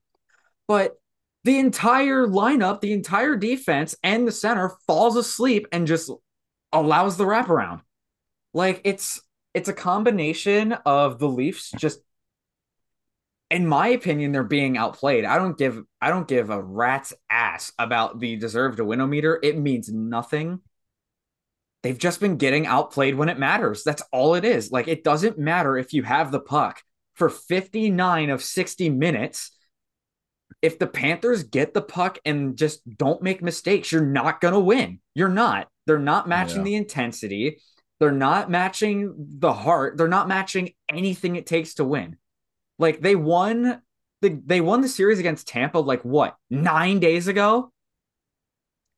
But 0.69 0.95
the 1.43 1.59
entire 1.59 2.29
lineup, 2.29 2.81
the 2.81 2.93
entire 2.93 3.35
defense, 3.35 3.97
and 4.05 4.29
the 4.29 4.33
center 4.33 4.77
falls 4.87 5.17
asleep 5.17 5.67
and 5.73 5.89
just 5.89 6.09
allows 6.73 7.17
the 7.17 7.25
wraparound. 7.25 7.81
Like 8.55 8.81
it's 8.85 9.21
it's 9.55 9.69
a 9.69 9.75
combination 9.75 10.73
of 10.73 11.19
the 11.19 11.29
Leafs 11.29 11.71
just 11.73 12.01
in 13.51 13.67
my 13.67 13.89
opinion, 13.89 14.31
they're 14.31 14.45
being 14.45 14.79
outplayed. 14.79 15.25
I 15.25 15.37
don't 15.37 15.59
give 15.59 15.83
I 16.01 16.09
don't 16.09 16.29
give 16.29 16.51
a 16.51 16.63
rat's 16.63 17.13
ass 17.29 17.73
about 17.79 18.21
the 18.21 18.37
deserve 18.37 18.77
to 18.77 18.85
win 18.85 19.07
meter. 19.11 19.41
It 19.43 19.59
means 19.59 19.93
nothing. 19.93 20.61
They've 21.83 21.99
just 21.99 22.21
been 22.21 22.37
getting 22.37 22.67
outplayed 22.67 23.17
when 23.17 23.29
it 23.29 23.39
matters. 23.39 23.83
That's 23.83 24.03
all 24.13 24.35
it 24.35 24.45
is. 24.45 24.71
Like 24.71 24.87
it 24.87 25.03
doesn't 25.03 25.39
matter 25.39 25.77
if 25.77 25.93
you 25.93 26.05
have 26.05 26.31
the 26.31 26.41
puck 26.41 26.83
for 27.15 27.29
59 27.29 28.31
of 28.31 28.43
60 28.43 28.91
minutes. 28.91 29.51
If 30.63 30.79
the 30.79 30.87
Panthers 30.87 31.43
get 31.43 31.73
the 31.73 31.83
puck 31.83 32.19
and 32.25 32.57
just 32.57 32.81
don't 32.99 33.23
make 33.23 33.43
mistakes, 33.43 33.91
you're 33.91 34.05
not 34.05 34.41
going 34.41 34.55
to 34.55 34.61
win. 34.61 35.01
You're 35.15 35.29
not. 35.29 35.69
They're 35.87 35.99
not 35.99 36.29
matching 36.29 36.59
yeah. 36.59 36.65
the 36.65 36.75
intensity. 36.77 37.61
They're 37.99 38.13
not 38.13 38.51
matching 38.51 39.15
the 39.17 39.53
heart. 39.53 39.97
They're 39.97 40.09
not 40.09 40.29
matching 40.29 40.73
anything 40.91 41.37
it 41.37 41.47
takes 41.47 41.75
to 41.75 41.85
win. 41.85 42.17
Like 42.79 43.01
they 43.01 43.15
won 43.17 43.83
the 44.23 44.41
they 44.45 44.61
won 44.61 44.81
the 44.81 44.89
series 44.89 45.19
against 45.19 45.49
Tampa 45.49 45.79
like 45.79 46.03
what, 46.03 46.37
9 46.51 47.01
days 47.01 47.29
ago? 47.29 47.73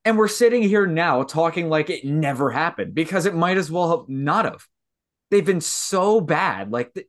And 0.04 0.18
we're 0.18 0.28
sitting 0.28 0.62
here 0.62 0.86
now 0.86 1.22
talking 1.22 1.68
like 1.68 1.90
it 1.90 2.04
never 2.04 2.50
happened 2.50 2.94
because 2.94 3.24
it 3.26 3.34
might 3.34 3.56
as 3.56 3.70
well 3.70 3.98
have 3.98 4.08
not 4.08 4.44
have. 4.44 4.66
They've 5.30 5.44
been 5.44 5.60
so 5.60 6.20
bad. 6.20 6.72
Like 6.72 6.92
the, 6.92 7.06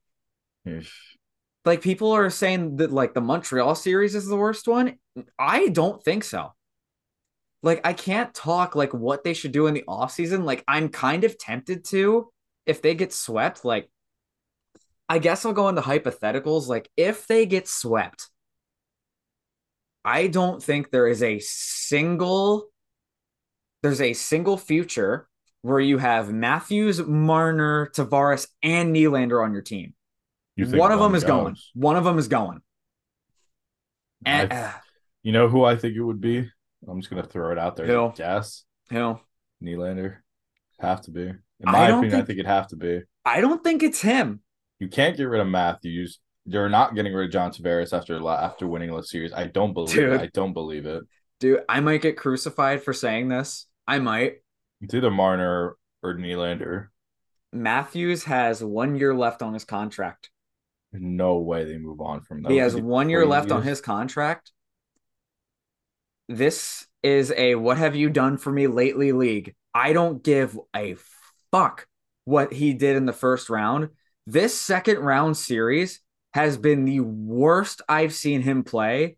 like 1.66 1.82
people 1.82 2.12
are 2.12 2.30
saying 2.30 2.78
that 2.78 2.92
like 2.92 3.14
the 3.14 3.22
Montreal 3.22 3.76
series 3.76 4.16
is 4.16 4.28
the 4.28 4.36
worst 4.36 4.68
one. 4.68 4.98
I 5.38 5.70
don't 5.70 6.04
think 6.04 6.24
so 6.24 6.54
like 7.64 7.80
I 7.86 7.94
can't 7.94 8.34
talk 8.34 8.76
like 8.76 8.94
what 8.94 9.24
they 9.24 9.34
should 9.34 9.54
do 9.54 9.68
in 9.68 9.74
the 9.74 9.86
off 9.88 10.12
season. 10.12 10.46
Like 10.46 10.64
I'm 10.68 10.90
kind 10.90 11.24
of 11.24 11.38
tempted 11.40 11.86
to 11.86 12.30
if 12.66 12.82
they 12.82 12.94
get 12.94 13.14
swept, 13.14 13.66
like 13.66 13.90
I 15.10 15.20
guess 15.20 15.46
I'll 15.46 15.54
go 15.54 15.70
into 15.70 15.82
hypotheticals. 15.82 16.68
Like 16.68 16.90
if 16.98 17.26
they 17.26 17.46
get 17.46 17.68
swept, 17.68 18.30
I 20.06 20.28
don't 20.28 20.62
think 20.62 20.92
there 20.92 21.08
is 21.08 21.24
a 21.24 21.40
single 21.40 22.68
there's 23.82 24.02
a 24.02 24.14
single 24.14 24.58
future 24.58 25.28
where 25.62 25.80
you 25.80 25.98
have 25.98 26.34
Matthews, 26.34 27.02
Marner, 27.06 27.90
Tavares, 27.96 28.48
and 28.62 28.94
Nylander 28.94 29.44
on 29.44 29.54
your 29.54 29.62
team. 29.62 29.94
You 30.56 30.68
one 30.68 30.92
of 30.92 31.00
them 31.00 31.16
is 31.16 31.24
going. 31.24 31.56
One 31.74 31.96
of 31.96 32.04
them 32.04 32.20
is 32.20 32.28
going. 32.28 32.60
And, 34.26 34.54
I, 34.54 34.56
uh, 34.56 34.72
you 35.24 35.32
know 35.32 35.48
who 35.50 35.64
I 35.64 35.76
think 35.76 35.96
it 35.96 36.04
would 36.04 36.22
be? 36.22 36.50
I'm 36.88 37.00
just 37.02 37.10
gonna 37.10 37.24
throw 37.24 37.52
it 37.52 37.58
out 37.58 37.76
there. 37.76 37.88
Who? 37.88 38.14
Guess 38.16 38.66
Who? 38.90 39.20
Nylander. 39.64 40.18
Have 40.80 41.02
to 41.02 41.12
be. 41.12 41.22
In 41.22 41.38
my 41.62 41.80
I 41.80 41.84
opinion, 41.90 42.02
think, 42.12 42.14
I 42.14 42.26
think 42.26 42.40
it'd 42.40 42.46
have 42.46 42.68
to 42.68 42.76
be. 42.76 43.02
I 43.26 43.42
don't 43.42 43.64
think 43.64 43.84
it's 43.84 44.02
him. 44.02 44.42
You 44.80 44.90
can't 44.90 45.16
get 45.16 45.24
rid 45.24 45.42
of 45.42 45.48
Matthews. 45.48 46.20
They're 46.46 46.70
not 46.70 46.94
getting 46.94 47.14
rid 47.14 47.28
of 47.28 47.32
John 47.32 47.52
Tavares 47.52 47.98
after 47.98 48.22
after 48.28 48.68
winning 48.68 48.94
the 48.94 49.02
series. 49.02 49.32
I 49.32 49.46
don't 49.46 49.74
believe 49.74 49.96
Dude. 49.96 50.14
it. 50.14 50.22
I 50.22 50.30
don't 50.34 50.54
believe 50.54 50.86
it. 50.86 51.04
Dude, 51.40 51.62
I 51.70 51.80
might 51.80 52.02
get 52.02 52.18
crucified 52.18 52.84
for 52.84 52.92
saying 52.94 53.30
this. 53.30 53.66
I 53.88 54.00
might. 54.00 54.38
It's 54.82 54.94
either 54.94 55.12
Marner 55.12 55.78
or 56.02 56.16
Nylander. 56.16 56.88
Matthews 57.54 58.26
has 58.26 58.64
one 58.64 58.96
year 58.96 59.14
left 59.14 59.42
on 59.42 59.54
his 59.54 59.64
contract. 59.64 60.30
No 60.94 61.38
way 61.38 61.66
they 61.66 61.78
move 61.78 62.02
on 62.02 62.22
from 62.22 62.44
that. 62.44 62.52
He 62.52 62.58
has 62.58 62.76
one 62.76 63.10
year 63.10 63.26
left 63.26 63.48
years? 63.48 63.58
on 63.58 63.64
his 63.64 63.82
contract. 63.82 64.52
This 66.30 66.88
is 67.02 67.34
a 67.36 67.56
what 67.56 67.78
have 67.78 67.96
you 67.96 68.10
done 68.10 68.38
for 68.38 68.52
me 68.52 68.68
lately 68.68 69.12
league. 69.12 69.56
I 69.74 69.94
don't 69.94 70.24
give 70.24 70.58
a 70.76 70.96
fuck 71.52 71.88
what 72.26 72.54
he 72.54 72.74
did 72.74 72.96
in 72.96 73.06
the 73.06 73.14
first 73.14 73.50
round. 73.50 73.90
This 74.26 74.58
second 74.58 75.00
round 75.00 75.36
series 75.36 76.00
has 76.34 76.58
been 76.58 76.86
the 76.86 77.02
worst 77.02 77.82
I've 77.90 78.14
seen 78.14 78.42
him 78.42 78.64
play 78.64 79.18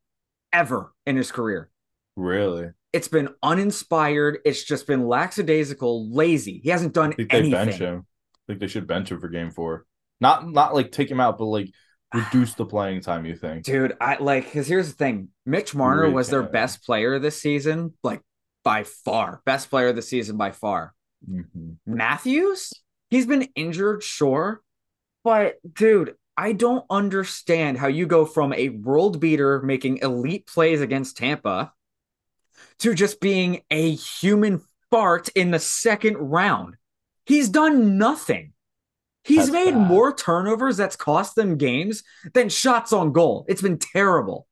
ever 0.52 0.94
in 1.06 1.16
his 1.16 1.32
career. 1.32 1.70
Really? 2.16 2.70
It's 2.94 3.08
been 3.08 3.30
uninspired. 3.44 4.40
It's 4.46 4.64
just 4.64 4.88
been 4.88 5.08
lackadaisical, 5.08 6.14
lazy. 6.14 6.62
He 6.64 6.70
hasn't 6.70 6.94
done 6.94 7.12
I 7.12 7.16
think 7.16 7.34
anything. 7.34 7.52
They 7.52 7.66
bench 7.66 7.80
him. 7.80 8.06
I 8.08 8.44
think 8.48 8.60
they 8.62 8.68
should 8.68 8.88
bench 8.88 9.12
him 9.12 9.20
for 9.20 9.28
game 9.28 9.52
four. 9.52 9.86
Not 10.22 10.48
not 10.50 10.74
like 10.74 10.92
take 10.92 11.10
him 11.10 11.20
out, 11.20 11.38
but 11.38 11.46
like 11.46 11.72
reduce 12.14 12.54
the 12.54 12.66
playing 12.66 13.02
time. 13.02 13.26
You 13.26 13.36
think, 13.36 13.66
dude? 13.66 13.96
I 14.00 14.18
like 14.18 14.46
because 14.46 14.68
here's 14.68 14.88
the 14.88 14.96
thing: 14.96 15.30
Mitch 15.46 15.76
Marner 15.76 16.04
really 16.04 16.14
was 16.14 16.30
their 16.30 16.44
best 16.44 16.84
player 16.84 17.20
this 17.20 17.40
season, 17.40 17.94
like 18.04 18.22
by 18.64 18.84
far, 18.84 19.42
best 19.46 19.70
player 19.70 19.90
of 19.90 19.96
the 19.96 20.02
season 20.02 20.38
by 20.38 20.52
far. 20.52 20.94
Mm-hmm. 21.30 21.74
Matthews, 21.86 22.74
he's 23.10 23.26
been 23.26 23.50
injured, 23.56 24.04
sure, 24.04 24.62
but 25.24 25.56
dude, 25.74 26.16
I 26.38 26.52
don't 26.52 26.86
understand 26.90 27.78
how 27.78 27.88
you 27.88 28.06
go 28.06 28.26
from 28.26 28.54
a 28.54 28.70
world 28.70 29.20
beater 29.20 29.62
making 29.62 30.00
elite 30.00 30.48
plays 30.48 30.82
against 30.82 31.18
Tampa 31.18 31.74
to 32.80 32.94
just 32.94 33.20
being 33.22 33.62
a 33.72 33.92
human 33.92 34.62
fart 34.92 35.30
in 35.30 35.52
the 35.52 35.60
second 35.60 36.18
round. 36.18 36.76
He's 37.26 37.50
done 37.50 37.98
nothing. 37.98 38.54
He's 39.26 39.50
that's 39.50 39.52
made 39.52 39.72
bad. 39.72 39.88
more 39.88 40.14
turnovers 40.14 40.78
that's 40.78 40.96
cost 40.96 41.36
them 41.36 41.58
games 41.58 42.04
than 42.34 42.50
shots 42.50 42.94
on 42.94 43.12
goal. 43.12 43.46
It's 43.48 43.62
been 43.62 43.80
terrible. 43.80 44.48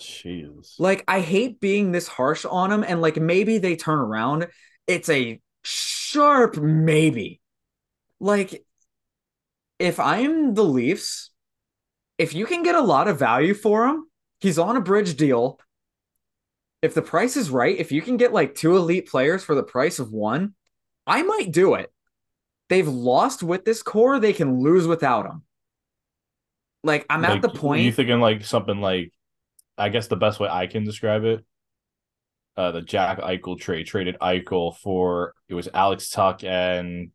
Jeez. 0.00 0.74
Like 0.78 1.04
I 1.06 1.20
hate 1.20 1.60
being 1.60 1.92
this 1.92 2.08
harsh 2.08 2.44
on 2.44 2.72
him 2.72 2.84
and 2.86 3.00
like 3.00 3.16
maybe 3.16 3.58
they 3.58 3.76
turn 3.76 3.98
around. 3.98 4.48
It's 4.86 5.08
a 5.08 5.40
sharp 5.62 6.56
maybe. 6.56 7.40
Like 8.20 8.64
if 9.78 10.00
I'm 10.00 10.54
the 10.54 10.64
Leafs, 10.64 11.30
if 12.18 12.34
you 12.34 12.46
can 12.46 12.62
get 12.62 12.74
a 12.74 12.80
lot 12.80 13.08
of 13.08 13.18
value 13.18 13.54
for 13.54 13.86
him, 13.86 14.10
he's 14.40 14.58
on 14.58 14.76
a 14.76 14.80
bridge 14.80 15.16
deal. 15.16 15.60
If 16.82 16.94
the 16.94 17.02
price 17.02 17.36
is 17.36 17.50
right, 17.50 17.76
if 17.76 17.92
you 17.92 18.02
can 18.02 18.16
get 18.16 18.32
like 18.32 18.54
two 18.54 18.76
elite 18.76 19.08
players 19.08 19.44
for 19.44 19.54
the 19.54 19.62
price 19.62 19.98
of 19.98 20.12
one, 20.12 20.54
I 21.06 21.22
might 21.22 21.52
do 21.52 21.74
it. 21.74 21.92
They've 22.68 22.88
lost 22.88 23.42
with 23.42 23.64
this 23.64 23.82
core, 23.82 24.18
they 24.18 24.32
can 24.32 24.60
lose 24.60 24.86
without 24.86 25.26
him. 25.26 25.42
Like 26.82 27.06
I'm 27.10 27.22
like, 27.22 27.30
at 27.30 27.42
the 27.42 27.48
point. 27.48 27.82
you 27.82 27.92
thinking 27.92 28.20
like 28.20 28.44
something 28.44 28.80
like, 28.80 29.12
I 29.76 29.88
guess 29.88 30.06
the 30.06 30.16
best 30.16 30.40
way 30.40 30.48
I 30.48 30.66
can 30.66 30.84
describe 30.84 31.24
it, 31.24 31.44
uh, 32.56 32.72
the 32.72 32.82
Jack 32.82 33.20
Eichel 33.20 33.58
trade 33.58 33.86
traded 33.86 34.16
Eichel 34.20 34.76
for 34.76 35.34
it 35.48 35.54
was 35.54 35.68
Alex 35.74 36.10
Tuch 36.10 36.44
and 36.44 37.10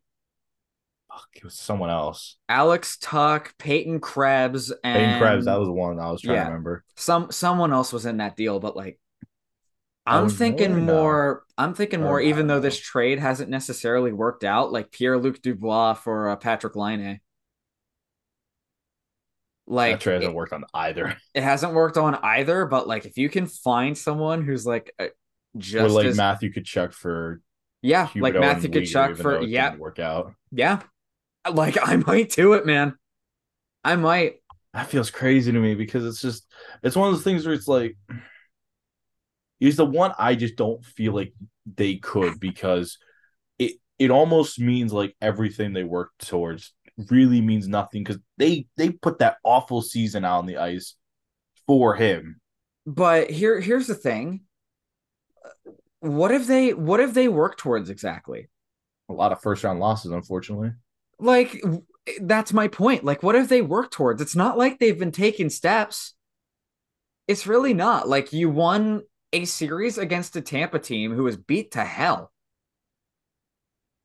fuck, 1.12 1.28
it 1.34 1.44
was 1.44 1.54
someone 1.54 1.90
else. 1.90 2.36
Alex 2.48 2.96
Tuch, 2.98 3.56
Peyton 3.58 4.00
Krebs, 4.00 4.72
and 4.84 4.98
Peyton 4.98 5.20
Krebs. 5.20 5.44
That 5.46 5.58
was 5.58 5.68
one 5.68 5.98
I 5.98 6.10
was 6.10 6.22
trying 6.22 6.36
yeah, 6.36 6.44
to 6.44 6.50
remember. 6.50 6.84
Some 6.96 7.30
someone 7.30 7.72
else 7.72 7.92
was 7.92 8.06
in 8.06 8.18
that 8.18 8.36
deal, 8.36 8.60
but 8.60 8.76
like 8.76 8.98
I'm 10.04 10.28
thinking 10.28 10.84
more. 10.84 11.44
I'm 11.56 11.74
thinking 11.74 12.00
more. 12.00 12.20
Even 12.20 12.46
though 12.46 12.60
this 12.60 12.78
trade 12.78 13.18
hasn't 13.18 13.50
necessarily 13.50 14.12
worked 14.12 14.44
out, 14.44 14.72
like 14.72 14.90
Pierre 14.90 15.18
Luc 15.18 15.40
Dubois 15.42 15.94
for 15.94 16.30
uh, 16.30 16.36
Patrik 16.36 16.74
Laine. 16.74 17.20
Like 19.66 19.94
that 19.94 20.00
trade 20.00 20.14
hasn't 20.16 20.32
it, 20.32 20.36
worked 20.36 20.52
on 20.52 20.64
either. 20.74 21.16
It 21.34 21.42
hasn't 21.42 21.72
worked 21.72 21.96
on 21.96 22.16
either. 22.16 22.66
But 22.66 22.88
like, 22.88 23.06
if 23.06 23.16
you 23.16 23.28
can 23.28 23.46
find 23.46 23.96
someone 23.96 24.42
who's 24.42 24.66
like 24.66 24.92
just 25.56 25.84
or 25.84 25.88
like 25.88 26.06
as, 26.06 26.16
Matthew 26.16 26.52
Tkachuk 26.52 26.92
for 26.92 27.40
yeah, 27.80 28.06
Huberdeau 28.06 28.22
like 28.22 28.34
Matthew 28.34 28.70
Tkachuk 28.70 29.18
for 29.18 29.40
yeah, 29.42 29.76
work 29.76 29.98
out. 29.98 30.34
Yeah, 30.50 30.80
like 31.50 31.78
I 31.80 31.96
might 31.96 32.30
do 32.32 32.54
it, 32.54 32.66
man. 32.66 32.94
I 33.84 33.96
might. 33.96 34.36
That 34.74 34.88
feels 34.88 35.10
crazy 35.10 35.52
to 35.52 35.58
me 35.58 35.74
because 35.74 36.04
it's 36.04 36.20
just 36.20 36.46
it's 36.82 36.96
one 36.96 37.08
of 37.08 37.14
those 37.14 37.24
things 37.24 37.44
where 37.44 37.54
it's 37.54 37.68
like 37.68 37.96
he's 39.62 39.76
the 39.76 39.86
one 39.86 40.12
I 40.18 40.34
just 40.34 40.56
don't 40.56 40.84
feel 40.84 41.14
like 41.14 41.32
they 41.66 41.96
could 41.96 42.40
because 42.40 42.98
it 43.58 43.72
it 43.98 44.10
almost 44.10 44.58
means 44.58 44.92
like 44.92 45.14
everything 45.20 45.72
they 45.72 45.84
work 45.84 46.10
towards 46.18 46.74
really 47.08 47.40
means 47.40 47.68
nothing 47.68 48.02
because 48.02 48.20
they 48.38 48.66
they 48.76 48.90
put 48.90 49.20
that 49.20 49.36
awful 49.44 49.80
season 49.80 50.24
out 50.24 50.38
on 50.38 50.46
the 50.46 50.58
ice 50.58 50.96
for 51.66 51.94
him. 51.94 52.40
But 52.86 53.30
here 53.30 53.60
here's 53.60 53.86
the 53.86 53.94
thing. 53.94 54.40
What 56.00 56.32
if 56.32 56.46
they 56.46 56.74
what 56.74 57.00
if 57.00 57.14
they 57.14 57.28
work 57.28 57.56
towards 57.56 57.88
exactly? 57.88 58.48
A 59.08 59.12
lot 59.12 59.32
of 59.32 59.40
first 59.40 59.62
round 59.62 59.78
losses, 59.78 60.10
unfortunately. 60.10 60.72
Like 61.20 61.62
that's 62.20 62.52
my 62.52 62.66
point. 62.66 63.04
Like, 63.04 63.22
what 63.22 63.36
if 63.36 63.48
they 63.48 63.62
work 63.62 63.92
towards? 63.92 64.20
It's 64.20 64.34
not 64.34 64.58
like 64.58 64.80
they've 64.80 64.98
been 64.98 65.12
taking 65.12 65.50
steps. 65.50 66.14
It's 67.28 67.46
really 67.46 67.74
not. 67.74 68.08
Like 68.08 68.32
you 68.32 68.50
won 68.50 69.02
a 69.32 69.44
series 69.44 69.98
against 69.98 70.36
a 70.36 70.40
Tampa 70.40 70.78
team 70.78 71.14
who 71.14 71.24
was 71.24 71.36
beat 71.36 71.72
to 71.72 71.84
hell. 71.84 72.32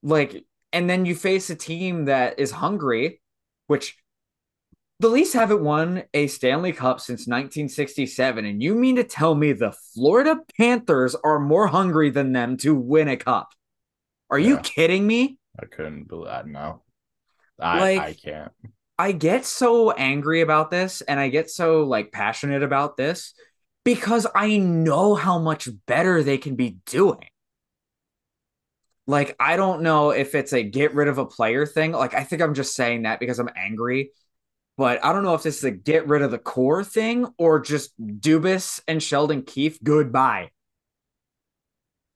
Like, 0.03 0.45
and 0.71 0.89
then 0.89 1.05
you 1.05 1.15
face 1.15 1.49
a 1.49 1.55
team 1.55 2.05
that 2.05 2.39
is 2.39 2.51
hungry, 2.51 3.21
which 3.67 3.97
the 4.99 5.09
Leafs 5.09 5.33
haven't 5.33 5.63
won 5.63 6.03
a 6.13 6.27
Stanley 6.27 6.71
Cup 6.71 6.99
since 6.99 7.21
1967. 7.21 8.45
And 8.45 8.61
you 8.61 8.73
mean 8.73 8.95
to 8.95 9.03
tell 9.03 9.35
me 9.35 9.53
the 9.53 9.73
Florida 9.93 10.39
Panthers 10.57 11.15
are 11.15 11.39
more 11.39 11.67
hungry 11.67 12.09
than 12.09 12.33
them 12.33 12.57
to 12.57 12.73
win 12.73 13.07
a 13.07 13.17
cup? 13.17 13.49
Are 14.29 14.39
yeah. 14.39 14.49
you 14.49 14.57
kidding 14.57 15.05
me? 15.05 15.37
I 15.59 15.65
couldn't 15.65 16.07
believe 16.07 16.27
that. 16.27 16.47
No. 16.47 16.83
I, 17.59 17.79
like, 17.79 17.99
I 17.99 18.13
can't. 18.13 18.51
I 18.99 19.11
get 19.11 19.45
so 19.45 19.91
angry 19.91 20.41
about 20.41 20.71
this 20.71 21.01
and 21.01 21.19
I 21.19 21.29
get 21.29 21.49
so 21.49 21.83
like 21.83 22.11
passionate 22.11 22.63
about 22.63 22.97
this 22.97 23.33
because 23.87 24.27
I 24.35 24.57
know 24.57 25.15
how 25.15 25.39
much 25.39 25.69
better 25.85 26.21
they 26.21 26.37
can 26.37 26.57
be 26.57 26.71
doing. 26.85 27.23
Like, 29.05 29.33
I 29.39 29.55
don't 29.55 29.81
know 29.81 30.09
if 30.09 30.35
it's 30.35 30.51
a 30.51 30.61
get 30.61 30.93
rid 30.93 31.07
of 31.07 31.19
a 31.19 31.25
player 31.25 31.65
thing. 31.65 31.93
Like, 31.93 32.13
I 32.13 32.25
think 32.25 32.41
I'm 32.41 32.53
just 32.53 32.75
saying 32.75 33.03
that 33.03 33.21
because 33.21 33.39
I'm 33.39 33.49
angry. 33.55 34.11
But 34.75 35.05
I 35.05 35.13
don't 35.13 35.23
know 35.23 35.35
if 35.35 35.43
this 35.43 35.59
is 35.59 35.63
a 35.63 35.71
get 35.71 36.05
rid 36.05 36.21
of 36.21 36.31
the 36.31 36.37
core 36.37 36.83
thing 36.83 37.27
or 37.37 37.61
just 37.61 37.93
Dubas 37.97 38.81
and 38.89 39.01
Sheldon 39.01 39.43
Keefe 39.43 39.81
goodbye. 39.81 40.49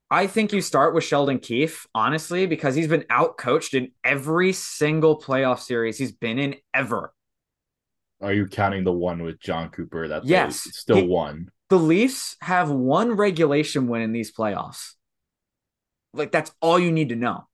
I 0.10 0.28
think 0.28 0.52
you 0.52 0.60
start 0.60 0.94
with 0.94 1.06
Sheldon 1.06 1.40
Keefe, 1.40 1.88
honestly, 1.96 2.48
because 2.48 2.76
he's 2.76 2.90
been 2.90 3.06
out 3.10 3.38
coached 3.38 3.76
in 3.76 3.94
every 4.04 4.52
single 4.52 5.22
playoff 5.22 5.60
series 5.60 5.98
he's 5.98 6.12
been 6.12 6.38
in 6.38 6.56
ever. 6.74 7.14
Are 8.22 8.34
you 8.34 8.48
counting 8.48 8.84
the 8.84 8.92
one 8.92 9.24
with 9.24 9.40
Jon 9.40 9.70
Cooper 9.70 10.10
that 10.10 10.26
yes, 10.26 10.68
still 10.74 10.98
he, 10.98 11.08
won? 11.08 11.50
The 11.72 11.80
Leafs 11.80 12.36
have 12.42 12.70
one 12.70 13.14
regulation 13.14 13.88
win 13.88 14.02
in 14.02 14.12
these 14.12 14.30
playoffs. 14.30 14.96
Like 16.14 16.30
that's 16.30 16.52
all 16.60 16.78
you 16.78 16.92
need 16.92 17.08
to 17.10 17.16
know. 17.16 17.48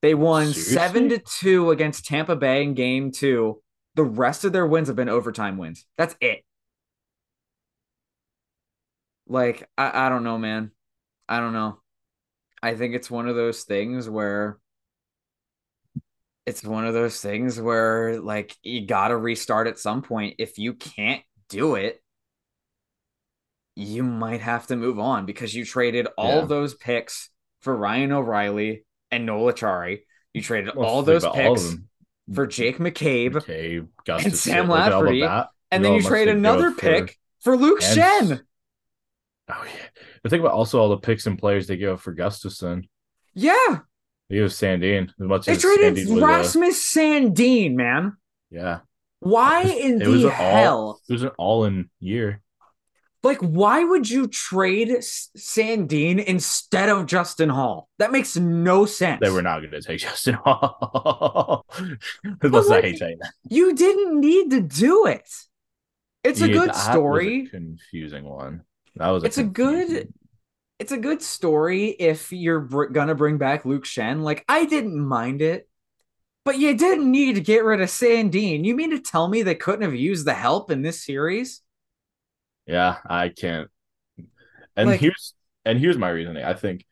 They 0.00 0.14
won 0.14 0.46
Seriously? 0.46 0.72
seven 0.72 1.08
to 1.10 1.18
two 1.18 1.72
against 1.72 2.06
Tampa 2.06 2.36
Bay 2.36 2.62
in 2.62 2.72
game 2.72 3.12
two. 3.12 3.60
The 3.96 4.04
rest 4.04 4.46
of 4.46 4.54
their 4.54 4.66
wins 4.66 4.88
have 4.88 4.96
been 4.96 5.10
overtime 5.10 5.58
wins. 5.58 5.84
That's 5.98 6.16
it. 6.22 6.42
Like, 9.26 9.68
I, 9.76 10.06
I 10.06 10.08
don't 10.08 10.24
know, 10.24 10.38
man. 10.38 10.70
I 11.28 11.40
don't 11.40 11.52
know. 11.52 11.80
I 12.62 12.76
think 12.76 12.94
it's 12.94 13.10
one 13.10 13.28
of 13.28 13.36
those 13.36 13.64
things 13.64 14.08
where 14.08 14.58
it's 16.46 16.64
one 16.64 16.86
of 16.86 16.94
those 16.94 17.20
things 17.20 17.60
where 17.60 18.22
like 18.22 18.56
you 18.62 18.86
got 18.86 19.08
to 19.08 19.18
restart 19.18 19.66
at 19.66 19.78
some 19.78 20.00
point. 20.00 20.36
If 20.38 20.56
you 20.56 20.72
can't 20.72 21.22
do 21.50 21.74
it, 21.74 22.02
you 23.80 24.02
might 24.02 24.40
have 24.40 24.66
to 24.68 24.76
move 24.76 24.98
on 24.98 25.26
because 25.26 25.54
you 25.54 25.64
traded 25.64 26.06
all 26.18 26.40
yeah. 26.40 26.44
those 26.44 26.74
picks 26.74 27.30
for 27.60 27.76
Ryan 27.76 28.12
O'Reilly 28.12 28.84
and 29.10 29.26
Noel 29.26 29.52
Acciari. 29.52 30.00
You 30.34 30.42
traded 30.42 30.74
well, 30.74 30.88
all 30.88 31.02
those 31.02 31.26
picks 31.26 31.72
all 31.72 31.78
for 32.32 32.46
Jake 32.46 32.78
McCabe, 32.78 33.32
McCabe 33.32 34.24
and 34.24 34.34
Sam 34.34 34.68
Lafferty, 34.68 35.22
and 35.22 35.84
then 35.84 35.94
you 35.94 36.02
trade 36.02 36.28
another 36.28 36.72
pick 36.72 37.18
for, 37.40 37.56
for 37.56 37.56
Luke 37.56 37.82
and, 37.82 37.98
Schenn 37.98 38.40
Oh 39.52 39.64
yeah, 39.64 39.86
but 40.22 40.30
think 40.30 40.40
about 40.40 40.52
also 40.52 40.78
all 40.78 40.90
the 40.90 40.98
picks 40.98 41.26
and 41.26 41.38
players 41.38 41.66
they 41.66 41.76
give 41.76 41.94
up 41.94 42.00
for 42.00 42.14
Gustafsson. 42.14 42.88
Yeah, 43.34 43.78
they 44.28 44.36
give 44.36 44.50
Sandin 44.50 45.08
as 45.08 45.14
much 45.18 45.46
they 45.46 45.52
as 45.52 45.62
traded 45.62 45.96
Sandin 45.96 46.22
Rasmus 46.22 46.96
a... 46.96 46.98
Sandin, 46.98 47.74
man. 47.74 48.16
Yeah. 48.50 48.80
Why 49.20 49.62
it 49.62 49.66
was, 49.66 49.74
in 49.74 50.02
it 50.02 50.04
the 50.04 50.10
was 50.10 50.32
hell? 50.32 50.78
All, 50.78 51.00
it 51.08 51.12
was 51.12 51.22
an 51.24 51.30
all-in 51.36 51.90
year. 51.98 52.40
Like, 53.22 53.38
why 53.38 53.84
would 53.84 54.08
you 54.08 54.28
trade 54.28 54.88
Sandin 54.88 56.24
instead 56.24 56.88
of 56.88 57.04
Justin 57.04 57.50
Holl? 57.50 57.90
That 57.98 58.12
makes 58.12 58.34
no 58.36 58.86
sense. 58.86 59.20
They 59.20 59.28
were 59.30 59.42
not 59.42 59.60
going 59.60 59.72
to 59.72 59.82
take 59.82 60.00
Justin 60.00 60.38
like, 60.44 60.48
I 60.48 61.60
hate 62.80 62.98
saying 62.98 63.18
that. 63.20 63.32
You 63.48 63.74
didn't 63.74 64.20
need 64.20 64.50
to 64.52 64.62
do 64.62 65.06
it. 65.06 65.28
It's 66.24 66.40
a 66.40 66.48
good 66.48 66.74
story. 66.74 67.46
A 67.46 67.50
confusing 67.50 68.24
one. 68.24 68.62
That 68.96 69.10
was. 69.10 69.22
A 69.22 69.26
it's 69.26 69.38
a 69.38 69.44
good. 69.44 70.12
It's 70.78 70.92
a 70.92 70.98
good 70.98 71.20
story 71.20 71.88
if 71.88 72.32
you're 72.32 72.60
br- 72.60 72.86
gonna 72.86 73.14
bring 73.14 73.36
back 73.36 73.66
Luke 73.66 73.84
Schenn. 73.84 74.22
Like 74.22 74.46
I 74.48 74.64
didn't 74.64 74.98
mind 74.98 75.42
it, 75.42 75.68
but 76.44 76.58
you 76.58 76.74
didn't 76.74 77.10
need 77.10 77.34
to 77.34 77.42
get 77.42 77.64
rid 77.64 77.82
of 77.82 77.90
Sandin. 77.90 78.64
You 78.64 78.74
mean 78.74 78.90
to 78.90 78.98
tell 78.98 79.28
me 79.28 79.42
they 79.42 79.54
couldn't 79.54 79.82
have 79.82 79.94
used 79.94 80.26
the 80.26 80.32
help 80.32 80.70
in 80.70 80.80
this 80.80 81.04
series? 81.04 81.60
Yeah, 82.70 82.98
I 83.04 83.30
can't. 83.30 83.68
And 84.76 84.88
like, 84.88 85.00
here's 85.00 85.34
and 85.64 85.76
here's 85.78 85.98
my 85.98 86.08
reasoning. 86.08 86.44
I 86.44 86.54
think 86.54 86.86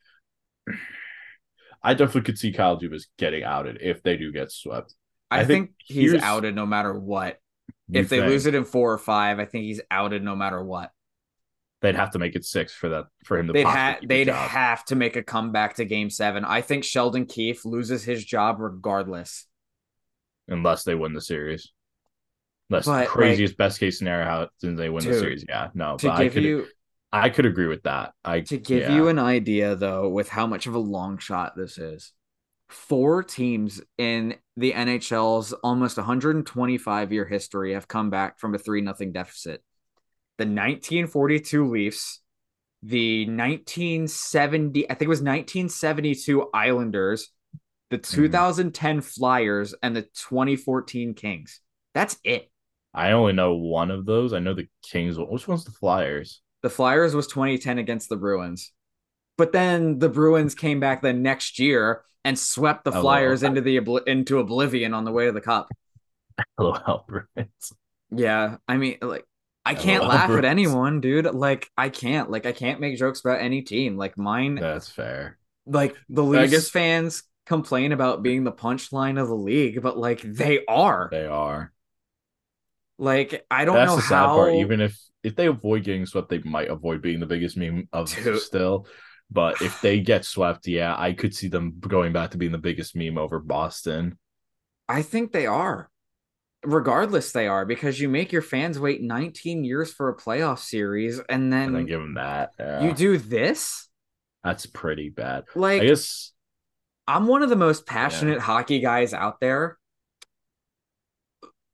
I 1.82 1.94
definitely 1.94 2.22
could 2.22 2.38
see 2.38 2.52
Kyle 2.52 2.78
Dubas 2.78 3.04
getting 3.16 3.44
outed 3.44 3.78
if 3.80 4.02
they 4.02 4.16
do 4.16 4.32
get 4.32 4.50
swept. 4.50 4.94
I, 5.30 5.40
I 5.40 5.44
think, 5.44 5.68
think, 5.68 5.74
he's 5.84 6.14
outed 6.14 6.56
no 6.56 6.66
matter 6.66 6.98
what. 6.98 7.38
If 7.92 8.08
they 8.08 8.18
think. 8.18 8.28
lose 8.28 8.46
it 8.46 8.56
in 8.56 8.64
four 8.64 8.92
or 8.92 8.98
five, 8.98 9.38
I 9.38 9.44
think 9.44 9.64
he's 9.64 9.80
outed 9.88 10.24
no 10.24 10.34
matter 10.34 10.62
what. 10.62 10.90
They'd 11.80 11.94
have 11.94 12.10
to 12.10 12.18
make 12.18 12.34
it 12.34 12.44
six 12.44 12.72
for 12.72 12.88
that 12.88 13.04
for 13.24 13.38
him 13.38 13.46
to. 13.46 13.52
They'd 13.52 13.64
have 13.64 13.98
they'd 14.04 14.26
have 14.26 14.84
to 14.86 14.96
make 14.96 15.14
a 15.14 15.22
comeback 15.22 15.76
to 15.76 15.84
Game 15.84 16.10
Seven. 16.10 16.44
I 16.44 16.60
think 16.60 16.82
Sheldon 16.82 17.26
Keefe 17.26 17.64
loses 17.64 18.02
his 18.02 18.24
job 18.24 18.56
regardless, 18.58 19.46
unless 20.48 20.82
they 20.82 20.96
win 20.96 21.12
the 21.12 21.20
series. 21.20 21.70
That's 22.70 22.86
but, 22.86 23.08
craziest 23.08 23.52
like, 23.52 23.58
best 23.58 23.80
case 23.80 23.98
scenario 23.98 24.26
how 24.26 24.48
since 24.58 24.78
they 24.78 24.90
win 24.90 25.02
dude, 25.02 25.14
the 25.14 25.18
series. 25.18 25.44
Yeah, 25.48 25.68
no, 25.74 25.96
to 25.96 26.06
give 26.06 26.12
I 26.12 26.28
could, 26.28 26.42
you, 26.42 26.66
I 27.12 27.30
could 27.30 27.46
agree 27.46 27.66
with 27.66 27.82
that. 27.84 28.12
I 28.24 28.40
to 28.40 28.58
give 28.58 28.82
yeah. 28.82 28.94
you 28.94 29.08
an 29.08 29.18
idea 29.18 29.74
though, 29.74 30.08
with 30.08 30.28
how 30.28 30.46
much 30.46 30.66
of 30.66 30.74
a 30.74 30.78
long 30.78 31.18
shot 31.18 31.56
this 31.56 31.78
is. 31.78 32.12
Four 32.68 33.22
teams 33.22 33.80
in 33.96 34.34
the 34.58 34.72
NHL's 34.72 35.54
almost 35.54 35.96
125 35.96 37.12
year 37.12 37.24
history 37.24 37.72
have 37.72 37.88
come 37.88 38.10
back 38.10 38.38
from 38.38 38.54
a 38.54 38.58
three 38.58 38.82
nothing 38.82 39.12
deficit. 39.12 39.62
The 40.36 40.44
1942 40.44 41.70
Leafs, 41.70 42.20
the 42.82 43.24
1970, 43.24 44.84
I 44.84 44.94
think 44.94 45.02
it 45.02 45.08
was 45.08 45.20
1972 45.20 46.50
Islanders, 46.52 47.30
the 47.90 47.98
mm-hmm. 47.98 48.22
2010 48.22 48.98
mm. 48.98 49.04
Flyers, 49.04 49.74
and 49.82 49.96
the 49.96 50.02
2014 50.02 51.14
Kings. 51.14 51.60
That's 51.94 52.18
it. 52.22 52.50
I 52.98 53.12
only 53.12 53.32
know 53.32 53.54
one 53.54 53.92
of 53.92 54.06
those. 54.06 54.32
I 54.32 54.40
know 54.40 54.54
the 54.54 54.66
Kings. 54.82 55.16
Which 55.16 55.46
one's 55.46 55.64
the 55.64 55.70
Flyers? 55.70 56.42
The 56.62 56.68
Flyers 56.68 57.14
was 57.14 57.28
2010 57.28 57.78
against 57.78 58.08
the 58.08 58.16
Bruins. 58.16 58.72
But 59.36 59.52
then 59.52 60.00
the 60.00 60.08
Bruins 60.08 60.56
came 60.56 60.80
back 60.80 61.00
the 61.00 61.12
next 61.12 61.60
year 61.60 62.02
and 62.24 62.36
swept 62.36 62.82
the 62.82 62.90
Flyers 62.90 63.44
into 63.44 63.60
the 63.60 63.76
into 64.08 64.40
oblivion 64.40 64.94
on 64.94 65.04
the 65.04 65.12
way 65.12 65.26
to 65.26 65.32
the 65.32 65.40
cup. 65.40 65.68
Hello, 66.56 67.04
Bruins. 67.06 67.72
Yeah, 68.10 68.56
I 68.66 68.78
mean, 68.78 68.98
like, 69.00 69.24
I 69.64 69.76
can't 69.76 70.04
laugh 70.04 70.26
Bruins. 70.26 70.44
at 70.44 70.50
anyone, 70.50 71.00
dude. 71.00 71.26
Like, 71.26 71.70
I 71.76 71.90
can't. 71.90 72.32
Like, 72.32 72.46
I 72.46 72.52
can't 72.52 72.80
make 72.80 72.98
jokes 72.98 73.20
about 73.20 73.40
any 73.40 73.62
team. 73.62 73.96
Like 73.96 74.18
mine. 74.18 74.56
That's 74.56 74.88
fair. 74.88 75.38
Like 75.66 75.94
the 76.08 76.24
Leafs 76.24 76.50
guess... 76.50 76.70
fans 76.70 77.22
complain 77.46 77.92
about 77.92 78.24
being 78.24 78.42
the 78.42 78.50
punchline 78.50 79.20
of 79.20 79.28
the 79.28 79.36
league, 79.36 79.82
but 79.82 79.96
like 79.96 80.20
they 80.22 80.64
are. 80.66 81.08
They 81.12 81.26
are. 81.26 81.72
Like 82.98 83.46
I 83.50 83.64
don't 83.64 83.76
That's 83.76 83.90
know 83.90 83.96
the 83.96 84.02
sad 84.02 84.16
how. 84.16 84.34
Part. 84.34 84.54
Even 84.54 84.80
if 84.80 84.98
if 85.22 85.36
they 85.36 85.46
avoid 85.46 85.84
getting 85.84 86.06
swept, 86.06 86.28
they 86.28 86.38
might 86.38 86.68
avoid 86.68 87.02
being 87.02 87.20
the 87.20 87.26
biggest 87.26 87.56
meme 87.56 87.88
of 87.92 88.14
Dude. 88.24 88.40
still. 88.40 88.86
But 89.30 89.60
if 89.60 89.80
they 89.82 90.00
get 90.00 90.24
swept, 90.24 90.66
yeah, 90.66 90.94
I 90.98 91.12
could 91.12 91.34
see 91.34 91.48
them 91.48 91.78
going 91.80 92.12
back 92.12 92.30
to 92.30 92.38
being 92.38 92.52
the 92.52 92.58
biggest 92.58 92.96
meme 92.96 93.18
over 93.18 93.38
Boston. 93.38 94.18
I 94.88 95.02
think 95.02 95.32
they 95.32 95.46
are. 95.46 95.90
Regardless, 96.64 97.30
they 97.32 97.46
are 97.46 97.66
because 97.66 98.00
you 98.00 98.08
make 98.08 98.32
your 98.32 98.42
fans 98.42 98.80
wait 98.80 99.02
19 99.02 99.64
years 99.64 99.92
for 99.92 100.08
a 100.08 100.16
playoff 100.16 100.58
series 100.58 101.20
and 101.28 101.52
then, 101.52 101.68
and 101.68 101.76
then 101.76 101.86
give 101.86 102.00
them 102.00 102.14
that. 102.14 102.50
Yeah. 102.58 102.82
You 102.82 102.94
do 102.94 103.18
this? 103.18 103.88
That's 104.42 104.66
pretty 104.66 105.10
bad. 105.10 105.44
Like, 105.54 105.82
I 105.82 105.86
guess 105.86 106.32
I'm 107.06 107.26
one 107.26 107.42
of 107.42 107.50
the 107.50 107.56
most 107.56 107.86
passionate 107.86 108.38
yeah. 108.38 108.42
hockey 108.42 108.80
guys 108.80 109.14
out 109.14 109.40
there. 109.40 109.77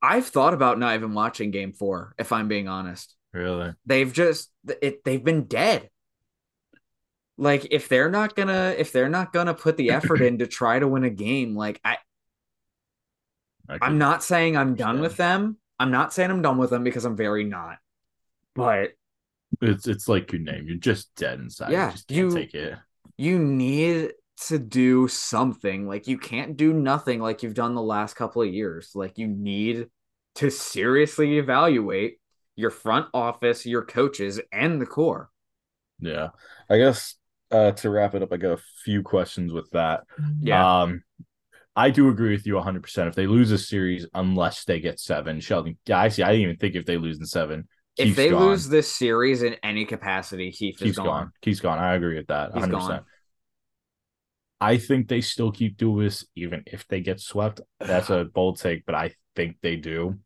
I've 0.04 0.26
thought 0.26 0.52
about 0.52 0.78
not 0.78 0.94
even 0.94 1.14
watching 1.14 1.50
game 1.50 1.72
four, 1.72 2.14
if 2.18 2.30
I'm 2.30 2.46
being 2.46 2.68
honest. 2.68 3.16
Really? 3.32 3.72
They've 3.86 4.12
just 4.12 4.50
it 4.82 5.02
they've 5.02 5.24
been 5.24 5.44
dead. 5.44 5.88
Like 7.38 7.68
if 7.70 7.88
they're 7.88 8.10
not 8.10 8.36
gonna 8.36 8.74
if 8.76 8.92
they're 8.92 9.08
not 9.08 9.32
gonna 9.32 9.54
put 9.54 9.78
the 9.78 9.90
effort 9.92 10.20
in 10.20 10.38
to 10.38 10.46
try 10.46 10.78
to 10.78 10.86
win 10.86 11.04
a 11.04 11.10
game, 11.10 11.56
like 11.56 11.80
I, 11.82 11.96
I 13.66 13.78
I'm 13.80 13.96
not 13.96 14.22
saying 14.22 14.58
I'm 14.58 14.74
done 14.74 15.00
with 15.00 15.16
them. 15.16 15.56
I'm 15.80 15.90
not 15.90 16.12
saying 16.12 16.30
I'm 16.30 16.42
done 16.42 16.58
with 16.58 16.68
them 16.68 16.84
because 16.84 17.06
I'm 17.06 17.16
very 17.16 17.44
not. 17.44 17.78
But 18.54 18.90
it's 19.62 19.88
it's 19.88 20.06
like 20.06 20.30
your 20.32 20.42
name. 20.42 20.66
You're 20.68 20.76
just 20.76 21.14
dead 21.14 21.40
inside. 21.40 21.72
Yeah, 21.72 21.86
you 21.86 21.92
just 21.92 22.08
can't 22.08 22.18
you, 22.18 22.30
take 22.30 22.54
it. 22.54 22.78
You 23.16 23.38
need 23.38 24.12
to 24.48 24.58
do 24.58 25.08
something. 25.08 25.88
Like 25.88 26.06
you 26.06 26.18
can't 26.18 26.58
do 26.58 26.74
nothing 26.74 27.20
like 27.20 27.42
you've 27.42 27.54
done 27.54 27.74
the 27.74 27.82
last 27.82 28.16
couple 28.16 28.42
of 28.42 28.52
years. 28.52 28.90
Like 28.94 29.16
you 29.16 29.26
need 29.26 29.88
to 30.36 30.50
seriously 30.50 31.38
evaluate 31.38 32.18
your 32.56 32.70
front 32.70 33.06
office, 33.14 33.66
your 33.66 33.84
coaches, 33.84 34.40
and 34.52 34.80
the 34.80 34.86
core. 34.86 35.30
Yeah. 36.00 36.30
I 36.68 36.78
guess 36.78 37.14
uh, 37.50 37.72
to 37.72 37.90
wrap 37.90 38.14
it 38.14 38.22
up, 38.22 38.32
I 38.32 38.36
got 38.36 38.58
a 38.58 38.62
few 38.84 39.02
questions 39.02 39.52
with 39.52 39.70
that. 39.70 40.02
Yeah. 40.40 40.82
Um, 40.82 41.02
I 41.76 41.90
do 41.90 42.08
agree 42.08 42.30
with 42.30 42.46
you 42.46 42.54
100%. 42.54 43.08
If 43.08 43.14
they 43.14 43.26
lose 43.26 43.50
a 43.50 43.58
series, 43.58 44.06
unless 44.14 44.64
they 44.64 44.80
get 44.80 45.00
seven, 45.00 45.40
Sheldon, 45.40 45.76
yeah, 45.86 45.98
I 45.98 46.08
see. 46.08 46.22
I 46.22 46.28
didn't 46.28 46.42
even 46.42 46.56
think 46.56 46.76
if 46.76 46.86
they 46.86 46.96
lose 46.96 47.18
in 47.18 47.26
seven. 47.26 47.68
If 47.96 48.16
they 48.16 48.30
gone. 48.30 48.42
lose 48.42 48.68
this 48.68 48.90
series 48.90 49.42
in 49.42 49.56
any 49.62 49.84
capacity, 49.84 50.50
Keefe 50.50 50.78
Keefe's 50.78 50.90
is 50.92 50.96
gone. 50.96 51.06
gone. 51.06 51.32
Keefe's 51.42 51.60
gone. 51.60 51.78
I 51.78 51.94
agree 51.94 52.16
with 52.16 52.26
that. 52.28 52.52
100%. 52.52 53.04
I 54.64 54.78
think 54.78 55.08
they 55.08 55.20
still 55.20 55.52
keep 55.52 55.76
Dubas 55.76 56.24
even 56.34 56.62
if 56.66 56.88
they 56.88 57.00
get 57.00 57.20
swept. 57.20 57.60
That's 57.80 58.08
a 58.08 58.24
bold 58.24 58.58
take, 58.58 58.86
but 58.86 58.94
I 58.94 59.10
think 59.36 59.56
they 59.60 59.76
do. 59.76 60.20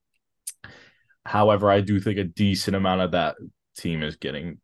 However, 1.27 1.69
I 1.69 1.81
do 1.81 1.99
think 1.99 2.19
a 2.19 2.25
decent 2.25 2.77
amount 2.77 3.01
of 3.01 3.11
that 3.11 3.35
team 3.77 4.05
is 4.05 4.15
getting 4.15 4.61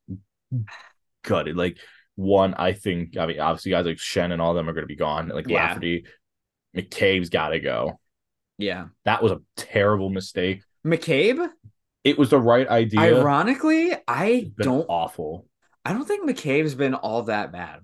gutted. 1.24 1.56
Like 1.56 1.78
one, 2.14 2.54
I 2.54 2.72
think 2.72 3.16
I 3.18 3.26
mean 3.26 3.40
obviously 3.40 3.72
guys 3.72 3.84
like 3.84 3.96
Schenn 3.96 4.30
and 4.30 4.40
all 4.40 4.52
of 4.52 4.56
them 4.56 4.68
are 4.68 4.74
going 4.74 4.84
to 4.84 4.86
be 4.86 4.94
gone. 4.94 5.26
Like 5.28 5.48
yeah. 5.48 5.66
Lafferty, 5.66 6.06
McCabe's 6.76 7.28
got 7.28 7.48
to 7.48 7.58
go. 7.58 7.98
Yeah, 8.58 8.86
that 9.04 9.24
was 9.24 9.32
a 9.32 9.40
terrible 9.56 10.08
mistake. 10.08 10.62
McCabe. 10.86 11.50
It 12.04 12.16
was 12.16 12.30
the 12.30 12.38
right 12.38 12.68
idea. 12.68 13.00
Ironically, 13.00 13.92
I 14.06 14.52
don't 14.56 14.86
awful. 14.88 15.48
I 15.84 15.92
don't 15.92 16.06
think 16.06 16.30
McCabe's 16.30 16.76
been 16.76 16.94
all 16.94 17.24
that 17.24 17.50
bad. 17.50 17.80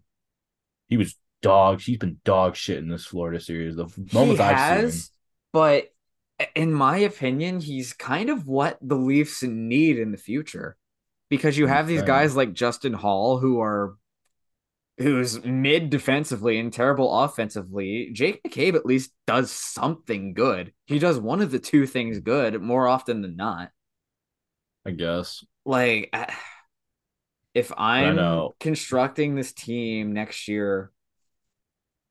He 0.86 0.96
was 0.96 1.16
dog. 1.42 1.80
She's 1.80 1.98
been 1.98 2.20
dog 2.24 2.56
shit 2.56 2.78
in 2.78 2.88
this 2.88 3.06
Florida 3.06 3.40
series. 3.40 3.76
The 3.76 3.88
moments 4.12 4.40
I've 4.40 4.56
has, 4.56 4.94
seen, 4.94 5.10
but 5.52 5.88
in 6.54 6.72
my 6.72 6.98
opinion, 6.98 7.60
he's 7.60 7.92
kind 7.92 8.30
of 8.30 8.46
what 8.46 8.78
the 8.80 8.96
Leafs 8.96 9.42
need 9.42 9.98
in 9.98 10.12
the 10.12 10.18
future 10.18 10.76
because 11.28 11.56
you 11.58 11.66
have 11.66 11.86
these 11.86 12.02
guys 12.02 12.34
like 12.36 12.52
Justin 12.52 12.92
Holl 12.92 13.38
who 13.38 13.60
are 13.60 13.96
who's 14.98 15.42
mid 15.44 15.88
defensively 15.88 16.58
and 16.58 16.72
terrible 16.72 17.22
offensively. 17.22 18.10
Jake 18.12 18.42
McCabe 18.42 18.74
at 18.74 18.84
least 18.84 19.12
does 19.26 19.50
something 19.50 20.34
good. 20.34 20.72
He 20.86 20.98
does 20.98 21.18
one 21.18 21.40
of 21.40 21.50
the 21.50 21.58
two 21.58 21.86
things 21.86 22.20
good 22.20 22.60
more 22.60 22.86
often 22.86 23.22
than 23.22 23.36
not. 23.36 23.70
I 24.84 24.90
guess. 24.90 25.44
Like 25.64 26.14
if 27.54 27.72
I'm 27.76 28.50
constructing 28.58 29.34
this 29.34 29.52
team 29.52 30.12
next 30.12 30.48
year, 30.48 30.90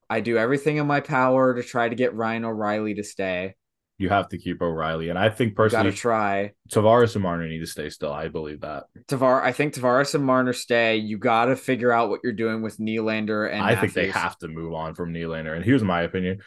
I 0.09 0.21
do 0.21 0.37
everything 0.37 0.77
in 0.77 0.87
my 0.87 1.01
power 1.01 1.53
to 1.53 1.63
try 1.63 1.87
to 1.87 1.95
get 1.95 2.15
Ryan 2.15 2.45
O'Reilly 2.45 2.95
to 2.95 3.03
stay. 3.03 3.55
You 3.97 4.07
have 4.09 4.29
to 4.29 4.37
keep 4.37 4.61
O'Reilly, 4.61 5.09
and 5.09 5.19
I 5.19 5.29
think 5.29 5.55
personally, 5.55 5.89
got 5.89 5.91
to 5.91 5.97
try. 5.97 6.53
Tavares 6.71 7.15
and 7.15 7.23
Marner 7.23 7.47
need 7.47 7.59
to 7.59 7.67
stay 7.67 7.89
still. 7.89 8.13
I 8.13 8.29
believe 8.29 8.61
that. 8.61 8.85
Tavar, 9.09 9.41
I 9.41 9.51
think 9.51 9.73
Tavares 9.73 10.15
and 10.15 10.23
Marner 10.23 10.53
stay. 10.53 10.95
You 10.95 11.17
got 11.17 11.45
to 11.45 11.57
figure 11.57 11.91
out 11.91 12.09
what 12.09 12.21
you're 12.23 12.31
doing 12.31 12.61
with 12.61 12.77
Nylander 12.77 13.51
and. 13.51 13.61
I 13.61 13.73
Matthews. 13.73 13.93
think 13.93 13.93
they 13.93 14.19
have 14.19 14.37
to 14.37 14.47
move 14.47 14.73
on 14.73 14.95
from 14.95 15.13
Nylander. 15.13 15.53
And 15.53 15.65
here's 15.65 15.83
my 15.83 16.03
opinion: 16.03 16.39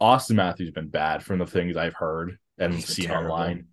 Auston 0.00 0.36
Matthews 0.36 0.68
has 0.68 0.74
been 0.74 0.88
bad 0.88 1.22
from 1.22 1.40
the 1.40 1.46
things 1.46 1.76
I've 1.76 1.94
heard 1.94 2.38
and 2.56 2.74
He's 2.74 2.86
seen 2.86 3.08
terrible. 3.08 3.32
online. 3.32 3.66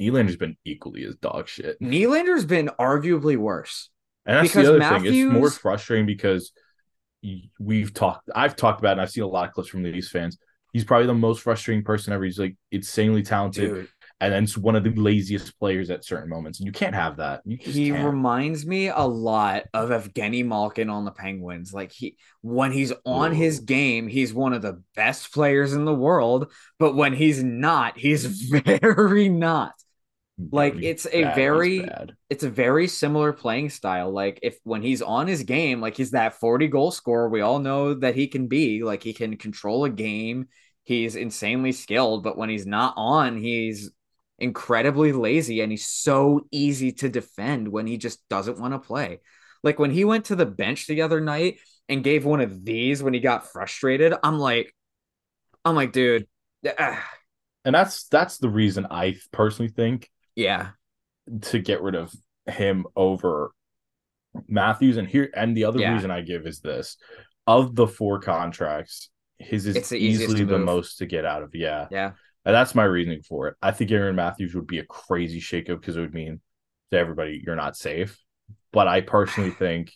Nylander's 0.00 0.36
been 0.36 0.56
equally 0.64 1.04
as 1.04 1.16
dog 1.16 1.48
shit. 1.48 1.78
Nylander's 1.80 2.46
been 2.46 2.70
arguably 2.80 3.36
worse. 3.36 3.90
And 4.24 4.36
that's 4.36 4.48
because 4.48 4.64
the 4.64 4.70
other 4.70 4.78
Matthews... 4.78 5.12
thing. 5.12 5.26
It's 5.26 5.32
more 5.32 5.50
frustrating 5.50 6.06
because 6.06 6.52
we've 7.58 7.92
talked, 7.94 8.30
I've 8.34 8.56
talked 8.56 8.80
about, 8.80 8.92
and 8.92 9.00
I've 9.00 9.10
seen 9.10 9.24
a 9.24 9.28
lot 9.28 9.48
of 9.48 9.54
clips 9.54 9.68
from 9.68 9.82
these 9.82 10.08
fans. 10.08 10.38
He's 10.72 10.84
probably 10.84 11.06
the 11.06 11.14
most 11.14 11.42
frustrating 11.42 11.84
person 11.84 12.12
ever. 12.12 12.24
He's 12.24 12.38
like 12.38 12.56
insanely 12.70 13.22
talented. 13.22 13.74
Dude 13.74 13.88
and 14.22 14.32
then 14.32 14.44
it's 14.44 14.56
one 14.56 14.76
of 14.76 14.84
the 14.84 14.90
laziest 14.90 15.58
players 15.58 15.90
at 15.90 16.04
certain 16.04 16.28
moments. 16.28 16.60
And 16.60 16.66
you 16.66 16.70
can't 16.70 16.94
have 16.94 17.16
that. 17.16 17.42
he 17.44 17.90
can't. 17.90 18.04
reminds 18.04 18.64
me 18.64 18.86
a 18.86 19.00
lot 19.00 19.64
of 19.74 19.88
Evgeny 19.88 20.46
Malkin 20.46 20.88
on 20.88 21.04
the 21.04 21.10
Penguins. 21.10 21.74
Like 21.74 21.90
he 21.90 22.16
when 22.40 22.70
he's 22.70 22.92
on 23.04 23.32
Ooh. 23.32 23.34
his 23.34 23.58
game, 23.58 24.06
he's 24.06 24.32
one 24.32 24.52
of 24.52 24.62
the 24.62 24.80
best 24.94 25.32
players 25.34 25.72
in 25.72 25.84
the 25.84 25.94
world. 25.94 26.52
But 26.78 26.94
when 26.94 27.14
he's 27.14 27.42
not, 27.42 27.98
he's 27.98 28.24
very 28.52 29.28
not. 29.28 29.74
Like 30.50 30.74
it's 30.82 31.06
a 31.06 31.22
bad. 31.22 31.34
very 31.34 31.88
it's 32.30 32.42
a 32.42 32.50
very 32.50 32.88
similar 32.88 33.32
playing 33.32 33.70
style. 33.70 34.10
Like 34.10 34.40
if 34.42 34.58
when 34.64 34.82
he's 34.82 35.02
on 35.02 35.26
his 35.26 35.42
game, 35.42 35.80
like 35.80 35.96
he's 35.96 36.12
that 36.12 36.40
40 36.40 36.68
goal 36.68 36.90
scorer 36.90 37.28
we 37.28 37.42
all 37.42 37.58
know 37.58 37.94
that 37.94 38.14
he 38.14 38.26
can 38.28 38.48
be. 38.48 38.82
Like 38.82 39.02
he 39.02 39.12
can 39.12 39.36
control 39.36 39.84
a 39.84 39.90
game. 39.90 40.48
He's 40.84 41.16
insanely 41.16 41.72
skilled, 41.72 42.24
but 42.24 42.36
when 42.36 42.48
he's 42.48 42.66
not 42.66 42.94
on, 42.96 43.36
he's 43.36 43.90
incredibly 44.38 45.12
lazy 45.12 45.60
and 45.60 45.70
he's 45.70 45.86
so 45.86 46.40
easy 46.50 46.92
to 46.92 47.08
defend 47.08 47.68
when 47.68 47.86
he 47.86 47.96
just 47.96 48.26
doesn't 48.28 48.58
want 48.58 48.74
to 48.74 48.78
play. 48.78 49.20
Like 49.62 49.78
when 49.78 49.92
he 49.92 50.04
went 50.04 50.26
to 50.26 50.36
the 50.36 50.46
bench 50.46 50.86
the 50.86 51.02
other 51.02 51.20
night 51.20 51.60
and 51.88 52.02
gave 52.02 52.24
one 52.24 52.40
of 52.40 52.64
these 52.64 53.02
when 53.02 53.14
he 53.14 53.20
got 53.20 53.52
frustrated, 53.52 54.14
I'm 54.22 54.38
like, 54.38 54.74
I'm 55.64 55.76
like, 55.76 55.92
dude. 55.92 56.26
Ah. 56.78 57.08
And 57.64 57.74
that's 57.74 58.08
that's 58.08 58.38
the 58.38 58.48
reason 58.48 58.88
I 58.90 59.16
personally 59.30 59.70
think, 59.70 60.10
yeah, 60.34 60.70
to 61.42 61.58
get 61.58 61.82
rid 61.82 61.94
of 61.94 62.12
him 62.46 62.86
over 62.96 63.52
Matthews. 64.48 64.96
And 64.96 65.08
here, 65.08 65.30
and 65.34 65.56
the 65.56 65.64
other 65.64 65.80
yeah. 65.80 65.92
reason 65.92 66.10
I 66.10 66.22
give 66.22 66.46
is 66.46 66.60
this: 66.60 66.96
of 67.46 67.74
the 67.74 67.86
four 67.86 68.20
contracts, 68.20 69.10
his 69.38 69.66
is 69.66 69.92
easily 69.92 70.44
the 70.44 70.58
most 70.58 70.98
to 70.98 71.06
get 71.06 71.24
out 71.24 71.42
of. 71.42 71.54
Yeah, 71.54 71.88
yeah. 71.90 72.12
And 72.44 72.54
that's 72.54 72.74
my 72.74 72.84
reasoning 72.84 73.22
for 73.22 73.48
it. 73.48 73.56
I 73.62 73.70
think 73.70 73.90
Aaron 73.90 74.16
Matthews 74.16 74.54
would 74.54 74.66
be 74.66 74.80
a 74.80 74.84
crazy 74.84 75.40
shakeup 75.40 75.80
because 75.80 75.96
it 75.96 76.00
would 76.00 76.14
mean 76.14 76.40
to 76.90 76.98
everybody 76.98 77.40
you're 77.44 77.56
not 77.56 77.76
safe. 77.76 78.18
But 78.72 78.88
I 78.88 79.00
personally 79.00 79.50
think 79.58 79.92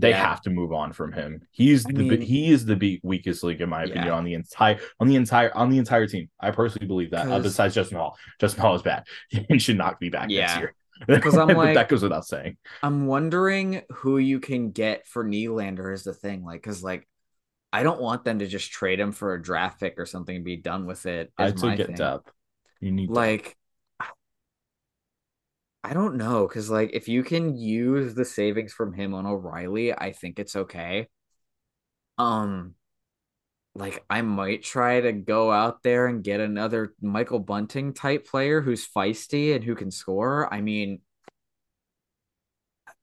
they 0.00 0.10
yeah. 0.10 0.28
have 0.28 0.40
to 0.42 0.50
move 0.50 0.72
on 0.72 0.92
from 0.92 1.12
him. 1.12 1.42
He's 1.50 1.86
I 1.86 1.92
the 1.92 1.98
mean, 2.02 2.20
he 2.20 2.50
is 2.50 2.64
the 2.64 3.00
weakest 3.02 3.42
link 3.42 3.60
in 3.60 3.68
my 3.68 3.82
opinion 3.82 4.06
yeah. 4.06 4.12
on 4.12 4.24
the 4.24 4.34
entire 4.34 4.80
on 4.98 5.08
the 5.08 5.16
entire 5.16 5.54
on 5.56 5.70
the 5.70 5.78
entire 5.78 6.06
team. 6.06 6.30
I 6.40 6.50
personally 6.50 6.86
believe 6.86 7.10
that. 7.10 7.28
Uh, 7.28 7.38
besides 7.40 7.74
Justin 7.74 7.98
Holl, 7.98 8.16
Justin 8.40 8.62
Holl 8.62 8.74
is 8.74 8.82
bad. 8.82 9.04
He 9.48 9.58
should 9.58 9.78
not 9.78 10.00
be 10.00 10.08
back 10.08 10.30
yeah. 10.30 10.46
next 10.46 10.58
year. 10.58 10.74
Because 11.06 11.34
I'm 11.34 11.48
like 11.48 11.74
that 11.74 11.88
goes 11.88 12.02
without 12.02 12.26
saying. 12.26 12.58
I'm 12.82 13.06
wondering 13.06 13.82
who 13.90 14.18
you 14.18 14.38
can 14.38 14.70
get 14.70 15.06
for 15.06 15.24
Nylander 15.24 15.94
is 15.94 16.04
the 16.04 16.12
thing. 16.12 16.44
Like, 16.44 16.60
because 16.60 16.82
like 16.82 17.08
I 17.72 17.82
don't 17.84 18.02
want 18.02 18.24
them 18.24 18.40
to 18.40 18.46
just 18.46 18.70
trade 18.70 19.00
him 19.00 19.12
for 19.12 19.32
a 19.32 19.42
draft 19.42 19.80
pick 19.80 19.94
or 19.98 20.04
something 20.04 20.36
and 20.36 20.44
be 20.44 20.56
done 20.56 20.84
with 20.84 21.06
it. 21.06 21.32
I 21.38 21.52
to 21.52 21.76
get 21.76 21.86
thing. 21.86 21.96
depth. 21.96 22.30
You 22.80 22.92
need 22.92 23.08
like 23.08 23.56
I 25.82 25.94
don't 25.94 26.16
know 26.16 26.46
because 26.46 26.70
like 26.70 26.90
if 26.92 27.08
you 27.08 27.22
can 27.22 27.56
use 27.56 28.14
the 28.14 28.24
savings 28.24 28.72
from 28.72 28.92
him 28.92 29.14
on 29.14 29.26
O'Reilly, 29.26 29.92
I 29.92 30.12
think 30.12 30.38
it's 30.38 30.54
okay. 30.54 31.08
Um, 32.18 32.74
like 33.74 34.04
I 34.10 34.22
might 34.22 34.62
try 34.62 35.00
to 35.00 35.12
go 35.12 35.50
out 35.50 35.82
there 35.82 36.06
and 36.06 36.24
get 36.24 36.40
another 36.40 36.94
Michael 37.00 37.38
Bunting 37.38 37.94
type 37.94 38.26
player 38.26 38.60
who's 38.60 38.86
feisty 38.86 39.54
and 39.54 39.64
who 39.64 39.74
can 39.74 39.90
score. 39.90 40.52
I 40.52 40.60
mean, 40.60 41.00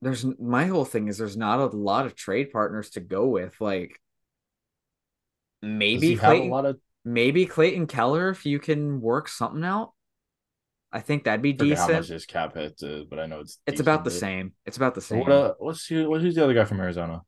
there's 0.00 0.24
my 0.38 0.66
whole 0.66 0.84
thing 0.84 1.08
is 1.08 1.18
there's 1.18 1.36
not 1.36 1.58
a 1.58 1.76
lot 1.76 2.06
of 2.06 2.14
trade 2.14 2.52
partners 2.52 2.90
to 2.90 3.00
go 3.00 3.26
with. 3.26 3.60
Like 3.60 4.00
maybe 5.62 6.16
Clayton, 6.16 6.48
a 6.48 6.52
lot 6.52 6.66
of 6.66 6.78
maybe 7.04 7.46
Clayton 7.46 7.86
Keller 7.86 8.28
if 8.28 8.46
you 8.46 8.58
can 8.58 9.00
work 9.00 9.28
something 9.28 9.64
out. 9.64 9.92
I 10.92 11.00
think 11.00 11.24
that'd 11.24 11.42
be 11.42 11.52
decent. 11.52 11.78
How 11.78 11.98
much 11.98 12.08
his 12.08 12.26
cap 12.26 12.54
hit, 12.54 12.78
to, 12.78 13.06
but 13.08 13.18
I 13.18 13.26
know 13.26 13.40
it's 13.40 13.58
it's 13.66 13.80
about 13.80 14.04
the 14.04 14.10
same. 14.10 14.52
It's 14.64 14.76
about 14.76 14.94
the 14.94 15.00
same. 15.00 15.20
What, 15.20 15.32
uh, 15.32 15.54
what's 15.58 15.86
who, 15.86 16.18
who's 16.18 16.34
the 16.34 16.44
other 16.44 16.54
guy 16.54 16.64
from 16.64 16.80
Arizona? 16.80 17.22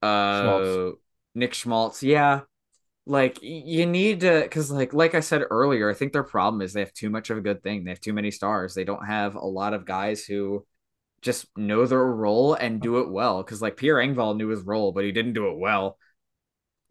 Uh, 0.00 0.40
Schmaltz. 0.42 0.98
Nick 1.34 1.54
Schmaltz. 1.54 2.02
Yeah, 2.02 2.40
like 3.06 3.42
you 3.42 3.86
need 3.86 4.20
to 4.20 4.42
because 4.42 4.70
like 4.70 4.92
like 4.92 5.14
I 5.14 5.20
said 5.20 5.42
earlier, 5.50 5.90
I 5.90 5.94
think 5.94 6.12
their 6.12 6.22
problem 6.22 6.62
is 6.62 6.72
they 6.72 6.80
have 6.80 6.92
too 6.92 7.10
much 7.10 7.30
of 7.30 7.38
a 7.38 7.42
good 7.42 7.62
thing. 7.62 7.84
They 7.84 7.90
have 7.90 8.00
too 8.00 8.12
many 8.12 8.30
stars. 8.30 8.74
They 8.74 8.84
don't 8.84 9.06
have 9.06 9.34
a 9.34 9.46
lot 9.46 9.74
of 9.74 9.84
guys 9.84 10.24
who 10.24 10.64
just 11.20 11.46
know 11.56 11.86
their 11.86 12.04
role 12.04 12.54
and 12.54 12.80
do 12.80 12.98
it 12.98 13.10
well. 13.10 13.42
Because 13.42 13.60
like 13.60 13.76
Pierre 13.76 13.96
Engvall 13.96 14.36
knew 14.36 14.48
his 14.48 14.62
role, 14.62 14.92
but 14.92 15.04
he 15.04 15.12
didn't 15.12 15.32
do 15.32 15.48
it 15.48 15.58
well 15.58 15.98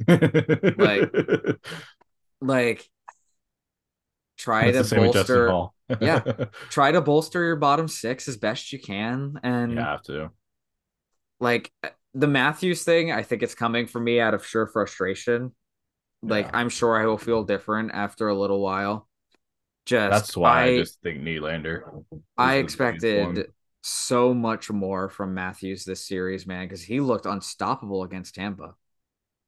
like, 0.08 1.12
like 2.42 2.90
try 4.42 4.72
That's 4.72 4.90
to 4.90 4.96
bolster. 4.96 5.68
yeah, 6.02 6.22
try 6.70 6.92
to 6.92 7.02
bolster 7.02 7.44
your 7.44 7.56
bottom 7.56 7.88
six 7.88 8.28
as 8.28 8.38
best 8.38 8.74
you 8.74 8.80
can, 8.80 9.40
and 9.44 9.74
you 9.74 9.78
have 9.78 10.02
to. 10.04 10.32
Like 11.40 11.72
uh, 11.84 11.90
the 12.14 12.28
Matthews 12.28 12.84
thing, 12.84 13.12
I 13.12 13.24
think 13.24 13.44
it's 13.44 13.56
coming 13.56 13.88
for 13.88 14.00
me 14.00 14.20
out 14.20 14.34
of 14.34 14.46
sheer 14.46 14.68
frustration. 14.68 15.54
Like 16.22 16.48
yeah. 16.48 16.58
I'm 16.58 16.70
sure 16.70 17.02
I 17.02 17.06
will 17.06 17.18
feel 17.18 17.44
different 17.44 17.92
after 17.94 18.28
a 18.28 18.38
little 18.38 18.62
while. 18.62 19.08
Just 19.86 20.12
that's 20.12 20.38
why 20.38 20.62
I, 20.62 20.66
I 20.66 20.78
just 20.78 21.02
think 21.02 21.22
Nylander. 21.22 22.04
I 22.38 22.56
expected 22.56 23.48
so 23.82 24.34
much 24.34 24.70
more 24.70 25.10
from 25.10 25.34
Matthews 25.34 25.86
this 25.86 26.06
series, 26.06 26.46
man, 26.46 26.66
because 26.66 26.84
he 26.84 27.00
looked 27.00 27.26
unstoppable 27.26 28.04
against 28.04 28.36
Tampa. 28.36 28.76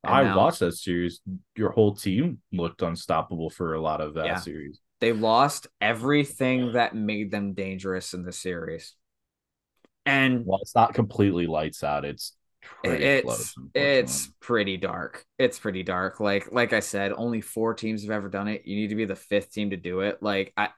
I 0.03 0.35
watched 0.35 0.59
that 0.59 0.73
series. 0.73 1.21
Your 1.55 1.71
whole 1.71 1.95
team 1.95 2.39
looked 2.51 2.81
unstoppable 2.81 3.49
for 3.49 3.73
a 3.73 3.81
lot 3.81 4.01
of 4.01 4.15
that 4.15 4.25
yeah. 4.25 4.35
series. 4.37 4.79
They 4.99 5.13
lost 5.13 5.67
everything 5.81 6.73
that 6.73 6.95
made 6.95 7.31
them 7.31 7.53
dangerous 7.53 8.13
in 8.13 8.23
the 8.23 8.31
series. 8.31 8.95
And 10.05 10.45
well, 10.45 10.59
it's 10.61 10.75
not 10.75 10.93
completely 10.93 11.47
lights 11.47 11.83
out. 11.83 12.05
It's 12.05 12.35
it's 12.83 13.25
close, 13.25 13.55
it's 13.73 14.27
pretty 14.39 14.77
dark. 14.77 15.25
It's 15.37 15.59
pretty 15.59 15.83
dark. 15.83 16.19
Like 16.19 16.51
like 16.51 16.73
I 16.73 16.79
said, 16.81 17.13
only 17.15 17.41
four 17.41 17.73
teams 17.73 18.03
have 18.03 18.11
ever 18.11 18.29
done 18.29 18.47
it. 18.47 18.63
You 18.65 18.75
need 18.75 18.89
to 18.89 18.95
be 18.95 19.05
the 19.05 19.15
fifth 19.15 19.51
team 19.51 19.69
to 19.69 19.77
do 19.77 20.01
it. 20.01 20.21
Like 20.21 20.53
I 20.57 20.69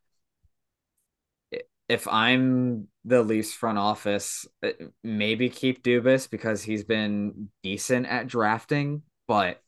if 1.87 2.07
I'm 2.07 2.87
the 3.03 3.21
Leafs 3.21 3.53
front 3.53 3.77
office, 3.77 4.47
uh, 4.63 4.69
maybe 5.03 5.49
keep 5.49 5.83
Dubas 5.83 6.29
because 6.29 6.63
he's 6.63 6.83
been 6.83 7.49
decent 7.61 8.07
at 8.07 8.27
drafting 8.27 9.03
but 9.27 9.61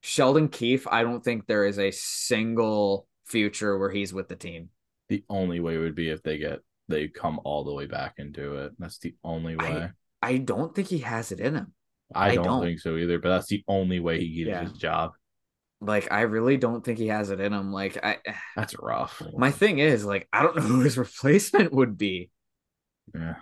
Sheldon 0.00 0.48
Keefe, 0.48 0.86
I 0.88 1.02
don't 1.02 1.22
think 1.22 1.46
there 1.46 1.64
is 1.64 1.78
a 1.78 1.90
single 1.90 3.06
future 3.26 3.78
where 3.78 3.90
he's 3.90 4.12
with 4.12 4.28
the 4.28 4.36
team. 4.36 4.70
The 5.08 5.24
only 5.28 5.60
way 5.60 5.76
would 5.76 5.94
be 5.94 6.10
if 6.10 6.22
they 6.22 6.38
get 6.38 6.60
they 6.88 7.08
come 7.08 7.40
all 7.44 7.64
the 7.64 7.72
way 7.72 7.86
back 7.86 8.14
and 8.18 8.32
do 8.32 8.56
it. 8.56 8.72
That's 8.78 8.98
the 8.98 9.14
only 9.24 9.56
way. 9.56 9.88
I, 10.20 10.30
I 10.30 10.38
don't 10.38 10.74
think 10.74 10.88
he 10.88 10.98
has 10.98 11.32
it 11.32 11.40
in 11.40 11.54
him. 11.54 11.72
I, 12.14 12.30
I 12.30 12.34
don't, 12.34 12.44
don't, 12.44 12.62
think 12.62 12.80
so 12.80 12.96
either, 12.96 13.18
but 13.18 13.30
that's 13.30 13.48
the 13.48 13.64
only 13.66 14.00
way 14.00 14.20
he 14.20 14.44
gets 14.44 14.48
yeah. 14.48 14.62
his 14.62 14.72
job. 14.72 15.12
Like 15.80 16.12
I 16.12 16.22
really 16.22 16.56
don't 16.56 16.84
think 16.84 16.98
he 16.98 17.08
has 17.08 17.30
it 17.30 17.40
in 17.40 17.52
him. 17.52 17.72
Like 17.72 18.02
I 18.04 18.18
That's 18.54 18.78
rough. 18.78 19.20
My 19.36 19.50
thing 19.50 19.78
is 19.78 20.04
like 20.04 20.28
I 20.32 20.42
don't 20.42 20.56
know 20.56 20.62
who 20.66 20.80
his 20.80 20.98
replacement 20.98 21.72
would 21.72 21.98
be. 21.98 22.30
Yeah. 23.14 23.36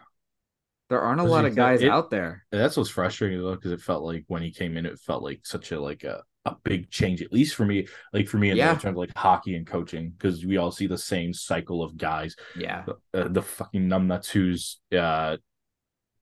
There 0.91 1.01
aren't 1.01 1.20
a 1.20 1.24
lot 1.24 1.45
of 1.45 1.55
guys 1.55 1.82
it, 1.82 1.88
out 1.88 2.11
there. 2.11 2.45
That's 2.51 2.76
what's 2.76 2.91
frustrating 2.91 3.41
though, 3.41 3.55
because 3.55 3.70
it 3.70 3.80
felt 3.80 4.03
like 4.03 4.24
when 4.26 4.43
he 4.43 4.51
came 4.51 4.76
in, 4.76 4.84
it 4.84 4.99
felt 4.99 5.22
like 5.22 5.41
such 5.45 5.70
a 5.70 5.80
like 5.80 6.03
a, 6.03 6.24
a 6.45 6.57
big 6.64 6.91
change, 6.91 7.22
at 7.22 7.32
least 7.32 7.55
for 7.55 7.64
me, 7.64 7.86
like 8.12 8.26
for 8.26 8.38
me 8.38 8.51
in 8.51 8.57
yeah. 8.57 8.72
terms 8.72 8.84
of 8.84 8.97
like 8.97 9.16
hockey 9.16 9.55
and 9.55 9.68
coaching, 9.68 10.11
because 10.11 10.45
we 10.45 10.57
all 10.57 10.72
see 10.72 10.88
the 10.88 10.99
same 10.99 11.32
cycle 11.32 11.82
of 11.82 11.97
guys. 11.97 12.34
Yeah. 12.57 12.84
The, 13.12 13.24
uh, 13.24 13.28
the 13.28 13.41
fucking 13.41 13.88
numbnuts 13.88 14.30
who's 14.30 14.80
uh 14.93 15.36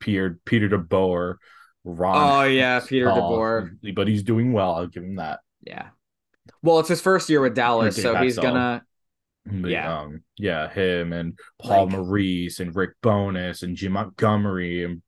Peter 0.00 0.38
Peter 0.44 0.68
DeBoer, 0.68 1.36
Ron. 1.84 2.42
Oh 2.42 2.44
yeah, 2.44 2.80
Peter 2.86 3.06
DeBoer. 3.06 3.94
But 3.94 4.06
he's 4.06 4.22
doing 4.22 4.52
well. 4.52 4.74
I'll 4.74 4.86
give 4.86 5.02
him 5.02 5.16
that. 5.16 5.40
Yeah. 5.62 5.88
Well, 6.62 6.78
it's 6.78 6.90
his 6.90 7.00
first 7.00 7.30
year 7.30 7.40
with 7.40 7.54
Dallas, 7.54 8.00
so 8.00 8.16
he's 8.16 8.38
gonna 8.38 8.82
yeah, 9.50 10.00
um, 10.00 10.22
yeah, 10.36 10.70
him 10.70 11.12
and 11.12 11.38
Paul 11.60 11.84
like, 11.84 11.92
Maurice 11.92 12.60
and 12.60 12.74
Rick 12.74 12.90
Bowness 13.02 13.62
and 13.62 13.76
Jim 13.76 13.92
Montgomery 13.92 14.84
and 14.84 15.02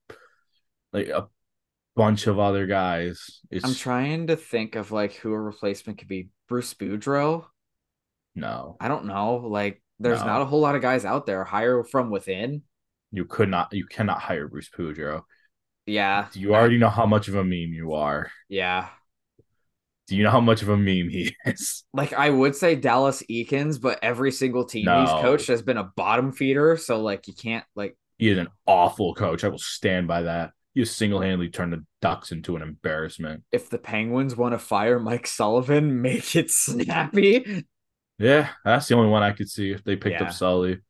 like 0.92 1.08
a 1.08 1.28
bunch 1.96 2.26
of 2.26 2.38
other 2.38 2.66
guys. 2.66 3.40
It's... 3.50 3.64
I'm 3.64 3.74
trying 3.74 4.28
to 4.28 4.36
think 4.36 4.76
of 4.76 4.92
like 4.92 5.14
who 5.14 5.32
a 5.32 5.40
replacement 5.40 5.98
could 5.98 6.08
be. 6.08 6.28
Bruce 6.48 6.74
Boudreau. 6.74 7.44
No, 8.34 8.76
I 8.80 8.88
don't 8.88 9.06
know. 9.06 9.36
Like, 9.36 9.82
there's 9.98 10.20
no. 10.20 10.26
not 10.26 10.42
a 10.42 10.44
whole 10.44 10.60
lot 10.60 10.74
of 10.74 10.82
guys 10.82 11.04
out 11.04 11.26
there. 11.26 11.44
Hire 11.44 11.84
from 11.84 12.10
within. 12.10 12.62
You 13.12 13.24
could 13.24 13.48
not. 13.48 13.68
You 13.72 13.86
cannot 13.86 14.20
hire 14.20 14.48
Bruce 14.48 14.70
Boudreau. 14.70 15.22
Yeah, 15.86 16.28
you 16.34 16.54
already 16.54 16.78
know 16.78 16.88
how 16.88 17.06
much 17.06 17.28
of 17.28 17.34
a 17.34 17.44
meme 17.44 17.72
you 17.72 17.94
are. 17.94 18.30
Yeah, 18.48 18.88
do 20.10 20.16
you 20.16 20.24
know 20.24 20.30
how 20.30 20.40
much 20.40 20.60
of 20.60 20.68
a 20.68 20.76
meme 20.76 21.08
he 21.08 21.36
is? 21.46 21.84
Like 21.94 22.12
I 22.12 22.30
would 22.30 22.56
say 22.56 22.74
Dallas 22.74 23.22
Eakins, 23.30 23.80
but 23.80 24.00
every 24.02 24.32
single 24.32 24.64
team 24.64 24.86
no. 24.86 25.02
he's 25.02 25.10
coached 25.10 25.46
has 25.46 25.62
been 25.62 25.76
a 25.76 25.84
bottom 25.84 26.32
feeder. 26.32 26.76
So 26.76 27.00
like 27.00 27.28
you 27.28 27.32
can't 27.32 27.64
like 27.76 27.96
He 28.18 28.28
is 28.28 28.36
an 28.36 28.48
awful 28.66 29.14
coach. 29.14 29.44
I 29.44 29.48
will 29.48 29.58
stand 29.58 30.08
by 30.08 30.22
that. 30.22 30.50
He 30.74 30.84
single 30.84 31.20
handedly 31.20 31.48
turned 31.48 31.72
the 31.72 31.84
Ducks 32.02 32.32
into 32.32 32.56
an 32.56 32.62
embarrassment. 32.62 33.44
If 33.52 33.70
the 33.70 33.78
Penguins 33.78 34.36
want 34.36 34.52
to 34.52 34.58
fire 34.58 34.98
Mike 34.98 35.28
Sullivan, 35.28 36.02
make 36.02 36.34
it 36.34 36.50
snappy. 36.50 37.64
Yeah, 38.18 38.48
that's 38.64 38.88
the 38.88 38.96
only 38.96 39.10
one 39.10 39.22
I 39.22 39.30
could 39.30 39.48
see 39.48 39.70
if 39.70 39.84
they 39.84 39.94
picked 39.94 40.20
yeah. 40.20 40.26
up 40.26 40.32
Sully. 40.32 40.80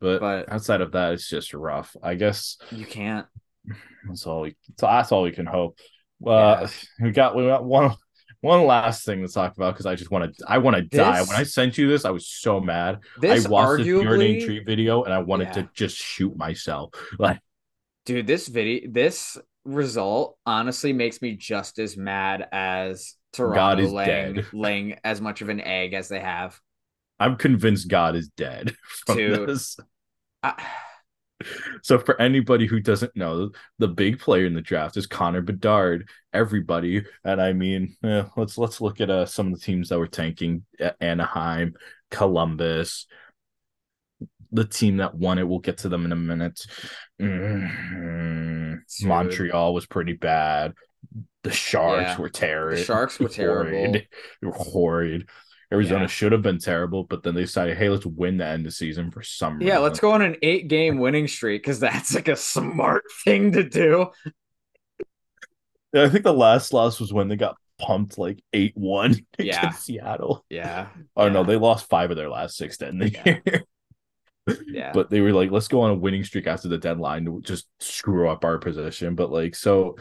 But, 0.00 0.20
but, 0.20 0.52
outside 0.52 0.80
of 0.80 0.92
that, 0.92 1.14
it's 1.14 1.28
just 1.28 1.52
rough. 1.52 1.96
I 2.00 2.14
guess 2.14 2.58
you 2.70 2.86
can't. 2.86 3.26
That's 4.06 4.24
all. 4.24 4.42
We, 4.42 4.56
that's 4.80 5.10
all 5.10 5.24
we 5.24 5.32
can 5.32 5.44
hope. 5.44 5.76
Uh, 6.24 6.60
yeah. 6.60 6.68
we 7.00 7.10
got 7.10 7.36
we 7.36 7.44
got 7.46 7.64
one 7.64 7.94
one 8.40 8.64
last 8.66 9.04
thing 9.04 9.26
to 9.26 9.32
talk 9.32 9.56
about 9.56 9.74
because 9.74 9.86
I 9.86 9.94
just 9.94 10.10
want 10.10 10.36
to 10.36 10.44
I 10.46 10.58
want 10.58 10.76
to 10.76 10.82
die. 10.82 11.22
When 11.22 11.36
I 11.36 11.42
sent 11.42 11.76
you 11.76 11.88
this, 11.88 12.04
I 12.04 12.10
was 12.10 12.28
so 12.28 12.60
mad. 12.60 13.00
I 13.22 13.40
watched 13.48 13.82
arguably, 13.82 14.38
the 14.38 14.46
tree 14.46 14.62
video 14.64 15.02
and 15.04 15.12
I 15.12 15.18
wanted 15.18 15.48
yeah. 15.48 15.54
to 15.54 15.70
just 15.74 15.96
shoot 15.96 16.36
myself. 16.36 16.90
Like, 17.18 17.40
dude, 18.06 18.26
this 18.26 18.46
video, 18.48 18.88
this 18.90 19.36
result 19.64 20.36
honestly 20.46 20.92
makes 20.92 21.20
me 21.20 21.36
just 21.36 21.78
as 21.78 21.96
mad 21.96 22.46
as 22.52 23.14
Toronto 23.32 23.88
laying, 23.88 24.44
laying 24.52 24.98
as 25.04 25.20
much 25.20 25.42
of 25.42 25.48
an 25.48 25.60
egg 25.60 25.94
as 25.94 26.08
they 26.08 26.20
have. 26.20 26.58
I'm 27.18 27.36
convinced 27.36 27.88
God 27.88 28.14
is 28.14 28.28
dead 28.28 28.74
dude, 29.06 29.48
this. 29.48 29.76
I 30.42 30.62
so 31.82 31.98
for 31.98 32.20
anybody 32.20 32.66
who 32.66 32.80
doesn't 32.80 33.16
know, 33.16 33.50
the 33.78 33.88
big 33.88 34.18
player 34.18 34.46
in 34.46 34.54
the 34.54 34.60
draft 34.60 34.96
is 34.96 35.06
Connor 35.06 35.42
Bedard. 35.42 36.08
Everybody, 36.32 37.04
and 37.24 37.40
I 37.40 37.52
mean, 37.52 37.96
eh, 38.04 38.24
let's 38.36 38.58
let's 38.58 38.80
look 38.80 39.00
at 39.00 39.10
uh, 39.10 39.26
some 39.26 39.48
of 39.48 39.54
the 39.54 39.64
teams 39.64 39.88
that 39.88 39.98
were 39.98 40.06
tanking: 40.06 40.64
Anaheim, 41.00 41.74
Columbus, 42.10 43.06
the 44.52 44.64
team 44.64 44.98
that 44.98 45.14
won 45.14 45.38
it. 45.38 45.48
We'll 45.48 45.58
get 45.58 45.78
to 45.78 45.88
them 45.88 46.04
in 46.04 46.12
a 46.12 46.16
minute. 46.16 46.66
Mm-hmm. 47.20 49.08
Montreal 49.08 49.74
was 49.74 49.86
pretty 49.86 50.14
bad. 50.14 50.74
The 51.44 51.50
Sharks 51.52 52.02
yeah. 52.02 52.18
were 52.18 52.28
terrible. 52.28 52.76
The 52.76 52.84
Sharks 52.84 53.18
were 53.18 53.28
terrible. 53.28 53.92
They 53.92 54.06
were 54.42 54.52
horrid. 54.52 55.28
Arizona 55.72 56.02
yeah. 56.02 56.06
should 56.06 56.32
have 56.32 56.42
been 56.42 56.58
terrible, 56.58 57.04
but 57.04 57.22
then 57.22 57.34
they 57.34 57.42
decided, 57.42 57.76
hey, 57.76 57.90
let's 57.90 58.06
win 58.06 58.38
the 58.38 58.46
end 58.46 58.60
of 58.60 58.64
the 58.64 58.70
season 58.70 59.10
for 59.10 59.22
some 59.22 59.54
reason. 59.54 59.66
yeah, 59.66 59.74
reason. 59.74 59.82
let's 59.84 60.00
go 60.00 60.12
on 60.12 60.22
an 60.22 60.36
eight 60.42 60.68
game 60.68 60.98
winning 60.98 61.28
streak 61.28 61.62
because 61.62 61.80
that's 61.80 62.14
like 62.14 62.28
a 62.28 62.36
smart 62.36 63.04
thing 63.24 63.52
to 63.52 63.62
do. 63.62 64.06
Yeah, 65.92 66.04
I 66.04 66.08
think 66.08 66.24
the 66.24 66.32
last 66.32 66.72
loss 66.72 67.00
was 67.00 67.12
when 67.12 67.28
they 67.28 67.36
got 67.36 67.56
pumped 67.78 68.18
like 68.18 68.42
8 68.52 68.72
1 68.76 69.26
yeah. 69.38 69.58
against 69.58 69.84
Seattle. 69.84 70.44
Yeah. 70.48 70.88
Oh 71.16 71.26
yeah. 71.26 71.32
no, 71.32 71.44
they 71.44 71.56
lost 71.56 71.88
five 71.88 72.10
of 72.10 72.16
their 72.16 72.30
last 72.30 72.56
six 72.56 72.78
to 72.78 72.88
end 72.88 73.02
the 73.02 73.10
yeah. 73.10 73.38
year. 73.44 73.64
yeah. 74.66 74.92
But 74.92 75.10
they 75.10 75.20
were 75.20 75.32
like, 75.32 75.50
let's 75.50 75.68
go 75.68 75.82
on 75.82 75.90
a 75.90 75.94
winning 75.94 76.24
streak 76.24 76.46
after 76.46 76.68
the 76.68 76.78
deadline 76.78 77.26
to 77.26 77.40
just 77.42 77.68
screw 77.80 78.28
up 78.28 78.44
our 78.44 78.58
position. 78.58 79.14
But 79.14 79.30
like, 79.30 79.54
so 79.54 79.96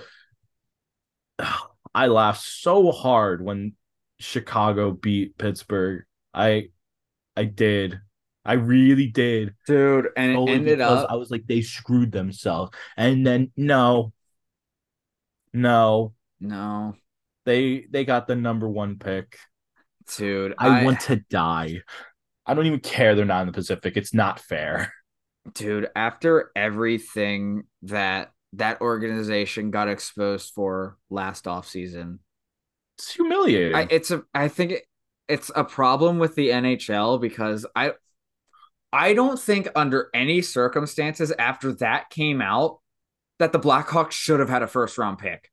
I 1.94 2.08
laughed 2.08 2.44
so 2.44 2.92
hard 2.92 3.42
when 3.42 3.74
Chicago 4.20 4.92
beat 4.92 5.38
Pittsburgh. 5.38 6.04
I 6.34 6.70
I 7.36 7.46
did. 7.46 8.00
I 8.46 8.54
really 8.54 9.08
did. 9.08 9.56
Dude, 9.66 10.08
and 10.16 10.32
it 10.32 10.50
ended 10.50 10.82
up 10.82 11.10
I 11.10 11.16
was 11.16 11.30
like 11.30 11.46
they 11.48 11.62
screwed 11.62 12.12
themselves. 12.12 12.72
And 12.96 13.26
then 13.26 13.52
no. 13.58 14.14
No. 15.54 16.14
No. 16.40 16.96
They 17.46 17.86
they 17.90 18.06
got 18.06 18.28
the 18.28 18.36
number 18.36 18.68
1 18.68 19.00
pick. 19.00 19.38
Dude, 20.16 20.54
I, 20.58 20.82
I 20.82 20.84
want 20.86 21.02
to 21.02 21.18
die. 21.30 21.82
I 22.46 22.54
don't 22.54 22.66
even 22.66 22.80
care 22.80 23.16
they're 23.16 23.26
not 23.26 23.42
in 23.42 23.48
the 23.48 23.54
Pacific. 23.54 23.98
It's 23.98 24.14
not 24.14 24.40
fair. 24.40 24.94
Dude, 25.54 25.90
after 25.96 26.52
everything 26.56 27.64
that 27.84 28.32
that 28.54 28.80
organization 28.82 29.72
got 29.72 29.90
exposed 29.90 30.54
for 30.54 30.98
last 31.10 31.46
offseason, 31.46 32.20
it's 32.98 33.14
humiliating. 33.14 33.76
I, 33.76 33.88
it's 33.90 34.12
a. 34.12 34.24
I 34.34 34.48
think 34.48 34.72
it, 34.72 34.84
it's 35.28 35.52
a 35.56 35.64
problem 35.64 36.20
with 36.20 36.36
the 36.36 36.50
NHL 36.50 37.20
because 37.22 37.66
I, 37.76 37.92
I 38.92 39.14
don't 39.14 39.40
think 39.40 39.68
under 39.76 40.10
any 40.14 40.42
circumstances 40.42 41.32
after 41.38 41.74
that 41.74 42.10
came 42.10 42.42
out 42.42 42.80
that 43.40 43.52
the 43.52 43.60
Blackhawks 43.60 44.12
should 44.12 44.40
have 44.40 44.50
had 44.50 44.64
a 44.64 44.68
first 44.68 44.98
round 44.98 45.20
pick. 45.20 45.52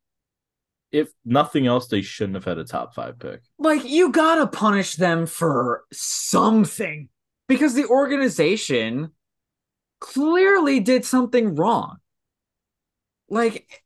If 0.90 1.10
nothing 1.24 1.66
else, 1.66 1.88
they 1.88 2.02
shouldn't 2.02 2.36
have 2.36 2.44
had 2.44 2.58
a 2.58 2.64
top 2.64 2.94
five 2.94 3.18
pick. 3.18 3.40
Like 3.58 3.84
you 3.84 4.10
gotta 4.10 4.46
punish 4.46 4.94
them 4.94 5.26
for 5.26 5.84
something 5.92 7.08
because 7.48 7.74
the 7.74 7.86
organization 7.86 9.10
clearly 10.00 10.80
did 10.80 11.04
something 11.04 11.56
wrong. 11.56 11.96
Like 13.28 13.83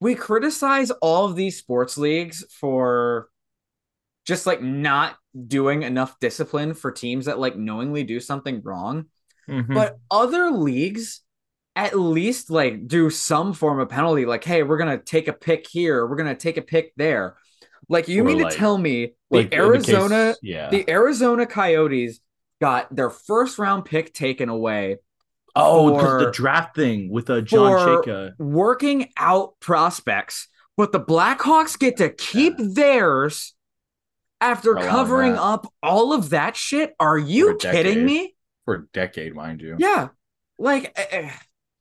we 0.00 0.14
criticize 0.14 0.90
all 0.90 1.26
of 1.26 1.36
these 1.36 1.58
sports 1.58 1.98
leagues 1.98 2.44
for 2.58 3.28
just 4.26 4.46
like 4.46 4.62
not 4.62 5.16
doing 5.46 5.82
enough 5.82 6.18
discipline 6.20 6.74
for 6.74 6.90
teams 6.90 7.26
that 7.26 7.38
like 7.38 7.56
knowingly 7.56 8.02
do 8.02 8.18
something 8.18 8.62
wrong. 8.62 9.06
Mm-hmm. 9.48 9.74
But 9.74 9.98
other 10.10 10.50
leagues 10.50 11.20
at 11.76 11.98
least 11.98 12.50
like 12.50 12.88
do 12.88 13.10
some 13.10 13.52
form 13.52 13.78
of 13.78 13.88
penalty 13.88 14.26
like 14.26 14.44
hey, 14.44 14.62
we're 14.62 14.78
going 14.78 14.98
to 14.98 15.04
take 15.04 15.28
a 15.28 15.32
pick 15.32 15.66
here, 15.68 16.06
we're 16.06 16.16
going 16.16 16.28
to 16.28 16.34
take 16.34 16.56
a 16.56 16.62
pick 16.62 16.92
there. 16.96 17.36
Like 17.88 18.08
you 18.08 18.22
or 18.22 18.24
mean 18.24 18.40
like, 18.40 18.52
to 18.52 18.58
tell 18.58 18.78
me 18.78 19.14
the 19.30 19.38
like 19.38 19.54
Arizona 19.54 20.08
the, 20.08 20.32
case, 20.32 20.38
yeah. 20.42 20.70
the 20.70 20.88
Arizona 20.88 21.46
Coyotes 21.46 22.20
got 22.60 22.94
their 22.94 23.10
first 23.10 23.58
round 23.58 23.84
pick 23.84 24.14
taken 24.14 24.48
away 24.48 24.98
Oh, 25.56 25.98
for, 25.98 26.24
the 26.24 26.30
draft 26.30 26.76
thing 26.76 27.10
with 27.10 27.28
uh, 27.30 27.40
John 27.40 27.72
Chayka. 27.72 28.38
Working 28.38 29.10
out 29.16 29.58
prospects, 29.60 30.48
but 30.76 30.92
the 30.92 31.00
Blackhawks 31.00 31.78
get 31.78 31.96
to 31.98 32.10
keep 32.10 32.54
yeah. 32.58 32.66
theirs 32.70 33.54
after 34.40 34.74
covering 34.74 35.34
up 35.34 35.66
all 35.82 36.12
of 36.12 36.30
that 36.30 36.56
shit. 36.56 36.94
Are 36.98 37.18
you 37.18 37.56
kidding 37.56 38.04
me? 38.04 38.34
For 38.64 38.74
a 38.74 38.86
decade, 38.92 39.34
mind 39.34 39.60
you. 39.60 39.76
Yeah. 39.78 40.08
Like, 40.58 40.98
uh, 41.12 41.28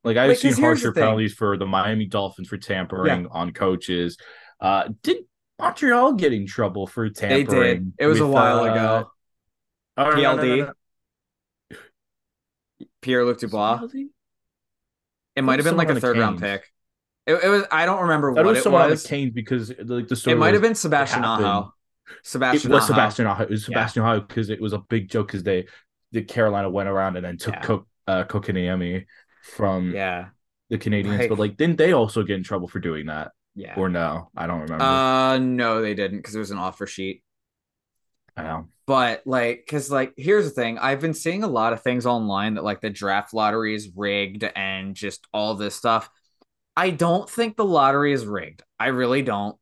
like 0.04 0.18
I've 0.18 0.30
like, 0.30 0.38
seen 0.38 0.54
harsher 0.54 0.92
penalties 0.92 1.34
for 1.34 1.58
the 1.58 1.66
Miami 1.66 2.06
Dolphins 2.06 2.48
for 2.48 2.58
tampering 2.58 3.24
yeah. 3.24 3.30
on 3.32 3.52
coaches. 3.52 4.18
Uh, 4.60 4.90
did 5.04 5.18
Montreal 5.60 6.14
get 6.14 6.34
in 6.34 6.48
trouble 6.48 6.88
for 6.88 7.10
tampering? 7.10 7.48
They 7.48 7.74
did. 7.76 7.94
It 8.00 8.06
was 8.08 8.20
with, 8.20 8.30
a 8.30 8.32
while 8.32 8.60
uh, 8.60 8.72
ago. 8.72 9.12
PLD. 9.98 10.58
No, 10.60 10.66
no, 10.66 10.74
Pierre 13.02 13.26
Luc 13.26 13.39
Dubois. 13.39 13.82
It 15.36 15.43
might 15.43 15.60
have 15.60 15.66
been 15.66 15.78
like 15.78 15.89
a 15.89 16.00
third 16.00 16.18
round 16.18 16.39
pick. 16.39 16.64
It, 17.26 17.43
it, 17.43 17.47
was. 17.50 17.64
I 17.72 17.86
don't 17.86 18.02
remember 18.02 18.32
what 18.32 18.45
it 18.45 18.50
was. 18.50 18.64
Someone 18.64 18.89
was. 18.89 19.06
Canes 19.06 19.34
because 19.34 19.72
like 19.86 20.08
the 20.08 20.16
story. 20.16 20.36
It 20.36 20.39
might 20.39 20.54
have 20.54 20.64
been 20.64 20.76
Sebastian 20.76 21.24
Aho. 21.24 21.74
Sebastian. 22.24 22.72
It 22.72 22.74
was 22.74 22.84
Aho. 22.84 22.93
Sebastian 22.93 23.28
Aho. 23.28 23.43
It 23.43 23.50
was 23.50 23.66
Sebastian 23.66 24.04
yeah. 24.04 24.10
Aho 24.10 24.22
because 24.22 24.50
it 24.50 24.60
was 24.60 24.74
a 24.74 24.80
big 24.80 25.10
joke 25.10 25.28
because 25.28 25.43
they, 25.43 25.68
the 26.12 26.24
Carolina 26.24 26.70
went 26.70 26.89
around 26.89 27.18
and 27.18 27.26
then 27.26 27.38
took 27.38 27.54
yeah. 27.54 27.62
Cook, 27.62 27.88
uh, 28.08 28.24
Kotkaniemi 28.24 29.06
from 29.43 29.93
yeah 29.93 30.30
the 30.70 30.78
Canadiens, 30.78 31.18
Like, 31.18 31.30
but 31.30 31.39
like, 31.39 31.58
didn't 31.58 31.78
they 31.78 31.93
also 31.93 32.24
get 32.24 32.38
in 32.38 32.43
trouble 32.43 32.68
for 32.68 32.80
doing 32.80 33.08
that? 33.08 33.32
Yeah. 33.56 33.76
Or 33.76 33.89
no, 33.89 34.30
I 34.38 34.47
don't 34.47 34.62
remember. 34.62 34.84
Uh, 34.84 35.38
no, 35.39 35.82
they 35.82 35.95
didn't 35.95 36.18
because 36.18 36.36
it 36.36 36.39
was 36.39 36.52
an 36.52 36.58
offer 36.58 36.88
sheet. 36.88 37.24
I 38.40 38.44
know. 38.44 38.68
But 38.88 39.22
like, 39.26 39.64
because 39.66 39.92
like, 39.92 40.14
here's 40.18 40.46
the 40.46 40.52
thing: 40.52 40.80
I've 40.80 41.02
been 41.02 41.14
seeing 41.14 41.44
a 41.44 41.48
lot 41.48 41.74
of 41.74 41.84
things 41.84 42.06
online 42.06 42.56
that 42.56 42.64
like 42.64 42.82
the 42.82 42.90
draft 42.90 43.34
lottery 43.34 43.76
is 43.76 43.92
rigged 43.96 44.44
and 44.44 44.96
just 44.96 45.28
all 45.34 45.56
this 45.56 45.76
stuff. 45.76 46.10
I 46.76 46.92
don't 46.92 47.30
think 47.30 47.56
the 47.56 47.66
lottery 47.66 48.14
is 48.14 48.26
rigged. 48.26 48.64
I 48.80 48.88
really 48.88 49.22
don't. 49.22 49.58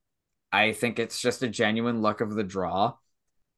I 0.51 0.71
think 0.71 0.99
it's 0.99 1.19
just 1.19 1.43
a 1.43 1.47
genuine 1.47 2.01
luck 2.01 2.21
of 2.21 2.35
the 2.35 2.43
draw. 2.43 2.93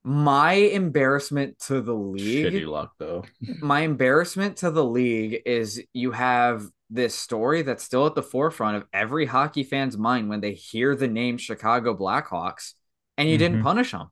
My 0.03 0.53
embarrassment 0.53 1.59
to 1.67 1.82
the 1.82 1.93
league. 1.93 2.53
Shitty 2.53 2.65
luck, 2.65 2.93
though. 2.97 3.26
my 3.61 3.82
embarrassment 3.82 4.57
to 4.57 4.72
the 4.72 4.86
league 4.86 5.41
is 5.45 5.84
you 5.93 6.11
have 6.11 6.63
this 6.89 7.13
story 7.13 7.61
that's 7.61 7.84
still 7.84 8.07
at 8.07 8.15
the 8.15 8.24
forefront 8.24 8.78
of 8.78 8.86
every 8.93 9.26
hockey 9.26 9.63
fan's 9.63 9.97
mind 9.97 10.30
when 10.30 10.39
they 10.39 10.53
hear 10.53 10.95
the 10.95 11.07
name 11.07 11.38
Chicago 11.38 11.95
Blackhawks, 11.95 12.74
and 13.17 13.30
you 13.30 13.36
mm-hmm. 13.36 13.43
didn't 13.43 13.63
punish 13.63 13.91
them 13.91 14.09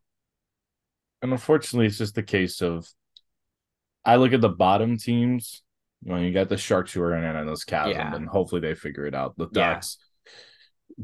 and 1.22 1.32
unfortunately, 1.32 1.88
it's 1.88 1.98
just 1.98 2.16
the 2.16 2.24
case 2.24 2.62
of 2.62 2.88
I 4.06 4.16
look 4.16 4.34
at 4.34 4.42
the 4.42 4.50
bottom 4.50 4.98
teams. 4.98 5.64
You 6.04 6.14
know, 6.14 6.20
you 6.20 6.32
got 6.32 6.50
the 6.50 6.58
Sharks 6.58 6.94
who 6.94 7.02
are 7.02 7.16
in 7.16 7.24
and 7.24 7.50
those 7.50 7.64
chasm, 7.64 7.92
yeah. 7.92 8.16
and 8.16 8.28
hopefully 8.28 8.62
they 8.62 8.76
figure 8.76 9.06
it 9.06 9.16
out. 9.16 9.36
The 9.36 9.48
Ducks, 9.48 9.98
yeah. 9.98 10.34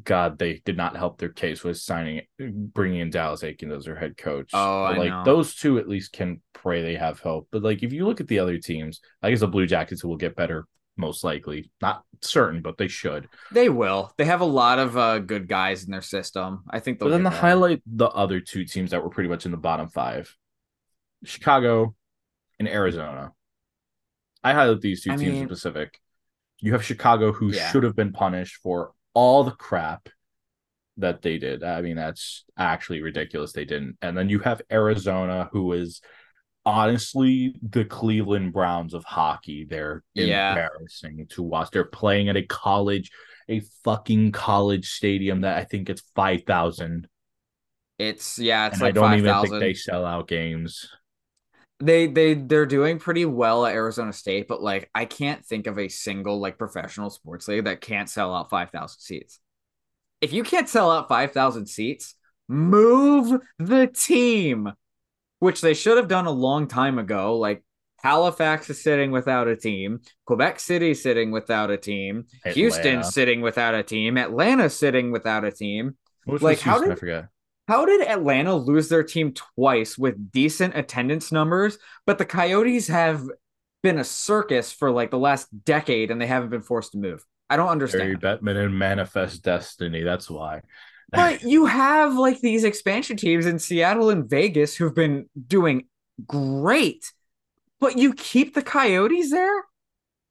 God, 0.03 0.37
they 0.37 0.61
did 0.65 0.77
not 0.77 0.95
help 0.95 1.17
their 1.17 1.29
case 1.29 1.63
with 1.63 1.77
signing, 1.77 2.21
bringing 2.39 2.99
in 2.99 3.09
Dallas 3.09 3.43
Aiken 3.43 3.71
as 3.71 3.85
their 3.85 3.95
head 3.95 4.17
coach. 4.17 4.51
Oh, 4.53 4.87
but, 4.89 4.99
like 4.99 5.09
know. 5.09 5.23
those 5.25 5.55
two 5.55 5.79
at 5.79 5.89
least 5.89 6.13
can 6.13 6.41
pray 6.53 6.81
they 6.81 6.95
have 6.95 7.19
hope. 7.19 7.47
But 7.51 7.63
like 7.63 7.83
if 7.83 7.91
you 7.91 8.05
look 8.05 8.21
at 8.21 8.27
the 8.27 8.39
other 8.39 8.59
teams, 8.59 9.01
I 9.21 9.29
guess 9.31 9.41
the 9.41 9.47
Blue 9.47 9.65
Jackets 9.65 10.03
will 10.03 10.17
get 10.17 10.35
better 10.35 10.67
most 10.97 11.23
likely. 11.23 11.71
Not 11.81 12.03
certain, 12.21 12.61
but 12.61 12.77
they 12.77 12.87
should. 12.87 13.27
They 13.51 13.69
will. 13.69 14.11
They 14.17 14.25
have 14.25 14.41
a 14.41 14.45
lot 14.45 14.79
of 14.79 14.97
uh, 14.97 15.19
good 15.19 15.47
guys 15.47 15.83
in 15.83 15.91
their 15.91 16.01
system. 16.01 16.63
I 16.69 16.79
think. 16.79 16.99
But 16.99 17.09
then 17.09 17.23
the 17.23 17.29
highlight 17.29 17.81
the 17.85 18.07
other 18.07 18.39
two 18.39 18.65
teams 18.65 18.91
that 18.91 19.03
were 19.03 19.09
pretty 19.09 19.29
much 19.29 19.45
in 19.45 19.51
the 19.51 19.57
bottom 19.57 19.89
five, 19.89 20.35
Chicago 21.23 21.95
and 22.59 22.67
Arizona. 22.67 23.31
I 24.43 24.53
highlight 24.53 24.81
these 24.81 25.03
two 25.03 25.11
I 25.11 25.15
teams 25.15 25.31
mean, 25.31 25.41
in 25.43 25.47
specific. 25.47 25.99
You 26.59 26.73
have 26.73 26.83
Chicago, 26.83 27.31
who 27.31 27.51
yeah. 27.51 27.71
should 27.71 27.83
have 27.83 27.95
been 27.95 28.13
punished 28.13 28.57
for 28.57 28.91
all 29.13 29.43
the 29.43 29.51
crap 29.51 30.09
that 30.97 31.21
they 31.21 31.37
did. 31.37 31.63
I 31.63 31.81
mean, 31.81 31.95
that's 31.95 32.45
actually 32.57 33.01
ridiculous. 33.01 33.51
They 33.51 33.65
didn't. 33.65 33.97
And 34.01 34.17
then 34.17 34.29
you 34.29 34.39
have 34.39 34.61
Arizona, 34.71 35.49
who 35.51 35.73
is 35.73 36.01
honestly 36.65 37.55
the 37.61 37.85
Cleveland 37.85 38.53
Browns 38.53 38.93
of 38.93 39.03
hockey. 39.03 39.65
They're 39.65 40.03
yeah. 40.13 40.49
embarrassing 40.49 41.27
to 41.31 41.43
watch. 41.43 41.69
They're 41.71 41.85
playing 41.85 42.29
at 42.29 42.37
a 42.37 42.43
college, 42.43 43.11
a 43.49 43.61
fucking 43.83 44.31
college 44.31 44.89
stadium 44.89 45.41
that 45.41 45.57
I 45.57 45.63
think 45.63 45.89
it's 45.89 46.03
five 46.15 46.43
thousand. 46.43 47.07
It's 47.99 48.39
yeah, 48.39 48.67
it's 48.67 48.75
and 48.75 48.81
like 48.81 48.91
I 48.91 48.93
don't 48.93 49.09
5, 49.09 49.19
even 49.19 49.31
000. 49.31 49.43
think 49.43 49.59
they 49.59 49.73
sell 49.73 50.05
out 50.05 50.27
games. 50.27 50.89
They 51.79 52.07
they 52.07 52.33
they're 52.35 52.65
doing 52.65 52.97
pretty 52.97 53.25
well 53.25 53.65
at 53.65 53.73
Arizona 53.73 54.13
State, 54.13 54.47
but 54.47 54.61
like 54.61 54.89
I 54.95 55.05
can't 55.05 55.45
think 55.45 55.67
of 55.67 55.77
a 55.77 55.89
single 55.89 56.39
like 56.39 56.57
professional 56.57 57.09
sports 57.09 57.47
league 57.47 57.65
that 57.65 57.81
can't 57.81 58.09
sell 58.09 58.33
out 58.33 58.49
five 58.49 58.71
thousand 58.71 58.99
seats. 58.99 59.39
If 60.21 60.31
you 60.31 60.43
can't 60.43 60.69
sell 60.69 60.91
out 60.91 61.09
five 61.09 61.33
thousand 61.33 61.67
seats, 61.67 62.15
move 62.47 63.41
the 63.59 63.87
team 63.87 64.71
which 65.43 65.59
they 65.59 65.73
should 65.73 65.97
have 65.97 66.07
done 66.07 66.25
a 66.25 66.31
long 66.31 66.67
time 66.67 66.97
ago. 66.97 67.37
Like 67.37 67.65
Halifax 68.01 68.69
is 68.69 68.81
sitting 68.81 69.11
without 69.11 69.49
a 69.49 69.57
team, 69.57 69.99
Quebec 70.25 70.57
City 70.57 70.93
sitting 70.93 71.31
without 71.31 71.69
a 71.69 71.75
team, 71.75 72.27
Atlanta. 72.45 72.55
Houston 72.55 73.03
sitting 73.03 73.41
without 73.41 73.75
a 73.75 73.83
team, 73.83 74.17
Atlanta 74.17 74.69
sitting 74.69 75.11
without 75.11 75.43
a 75.43 75.51
team. 75.51 75.97
Which 76.23 76.41
like 76.41 76.61
how 76.61 76.79
did 76.79 76.91
I 76.91 76.95
forget? 76.95 77.27
How 77.67 77.85
did 77.85 78.07
Atlanta 78.07 78.55
lose 78.55 78.87
their 78.87 79.03
team 79.03 79.33
twice 79.33 79.97
with 79.97 80.31
decent 80.31 80.77
attendance 80.77 81.29
numbers, 81.29 81.77
but 82.05 82.17
the 82.17 82.25
Coyotes 82.25 82.87
have 82.87 83.25
been 83.81 83.99
a 83.99 84.03
circus 84.05 84.71
for 84.71 84.91
like 84.91 85.11
the 85.11 85.19
last 85.19 85.47
decade 85.65 86.09
and 86.09 86.21
they 86.21 86.27
haven't 86.27 86.51
been 86.51 86.61
forced 86.61 86.93
to 86.93 86.97
move? 86.97 87.21
I 87.49 87.57
don't 87.57 87.67
understand. 87.67 88.21
Gary 88.21 88.37
Bettman 88.37 88.63
and 88.63 88.79
Manifest 88.79 89.43
Destiny. 89.43 90.03
That's 90.03 90.29
why. 90.29 90.61
But 91.13 91.43
you 91.43 91.65
have 91.65 92.15
like 92.15 92.41
these 92.41 92.63
expansion 92.63 93.17
teams 93.17 93.45
in 93.45 93.59
Seattle 93.59 94.09
and 94.09 94.29
Vegas 94.29 94.75
who've 94.75 94.95
been 94.95 95.29
doing 95.47 95.87
great, 96.25 97.11
but 97.79 97.97
you 97.97 98.13
keep 98.13 98.53
the 98.55 98.63
Coyotes 98.63 99.31
there. 99.31 99.65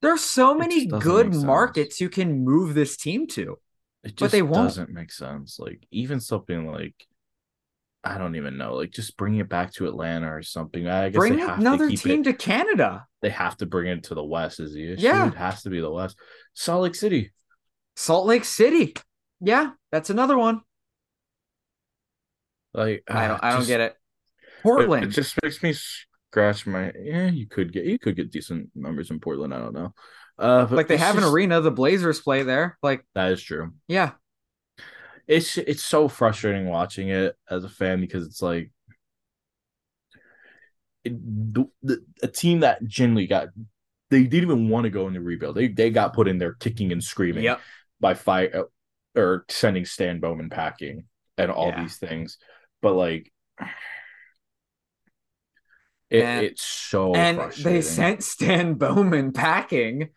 There 0.00 0.12
are 0.12 0.18
so 0.18 0.54
many 0.54 0.86
good 0.86 1.32
markets 1.34 2.00
you 2.00 2.08
can 2.08 2.44
move 2.44 2.74
this 2.74 2.96
team 2.96 3.28
to, 3.28 3.58
but 4.18 4.32
they 4.32 4.42
won't. 4.42 4.68
Doesn't 4.68 4.90
make 4.90 5.12
sense. 5.12 5.60
Like 5.60 5.86
even 5.92 6.18
something 6.18 6.66
like 6.66 6.94
I 8.04 8.18
don't 8.18 8.34
even 8.34 8.58
know. 8.58 8.74
Like 8.74 8.90
just 8.90 9.16
bring 9.16 9.36
it 9.36 9.48
back 9.48 9.72
to 9.74 9.86
Atlanta 9.86 10.34
or 10.34 10.42
something. 10.42 10.88
I 10.88 11.10
guess 11.10 11.18
bring 11.18 11.40
another 11.40 11.88
to 11.88 11.96
team 11.96 12.22
it, 12.22 12.24
to 12.24 12.32
Canada. 12.32 13.06
They 13.20 13.30
have 13.30 13.56
to 13.58 13.66
bring 13.66 13.86
it 13.86 14.04
to 14.04 14.16
the 14.16 14.24
West. 14.24 14.58
Is 14.58 14.74
the 14.74 14.94
issue? 14.94 15.02
Yeah, 15.02 15.28
it 15.28 15.34
has 15.34 15.62
to 15.62 15.70
be 15.70 15.80
the 15.80 15.90
West. 15.90 16.16
Salt 16.54 16.82
Lake 16.82 16.96
City. 16.96 17.32
Salt 17.94 18.26
Lake 18.26 18.44
City. 18.44 18.94
Yeah, 19.40 19.70
that's 19.92 20.10
another 20.10 20.36
one. 20.36 20.62
Like 22.74 23.04
I 23.08 23.28
don't, 23.28 23.36
uh, 23.36 23.40
I 23.42 23.50
don't 23.50 23.60
just, 23.60 23.68
get 23.68 23.80
it. 23.80 23.96
Portland. 24.62 25.04
It, 25.04 25.08
it, 25.10 25.12
just 25.12 25.36
makes 25.42 25.62
me 25.62 25.74
scratch 26.30 26.66
my. 26.66 26.92
Yeah, 27.00 27.28
you 27.28 27.46
could 27.46 27.72
get 27.72 27.84
you 27.84 27.98
could 27.98 28.16
get 28.16 28.30
decent 28.30 28.70
numbers 28.74 29.10
in 29.10 29.20
Portland. 29.20 29.52
I 29.52 29.58
don't 29.58 29.74
know. 29.74 29.94
Uh, 30.38 30.66
like 30.70 30.88
they 30.88 30.96
have 30.96 31.14
just, 31.14 31.26
an 31.26 31.32
arena. 31.32 31.60
The 31.60 31.70
Blazers 31.70 32.20
play 32.20 32.42
there. 32.42 32.78
Like 32.82 33.04
that 33.14 33.32
is 33.32 33.42
true. 33.42 33.72
Yeah. 33.88 34.12
It's 35.28 35.56
it's 35.56 35.84
so 35.84 36.08
frustrating 36.08 36.66
watching 36.66 37.08
it 37.08 37.36
as 37.48 37.64
a 37.64 37.68
fan 37.68 38.00
because 38.00 38.26
it's 38.26 38.42
like 38.42 38.70
it, 41.04 41.14
the, 41.54 41.64
the, 41.82 42.04
a 42.22 42.28
team 42.28 42.60
that 42.60 42.84
generally 42.86 43.26
got 43.26 43.48
they 44.10 44.24
didn't 44.24 44.50
even 44.50 44.68
want 44.68 44.84
to 44.84 44.90
go 44.90 45.06
in 45.06 45.14
the 45.14 45.20
rebuild. 45.20 45.54
They 45.54 45.68
they 45.68 45.90
got 45.90 46.12
put 46.12 46.28
in 46.28 46.38
there 46.38 46.54
kicking 46.54 46.92
and 46.92 47.02
screaming 47.02 47.44
yep. 47.44 47.60
by 48.00 48.14
uh, 48.14 48.64
or 49.14 49.44
sending 49.48 49.84
Stan 49.84 50.18
Bowman 50.18 50.50
packing 50.50 51.04
and 51.38 51.50
all 51.50 51.68
yeah. 51.68 51.82
these 51.82 51.96
things 51.96 52.38
but 52.82 52.94
like 52.94 53.32
it, 56.10 56.22
and, 56.22 56.44
it's 56.44 56.62
so 56.62 57.14
and 57.14 57.52
they 57.52 57.80
sent 57.80 58.22
Stan 58.22 58.74
Bowman 58.74 59.32
packing 59.32 60.10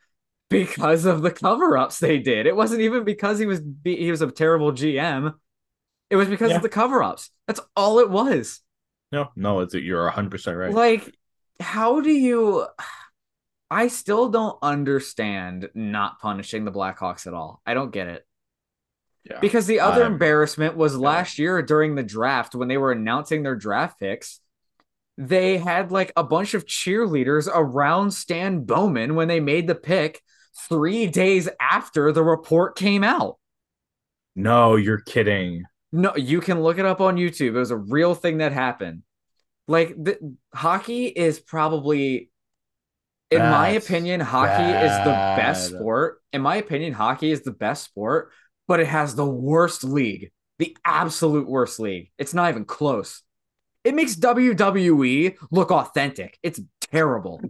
because 0.50 1.06
of 1.06 1.22
the 1.22 1.32
cover-ups 1.32 2.00
they 2.00 2.20
did. 2.20 2.46
It 2.46 2.56
wasn't 2.56 2.82
even 2.82 3.06
because 3.06 3.40
he 3.40 3.46
was 3.46 3.62
he 3.84 4.12
was 4.12 4.22
a 4.22 4.30
terrible 4.30 4.74
GM. 4.74 5.34
It 6.10 6.18
was 6.18 6.28
because 6.28 6.50
yeah. 6.50 6.58
of 6.58 6.62
the 6.62 6.70
cover-ups. 6.70 7.32
That's 7.48 7.62
all 7.76 8.00
it 8.00 8.10
was. 8.10 8.60
No, 9.12 9.30
no, 9.36 9.62
it's 9.62 9.74
you're 9.74 10.10
100% 10.12 10.60
right. 10.60 10.74
Like 10.74 11.16
how 11.62 12.02
do 12.02 12.12
you 12.12 12.68
I 13.72 13.88
still 13.88 14.30
don't 14.30 14.58
understand 14.62 15.70
not 15.74 16.20
punishing 16.20 16.66
the 16.66 16.72
Blackhawks 16.72 17.26
at 17.28 17.34
all. 17.34 17.62
I 17.66 17.74
don't 17.74 17.92
get 17.92 18.08
it. 18.08 18.26
Yeah. 19.30 19.40
Because 19.40 19.66
the 19.66 19.80
other 19.80 20.04
uh, 20.04 20.08
embarrassment 20.08 20.78
was 20.78 20.94
yeah. 20.94 21.00
last 21.00 21.40
year 21.40 21.62
during 21.62 21.96
the 21.96 22.04
draft 22.04 22.54
when 22.54 22.68
they 22.68 22.78
were 22.78 22.92
announcing 22.92 23.44
their 23.44 23.56
draft 23.56 24.00
picks. 24.00 24.40
They 25.18 25.58
had 25.58 25.92
like 25.92 26.12
a 26.16 26.24
bunch 26.24 26.54
of 26.54 26.66
cheerleaders 26.66 27.50
around 27.52 28.12
Stan 28.12 28.66
Bowman 28.66 29.16
when 29.16 29.28
they 29.28 29.40
made 29.40 29.68
the 29.68 29.76
pick 29.76 30.22
three 30.70 31.08
days 31.08 31.50
after 31.60 32.12
the 32.12 32.24
report 32.24 32.78
came 32.78 33.04
out. 33.04 33.38
No, 34.36 34.76
you're 34.76 35.00
kidding. 35.00 35.64
No, 35.92 36.14
you 36.16 36.42
can 36.42 36.62
look 36.62 36.78
it 36.78 36.86
up 36.86 37.02
on 37.02 37.16
YouTube. 37.16 37.50
It 37.50 37.52
was 37.52 37.72
a 37.72 37.78
real 37.78 38.14
thing 38.14 38.40
that 38.40 38.52
happened. 38.52 39.04
Like 39.68 39.96
the 39.98 40.36
hockey 40.54 41.06
is 41.06 41.40
probably 41.40 42.30
in 43.32 43.40
That's 43.40 43.52
my 43.52 43.70
opinion, 43.70 44.20
hockey 44.20 44.50
bad. 44.50 44.86
is 44.86 44.98
the 45.00 45.12
best 45.42 45.70
sport. 45.70 46.22
In 46.32 46.42
my 46.42 46.58
opinion, 46.58 46.94
hockey 46.94 47.32
is 47.32 47.42
the 47.42 47.52
best 47.52 47.86
sport 47.86 48.32
but 48.68 48.80
it 48.80 48.88
has 48.88 49.16
the 49.16 49.26
worst 49.26 49.84
league, 49.84 50.32
the 50.60 50.76
absolute 50.86 51.48
worst 51.48 51.80
league. 51.80 52.12
It's 52.18 52.34
not 52.34 52.50
even 52.50 52.66
close. 52.66 53.22
It 53.84 53.94
makes 53.94 54.16
WWE 54.16 55.36
look 55.52 55.72
authentic. 55.72 56.40
It's 56.42 56.60
terrible. 56.92 57.42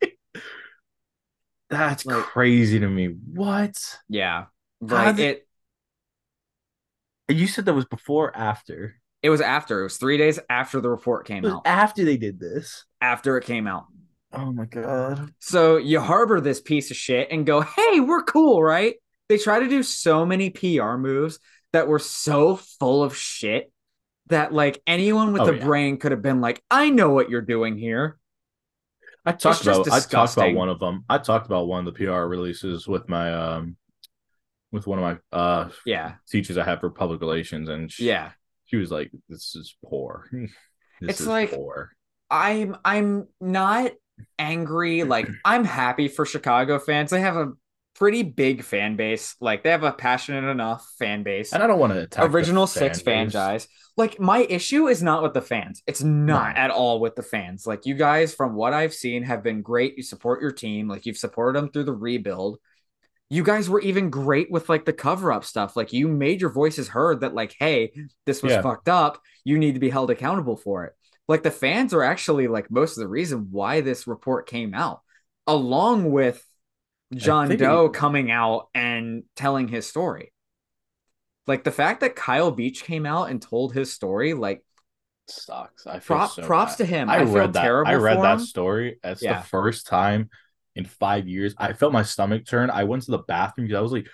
That's 1.70 2.06
like, 2.06 2.24
crazy 2.24 2.80
to 2.80 2.88
me. 2.88 3.06
What? 3.06 3.76
Yeah. 4.08 4.46
Right. 4.80 5.18
It 5.18 5.48
You 7.28 7.46
said 7.46 7.66
that 7.66 7.74
was 7.74 7.84
before 7.84 8.36
after. 8.36 8.96
It 9.22 9.30
was 9.30 9.40
after. 9.40 9.80
It 9.80 9.84
was 9.84 9.96
three 9.96 10.16
days 10.16 10.38
after 10.48 10.80
the 10.80 10.90
report 10.90 11.26
came 11.26 11.44
out. 11.44 11.62
After 11.64 12.04
they 12.04 12.16
did 12.16 12.38
this. 12.38 12.84
After 13.00 13.36
it 13.36 13.44
came 13.44 13.66
out. 13.66 13.86
Oh 14.32 14.52
my 14.52 14.66
god. 14.66 15.32
So 15.40 15.76
you 15.76 16.00
harbor 16.00 16.40
this 16.40 16.60
piece 16.60 16.90
of 16.90 16.96
shit 16.96 17.28
and 17.30 17.46
go, 17.46 17.60
hey, 17.60 18.00
we're 18.00 18.22
cool, 18.22 18.62
right? 18.62 18.96
They 19.28 19.38
try 19.38 19.60
to 19.60 19.68
do 19.68 19.82
so 19.82 20.24
many 20.24 20.50
PR 20.50 20.94
moves 20.94 21.38
that 21.72 21.88
were 21.88 21.98
so 21.98 22.56
full 22.56 23.02
of 23.02 23.16
shit 23.16 23.72
that 24.28 24.52
like 24.52 24.82
anyone 24.86 25.32
with 25.32 25.42
oh, 25.42 25.48
a 25.48 25.56
yeah. 25.56 25.64
brain 25.64 25.98
could 25.98 26.12
have 26.12 26.22
been 26.22 26.40
like, 26.40 26.62
I 26.70 26.90
know 26.90 27.10
what 27.10 27.30
you're 27.30 27.42
doing 27.42 27.76
here. 27.76 28.18
I 29.24 29.32
talked 29.32 29.62
about 29.62 29.90
I 29.90 30.00
talked 30.00 30.34
about 30.34 30.54
one 30.54 30.68
of 30.68 30.78
them. 30.78 31.04
I 31.08 31.18
talked 31.18 31.46
about 31.46 31.66
one 31.66 31.86
of 31.86 31.92
the 31.92 32.04
PR 32.04 32.22
releases 32.22 32.86
with 32.86 33.08
my 33.08 33.34
um 33.34 33.76
with 34.70 34.86
one 34.86 34.98
of 34.98 35.04
my 35.04 35.36
uh 35.36 35.68
yeah 35.84 36.14
teachers 36.28 36.56
I 36.58 36.64
have 36.64 36.80
for 36.80 36.90
public 36.90 37.20
relations 37.20 37.68
and 37.68 37.90
she, 37.90 38.06
yeah 38.06 38.30
she 38.66 38.76
was 38.76 38.90
like 38.90 39.10
this 39.28 39.56
is 39.56 39.76
poor. 39.84 40.28
this 40.32 40.50
it's 41.00 41.20
is 41.20 41.26
like 41.26 41.50
poor. 41.50 41.90
I'm 42.30 42.76
I'm 42.84 43.26
not 43.40 43.92
angry 44.38 45.02
like 45.02 45.28
I'm 45.44 45.64
happy 45.64 46.06
for 46.06 46.24
Chicago 46.24 46.78
fans. 46.78 47.10
They 47.10 47.20
have 47.20 47.36
a 47.36 47.52
pretty 47.96 48.22
big 48.22 48.62
fan 48.62 48.96
base. 48.96 49.36
Like 49.40 49.62
they 49.62 49.70
have 49.70 49.82
a 49.82 49.92
passionate 49.92 50.48
enough 50.48 50.86
fan 50.98 51.22
base. 51.22 51.52
And 51.52 51.62
I 51.62 51.66
don't 51.66 51.78
want 51.78 51.92
to 51.94 52.00
attack 52.00 52.30
original 52.30 52.66
six 52.66 53.00
fan 53.00 53.28
guys. 53.28 53.68
Like 53.96 54.20
my 54.20 54.40
issue 54.40 54.88
is 54.88 55.02
not 55.02 55.22
with 55.22 55.32
the 55.32 55.40
fans. 55.40 55.82
It's 55.86 56.02
not 56.02 56.54
no. 56.54 56.60
at 56.60 56.70
all 56.70 57.00
with 57.00 57.16
the 57.16 57.22
fans. 57.22 57.66
Like 57.66 57.86
you 57.86 57.94
guys, 57.94 58.34
from 58.34 58.54
what 58.54 58.74
I've 58.74 58.92
seen, 58.92 59.22
have 59.22 59.42
been 59.42 59.62
great. 59.62 59.96
You 59.96 60.02
support 60.02 60.42
your 60.42 60.52
team. 60.52 60.88
Like 60.88 61.06
you've 61.06 61.16
supported 61.16 61.58
them 61.58 61.70
through 61.70 61.84
the 61.84 61.94
rebuild. 61.94 62.58
You 63.28 63.42
guys 63.42 63.68
were 63.68 63.80
even 63.80 64.10
great 64.10 64.50
with 64.50 64.68
like 64.68 64.84
the 64.84 64.92
cover 64.92 65.32
up 65.32 65.44
stuff. 65.44 65.76
Like 65.76 65.92
you 65.92 66.06
made 66.08 66.40
your 66.40 66.50
voices 66.50 66.88
heard 66.88 67.20
that 67.20 67.34
like, 67.34 67.56
hey, 67.58 67.92
this 68.26 68.42
was 68.42 68.52
yeah. 68.52 68.62
fucked 68.62 68.88
up. 68.88 69.20
You 69.44 69.58
need 69.58 69.72
to 69.72 69.80
be 69.80 69.90
held 69.90 70.10
accountable 70.10 70.56
for 70.56 70.84
it. 70.84 70.92
Like 71.26 71.42
the 71.42 71.50
fans 71.50 71.92
are 71.92 72.04
actually 72.04 72.46
like 72.46 72.70
most 72.70 72.96
of 72.96 73.00
the 73.02 73.08
reason 73.08 73.48
why 73.50 73.80
this 73.80 74.06
report 74.06 74.46
came 74.46 74.74
out, 74.74 75.00
along 75.46 76.12
with 76.12 76.44
John 77.14 77.48
Doe 77.56 77.88
he... 77.88 77.92
coming 77.92 78.30
out 78.30 78.68
and 78.74 79.24
telling 79.34 79.68
his 79.68 79.86
story. 79.86 80.32
Like 81.46 81.64
the 81.64 81.70
fact 81.70 82.00
that 82.00 82.16
Kyle 82.16 82.50
Beach 82.50 82.82
came 82.82 83.06
out 83.06 83.30
and 83.30 83.40
told 83.40 83.72
his 83.72 83.92
story, 83.92 84.34
like 84.34 84.64
sucks. 85.28 85.86
I 85.86 86.00
feel 86.00 86.16
prop, 86.16 86.30
so 86.32 86.42
props 86.42 86.72
bad. 86.72 86.78
to 86.78 86.84
him. 86.86 87.10
I, 87.10 87.18
I 87.18 87.22
read 87.22 87.52
that. 87.52 87.64
I 87.64 87.94
read 87.94 88.20
that 88.22 88.40
him. 88.40 88.40
story. 88.40 88.98
That's 89.02 89.22
yeah. 89.22 89.40
the 89.40 89.46
first 89.46 89.86
time 89.86 90.30
in 90.74 90.84
five 90.84 91.28
years. 91.28 91.54
I 91.56 91.72
felt 91.72 91.92
my 91.92 92.02
stomach 92.02 92.46
turn. 92.46 92.70
I 92.70 92.84
went 92.84 93.04
to 93.04 93.12
the 93.12 93.18
bathroom 93.18 93.66
because 93.66 93.78
I 93.78 93.82
was 93.82 93.92
like, 93.92 94.08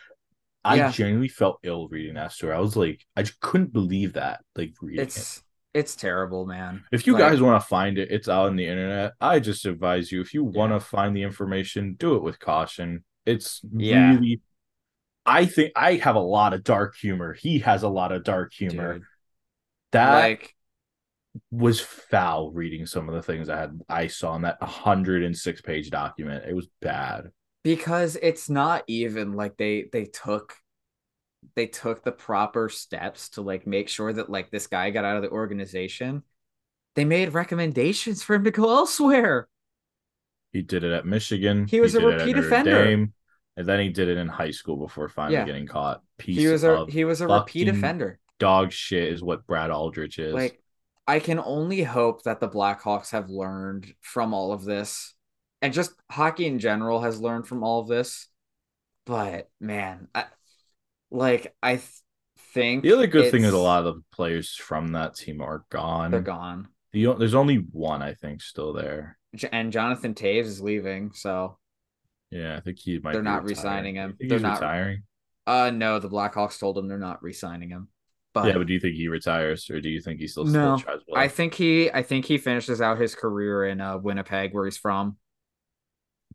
I 0.64 0.76
yeah. 0.76 0.90
genuinely 0.90 1.28
felt 1.28 1.59
ill 1.62 1.88
reading 1.88 2.14
that 2.14 2.32
story. 2.32 2.55
I 2.55 2.61
was 2.61 2.76
like, 2.76 3.05
I 3.16 3.22
just 3.22 3.40
couldn't 3.40 3.72
believe 3.72 4.12
that. 4.12 4.40
Like 4.55 4.74
reading 4.80 5.05
it's, 5.05 5.38
it. 5.38 5.43
It's 5.74 5.96
terrible, 5.96 6.46
man. 6.46 6.84
If 6.92 7.06
you 7.06 7.14
like, 7.14 7.20
guys 7.20 7.40
want 7.40 7.60
to 7.62 7.66
find 7.66 7.98
it, 7.98 8.10
it's 8.10 8.28
out 8.28 8.46
on 8.46 8.56
the 8.56 8.66
internet. 8.66 9.12
I 9.20 9.40
just 9.40 9.64
advise 9.66 10.12
you 10.12 10.20
if 10.20 10.34
you 10.34 10.44
want 10.44 10.72
to 10.72 10.80
find 10.80 11.16
the 11.16 11.22
information, 11.22 11.94
do 11.94 12.16
it 12.16 12.22
with 12.22 12.38
caution. 12.38 13.04
It's 13.24 13.60
yeah. 13.72 14.14
really 14.14 14.40
I 15.24 15.46
think 15.46 15.72
I 15.76 15.94
have 15.94 16.16
a 16.16 16.20
lot 16.20 16.52
of 16.52 16.64
dark 16.64 16.96
humor. 16.96 17.32
He 17.32 17.60
has 17.60 17.82
a 17.82 17.88
lot 17.88 18.12
of 18.12 18.24
dark 18.24 18.52
humor. 18.52 18.94
Dude. 18.94 19.02
That 19.92 20.14
like 20.14 20.54
was 21.50 21.80
foul 21.80 22.50
reading 22.50 22.86
some 22.86 23.08
of 23.08 23.14
the 23.14 23.22
things 23.22 23.48
I 23.48 23.58
had 23.58 23.80
I 23.88 24.06
saw 24.08 24.34
in 24.36 24.42
that 24.42 24.60
106 24.60 25.60
page 25.62 25.90
document. 25.90 26.44
It 26.48 26.54
was 26.54 26.68
bad. 26.80 27.30
Because 27.62 28.16
it's 28.20 28.50
not 28.50 28.82
even 28.88 29.32
like 29.32 29.56
they 29.56 29.86
they 29.92 30.06
took 30.06 30.56
they 31.55 31.66
took 31.66 32.03
the 32.03 32.12
proper 32.12 32.68
steps 32.68 33.30
to 33.30 33.43
like 33.43 33.66
make 33.66 33.88
sure 33.88 34.12
that 34.12 34.30
like 34.30 34.51
this 34.51 34.66
guy 34.66 34.90
got 34.90 35.05
out 35.05 35.16
of 35.16 35.22
the 35.22 35.30
organization. 35.30 36.22
They 36.95 37.05
made 37.05 37.32
recommendations 37.32 38.22
for 38.22 38.34
him 38.34 38.45
to 38.45 38.51
go 38.51 38.68
elsewhere. 38.68 39.49
He 40.53 40.62
did 40.62 40.84
it 40.84 40.93
at 40.93 41.07
Michigan. 41.07 41.66
He 41.66 41.80
was 41.80 41.95
he 41.95 41.99
a 41.99 42.07
repeat 42.07 42.36
offender. 42.36 42.84
Dame, 42.84 43.14
and 43.57 43.66
then 43.66 43.80
he 43.80 43.88
did 43.88 44.09
it 44.09 44.18
in 44.18 44.28
high 44.28 44.51
school 44.51 44.76
before 44.76 45.09
finally 45.09 45.34
yeah. 45.34 45.45
getting 45.45 45.66
caught. 45.66 46.03
Piece 46.18 46.36
he 46.36 46.47
was 46.47 46.64
a 46.64 46.86
he 46.88 47.05
was 47.05 47.20
a 47.20 47.26
repeat 47.26 47.68
offender. 47.68 48.18
Dog 48.38 48.72
shit 48.72 49.12
is 49.12 49.22
what 49.22 49.47
Brad 49.47 49.70
Aldrich 49.70 50.18
is. 50.18 50.34
Like 50.34 50.62
I 51.07 51.20
can 51.20 51.38
only 51.38 51.82
hope 51.82 52.22
that 52.24 52.40
the 52.40 52.49
Blackhawks 52.49 53.11
have 53.11 53.30
learned 53.30 53.93
from 54.01 54.34
all 54.34 54.53
of 54.53 54.64
this, 54.64 55.14
and 55.61 55.72
just 55.72 55.93
hockey 56.11 56.47
in 56.47 56.59
general 56.59 57.01
has 57.01 57.20
learned 57.20 57.47
from 57.47 57.64
all 57.64 57.80
of 57.80 57.88
this. 57.88 58.28
But 59.07 59.49
man, 59.59 60.09
I, 60.14 60.26
like 61.12 61.54
I 61.62 61.76
th- 61.76 61.88
think 62.54 62.82
the 62.82 62.92
other 62.92 63.06
good 63.06 63.30
thing 63.30 63.44
is 63.44 63.52
a 63.52 63.58
lot 63.58 63.84
of 63.84 63.94
the 63.94 64.02
players 64.12 64.54
from 64.54 64.92
that 64.92 65.14
team 65.14 65.40
are 65.40 65.64
gone. 65.70 66.10
They're 66.10 66.20
gone. 66.20 66.68
The, 66.92 67.14
there's 67.14 67.34
only 67.34 67.56
one 67.56 68.02
I 68.02 68.14
think 68.14 68.42
still 68.42 68.72
there, 68.72 69.18
and 69.52 69.72
Jonathan 69.72 70.14
Toews 70.14 70.44
is 70.44 70.60
leaving. 70.60 71.12
So 71.14 71.58
yeah, 72.30 72.56
I 72.56 72.60
think 72.60 72.78
he 72.78 72.98
might. 72.98 73.12
They're 73.12 73.22
not 73.22 73.44
re-signing 73.44 73.94
him. 73.96 74.16
They're 74.18 74.40
not 74.40 74.60
retiring. 74.60 75.02
Uh, 75.46 75.70
no, 75.70 75.98
the 75.98 76.08
Blackhawks 76.08 76.58
told 76.58 76.78
him 76.78 76.88
they're 76.88 76.98
not 76.98 77.22
resigning 77.22 77.70
him. 77.70 77.88
But 78.34 78.46
yeah, 78.46 78.56
but 78.56 78.66
do 78.66 78.72
you 78.72 78.80
think 78.80 78.94
he 78.94 79.08
retires, 79.08 79.68
or 79.68 79.80
do 79.80 79.90
you 79.90 80.00
think 80.00 80.20
he 80.20 80.26
still, 80.26 80.44
no, 80.44 80.78
still 80.78 80.92
tries? 80.96 81.00
I 81.14 81.28
think 81.28 81.52
he, 81.52 81.90
I 81.90 82.02
think 82.02 82.24
he 82.24 82.38
finishes 82.38 82.80
out 82.80 82.98
his 82.98 83.14
career 83.14 83.66
in 83.66 83.80
uh, 83.80 83.98
Winnipeg, 83.98 84.54
where 84.54 84.64
he's 84.64 84.78
from. 84.78 85.18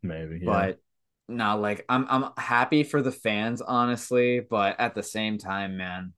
Maybe, 0.03 0.41
yeah. 0.43 0.45
but 0.45 0.79
no, 1.27 1.57
like 1.57 1.85
I'm, 1.89 2.05
I'm 2.09 2.31
happy 2.37 2.83
for 2.83 3.01
the 3.01 3.11
fans, 3.11 3.61
honestly, 3.61 4.39
but 4.39 4.79
at 4.79 4.95
the 4.95 5.03
same 5.03 5.37
time, 5.37 5.77
man, 5.77 6.13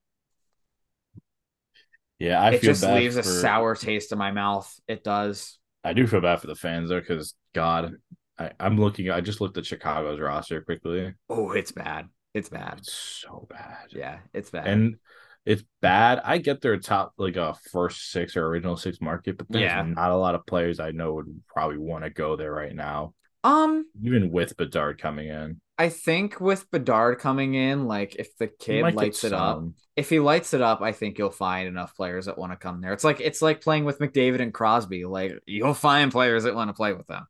yeah, 2.19 2.41
I 2.41 2.51
feel 2.51 2.59
bad. 2.59 2.63
it 2.63 2.67
just 2.67 2.83
leaves 2.83 3.15
for... 3.15 3.21
a 3.21 3.23
sour 3.23 3.75
taste 3.75 4.11
in 4.11 4.17
my 4.17 4.31
mouth. 4.31 4.71
It 4.87 5.03
does. 5.03 5.57
I 5.83 5.93
do 5.93 6.05
feel 6.05 6.21
bad 6.21 6.41
for 6.41 6.47
the 6.47 6.55
fans 6.55 6.89
though, 6.89 6.99
because 6.99 7.33
God, 7.53 7.93
I, 8.37 8.51
I'm 8.59 8.77
looking. 8.77 9.09
I 9.09 9.21
just 9.21 9.41
looked 9.41 9.57
at 9.57 9.65
Chicago's 9.65 10.19
roster 10.19 10.61
quickly. 10.61 11.13
Oh, 11.29 11.51
it's 11.51 11.71
bad. 11.71 12.09
It's 12.33 12.49
bad. 12.49 12.75
It's 12.79 12.93
so 12.93 13.47
bad. 13.49 13.87
Yeah, 13.89 14.19
it's 14.33 14.51
bad. 14.51 14.67
And 14.67 14.97
it's 15.45 15.63
bad. 15.81 16.21
I 16.23 16.37
get 16.37 16.61
their 16.61 16.77
top 16.77 17.13
like 17.17 17.37
a 17.37 17.55
first 17.71 18.11
six 18.11 18.37
or 18.37 18.45
original 18.45 18.77
six 18.77 19.01
market, 19.01 19.37
but 19.37 19.47
there's 19.49 19.63
yeah. 19.63 19.81
not 19.81 20.11
a 20.11 20.17
lot 20.17 20.35
of 20.35 20.45
players 20.45 20.79
I 20.79 20.91
know 20.91 21.13
would 21.13 21.41
probably 21.47 21.77
want 21.77 22.03
to 22.03 22.09
go 22.09 22.35
there 22.35 22.51
right 22.51 22.75
now. 22.75 23.13
Um, 23.43 23.85
even 24.01 24.31
with 24.31 24.57
Bedard 24.57 24.99
coming 24.99 25.29
in, 25.29 25.61
I 25.77 25.87
think 25.87 26.41
with 26.41 26.69
Bedard 26.71 27.19
coming 27.19 27.53
in, 27.53 27.85
like 27.85 28.15
if 28.17 28.35
the 28.37 28.47
kid 28.47 28.93
lights 28.95 29.23
it 29.23 29.31
up, 29.31 29.63
if 29.95 30.09
he 30.09 30.19
lights 30.19 30.53
it 30.53 30.61
up, 30.61 30.81
I 30.81 30.91
think 30.91 31.17
you'll 31.17 31.29
find 31.29 31.69
enough 31.69 31.95
players 31.95 32.25
that 32.25 32.37
want 32.37 32.51
to 32.51 32.57
come 32.57 32.81
there. 32.81 32.91
It's 32.91 33.05
like 33.05 33.21
it's 33.21 33.41
like 33.41 33.61
playing 33.61 33.85
with 33.85 33.99
McDavid 33.99 34.41
and 34.41 34.53
Crosby. 34.53 35.05
Like 35.05 35.39
you'll 35.45 35.73
find 35.73 36.11
players 36.11 36.43
that 36.43 36.53
want 36.53 36.69
to 36.69 36.73
play 36.73 36.91
with 36.91 37.07
them. 37.07 37.27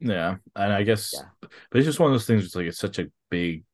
Yeah, 0.00 0.36
and 0.56 0.72
I 0.72 0.82
guess, 0.82 1.12
yeah. 1.14 1.28
but 1.42 1.78
it's 1.78 1.84
just 1.84 2.00
one 2.00 2.10
of 2.10 2.14
those 2.14 2.26
things. 2.26 2.46
It's 2.46 2.56
like 2.56 2.66
it's 2.66 2.78
such 2.78 2.98
a 2.98 3.08
big, 3.28 3.64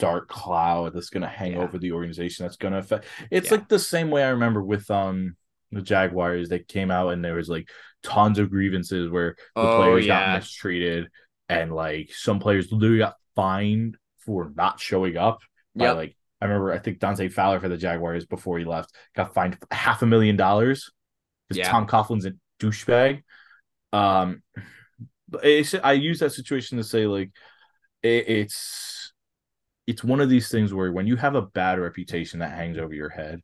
dark 0.00 0.28
cloud 0.28 0.92
that's 0.92 1.10
going 1.10 1.22
to 1.22 1.28
hang 1.28 1.52
yeah. 1.52 1.60
over 1.60 1.78
the 1.78 1.92
organization. 1.92 2.44
That's 2.44 2.56
going 2.56 2.72
to 2.72 2.80
affect. 2.80 3.04
It's 3.30 3.52
yeah. 3.52 3.58
like 3.58 3.68
the 3.68 3.78
same 3.78 4.10
way 4.10 4.24
I 4.24 4.30
remember 4.30 4.64
with 4.64 4.90
um 4.90 5.36
the 5.72 5.82
Jaguars. 5.82 6.50
that 6.50 6.68
came 6.68 6.90
out 6.90 7.08
and 7.08 7.24
there 7.24 7.34
was 7.34 7.48
like 7.48 7.68
tons 8.02 8.38
of 8.38 8.50
grievances 8.50 9.10
where 9.10 9.36
the 9.54 9.62
oh, 9.62 9.76
players 9.76 10.06
got 10.06 10.38
mistreated, 10.38 11.08
and 11.48 11.72
like 11.72 12.10
some 12.14 12.38
players 12.38 12.70
literally 12.70 12.98
got 12.98 13.16
fined 13.34 13.96
for 14.18 14.52
not 14.54 14.80
showing 14.80 15.16
up. 15.16 15.40
Yeah, 15.74 15.92
like 15.92 16.16
I 16.40 16.46
remember, 16.46 16.72
I 16.72 16.78
think 16.78 16.98
Dante 16.98 17.28
Fowler 17.28 17.60
for 17.60 17.68
the 17.68 17.76
Jaguars 17.76 18.26
before 18.26 18.58
he 18.58 18.64
left 18.64 18.94
got 19.14 19.34
fined 19.34 19.58
half 19.70 20.02
a 20.02 20.06
million 20.06 20.36
dollars 20.36 20.90
because 21.48 21.58
yeah. 21.58 21.70
Tom 21.70 21.86
Coughlin's 21.86 22.26
a 22.26 22.32
douchebag. 22.60 23.22
Um, 23.92 24.42
I 25.42 25.92
use 25.92 26.20
that 26.20 26.32
situation 26.32 26.78
to 26.78 26.84
say 26.84 27.06
like 27.06 27.30
it, 28.02 28.28
it's 28.28 29.12
it's 29.86 30.04
one 30.04 30.20
of 30.20 30.28
these 30.28 30.48
things 30.48 30.72
where 30.72 30.92
when 30.92 31.06
you 31.06 31.16
have 31.16 31.34
a 31.34 31.42
bad 31.42 31.78
reputation 31.78 32.40
that 32.40 32.52
hangs 32.52 32.78
over 32.78 32.94
your 32.94 33.08
head, 33.08 33.40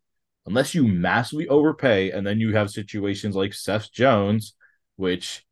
unless 0.49 0.75
you 0.75 0.87
massively 0.87 1.47
overpay, 1.49 2.11
and 2.11 2.27
then 2.27 2.41
you 2.41 2.55
have 2.55 2.71
situations 2.71 3.37
like 3.37 3.53
Seth 3.53 3.93
Jones, 3.93 4.55
which 4.97 5.45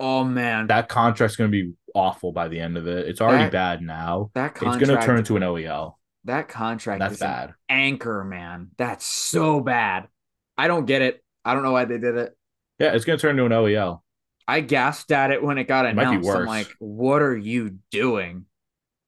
oh 0.00 0.24
man, 0.24 0.68
that 0.68 0.88
contract's 0.88 1.36
going 1.36 1.50
to 1.50 1.64
be 1.64 1.72
awful 1.94 2.32
by 2.32 2.48
the 2.48 2.60
end 2.60 2.76
of 2.76 2.86
it. 2.86 3.08
It's 3.08 3.20
already 3.20 3.44
that, 3.44 3.52
bad 3.52 3.82
now. 3.82 4.30
That 4.34 4.54
contract, 4.54 4.80
it's 4.80 4.88
going 4.88 5.00
to 5.00 5.06
turn 5.06 5.18
into 5.18 5.36
an 5.36 5.42
OEL. 5.42 5.94
That 6.24 6.48
contract 6.48 7.00
that's 7.00 7.18
bad. 7.18 7.54
anchor, 7.68 8.24
man. 8.24 8.70
That's 8.78 9.04
so 9.04 9.60
bad. 9.60 10.08
I 10.56 10.68
don't 10.68 10.86
get 10.86 11.02
it. 11.02 11.22
I 11.44 11.54
don't 11.54 11.62
know 11.62 11.72
why 11.72 11.84
they 11.84 11.98
did 11.98 12.16
it. 12.16 12.36
Yeah, 12.78 12.94
it's 12.94 13.04
going 13.04 13.18
to 13.18 13.22
turn 13.22 13.38
into 13.38 13.44
an 13.44 13.52
OEL. 13.52 14.00
I 14.48 14.60
gasped 14.60 15.10
at 15.10 15.30
it 15.30 15.42
when 15.42 15.58
it 15.58 15.64
got 15.64 15.86
announced. 15.86 16.28
It 16.28 16.32
I'm 16.32 16.46
like, 16.46 16.68
what 16.78 17.22
are 17.22 17.36
you 17.36 17.78
doing? 17.90 18.46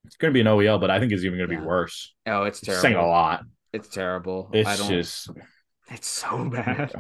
It's 0.05 0.17
going 0.17 0.33
to 0.33 0.35
be 0.35 0.41
an 0.41 0.47
OEL, 0.47 0.81
but 0.81 0.91
I 0.91 1.01
think 1.01 1.13
it's 1.13 1.23
even 1.23 1.39
going 1.39 1.51
to 1.51 1.55
yeah. 1.55 1.61
be 1.61 1.67
worse. 1.67 2.15
Oh, 2.27 2.45
it's 2.45 2.61
terrible. 2.61 2.83
saying 2.83 2.97
a 2.97 3.07
lot. 3.07 3.45
It's 3.73 3.89
terrible. 3.89 4.51
It's 4.53 4.89
just. 4.89 5.31
It's 5.91 6.09
so 6.09 6.49
bad. 6.51 6.93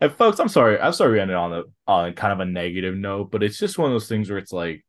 And 0.00 0.12
folks, 0.12 0.38
I'm 0.38 0.48
sorry. 0.48 0.78
I'm 0.78 0.92
sorry 0.92 1.12
we 1.12 1.20
ended 1.20 1.36
on 1.36 1.52
a 1.52 1.62
on 1.86 2.12
kind 2.14 2.32
of 2.32 2.40
a 2.40 2.50
negative 2.50 2.96
note, 2.96 3.30
but 3.30 3.42
it's 3.42 3.58
just 3.58 3.78
one 3.78 3.90
of 3.90 3.94
those 3.94 4.08
things 4.08 4.28
where 4.28 4.38
it's 4.38 4.52
like 4.52 4.84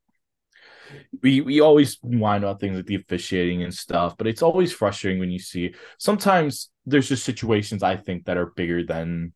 we 1.21 1.41
we 1.41 1.61
always 1.61 1.97
whine 2.01 2.43
about 2.43 2.59
things 2.59 2.75
like 2.75 2.85
the 2.85 2.95
officiating 2.95 3.63
and 3.63 3.73
stuff, 3.73 4.15
but 4.17 4.27
it's 4.27 4.41
always 4.41 4.73
frustrating 4.73 5.19
when 5.19 5.31
you 5.31 5.39
see 5.39 5.73
sometimes 5.97 6.69
there's 6.85 7.07
just 7.07 7.23
situations 7.23 7.83
I 7.83 7.95
think 7.95 8.25
that 8.25 8.37
are 8.37 8.47
bigger 8.47 8.83
than 8.83 9.33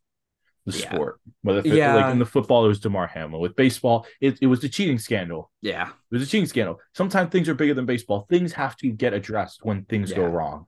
the 0.66 0.78
yeah. 0.78 0.94
sport. 0.94 1.22
Whether 1.42 1.68
yeah. 1.68 1.96
like 1.96 2.12
in 2.12 2.20
the 2.20 2.26
football, 2.26 2.66
it 2.66 2.70
was 2.70 2.80
Damar 2.80 3.08
Hamlin. 3.08 3.42
With 3.42 3.56
baseball, 3.56 4.06
it, 4.20 4.38
it 4.42 4.48
was 4.48 4.60
the 4.60 4.70
cheating 4.70 5.00
scandal. 5.00 5.50
Yeah. 5.62 5.88
It 5.88 6.16
was 6.16 6.24
a 6.24 6.26
cheating 6.26 6.48
scandal. 6.48 6.80
Sometimes 6.94 7.32
things 7.32 7.48
are 7.48 7.56
bigger 7.56 7.74
than 7.74 7.86
baseball. 7.86 8.26
Things 8.30 8.54
have 8.54 8.76
to 8.78 8.90
get 8.90 9.14
addressed 9.14 9.60
when 9.64 9.86
things 9.86 10.12
yeah. 10.12 10.18
go 10.18 10.26
wrong. 10.26 10.66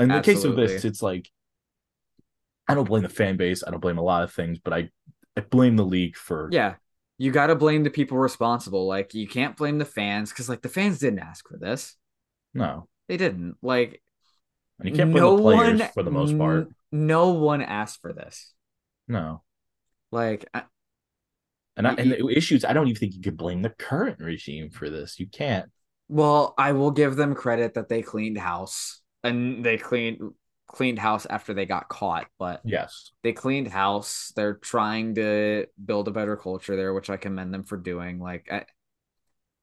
In 0.00 0.10
Absolutely. 0.10 0.16
the 0.16 0.22
case 0.22 0.44
of 0.44 0.56
this, 0.56 0.84
it's 0.84 1.02
like 1.02 1.30
I 2.66 2.74
don't 2.74 2.88
blame 2.88 3.02
the 3.02 3.08
fan 3.08 3.36
base. 3.36 3.62
I 3.66 3.70
don't 3.70 3.80
blame 3.80 3.98
a 3.98 4.02
lot 4.02 4.22
of 4.22 4.32
things, 4.32 4.58
but 4.58 4.72
I, 4.72 4.90
I 5.36 5.40
blame 5.40 5.76
the 5.76 5.84
league 5.84 6.16
for 6.16 6.48
Yeah. 6.52 6.74
You 7.18 7.32
gotta 7.32 7.54
blame 7.54 7.84
the 7.84 7.90
people 7.90 8.16
responsible. 8.16 8.86
Like 8.86 9.12
you 9.12 9.28
can't 9.28 9.56
blame 9.56 9.78
the 9.78 9.84
fans 9.84 10.30
because 10.30 10.48
like 10.48 10.62
the 10.62 10.68
fans 10.68 10.98
didn't 10.98 11.18
ask 11.18 11.46
for 11.46 11.58
this. 11.58 11.96
No. 12.54 12.88
They 13.08 13.16
didn't. 13.16 13.56
Like 13.60 14.02
and 14.78 14.88
you 14.88 14.94
can't 14.94 15.12
blame 15.12 15.22
no 15.22 15.36
the 15.36 15.42
players 15.42 15.80
one, 15.80 15.88
for 15.92 16.02
the 16.02 16.10
most 16.10 16.38
part. 16.38 16.68
No 16.90 17.30
one 17.30 17.60
asked 17.60 18.00
for 18.00 18.12
this. 18.12 18.54
No. 19.06 19.42
Like, 20.12 20.48
I, 20.54 20.62
and 21.76 21.86
I, 21.86 21.94
and 21.94 22.10
the 22.10 22.28
issues, 22.28 22.64
I 22.64 22.72
don't 22.72 22.88
even 22.88 22.98
think 22.98 23.14
you 23.14 23.20
could 23.20 23.36
blame 23.36 23.62
the 23.62 23.70
current 23.70 24.18
regime 24.20 24.70
for 24.70 24.90
this. 24.90 25.20
You 25.20 25.26
can't. 25.26 25.70
Well, 26.08 26.54
I 26.58 26.72
will 26.72 26.90
give 26.90 27.16
them 27.16 27.34
credit 27.34 27.74
that 27.74 27.88
they 27.88 28.02
cleaned 28.02 28.38
house 28.38 28.99
and 29.22 29.64
they 29.64 29.76
cleaned 29.78 30.32
cleaned 30.66 30.98
house 30.98 31.26
after 31.28 31.52
they 31.52 31.66
got 31.66 31.88
caught, 31.88 32.26
but 32.38 32.60
yes, 32.64 33.12
they 33.22 33.32
cleaned 33.32 33.68
house. 33.68 34.32
They're 34.36 34.54
trying 34.54 35.16
to 35.16 35.66
build 35.84 36.08
a 36.08 36.12
better 36.12 36.36
culture 36.36 36.76
there, 36.76 36.94
which 36.94 37.10
I 37.10 37.16
commend 37.16 37.52
them 37.52 37.64
for 37.64 37.76
doing. 37.76 38.20
Like, 38.20 38.48
I, 38.50 38.64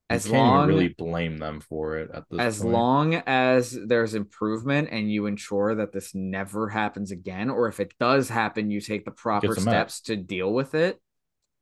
as 0.10 0.30
long 0.30 0.68
really 0.68 0.88
blame 0.88 1.38
them 1.38 1.60
for 1.60 1.98
it 1.98 2.10
at 2.14 2.24
this 2.30 2.40
as 2.40 2.62
point. 2.62 2.74
long 2.74 3.16
as 3.28 3.78
there's 3.86 4.14
improvement 4.14 4.88
and 4.92 5.12
you 5.12 5.26
ensure 5.26 5.76
that 5.76 5.92
this 5.92 6.16
never 6.16 6.70
happens 6.70 7.12
again 7.12 7.50
or 7.50 7.68
if 7.68 7.80
it 7.80 7.94
does 8.00 8.30
happen 8.30 8.72
you 8.72 8.80
take 8.80 9.04
the 9.04 9.12
proper 9.12 9.54
steps 9.56 10.02
to 10.02 10.16
deal 10.16 10.54
with 10.54 10.76
it 10.76 11.00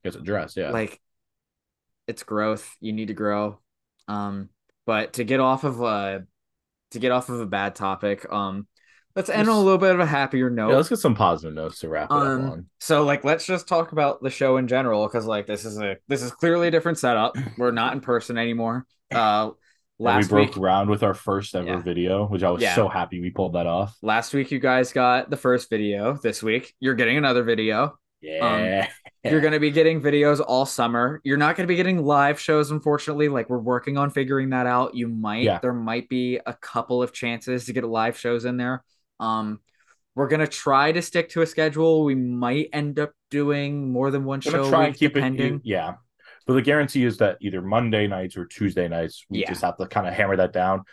gets 0.04 0.16
addressed 0.16 0.58
yeah 0.58 0.70
like 0.70 1.02
it's 2.08 2.22
growth 2.22 2.76
you 2.80 2.94
need 2.94 3.08
to 3.08 3.16
grow 3.16 3.60
um 4.08 4.50
but 4.86 5.14
to 5.14 5.24
get 5.24 5.40
off 5.40 5.64
of 5.64 5.82
a 5.82 6.24
to 6.96 7.00
get 7.00 7.12
off 7.12 7.30
of 7.30 7.40
a 7.40 7.46
bad 7.46 7.76
topic 7.76 8.26
um 8.32 8.68
Let's 9.16 9.30
end 9.30 9.48
on 9.48 9.56
a 9.56 9.62
little 9.62 9.78
bit 9.78 9.94
of 9.94 10.02
a 10.02 10.06
happier 10.06 10.50
note. 10.50 10.72
Yeah, 10.72 10.76
let's 10.76 10.90
get 10.90 11.00
some 11.00 11.16
positive 11.16 11.56
notes 11.56 11.80
to 11.80 11.88
wrap 11.88 12.12
it 12.12 12.14
um, 12.14 12.46
up 12.46 12.52
on. 12.52 12.66
So, 12.82 13.06
like, 13.06 13.24
let's 13.24 13.46
just 13.46 13.66
talk 13.66 13.94
about 13.94 14.22
the 14.22 14.30
show 14.30 14.58
in 14.58 14.68
general 14.68 15.08
because, 15.08 15.26
like, 15.26 15.48
this 15.48 15.64
is 15.64 15.80
a 15.80 15.96
this 16.10 16.22
is 16.22 16.32
clearly 16.32 16.68
a 16.68 16.72
different 16.72 16.98
setup. 16.98 17.34
We're 17.58 17.72
not 17.72 17.94
in 17.94 18.02
person 18.02 18.38
anymore. 18.38 18.86
Uh, 19.14 19.52
Last 20.00 20.26
we 20.26 20.30
broke 20.30 20.48
week, 20.48 20.56
ground 20.56 20.90
with 20.90 21.02
our 21.02 21.14
first 21.14 21.56
ever 21.56 21.66
yeah. 21.66 21.82
video, 21.82 22.28
which 22.28 22.44
I 22.44 22.52
was 22.52 22.62
yeah. 22.62 22.76
so 22.76 22.90
happy 22.90 23.22
we 23.22 23.30
pulled 23.30 23.54
that 23.54 23.68
off. 23.68 23.96
Last 24.02 24.34
week, 24.34 24.52
you 24.52 24.60
guys 24.60 24.92
got 24.92 25.30
the 25.30 25.38
first 25.38 25.70
video. 25.70 26.20
This 26.22 26.44
week, 26.44 26.74
you're 26.82 26.96
getting 26.96 27.16
another 27.16 27.44
video. 27.44 27.98
Yeah. 28.20 28.84
Um, 28.84 28.88
you're 29.32 29.42
going 29.42 29.54
to 29.54 29.60
be 29.60 29.72
getting 29.72 30.02
videos 30.02 30.44
all 30.46 30.66
summer. 30.66 31.22
You're 31.24 31.38
not 31.38 31.56
going 31.56 31.66
to 31.66 31.72
be 31.72 31.76
getting 31.76 32.04
live 32.04 32.40
shows, 32.40 32.72
unfortunately. 32.72 33.30
Like, 33.30 33.50
we're 33.50 33.58
working 33.60 33.98
on 33.98 34.10
figuring 34.10 34.50
that 34.50 34.68
out. 34.68 34.96
You 34.96 35.08
might, 35.08 35.44
yeah. 35.44 35.60
there 35.60 35.74
might 35.74 36.10
be 36.10 36.40
a 36.46 36.54
couple 36.54 37.02
of 37.02 37.14
chances 37.14 37.66
to 37.66 37.74
get 37.74 37.84
live 37.84 38.18
shows 38.18 38.46
in 38.46 38.58
there. 38.58 38.84
Um, 39.20 39.60
we're 40.16 40.30
gonna 40.30 40.48
try 40.48 40.94
to 40.94 41.02
stick 41.02 41.30
to 41.30 41.42
a 41.42 41.46
schedule. 41.46 42.06
We 42.06 42.16
might 42.16 42.70
end 42.72 43.00
up 43.00 43.12
doing 43.30 43.92
more 43.92 44.12
than 44.12 44.24
one 44.24 44.40
show. 44.42 44.70
Try 44.70 44.88
and 44.88 44.96
keep 44.96 45.14
depending. 45.14 45.56
it, 45.56 45.62
yeah. 45.66 45.96
But 46.48 46.54
the 46.54 46.62
guarantee 46.62 47.04
is 47.04 47.18
that 47.18 47.38
either 47.42 47.62
Monday 47.62 48.08
nights 48.08 48.38
or 48.38 48.46
Tuesday 48.46 48.88
nights, 48.88 49.26
we 49.30 49.40
yeah. 49.42 49.50
just 49.50 49.62
have 49.62 49.78
to 49.78 49.88
kind 49.88 50.08
of 50.08 50.14
hammer 50.14 50.38
that 50.38 50.54
down. 50.54 50.84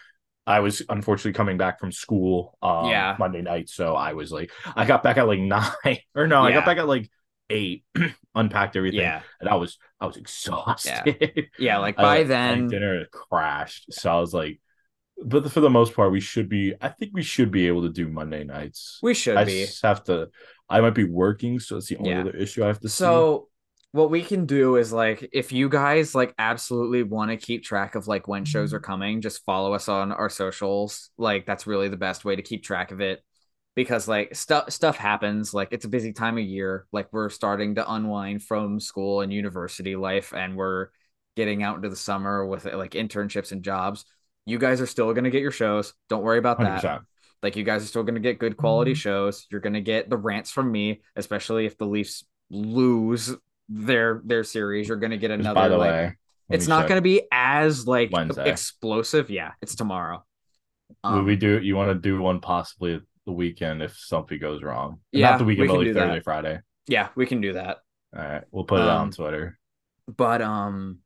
I 0.44 0.58
was 0.58 0.82
unfortunately 0.88 1.34
coming 1.34 1.56
back 1.56 1.78
from 1.78 1.92
school 1.92 2.58
um, 2.62 2.86
yeah. 2.86 3.14
Monday 3.16 3.42
night, 3.42 3.68
so 3.68 3.94
I 3.94 4.14
was 4.14 4.32
like, 4.32 4.50
I 4.74 4.86
got 4.86 5.04
back 5.04 5.18
at 5.18 5.28
like 5.28 5.38
nine, 5.40 5.98
or 6.16 6.26
no, 6.26 6.42
yeah. 6.42 6.48
I 6.48 6.52
got 6.52 6.66
back 6.66 6.78
at 6.78 6.88
like 6.88 7.08
eight, 7.52 7.84
unpacked 8.34 8.76
everything, 8.76 9.00
yeah. 9.00 9.22
and 9.40 9.48
I 9.48 9.54
was 9.54 9.78
I 10.00 10.06
was 10.06 10.16
exhausted. 10.16 11.16
Yeah, 11.20 11.42
yeah 11.58 11.78
like 11.78 11.96
by 11.96 12.18
I, 12.18 12.22
then 12.24 12.68
dinner 12.68 13.06
crashed, 13.12 13.92
so 13.92 14.10
I 14.10 14.18
was 14.18 14.34
like, 14.34 14.60
but 15.24 15.50
for 15.50 15.60
the 15.60 15.70
most 15.70 15.94
part, 15.94 16.12
we 16.12 16.20
should 16.20 16.48
be. 16.48 16.74
I 16.80 16.88
think 16.88 17.12
we 17.14 17.22
should 17.22 17.50
be 17.50 17.68
able 17.68 17.82
to 17.82 17.88
do 17.88 18.08
Monday 18.08 18.44
nights. 18.44 18.98
We 19.02 19.14
should 19.14 19.36
I 19.36 19.44
be. 19.44 19.66
have 19.82 20.04
to. 20.04 20.28
I 20.68 20.80
might 20.80 20.94
be 20.94 21.04
working, 21.04 21.60
so 21.60 21.76
it's 21.76 21.88
the 21.88 21.96
only 21.96 22.10
yeah. 22.10 22.20
other 22.20 22.36
issue 22.36 22.64
I 22.64 22.68
have 22.68 22.80
to. 22.80 22.88
So 22.88 23.48
see. 23.48 23.88
what 23.92 24.10
we 24.10 24.22
can 24.22 24.46
do 24.46 24.76
is 24.76 24.92
like, 24.92 25.28
if 25.32 25.52
you 25.52 25.68
guys 25.68 26.14
like 26.14 26.34
absolutely 26.38 27.02
want 27.02 27.30
to 27.30 27.36
keep 27.36 27.62
track 27.62 27.94
of 27.94 28.06
like 28.06 28.26
when 28.26 28.44
shows 28.44 28.72
are 28.72 28.80
coming, 28.80 29.20
just 29.20 29.44
follow 29.44 29.74
us 29.74 29.88
on 29.88 30.12
our 30.12 30.30
socials. 30.30 31.10
Like 31.18 31.46
that's 31.46 31.66
really 31.66 31.88
the 31.88 31.96
best 31.96 32.24
way 32.24 32.36
to 32.36 32.42
keep 32.42 32.64
track 32.64 32.90
of 32.90 33.00
it, 33.00 33.22
because 33.74 34.08
like 34.08 34.34
stuff 34.34 34.70
stuff 34.70 34.96
happens. 34.96 35.54
Like 35.54 35.68
it's 35.70 35.84
a 35.84 35.88
busy 35.88 36.12
time 36.12 36.38
of 36.38 36.44
year. 36.44 36.86
Like 36.92 37.12
we're 37.12 37.30
starting 37.30 37.76
to 37.76 37.92
unwind 37.92 38.42
from 38.42 38.80
school 38.80 39.20
and 39.20 39.32
university 39.32 39.96
life, 39.96 40.32
and 40.34 40.56
we're 40.56 40.88
getting 41.36 41.62
out 41.62 41.76
into 41.76 41.88
the 41.88 41.96
summer 41.96 42.44
with 42.44 42.64
like 42.66 42.92
internships 42.92 43.52
and 43.52 43.62
jobs 43.62 44.04
you 44.44 44.58
guys 44.58 44.80
are 44.80 44.86
still 44.86 45.12
going 45.12 45.24
to 45.24 45.30
get 45.30 45.42
your 45.42 45.50
shows. 45.50 45.94
Don't 46.08 46.22
worry 46.22 46.38
about 46.38 46.58
100%. 46.58 46.82
that. 46.82 47.02
Like 47.42 47.56
you 47.56 47.64
guys 47.64 47.82
are 47.82 47.86
still 47.86 48.02
going 48.02 48.14
to 48.14 48.20
get 48.20 48.38
good 48.38 48.56
quality 48.56 48.92
mm-hmm. 48.92 48.98
shows. 48.98 49.46
You're 49.50 49.60
going 49.60 49.72
to 49.74 49.80
get 49.80 50.08
the 50.08 50.16
rants 50.16 50.50
from 50.50 50.70
me, 50.70 51.02
especially 51.16 51.66
if 51.66 51.76
the 51.76 51.86
Leafs 51.86 52.24
lose 52.50 53.34
their 53.68 54.20
their 54.24 54.44
series. 54.44 54.88
You're 54.88 54.98
going 54.98 55.10
to 55.10 55.18
get 55.18 55.30
another. 55.30 55.54
by 55.54 55.68
the 55.68 55.76
like, 55.76 55.90
way, 55.90 56.16
it's 56.50 56.68
not 56.68 56.88
going 56.88 56.98
to 56.98 57.02
be 57.02 57.22
as 57.32 57.86
like 57.86 58.10
Wednesday. 58.12 58.48
explosive. 58.48 59.28
Yeah, 59.30 59.52
it's 59.60 59.74
tomorrow. 59.74 60.24
Um, 61.02 61.16
Will 61.16 61.24
we 61.24 61.36
do? 61.36 61.60
You 61.60 61.74
want 61.74 61.90
to 61.90 61.94
do 61.94 62.20
one 62.20 62.40
possibly 62.40 63.00
the 63.26 63.32
weekend 63.32 63.82
if 63.82 63.96
something 63.96 64.38
goes 64.38 64.62
wrong? 64.62 65.00
Yeah, 65.12 65.30
not 65.30 65.38
the 65.38 65.44
weekend, 65.44 65.68
we 65.70 65.76
but 65.76 65.78
like 65.78 65.94
Thursday, 65.94 66.14
that. 66.14 66.24
Friday. 66.24 66.60
Yeah, 66.86 67.08
we 67.14 67.26
can 67.26 67.40
do 67.40 67.54
that. 67.54 67.78
All 68.16 68.22
right, 68.22 68.42
we'll 68.50 68.64
put 68.64 68.80
it 68.80 68.88
um, 68.88 69.02
on 69.02 69.10
Twitter. 69.10 69.58
But 70.14 70.42
um, 70.42 70.98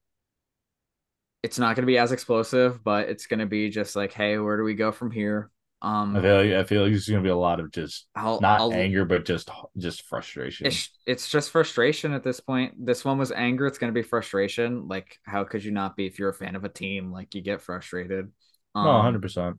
it's 1.43 1.59
not 1.59 1.77
going 1.77 1.83
to 1.83 1.87
be 1.87 1.99
as 1.99 2.13
explosive, 2.13 2.83
but 2.83 3.09
it's 3.09 3.27
going 3.27 3.41
to 3.41 3.47
be 3.47 3.71
just 3.71 3.95
like, 3.95 4.13
hey, 4.13 4.39
where 4.39 4.57
do 4.57 4.63
we 4.65 4.75
go 4.75 4.91
from 4.91 5.11
here? 5.11 5.51
Um, 5.83 6.17
I 6.17 6.23
feel 6.23 6.37
like 6.37 6.53
I 6.53 6.65
feel 6.65 6.83
like 6.85 6.93
it's 6.93 7.09
going 7.09 7.23
to 7.23 7.27
be 7.27 7.31
a 7.31 7.37
lot 7.37 7.61
of 7.61 7.71
just 7.71 8.07
I'll, 8.17 8.41
not 8.41 8.61
I'll, 8.61 8.73
anger, 8.73 9.05
but 9.05 9.27
just 9.27 9.51
just 9.77 10.03
frustration. 10.07 10.67
It's, 10.67 10.91
it's 11.07 11.31
just 11.31 11.51
frustration 11.51 12.15
at 12.15 12.25
this 12.25 12.41
point. 12.41 12.75
This 12.85 13.05
one 13.05 13.19
was 13.19 13.31
anger. 13.31 13.67
It's 13.67 13.77
going 13.77 13.93
to 13.93 13.95
be 13.95 14.03
frustration. 14.03 14.89
Like, 14.89 15.19
how 15.23 15.45
could 15.45 15.63
you 15.63 15.73
not 15.73 15.95
be 15.95 16.07
if 16.07 16.19
you're 16.19 16.31
a 16.31 16.35
fan 16.35 16.57
of 16.57 16.65
a 16.65 16.71
team? 16.71 17.13
Like, 17.13 17.35
you 17.35 17.43
get 17.43 17.61
frustrated. 17.61 18.33
Um, 18.75 18.85
no, 18.85 19.03
hundred 19.03 19.21
percent. 19.21 19.59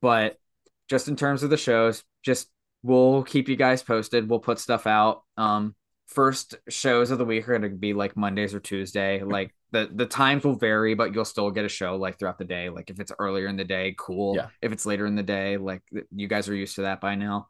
But 0.00 0.38
just 0.88 1.08
in 1.08 1.16
terms 1.16 1.42
of 1.42 1.50
the 1.50 1.56
shows, 1.56 2.02
just 2.22 2.48
we'll 2.82 3.22
keep 3.22 3.48
you 3.48 3.56
guys 3.56 3.82
posted. 3.82 4.28
We'll 4.28 4.40
put 4.40 4.58
stuff 4.58 4.86
out. 4.86 5.22
Um, 5.36 5.74
first 6.06 6.54
shows 6.68 7.10
of 7.10 7.18
the 7.18 7.24
week 7.24 7.48
are 7.48 7.58
going 7.58 7.70
to 7.70 7.76
be 7.76 7.92
like 7.92 8.16
Mondays 8.16 8.54
or 8.54 8.60
Tuesday. 8.60 9.22
Like 9.22 9.54
the 9.72 9.90
the 9.92 10.06
times 10.06 10.44
will 10.44 10.54
vary, 10.54 10.94
but 10.94 11.14
you'll 11.14 11.24
still 11.24 11.50
get 11.50 11.64
a 11.64 11.68
show 11.68 11.96
like 11.96 12.18
throughout 12.18 12.38
the 12.38 12.44
day. 12.44 12.68
Like 12.68 12.90
if 12.90 13.00
it's 13.00 13.12
earlier 13.18 13.46
in 13.46 13.56
the 13.56 13.64
day, 13.64 13.94
cool. 13.98 14.36
Yeah. 14.36 14.48
If 14.62 14.72
it's 14.72 14.86
later 14.86 15.06
in 15.06 15.16
the 15.16 15.22
day, 15.22 15.56
like 15.56 15.82
you 16.14 16.28
guys 16.28 16.48
are 16.48 16.54
used 16.54 16.76
to 16.76 16.82
that 16.82 17.00
by 17.00 17.16
now. 17.16 17.48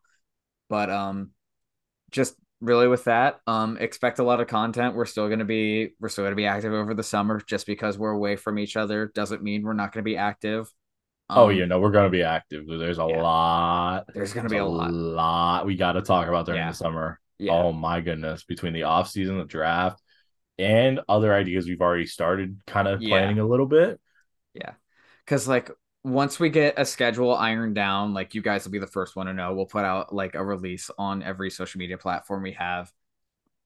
But 0.68 0.90
um, 0.90 1.30
just 2.10 2.34
really 2.60 2.88
with 2.88 3.04
that, 3.04 3.40
um, 3.46 3.76
expect 3.78 4.18
a 4.18 4.24
lot 4.24 4.40
of 4.40 4.46
content. 4.48 4.94
We're 4.94 5.04
still 5.04 5.28
gonna 5.28 5.44
be 5.44 5.90
we're 6.00 6.08
still 6.08 6.24
gonna 6.24 6.36
be 6.36 6.46
active 6.46 6.72
over 6.72 6.94
the 6.94 7.02
summer. 7.02 7.40
Just 7.46 7.66
because 7.66 7.98
we're 7.98 8.10
away 8.10 8.36
from 8.36 8.58
each 8.58 8.76
other 8.76 9.12
doesn't 9.14 9.42
mean 9.42 9.62
we're 9.62 9.74
not 9.74 9.92
gonna 9.92 10.02
be 10.04 10.16
active. 10.16 10.68
Oh, 11.28 11.35
um, 11.35 11.47
oh 11.47 11.48
yeah, 11.48 11.65
no, 11.65 11.81
we're 11.81 11.90
gonna 11.90 12.11
be 12.11 12.23
active. 12.23 12.65
There's 12.66 12.98
a 12.98 13.07
yeah. 13.09 13.23
lot. 13.23 14.05
There's 14.15 14.32
gonna 14.32 14.48
be 14.48 14.59
a, 14.59 14.62
a 14.62 14.65
lot. 14.65 14.93
lot 14.93 15.66
we 15.66 15.77
got 15.77 15.93
to 15.93 16.03
talk 16.03 16.28
about 16.28 16.47
during 16.47 16.61
yeah. 16.61 16.70
the 16.70 16.77
summer. 16.77 17.20
Yeah. 17.39 17.53
Oh 17.53 17.73
my 17.73 18.01
goodness, 18.01 18.44
between 18.44 18.73
the 18.73 18.85
off 18.85 19.09
season, 19.09 19.39
the 19.39 19.44
draft, 19.44 20.01
and 20.59 21.01
other 21.09 21.35
ideas 21.35 21.66
we've 21.66 21.81
already 21.81 22.07
started 22.07 22.61
kind 22.66 22.89
of 22.89 23.01
planning 23.01 23.39
a 23.39 23.47
little 23.47 23.66
bit. 23.66 24.01
Yeah. 24.55 24.73
Cause 25.27 25.47
like 25.48 25.70
once 26.05 26.39
we 26.39 26.51
get 26.51 26.74
a 26.78 26.85
schedule 26.85 27.35
ironed 27.35 27.74
down, 27.74 28.15
like 28.15 28.35
you 28.35 28.40
guys 28.40 28.65
will 28.65 28.70
be 28.70 28.78
the 28.78 28.86
first 28.86 29.16
one 29.16 29.27
to 29.27 29.35
know. 29.35 29.55
We'll 29.55 29.66
put 29.66 29.85
out 29.85 30.15
like 30.15 30.35
a 30.36 30.44
release 30.44 30.89
on 30.97 31.23
every 31.23 31.51
social 31.51 31.78
media 31.78 31.98
platform 31.98 32.43
we 32.43 32.53
have. 32.53 32.90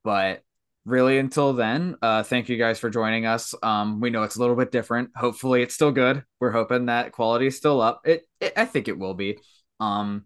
But 0.03 0.43
really 0.85 1.19
until 1.19 1.52
then, 1.52 1.97
uh 2.02 2.23
thank 2.23 2.48
you 2.48 2.57
guys 2.57 2.78
for 2.78 2.90
joining 2.90 3.27
us. 3.27 3.55
Um 3.62 4.01
we 4.01 4.11
know 4.11 4.23
it's 4.23 4.36
a 4.36 4.40
little 4.40 4.57
bit 4.57 4.73
different. 4.73 5.11
Hopefully 5.16 5.62
it's 5.62 5.74
still 5.74 5.93
good. 5.93 6.24
We're 6.40 6.51
hoping 6.51 6.86
that 6.86 7.12
quality 7.12 7.47
is 7.47 7.57
still 7.57 7.81
up. 7.81 8.02
It, 8.05 8.28
it 8.40 8.52
I 8.57 8.65
think 8.65 8.89
it 8.89 8.98
will 8.98 9.15
be. 9.15 9.39
Um 9.78 10.24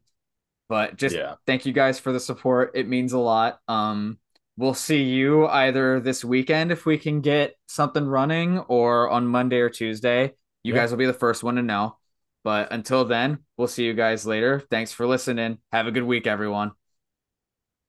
but 0.69 0.97
just 0.97 1.15
yeah. 1.15 1.35
thank 1.47 1.67
you 1.67 1.73
guys 1.73 1.99
for 1.99 2.13
the 2.13 2.21
support. 2.21 2.73
It 2.75 2.89
means 2.89 3.13
a 3.13 3.19
lot. 3.19 3.59
Um 3.69 4.19
we'll 4.57 4.75
see 4.75 5.03
you 5.03 5.47
either 5.49 6.01
this 6.01 6.25
weekend 6.25 6.71
if 6.71 6.87
we 6.87 6.99
can 6.99 7.21
get 7.21 7.55
something 7.67 8.07
running 8.07 8.59
or 8.61 9.11
on 9.11 9.27
Monday 9.27 9.59
or 9.59 9.69
Tuesday. 9.69 10.33
You 10.63 10.75
yeah. 10.75 10.81
guys 10.81 10.91
will 10.91 10.99
be 10.99 11.07
the 11.07 11.13
first 11.13 11.43
one 11.43 11.57
to 11.57 11.63
know. 11.63 11.97
But 12.45 12.73
until 12.73 13.07
then, 13.07 13.39
we'll 13.57 13.69
see 13.69 13.85
you 13.85 13.95
guys 13.95 14.27
later. 14.27 14.61
Thanks 14.71 14.93
for 14.93 15.07
listening. 15.07 15.59
Have 15.73 15.87
a 15.87 15.91
good 15.91 16.05
week, 16.05 16.27
everyone. 16.27 16.73